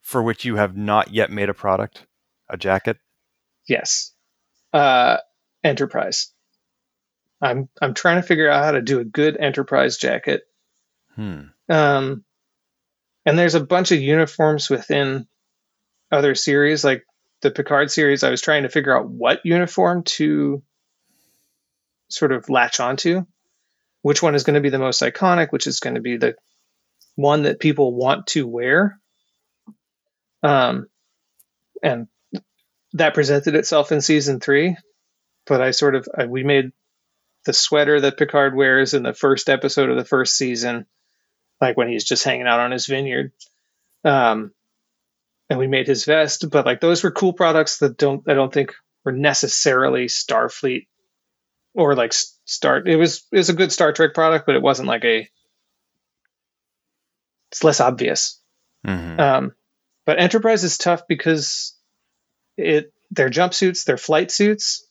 for 0.01 0.21
which 0.21 0.45
you 0.45 0.55
have 0.57 0.75
not 0.75 1.13
yet 1.13 1.31
made 1.31 1.49
a 1.49 1.53
product, 1.53 2.05
a 2.49 2.57
jacket? 2.57 2.97
Yes, 3.67 4.13
uh, 4.73 5.17
Enterprise. 5.63 6.31
I'm 7.41 7.69
I'm 7.81 7.93
trying 7.93 8.21
to 8.21 8.27
figure 8.27 8.49
out 8.49 8.63
how 8.63 8.71
to 8.71 8.81
do 8.81 8.99
a 8.99 9.05
good 9.05 9.37
Enterprise 9.37 9.97
jacket. 9.97 10.41
Hmm. 11.15 11.41
Um, 11.69 12.23
and 13.25 13.37
there's 13.37 13.55
a 13.55 13.63
bunch 13.63 13.91
of 13.91 13.99
uniforms 13.99 14.69
within 14.69 15.27
other 16.11 16.35
series, 16.35 16.83
like 16.83 17.03
the 17.41 17.51
Picard 17.51 17.91
series. 17.91 18.23
I 18.23 18.29
was 18.29 18.41
trying 18.41 18.63
to 18.63 18.69
figure 18.69 18.97
out 18.97 19.09
what 19.09 19.45
uniform 19.45 20.03
to 20.03 20.63
sort 22.09 22.31
of 22.31 22.49
latch 22.49 22.79
onto, 22.79 23.25
which 24.01 24.23
one 24.23 24.35
is 24.35 24.43
going 24.43 24.55
to 24.55 24.61
be 24.61 24.69
the 24.69 24.79
most 24.79 25.01
iconic, 25.01 25.51
which 25.51 25.67
is 25.67 25.79
going 25.79 25.95
to 25.95 26.01
be 26.01 26.17
the 26.17 26.35
one 27.15 27.43
that 27.43 27.59
people 27.59 27.93
want 27.93 28.27
to 28.27 28.47
wear. 28.47 28.99
Um, 30.41 30.87
and 31.83 32.07
that 32.93 33.13
presented 33.13 33.55
itself 33.55 33.91
in 33.91 34.01
season 34.01 34.39
three, 34.39 34.77
but 35.45 35.61
I 35.61 35.71
sort 35.71 35.95
of 35.95 36.07
I, 36.17 36.25
we 36.25 36.43
made 36.43 36.71
the 37.47 37.53
sweater 37.53 37.99
that 38.01 38.17
Picard 38.17 38.55
wears 38.55 38.93
in 38.93 39.01
the 39.01 39.13
first 39.13 39.49
episode 39.49 39.89
of 39.89 39.97
the 39.97 40.05
first 40.05 40.37
season, 40.37 40.85
like 41.59 41.75
when 41.75 41.87
he's 41.87 42.03
just 42.03 42.23
hanging 42.23 42.45
out 42.45 42.59
on 42.59 42.71
his 42.71 42.85
vineyard. 42.85 43.31
Um, 44.03 44.51
and 45.49 45.57
we 45.57 45.67
made 45.67 45.87
his 45.87 46.05
vest, 46.05 46.49
but 46.51 46.65
like 46.65 46.81
those 46.81 47.03
were 47.03 47.11
cool 47.11 47.33
products 47.33 47.79
that 47.79 47.97
don't 47.97 48.29
I 48.29 48.33
don't 48.33 48.53
think 48.53 48.73
were 49.03 49.13
necessarily 49.13 50.05
Starfleet 50.05 50.87
or 51.73 51.95
like 51.95 52.13
start. 52.13 52.87
It 52.87 52.97
was 52.97 53.25
it 53.31 53.37
was 53.37 53.49
a 53.49 53.53
good 53.53 53.71
Star 53.71 53.93
Trek 53.93 54.13
product, 54.13 54.45
but 54.45 54.55
it 54.55 54.61
wasn't 54.61 54.89
like 54.89 55.05
a. 55.05 55.29
It's 57.51 57.63
less 57.63 57.79
obvious. 57.79 58.41
Mm-hmm. 58.85 59.19
Um, 59.19 59.53
but 60.05 60.19
Enterprise 60.19 60.65
is 60.65 60.77
tough 60.77 61.07
because 61.07 61.73
it 62.57 62.91
their 63.09 63.29
jumpsuits, 63.29 63.85
their 63.85 63.97
flight 63.97 64.31
suits, 64.31 64.85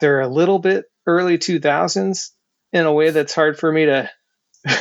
they're 0.00 0.20
a 0.20 0.28
little 0.28 0.58
bit 0.58 0.89
early 1.06 1.38
two 1.38 1.60
thousands 1.60 2.32
in 2.72 2.86
a 2.86 2.92
way 2.92 3.10
that's 3.10 3.34
hard 3.34 3.58
for 3.58 3.70
me 3.70 3.86
to. 3.86 4.10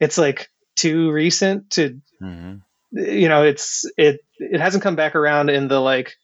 it's 0.00 0.18
like 0.18 0.50
too 0.76 1.10
recent 1.10 1.70
to. 1.70 2.00
Mm-hmm. 2.22 2.56
You 2.92 3.28
know, 3.28 3.42
it's 3.42 3.84
it 3.96 4.20
it 4.38 4.60
hasn't 4.60 4.84
come 4.84 4.96
back 4.96 5.16
around 5.16 5.50
in 5.50 5.68
the 5.68 5.80
like 5.80 6.16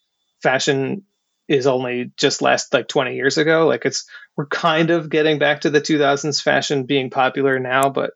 fashion 0.43 1.05
is 1.49 1.67
only 1.67 2.13
just 2.17 2.43
last 2.43 2.73
like 2.73 2.87
20 2.87 3.17
years 3.17 3.37
ago. 3.37 3.67
Like 3.67 3.85
it's 3.85 4.09
we're 4.37 4.47
kind 4.47 4.91
of 4.91 5.11
getting 5.11 5.41
back 5.41 5.63
to 5.63 5.71
the 5.71 5.81
2000s 5.81 6.41
fashion 6.41 6.85
being 6.85 7.11
popular 7.11 7.59
now, 7.59 7.89
but 7.89 8.13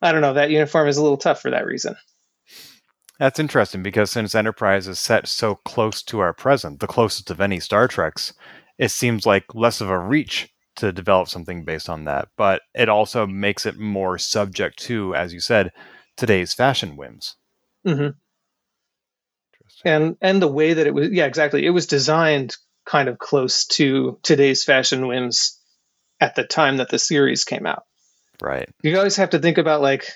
I 0.00 0.12
don't 0.12 0.20
know. 0.20 0.34
That 0.34 0.50
uniform 0.50 0.86
is 0.86 0.98
a 0.98 1.02
little 1.02 1.16
tough 1.16 1.42
for 1.42 1.50
that 1.50 1.66
reason. 1.66 1.96
That's 3.18 3.38
interesting 3.38 3.82
because 3.82 4.10
since 4.10 4.34
Enterprise 4.34 4.88
is 4.88 4.98
set 4.98 5.28
so 5.28 5.56
close 5.56 6.02
to 6.04 6.20
our 6.20 6.32
present, 6.32 6.80
the 6.80 6.86
closest 6.86 7.30
of 7.30 7.40
any 7.40 7.60
Star 7.60 7.86
Treks, 7.86 8.32
it 8.78 8.90
seems 8.90 9.26
like 9.26 9.54
less 9.54 9.80
of 9.80 9.88
a 9.88 9.98
reach 9.98 10.52
to 10.76 10.92
develop 10.92 11.28
something 11.28 11.64
based 11.64 11.88
on 11.88 12.04
that. 12.04 12.28
But 12.36 12.62
it 12.74 12.88
also 12.88 13.26
makes 13.26 13.66
it 13.66 13.78
more 13.78 14.18
subject 14.18 14.78
to, 14.84 15.14
as 15.14 15.32
you 15.32 15.40
said, 15.40 15.72
today's 16.16 16.54
fashion 16.54 16.96
whims. 16.96 17.36
Mm-hmm. 17.86 18.10
And 19.84 20.16
and 20.20 20.40
the 20.40 20.48
way 20.48 20.74
that 20.74 20.86
it 20.86 20.94
was 20.94 21.10
yeah 21.10 21.26
exactly. 21.26 21.66
It 21.66 21.70
was 21.70 21.86
designed 21.86 22.56
kind 22.86 23.08
of 23.08 23.18
close 23.18 23.66
to 23.66 24.18
today's 24.22 24.64
fashion 24.64 25.06
whims 25.06 25.58
at 26.20 26.34
the 26.34 26.44
time 26.44 26.76
that 26.76 26.88
the 26.88 26.98
series 26.98 27.44
came 27.44 27.66
out. 27.66 27.84
Right. 28.40 28.68
You 28.82 28.96
always 28.96 29.16
have 29.16 29.30
to 29.30 29.38
think 29.38 29.58
about 29.58 29.82
like 29.82 30.06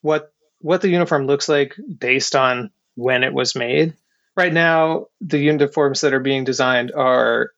what 0.00 0.32
what 0.60 0.82
the 0.82 0.88
uniform 0.88 1.26
looks 1.26 1.48
like 1.48 1.74
based 1.98 2.36
on 2.36 2.70
when 2.94 3.24
it 3.24 3.34
was 3.34 3.56
made. 3.56 3.94
Right 4.36 4.52
now 4.52 5.06
the 5.20 5.38
uniforms 5.38 6.02
that 6.02 6.14
are 6.14 6.20
being 6.20 6.44
designed 6.44 6.92
are 6.92 7.50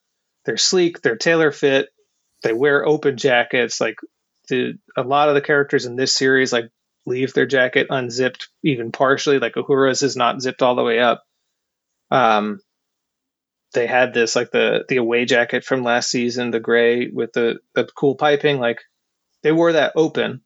they're 0.44 0.56
sleek 0.56 1.02
they're 1.02 1.16
tailor 1.16 1.50
fit 1.50 1.88
they 2.42 2.52
wear 2.52 2.86
open 2.86 3.16
jackets 3.16 3.80
like 3.80 3.96
the 4.48 4.74
a 4.96 5.02
lot 5.02 5.28
of 5.28 5.34
the 5.34 5.40
characters 5.40 5.86
in 5.86 5.96
this 5.96 6.14
series 6.14 6.52
like 6.52 6.70
leave 7.06 7.34
their 7.34 7.46
jacket 7.46 7.86
unzipped 7.90 8.48
even 8.62 8.92
partially 8.92 9.38
like 9.38 9.54
uhura's 9.54 10.02
is 10.02 10.16
not 10.16 10.40
zipped 10.40 10.62
all 10.62 10.74
the 10.74 10.82
way 10.82 10.98
up 10.98 11.24
um, 12.10 12.60
they 13.74 13.86
had 13.86 14.14
this 14.14 14.36
like 14.36 14.50
the 14.50 14.84
the 14.88 14.96
away 14.96 15.24
jacket 15.26 15.64
from 15.64 15.82
last 15.82 16.10
season, 16.10 16.50
the 16.50 16.60
gray 16.60 17.08
with 17.08 17.32
the 17.32 17.58
the 17.74 17.84
cool 17.84 18.14
piping. 18.14 18.58
Like 18.58 18.80
they 19.42 19.52
wore 19.52 19.72
that 19.72 19.92
open 19.96 20.42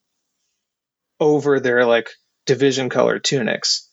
over 1.21 1.61
their 1.61 1.85
like 1.85 2.11
division 2.47 2.89
color 2.89 3.19
tunics 3.19 3.89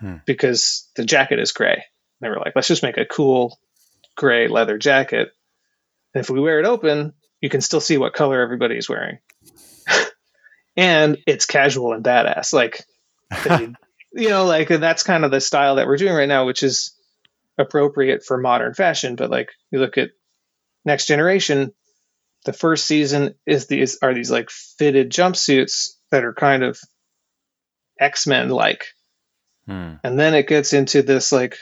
hmm. 0.00 0.16
because 0.26 0.90
the 0.96 1.04
jacket 1.04 1.38
is 1.38 1.52
gray. 1.52 1.84
They 2.20 2.28
were 2.28 2.38
like, 2.38 2.52
let's 2.54 2.68
just 2.68 2.82
make 2.82 2.98
a 2.98 3.06
cool 3.06 3.58
gray 4.16 4.48
leather 4.48 4.78
jacket. 4.78 5.30
And 6.14 6.22
if 6.22 6.30
we 6.30 6.40
wear 6.40 6.60
it 6.60 6.66
open, 6.66 7.12
you 7.40 7.48
can 7.48 7.60
still 7.60 7.80
see 7.80 7.98
what 7.98 8.14
color 8.14 8.40
everybody 8.40 8.76
is 8.76 8.88
wearing. 8.88 9.18
and 10.76 11.18
it's 11.26 11.46
casual 11.46 11.92
and 11.92 12.04
badass. 12.04 12.52
Like, 12.52 12.84
you 14.12 14.28
know, 14.28 14.44
like 14.44 14.68
that's 14.68 15.02
kind 15.02 15.24
of 15.24 15.30
the 15.30 15.40
style 15.40 15.76
that 15.76 15.86
we're 15.86 15.96
doing 15.96 16.14
right 16.14 16.28
now, 16.28 16.46
which 16.46 16.62
is 16.62 16.94
appropriate 17.58 18.24
for 18.24 18.38
modern 18.38 18.74
fashion. 18.74 19.16
But 19.16 19.30
like 19.30 19.50
you 19.70 19.78
look 19.78 19.98
at 19.98 20.10
Next 20.84 21.06
Generation, 21.06 21.72
the 22.44 22.52
first 22.52 22.86
season 22.86 23.34
is 23.46 23.66
these 23.66 23.98
are 24.02 24.14
these 24.14 24.30
like 24.30 24.50
fitted 24.50 25.10
jumpsuits 25.10 25.90
that 26.10 26.24
are 26.24 26.34
kind 26.34 26.62
of 26.62 26.78
X 27.98 28.26
Men 28.26 28.48
like, 28.48 28.86
hmm. 29.66 29.94
and 30.02 30.18
then 30.18 30.34
it 30.34 30.48
gets 30.48 30.72
into 30.72 31.02
this 31.02 31.32
like 31.32 31.58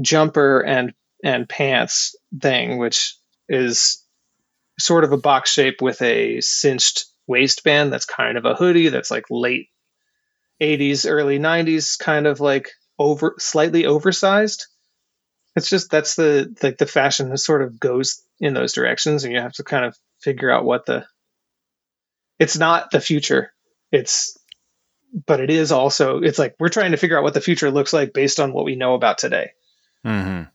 jumper 0.00 0.60
and 0.60 0.94
and 1.22 1.48
pants 1.48 2.16
thing, 2.40 2.78
which 2.78 3.16
is 3.48 4.04
sort 4.78 5.04
of 5.04 5.12
a 5.12 5.18
box 5.18 5.50
shape 5.50 5.80
with 5.80 6.02
a 6.02 6.40
cinched 6.40 7.06
waistband 7.26 7.92
that's 7.92 8.04
kind 8.04 8.38
of 8.38 8.44
a 8.44 8.54
hoodie 8.54 8.88
that's 8.88 9.10
like 9.10 9.24
late 9.30 9.68
80s 10.60 11.08
early 11.08 11.38
90s 11.38 11.98
kind 11.98 12.26
of 12.26 12.40
like 12.40 12.70
over 12.98 13.34
slightly 13.38 13.86
oversized. 13.86 14.66
It's 15.54 15.68
just 15.68 15.90
that's 15.90 16.16
the 16.16 16.54
like 16.62 16.78
the 16.78 16.86
fashion 16.86 17.30
that 17.30 17.38
sort 17.38 17.62
of 17.62 17.80
goes 17.80 18.22
in 18.40 18.54
those 18.54 18.72
directions 18.72 19.24
and 19.24 19.32
you 19.32 19.40
have 19.40 19.54
to 19.54 19.64
kind 19.64 19.84
of 19.84 19.96
figure 20.20 20.50
out 20.50 20.64
what 20.64 20.86
the 20.86 21.06
it's 22.38 22.58
not 22.58 22.90
the 22.90 23.00
future. 23.00 23.52
It's 23.90 24.36
but 25.26 25.40
it 25.40 25.50
is 25.50 25.72
also 25.72 26.18
it's 26.18 26.38
like 26.38 26.56
we're 26.58 26.68
trying 26.68 26.90
to 26.90 26.98
figure 26.98 27.16
out 27.16 27.22
what 27.22 27.34
the 27.34 27.40
future 27.40 27.70
looks 27.70 27.92
like 27.92 28.12
based 28.12 28.40
on 28.40 28.52
what 28.52 28.64
we 28.64 28.76
know 28.76 28.94
about 28.94 29.18
today. 29.18 29.52
Mm-hmm. 30.04 30.48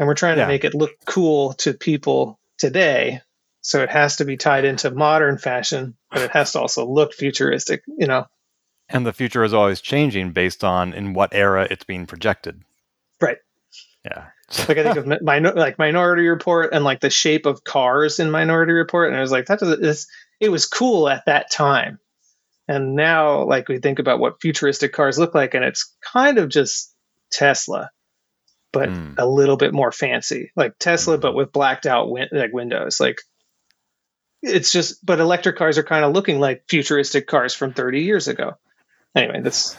And 0.00 0.08
we're 0.08 0.14
trying 0.14 0.38
Yeah. 0.38 0.44
to 0.46 0.48
make 0.48 0.64
it 0.64 0.74
look 0.74 0.90
cool 1.06 1.52
to 1.58 1.72
people 1.74 2.40
today 2.58 3.20
so 3.60 3.82
it 3.82 3.90
has 3.90 4.16
to 4.16 4.24
be 4.24 4.36
tied 4.36 4.64
into 4.64 4.90
modern 4.90 5.38
fashion 5.38 5.96
but 6.10 6.22
it 6.22 6.30
has 6.32 6.52
to 6.52 6.60
also 6.60 6.84
look 6.86 7.12
futuristic 7.14 7.82
you 7.86 8.08
know 8.08 8.26
And 8.88 9.06
the 9.06 9.12
future 9.12 9.44
is 9.44 9.54
always 9.54 9.80
changing 9.80 10.32
based 10.32 10.64
on 10.64 10.92
in 10.94 11.12
what 11.14 11.32
era 11.34 11.68
it's 11.70 11.84
being 11.84 12.06
projected. 12.06 12.62
right 13.20 13.38
Yeah. 14.04 14.26
like 14.68 14.78
I 14.78 14.82
think 14.82 14.96
of 14.96 15.22
minor, 15.22 15.52
like 15.52 15.78
Minority 15.78 16.26
Report 16.26 16.70
and 16.72 16.82
like 16.84 16.98
the 16.98 17.08
shape 17.10 17.46
of 17.46 17.62
cars 17.62 18.18
in 18.18 18.32
Minority 18.32 18.72
Report, 18.72 19.06
and 19.08 19.16
I 19.16 19.20
was 19.20 19.30
like, 19.30 19.46
that 19.46 19.60
does 19.60 19.78
this. 19.78 20.08
It 20.40 20.48
was 20.48 20.66
cool 20.66 21.08
at 21.08 21.26
that 21.26 21.52
time, 21.52 22.00
and 22.66 22.96
now 22.96 23.44
like 23.44 23.68
we 23.68 23.78
think 23.78 24.00
about 24.00 24.18
what 24.18 24.40
futuristic 24.40 24.92
cars 24.92 25.20
look 25.20 25.36
like, 25.36 25.54
and 25.54 25.64
it's 25.64 25.94
kind 26.02 26.38
of 26.38 26.48
just 26.48 26.92
Tesla, 27.30 27.92
but 28.72 28.88
Hmm. 28.88 29.14
a 29.18 29.26
little 29.26 29.56
bit 29.56 29.72
more 29.74 29.92
fancy, 29.92 30.52
like 30.56 30.74
Tesla, 30.78 31.18
but 31.18 31.34
with 31.34 31.52
blacked 31.52 31.86
out 31.86 32.10
win- 32.10 32.28
like 32.32 32.52
windows. 32.52 33.00
Like 33.00 33.20
it's 34.42 34.72
just, 34.72 35.04
but 35.04 35.20
electric 35.20 35.56
cars 35.56 35.76
are 35.78 35.82
kind 35.82 36.04
of 36.04 36.12
looking 36.12 36.40
like 36.40 36.64
futuristic 36.68 37.26
cars 37.26 37.54
from 37.54 37.74
30 37.74 38.00
years 38.00 38.28
ago. 38.28 38.52
Anyway, 39.14 39.40
that's 39.42 39.76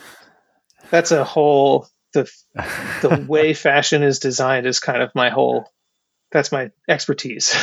that's 0.90 1.12
a 1.12 1.24
whole 1.24 1.88
the 2.14 2.30
the 3.02 3.26
way 3.30 3.54
fashion 3.54 4.04
is 4.04 4.20
designed 4.20 4.68
is 4.68 4.80
kind 4.80 5.02
of 5.02 5.16
my 5.16 5.30
whole 5.30 5.72
that's 6.32 6.52
my 6.52 6.70
expertise 6.88 7.56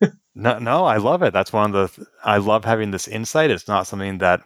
No, 0.34 0.60
no, 0.60 0.84
I 0.84 0.98
love 0.98 1.24
it. 1.24 1.32
That's 1.32 1.52
one 1.52 1.74
of 1.74 1.96
the. 1.96 2.06
I 2.24 2.36
love 2.36 2.64
having 2.64 2.92
this 2.92 3.08
insight. 3.08 3.50
It's 3.50 3.66
not 3.66 3.88
something 3.88 4.18
that 4.18 4.40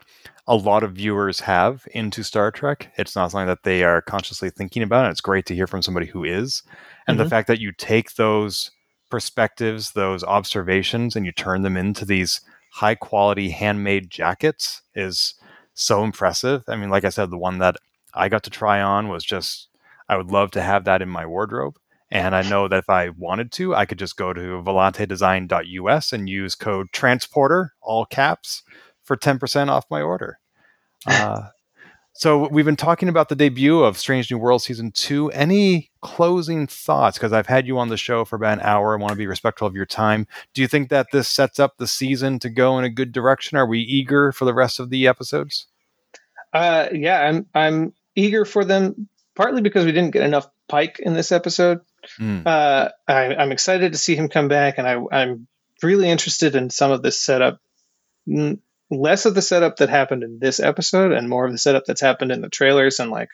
a 0.46 0.56
lot 0.56 0.82
of 0.82 0.92
viewers 0.92 1.40
have 1.40 1.86
into 1.92 2.22
Star 2.22 2.50
Trek. 2.50 2.92
It's 2.96 3.14
not 3.14 3.30
something 3.30 3.46
that 3.46 3.62
they 3.62 3.84
are 3.84 4.02
consciously 4.02 4.50
thinking 4.50 4.82
about. 4.82 5.04
And 5.04 5.12
it's 5.12 5.20
great 5.20 5.46
to 5.46 5.54
hear 5.54 5.66
from 5.66 5.82
somebody 5.82 6.06
who 6.06 6.24
is. 6.24 6.62
And 7.06 7.16
mm-hmm. 7.16 7.24
the 7.24 7.30
fact 7.30 7.46
that 7.48 7.60
you 7.60 7.72
take 7.72 8.14
those 8.14 8.70
perspectives, 9.10 9.92
those 9.92 10.24
observations, 10.24 11.14
and 11.14 11.24
you 11.24 11.32
turn 11.32 11.62
them 11.62 11.76
into 11.76 12.04
these 12.04 12.40
high 12.72 12.94
quality 12.94 13.50
handmade 13.50 14.10
jackets 14.10 14.82
is 14.94 15.34
so 15.74 16.02
impressive. 16.02 16.64
I 16.66 16.76
mean, 16.76 16.90
like 16.90 17.04
I 17.04 17.10
said, 17.10 17.30
the 17.30 17.38
one 17.38 17.58
that 17.58 17.76
I 18.14 18.28
got 18.28 18.42
to 18.44 18.50
try 18.50 18.80
on 18.80 19.08
was 19.08 19.24
just, 19.24 19.68
I 20.08 20.16
would 20.16 20.30
love 20.30 20.50
to 20.52 20.62
have 20.62 20.84
that 20.84 21.02
in 21.02 21.08
my 21.08 21.24
wardrobe. 21.24 21.76
And 22.10 22.34
I 22.34 22.42
know 22.48 22.68
that 22.68 22.78
if 22.78 22.90
I 22.90 23.10
wanted 23.10 23.52
to, 23.52 23.74
I 23.76 23.86
could 23.86 23.98
just 23.98 24.16
go 24.16 24.32
to 24.32 24.62
volantedesign.us 24.64 26.12
and 26.12 26.28
use 26.28 26.54
code 26.54 26.88
transporter, 26.92 27.74
all 27.80 28.06
caps, 28.06 28.62
for 29.12 29.16
10% 29.18 29.68
off 29.68 29.84
my 29.90 30.00
order. 30.00 30.38
Uh, 31.06 31.48
so 32.14 32.48
we've 32.48 32.64
been 32.64 32.76
talking 32.76 33.08
about 33.08 33.28
the 33.28 33.36
debut 33.36 33.82
of 33.82 33.98
Strange 33.98 34.30
New 34.30 34.38
World 34.38 34.62
season 34.62 34.90
two. 34.90 35.30
Any 35.32 35.90
closing 36.00 36.66
thoughts? 36.66 37.18
Because 37.18 37.32
I've 37.32 37.46
had 37.46 37.66
you 37.66 37.78
on 37.78 37.88
the 37.88 37.96
show 37.96 38.24
for 38.24 38.36
about 38.36 38.58
an 38.58 38.64
hour. 38.64 38.94
I 38.94 39.00
want 39.00 39.10
to 39.12 39.18
be 39.18 39.26
respectful 39.26 39.66
of 39.66 39.74
your 39.74 39.84
time. 39.84 40.26
Do 40.54 40.62
you 40.62 40.68
think 40.68 40.88
that 40.88 41.08
this 41.12 41.28
sets 41.28 41.58
up 41.58 41.76
the 41.76 41.86
season 41.86 42.38
to 42.38 42.48
go 42.48 42.78
in 42.78 42.84
a 42.84 42.90
good 42.90 43.12
direction? 43.12 43.58
Are 43.58 43.66
we 43.66 43.80
eager 43.80 44.32
for 44.32 44.46
the 44.46 44.54
rest 44.54 44.80
of 44.80 44.88
the 44.88 45.06
episodes? 45.06 45.66
Uh, 46.52 46.88
yeah, 46.92 47.20
I'm. 47.20 47.46
I'm 47.54 47.92
eager 48.14 48.44
for 48.44 48.64
them. 48.64 49.08
Partly 49.34 49.62
because 49.62 49.84
we 49.84 49.92
didn't 49.92 50.12
get 50.12 50.22
enough 50.22 50.48
Pike 50.68 51.00
in 51.00 51.14
this 51.14 51.32
episode. 51.32 51.80
Mm. 52.18 52.46
Uh, 52.46 52.90
I, 53.08 53.42
am 53.42 53.52
excited 53.52 53.92
to 53.92 53.98
see 53.98 54.14
him 54.14 54.28
come 54.28 54.48
back, 54.48 54.78
and 54.78 54.86
I, 54.86 54.98
I'm 55.10 55.46
really 55.82 56.08
interested 56.08 56.54
in 56.54 56.70
some 56.70 56.90
of 56.90 57.02
this 57.02 57.18
setup 57.18 57.60
less 58.92 59.26
of 59.26 59.34
the 59.34 59.42
setup 59.42 59.76
that 59.76 59.88
happened 59.88 60.22
in 60.22 60.38
this 60.38 60.60
episode 60.60 61.12
and 61.12 61.28
more 61.28 61.46
of 61.46 61.52
the 61.52 61.58
setup 61.58 61.84
that's 61.86 62.00
happened 62.00 62.30
in 62.30 62.40
the 62.40 62.48
trailers 62.48 63.00
and 63.00 63.10
like 63.10 63.30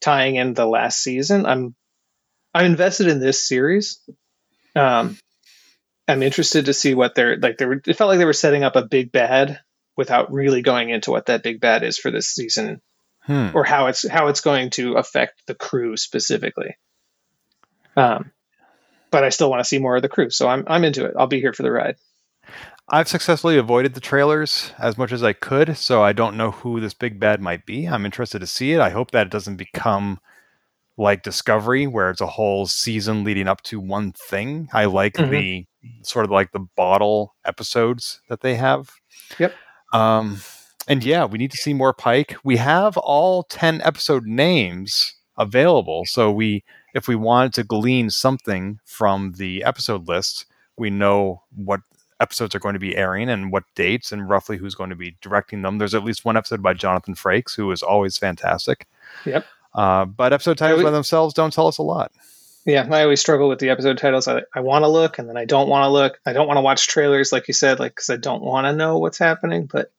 tying 0.00 0.36
in 0.36 0.54
the 0.54 0.66
last 0.66 1.02
season. 1.02 1.44
I'm 1.46 1.74
I'm 2.54 2.66
invested 2.66 3.08
in 3.08 3.20
this 3.20 3.46
series. 3.46 4.00
Um, 4.74 5.18
I'm 6.08 6.22
interested 6.22 6.66
to 6.66 6.72
see 6.72 6.94
what 6.94 7.14
they're 7.14 7.36
like. 7.36 7.58
They 7.58 7.66
were, 7.66 7.82
it 7.84 7.96
felt 7.96 8.08
like 8.08 8.18
they 8.18 8.24
were 8.24 8.32
setting 8.32 8.64
up 8.64 8.76
a 8.76 8.86
big 8.86 9.12
bad 9.12 9.60
without 9.96 10.32
really 10.32 10.62
going 10.62 10.90
into 10.90 11.10
what 11.10 11.26
that 11.26 11.42
big 11.42 11.60
bad 11.60 11.82
is 11.82 11.98
for 11.98 12.10
this 12.10 12.28
season, 12.28 12.80
hmm. 13.20 13.48
or 13.54 13.64
how 13.64 13.88
it's 13.88 14.08
how 14.08 14.28
it's 14.28 14.40
going 14.40 14.70
to 14.70 14.94
affect 14.94 15.42
the 15.46 15.54
crew 15.54 15.96
specifically. 15.96 16.76
Um, 17.96 18.30
but 19.10 19.24
I 19.24 19.30
still 19.30 19.50
want 19.50 19.60
to 19.60 19.68
see 19.68 19.78
more 19.78 19.96
of 19.96 20.02
the 20.02 20.08
crew, 20.08 20.30
so 20.30 20.48
I'm 20.48 20.64
I'm 20.66 20.84
into 20.84 21.04
it. 21.06 21.14
I'll 21.18 21.26
be 21.26 21.40
here 21.40 21.52
for 21.52 21.62
the 21.62 21.72
ride. 21.72 21.96
I've 22.88 23.08
successfully 23.08 23.58
avoided 23.58 23.94
the 23.94 24.00
trailers 24.00 24.72
as 24.78 24.96
much 24.96 25.10
as 25.10 25.22
I 25.22 25.32
could, 25.32 25.76
so 25.76 26.02
I 26.02 26.12
don't 26.12 26.36
know 26.36 26.52
who 26.52 26.80
this 26.80 26.94
big 26.94 27.18
bad 27.18 27.40
might 27.40 27.66
be. 27.66 27.86
I'm 27.86 28.06
interested 28.06 28.38
to 28.38 28.46
see 28.46 28.72
it. 28.72 28.80
I 28.80 28.90
hope 28.90 29.10
that 29.10 29.26
it 29.26 29.32
doesn't 29.32 29.56
become 29.56 30.20
like 30.96 31.24
Discovery, 31.24 31.86
where 31.88 32.10
it's 32.10 32.20
a 32.20 32.26
whole 32.26 32.66
season 32.66 33.24
leading 33.24 33.48
up 33.48 33.62
to 33.62 33.80
one 33.80 34.12
thing. 34.12 34.68
I 34.72 34.84
like 34.84 35.14
mm-hmm. 35.14 35.30
the 35.30 35.66
sort 36.02 36.24
of 36.24 36.30
like 36.30 36.52
the 36.52 36.66
bottle 36.76 37.34
episodes 37.44 38.20
that 38.28 38.40
they 38.40 38.54
have. 38.54 38.92
Yep. 39.38 39.52
Um, 39.92 40.40
and 40.86 41.04
yeah, 41.04 41.24
we 41.24 41.38
need 41.38 41.50
to 41.50 41.56
see 41.56 41.74
more 41.74 41.92
Pike. 41.92 42.36
We 42.44 42.56
have 42.58 42.96
all 42.98 43.42
10 43.42 43.82
episode 43.82 44.26
names 44.26 45.14
available. 45.36 46.04
So 46.06 46.30
we, 46.30 46.64
if 46.94 47.08
we 47.08 47.16
wanted 47.16 47.52
to 47.54 47.64
glean 47.64 48.10
something 48.10 48.78
from 48.84 49.32
the 49.32 49.64
episode 49.64 50.08
list, 50.08 50.46
we 50.78 50.88
know 50.88 51.42
what 51.54 51.80
episodes 52.20 52.54
are 52.54 52.60
going 52.60 52.74
to 52.74 52.80
be 52.80 52.96
airing 52.96 53.28
and 53.28 53.52
what 53.52 53.64
dates 53.74 54.12
and 54.12 54.28
roughly 54.28 54.56
who's 54.56 54.74
going 54.74 54.90
to 54.90 54.96
be 54.96 55.16
directing 55.20 55.62
them. 55.62 55.78
There's 55.78 55.94
at 55.94 56.04
least 56.04 56.24
one 56.24 56.36
episode 56.36 56.62
by 56.62 56.74
Jonathan 56.74 57.14
Frakes, 57.14 57.54
who 57.54 57.70
is 57.72 57.82
always 57.82 58.16
fantastic. 58.16 58.86
Yep. 59.24 59.46
Uh, 59.74 60.06
but 60.06 60.32
episode 60.32 60.56
titles 60.56 60.82
by 60.82 60.90
themselves 60.90 61.34
don't 61.34 61.52
tell 61.52 61.66
us 61.66 61.78
a 61.78 61.82
lot. 61.82 62.12
Yeah, 62.64 62.88
I 62.90 63.02
always 63.02 63.20
struggle 63.20 63.48
with 63.48 63.60
the 63.60 63.70
episode 63.70 63.98
titles. 63.98 64.26
I, 64.26 64.42
I 64.52 64.60
want 64.60 64.84
to 64.84 64.88
look 64.88 65.18
and 65.18 65.28
then 65.28 65.36
I 65.36 65.44
don't 65.44 65.68
want 65.68 65.84
to 65.84 65.90
look. 65.90 66.18
I 66.26 66.32
don't 66.32 66.48
want 66.48 66.56
to 66.56 66.62
watch 66.62 66.88
trailers, 66.88 67.30
like 67.30 67.46
you 67.46 67.54
said, 67.54 67.78
like 67.78 67.92
because 67.92 68.10
I 68.10 68.16
don't 68.16 68.42
want 68.42 68.66
to 68.66 68.72
know 68.72 68.98
what's 68.98 69.18
happening. 69.18 69.66
But 69.66 69.92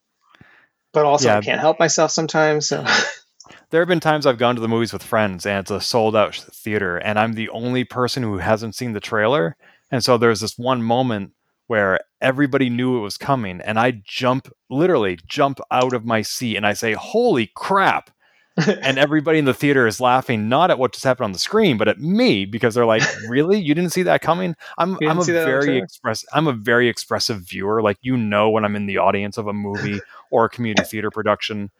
but 0.91 1.05
also 1.05 1.27
yeah. 1.27 1.37
I 1.37 1.41
can't 1.41 1.61
help 1.61 1.79
myself 1.79 2.11
sometimes. 2.11 2.67
So. 2.67 2.83
there 3.69 3.79
have 3.79 3.87
been 3.87 4.01
times 4.01 4.25
I've 4.25 4.37
gone 4.37 4.55
to 4.55 4.61
the 4.61 4.67
movies 4.67 4.91
with 4.91 5.03
friends 5.03 5.45
and 5.45 5.59
it's 5.59 5.71
a 5.71 5.79
sold 5.79 6.15
out 6.15 6.35
theater, 6.35 6.97
and 6.97 7.17
I'm 7.17 7.33
the 7.33 7.49
only 7.49 7.85
person 7.85 8.23
who 8.23 8.39
hasn't 8.39 8.75
seen 8.75 8.91
the 8.91 8.99
trailer. 8.99 9.55
And 9.89 10.03
so 10.03 10.17
there's 10.17 10.41
this 10.41 10.57
one 10.57 10.81
moment 10.81 11.31
where 11.67 11.99
everybody 12.21 12.69
knew 12.69 12.97
it 12.97 13.01
was 13.01 13.17
coming 13.17 13.61
and 13.61 13.79
I 13.79 14.01
jump 14.03 14.51
literally 14.69 15.19
jump 15.27 15.59
out 15.71 15.93
of 15.93 16.05
my 16.05 16.21
seat 16.21 16.57
and 16.57 16.65
I 16.65 16.73
say, 16.73 16.93
"Holy 16.93 17.51
crap." 17.55 18.09
and 18.57 18.97
everybody 18.97 19.37
in 19.37 19.45
the 19.45 19.53
theater 19.53 19.85
is 19.85 20.01
laughing 20.01 20.49
not 20.49 20.71
at 20.71 20.79
what 20.79 20.93
just 20.93 21.03
happened 21.03 21.25
on 21.25 21.31
the 21.31 21.39
screen, 21.39 21.77
but 21.77 21.87
at 21.87 21.99
me 21.99 22.45
because 22.45 22.73
they're 22.73 22.85
like, 22.85 23.03
"Really? 23.29 23.59
You 23.59 23.75
didn't 23.75 23.91
see 23.91 24.03
that 24.03 24.21
coming?" 24.21 24.55
I'm 24.77 24.97
I'm 25.07 25.19
a 25.19 25.23
very 25.23 25.77
express 25.77 26.25
I'm 26.33 26.47
a 26.47 26.53
very 26.53 26.89
expressive 26.89 27.41
viewer. 27.41 27.81
Like 27.81 27.97
you 28.01 28.17
know 28.17 28.49
when 28.49 28.65
I'm 28.65 28.75
in 28.75 28.87
the 28.87 28.97
audience 28.97 29.37
of 29.37 29.47
a 29.47 29.53
movie 29.53 29.99
or 30.31 30.45
a 30.45 30.49
community 30.49 30.83
theater 30.83 31.11
production. 31.11 31.71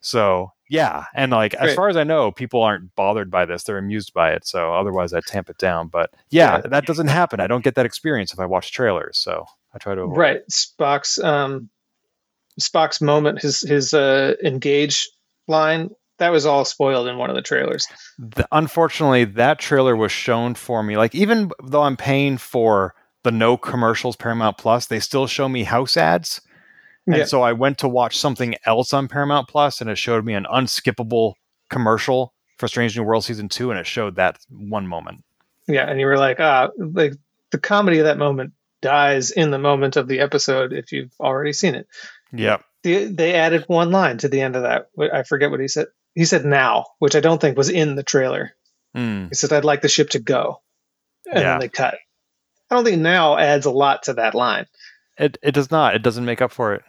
So 0.00 0.52
yeah, 0.70 1.04
and 1.14 1.32
like 1.32 1.56
Great. 1.56 1.70
as 1.70 1.74
far 1.74 1.88
as 1.88 1.96
I 1.96 2.04
know, 2.04 2.30
people 2.30 2.62
aren't 2.62 2.94
bothered 2.94 3.30
by 3.30 3.44
this; 3.44 3.64
they're 3.64 3.78
amused 3.78 4.14
by 4.14 4.30
it. 4.30 4.46
So 4.46 4.72
otherwise, 4.72 5.12
I 5.12 5.20
tamp 5.20 5.50
it 5.50 5.58
down. 5.58 5.88
But 5.88 6.14
yeah, 6.30 6.56
yeah, 6.56 6.68
that 6.68 6.86
doesn't 6.86 7.08
happen. 7.08 7.40
I 7.40 7.46
don't 7.46 7.64
get 7.64 7.74
that 7.74 7.86
experience 7.86 8.32
if 8.32 8.38
I 8.38 8.46
watch 8.46 8.72
trailers. 8.72 9.18
So 9.18 9.46
I 9.74 9.78
try 9.78 9.94
to 9.94 10.02
avoid. 10.02 10.16
Right, 10.16 10.36
it. 10.36 10.48
Spock's 10.50 11.18
um, 11.18 11.68
Spock's 12.60 13.00
moment, 13.00 13.42
his 13.42 13.60
his 13.60 13.92
uh, 13.92 14.34
engage 14.42 15.10
line, 15.48 15.90
that 16.20 16.30
was 16.30 16.46
all 16.46 16.64
spoiled 16.64 17.08
in 17.08 17.16
one 17.16 17.30
of 17.30 17.36
the 17.36 17.42
trailers. 17.42 17.88
The, 18.18 18.46
unfortunately, 18.52 19.24
that 19.24 19.58
trailer 19.58 19.96
was 19.96 20.12
shown 20.12 20.54
for 20.54 20.82
me. 20.82 20.96
Like 20.96 21.14
even 21.14 21.50
though 21.64 21.82
I'm 21.82 21.96
paying 21.96 22.36
for 22.36 22.94
the 23.24 23.32
no 23.32 23.56
commercials 23.56 24.16
Paramount 24.16 24.56
Plus, 24.58 24.86
they 24.86 25.00
still 25.00 25.26
show 25.26 25.48
me 25.48 25.64
house 25.64 25.96
ads 25.96 26.40
and 27.12 27.20
yeah. 27.20 27.24
so 27.24 27.42
I 27.42 27.52
went 27.52 27.78
to 27.78 27.88
watch 27.88 28.18
something 28.18 28.54
else 28.64 28.92
on 28.92 29.08
Paramount 29.08 29.48
Plus, 29.48 29.80
and 29.80 29.90
it 29.90 29.98
showed 29.98 30.24
me 30.24 30.34
an 30.34 30.46
unskippable 30.50 31.34
commercial 31.68 32.34
for 32.58 32.68
Strange 32.68 32.96
New 32.96 33.04
World 33.04 33.24
season 33.24 33.48
two, 33.48 33.70
and 33.70 33.80
it 33.80 33.86
showed 33.86 34.16
that 34.16 34.38
one 34.48 34.86
moment. 34.86 35.24
Yeah, 35.66 35.88
and 35.88 36.00
you 36.00 36.06
were 36.06 36.18
like, 36.18 36.40
ah, 36.40 36.70
like 36.78 37.14
the 37.50 37.58
comedy 37.58 37.98
of 37.98 38.04
that 38.04 38.18
moment 38.18 38.52
dies 38.82 39.30
in 39.30 39.50
the 39.50 39.58
moment 39.58 39.96
of 39.96 40.08
the 40.08 40.20
episode 40.20 40.72
if 40.72 40.92
you've 40.92 41.12
already 41.20 41.52
seen 41.52 41.74
it. 41.74 41.86
Yeah. 42.32 42.58
The, 42.82 43.04
they 43.04 43.34
added 43.34 43.64
one 43.66 43.90
line 43.90 44.18
to 44.18 44.28
the 44.28 44.40
end 44.40 44.56
of 44.56 44.62
that. 44.62 44.88
I 45.12 45.22
forget 45.22 45.50
what 45.50 45.60
he 45.60 45.68
said. 45.68 45.88
He 46.14 46.24
said 46.24 46.44
now, 46.44 46.86
which 46.98 47.14
I 47.14 47.20
don't 47.20 47.40
think 47.40 47.56
was 47.56 47.68
in 47.68 47.94
the 47.94 48.02
trailer. 48.02 48.52
Mm. 48.96 49.28
He 49.28 49.34
said, 49.34 49.52
I'd 49.52 49.64
like 49.64 49.82
the 49.82 49.88
ship 49.88 50.10
to 50.10 50.18
go. 50.18 50.62
And 51.26 51.42
yeah. 51.42 51.50
then 51.50 51.60
they 51.60 51.68
cut. 51.68 51.98
I 52.70 52.74
don't 52.74 52.84
think 52.84 53.02
now 53.02 53.36
adds 53.36 53.66
a 53.66 53.70
lot 53.70 54.04
to 54.04 54.14
that 54.14 54.34
line. 54.34 54.66
It 55.18 55.38
it 55.42 55.52
does 55.52 55.70
not. 55.70 55.94
It 55.94 56.02
doesn't 56.02 56.24
make 56.24 56.40
up 56.40 56.52
for 56.52 56.74
it. 56.74 56.82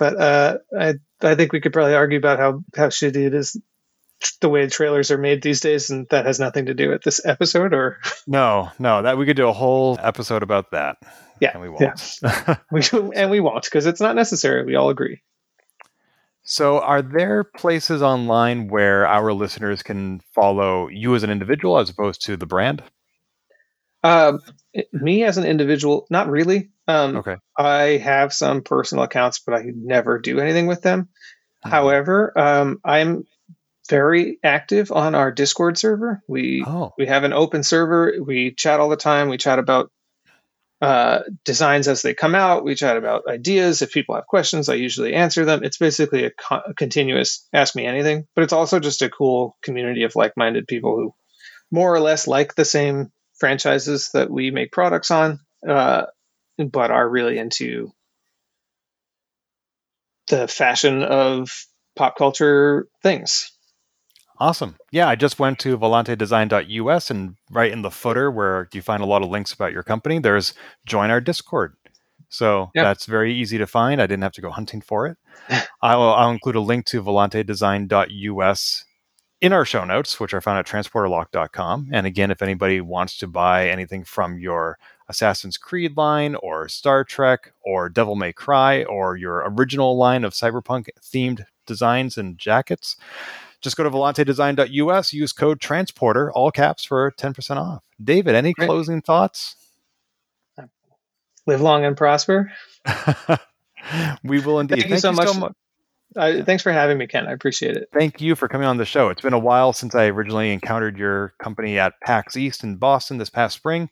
But 0.00 0.18
uh, 0.18 0.58
I 0.76 0.94
I 1.20 1.34
think 1.34 1.52
we 1.52 1.60
could 1.60 1.74
probably 1.74 1.94
argue 1.94 2.18
about 2.18 2.38
how 2.38 2.64
how 2.74 2.86
shitty 2.86 3.26
it 3.26 3.34
is 3.34 3.60
the 4.40 4.48
way 4.48 4.66
trailers 4.66 5.10
are 5.10 5.18
made 5.18 5.42
these 5.42 5.60
days, 5.60 5.90
and 5.90 6.06
that 6.08 6.24
has 6.24 6.40
nothing 6.40 6.66
to 6.66 6.74
do 6.74 6.88
with 6.88 7.02
this 7.02 7.24
episode. 7.24 7.74
Or 7.74 7.98
no, 8.26 8.70
no, 8.78 9.02
that 9.02 9.18
we 9.18 9.26
could 9.26 9.36
do 9.36 9.46
a 9.46 9.52
whole 9.52 9.98
episode 10.02 10.42
about 10.42 10.70
that. 10.70 10.96
Yeah, 11.38 11.50
and 11.52 11.60
we 11.60 11.68
won't. 11.68 12.18
Yeah. 12.22 12.56
we, 12.72 12.82
and 13.14 13.30
we 13.30 13.40
won't 13.40 13.64
because 13.64 13.84
it's 13.84 14.00
not 14.00 14.16
necessary. 14.16 14.64
We 14.64 14.74
all 14.74 14.88
agree. 14.88 15.20
So, 16.44 16.80
are 16.80 17.02
there 17.02 17.44
places 17.44 18.00
online 18.00 18.68
where 18.68 19.06
our 19.06 19.34
listeners 19.34 19.82
can 19.82 20.20
follow 20.34 20.88
you 20.88 21.14
as 21.14 21.24
an 21.24 21.30
individual 21.30 21.78
as 21.78 21.90
opposed 21.90 22.24
to 22.24 22.38
the 22.38 22.46
brand? 22.46 22.82
Um, 24.02 24.40
me 24.92 25.24
as 25.24 25.36
an 25.36 25.44
individual, 25.44 26.06
not 26.08 26.30
really. 26.30 26.70
Um, 26.90 27.16
okay. 27.18 27.36
I 27.56 27.98
have 27.98 28.32
some 28.32 28.62
personal 28.62 29.04
accounts, 29.04 29.40
but 29.40 29.54
I 29.54 29.64
never 29.74 30.18
do 30.18 30.40
anything 30.40 30.66
with 30.66 30.82
them. 30.82 31.04
Mm-hmm. 31.04 31.70
However, 31.70 32.38
um, 32.38 32.80
I'm 32.84 33.24
very 33.88 34.38
active 34.42 34.92
on 34.92 35.14
our 35.14 35.32
Discord 35.32 35.76
server. 35.78 36.22
We 36.28 36.64
oh. 36.66 36.92
we 36.96 37.06
have 37.06 37.24
an 37.24 37.32
open 37.32 37.62
server. 37.62 38.14
We 38.22 38.52
chat 38.52 38.80
all 38.80 38.88
the 38.88 38.96
time. 38.96 39.28
We 39.28 39.36
chat 39.36 39.58
about 39.58 39.90
uh, 40.80 41.20
designs 41.44 41.88
as 41.88 42.00
they 42.00 42.14
come 42.14 42.34
out. 42.34 42.64
We 42.64 42.74
chat 42.74 42.96
about 42.96 43.28
ideas. 43.28 43.82
If 43.82 43.92
people 43.92 44.14
have 44.14 44.26
questions, 44.26 44.68
I 44.68 44.74
usually 44.74 45.14
answer 45.14 45.44
them. 45.44 45.62
It's 45.62 45.76
basically 45.76 46.24
a, 46.24 46.30
co- 46.30 46.62
a 46.68 46.74
continuous 46.74 47.46
ask 47.52 47.76
me 47.76 47.84
anything, 47.84 48.26
but 48.34 48.44
it's 48.44 48.52
also 48.52 48.80
just 48.80 49.02
a 49.02 49.10
cool 49.10 49.56
community 49.62 50.04
of 50.04 50.16
like 50.16 50.36
minded 50.36 50.66
people 50.66 50.96
who 50.96 51.14
more 51.70 51.94
or 51.94 52.00
less 52.00 52.26
like 52.26 52.54
the 52.54 52.64
same 52.64 53.12
franchises 53.34 54.10
that 54.14 54.30
we 54.30 54.50
make 54.50 54.72
products 54.72 55.10
on, 55.10 55.40
uh, 55.68 56.06
but 56.68 56.90
are 56.90 57.08
really 57.08 57.38
into 57.38 57.90
the 60.28 60.46
fashion 60.48 61.02
of 61.02 61.50
pop 61.96 62.16
culture 62.16 62.86
things. 63.02 63.50
Awesome. 64.38 64.76
Yeah, 64.90 65.06
I 65.08 65.16
just 65.16 65.38
went 65.38 65.58
to 65.60 65.76
volantedesign.us 65.76 67.10
and 67.10 67.34
right 67.50 67.70
in 67.70 67.82
the 67.82 67.90
footer 67.90 68.30
where 68.30 68.68
you 68.72 68.80
find 68.80 69.02
a 69.02 69.06
lot 69.06 69.22
of 69.22 69.28
links 69.28 69.52
about 69.52 69.72
your 69.72 69.82
company, 69.82 70.18
there's 70.18 70.54
join 70.86 71.10
our 71.10 71.20
Discord. 71.20 71.74
So 72.30 72.70
Yep. 72.74 72.84
that's 72.84 73.06
very 73.06 73.34
easy 73.34 73.58
to 73.58 73.66
find. 73.66 74.00
I 74.00 74.06
didn't 74.06 74.22
have 74.22 74.32
to 74.32 74.40
go 74.40 74.50
hunting 74.50 74.80
for 74.80 75.06
it. 75.08 75.18
I'll, 75.82 76.02
I'll 76.02 76.30
include 76.30 76.56
a 76.56 76.60
link 76.60 76.86
to 76.86 77.02
volantedesign.us 77.02 78.84
in 79.42 79.52
our 79.52 79.64
show 79.64 79.84
notes, 79.84 80.20
which 80.20 80.32
are 80.32 80.40
found 80.40 80.58
at 80.58 80.66
transporterlock.com. 80.66 81.88
And 81.92 82.06
again, 82.06 82.30
if 82.30 82.40
anybody 82.40 82.80
wants 82.80 83.18
to 83.18 83.26
buy 83.26 83.68
anything 83.68 84.04
from 84.04 84.38
your 84.38 84.78
Assassin's 85.10 85.58
Creed 85.58 85.96
line 85.96 86.36
or 86.36 86.68
Star 86.68 87.04
Trek 87.04 87.52
or 87.62 87.88
Devil 87.88 88.14
May 88.14 88.32
Cry 88.32 88.84
or 88.84 89.16
your 89.16 89.44
original 89.46 89.96
line 89.96 90.24
of 90.24 90.32
cyberpunk 90.32 90.88
themed 91.02 91.44
designs 91.66 92.16
and 92.16 92.38
jackets, 92.38 92.96
just 93.60 93.76
go 93.76 93.82
to 93.84 93.90
volantedesign.us, 93.90 95.12
use 95.12 95.32
code 95.32 95.60
transporter, 95.60 96.32
all 96.32 96.50
caps 96.50 96.84
for 96.84 97.10
10% 97.10 97.56
off. 97.56 97.82
David, 98.02 98.34
any 98.34 98.52
Great. 98.52 98.66
closing 98.66 99.02
thoughts? 99.02 99.56
Live 101.46 101.60
long 101.60 101.84
and 101.84 101.96
prosper. 101.96 102.52
we 104.24 104.40
will 104.40 104.60
indeed. 104.60 104.80
Thank 104.80 104.90
you 104.90 104.98
so 104.98 105.12
much. 105.12 105.36
mu- 105.36 105.48
Uh, 106.16 106.42
thanks 106.42 106.62
for 106.62 106.72
having 106.72 106.98
me, 106.98 107.06
Ken. 107.06 107.28
I 107.28 107.32
appreciate 107.32 107.76
it. 107.76 107.88
Thank 107.92 108.20
you 108.20 108.34
for 108.34 108.48
coming 108.48 108.66
on 108.66 108.78
the 108.78 108.84
show. 108.84 109.10
It's 109.10 109.22
been 109.22 109.32
a 109.32 109.38
while 109.38 109.72
since 109.72 109.94
I 109.94 110.06
originally 110.06 110.52
encountered 110.52 110.98
your 110.98 111.34
company 111.40 111.78
at 111.78 112.00
PAX 112.00 112.36
East 112.36 112.64
in 112.64 112.76
Boston 112.76 113.18
this 113.18 113.30
past 113.30 113.56
spring. 113.56 113.90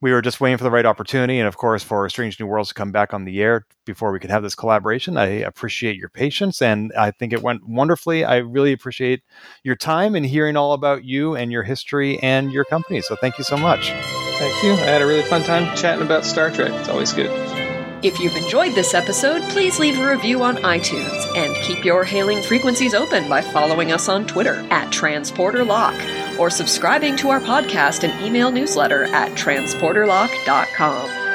We 0.00 0.12
were 0.12 0.22
just 0.22 0.40
waiting 0.40 0.56
for 0.56 0.64
the 0.64 0.70
right 0.70 0.86
opportunity 0.86 1.38
and, 1.38 1.46
of 1.46 1.58
course, 1.58 1.82
for 1.82 2.08
Strange 2.08 2.40
New 2.40 2.46
Worlds 2.46 2.70
to 2.70 2.74
come 2.74 2.90
back 2.90 3.12
on 3.12 3.24
the 3.24 3.42
air 3.42 3.66
before 3.84 4.12
we 4.12 4.18
could 4.18 4.30
have 4.30 4.42
this 4.42 4.54
collaboration. 4.54 5.18
I 5.18 5.26
appreciate 5.26 5.96
your 5.96 6.08
patience 6.08 6.62
and 6.62 6.92
I 6.98 7.10
think 7.10 7.32
it 7.34 7.42
went 7.42 7.68
wonderfully. 7.68 8.24
I 8.24 8.36
really 8.36 8.72
appreciate 8.72 9.22
your 9.62 9.76
time 9.76 10.14
and 10.14 10.24
hearing 10.24 10.56
all 10.56 10.72
about 10.72 11.04
you 11.04 11.36
and 11.36 11.52
your 11.52 11.64
history 11.64 12.18
and 12.20 12.50
your 12.50 12.64
company. 12.64 13.02
So, 13.02 13.14
thank 13.16 13.36
you 13.36 13.44
so 13.44 13.58
much. 13.58 13.90
Thank 14.38 14.62
you. 14.62 14.72
I 14.72 14.86
had 14.86 15.02
a 15.02 15.06
really 15.06 15.22
fun 15.22 15.42
time 15.42 15.76
chatting 15.76 16.04
about 16.04 16.24
Star 16.24 16.50
Trek. 16.50 16.72
It's 16.72 16.88
always 16.88 17.12
good. 17.12 17.57
If 18.00 18.20
you've 18.20 18.36
enjoyed 18.36 18.76
this 18.76 18.94
episode, 18.94 19.42
please 19.50 19.80
leave 19.80 19.98
a 19.98 20.08
review 20.08 20.44
on 20.44 20.58
iTunes 20.58 21.36
and 21.36 21.52
keep 21.64 21.84
your 21.84 22.04
hailing 22.04 22.40
frequencies 22.44 22.94
open 22.94 23.28
by 23.28 23.40
following 23.40 23.90
us 23.90 24.08
on 24.08 24.24
Twitter 24.24 24.64
at 24.70 24.92
TransporterLock 24.92 26.38
or 26.38 26.48
subscribing 26.48 27.16
to 27.16 27.30
our 27.30 27.40
podcast 27.40 28.08
and 28.08 28.24
email 28.24 28.52
newsletter 28.52 29.06
at 29.06 29.32
transporterlock.com. 29.32 31.27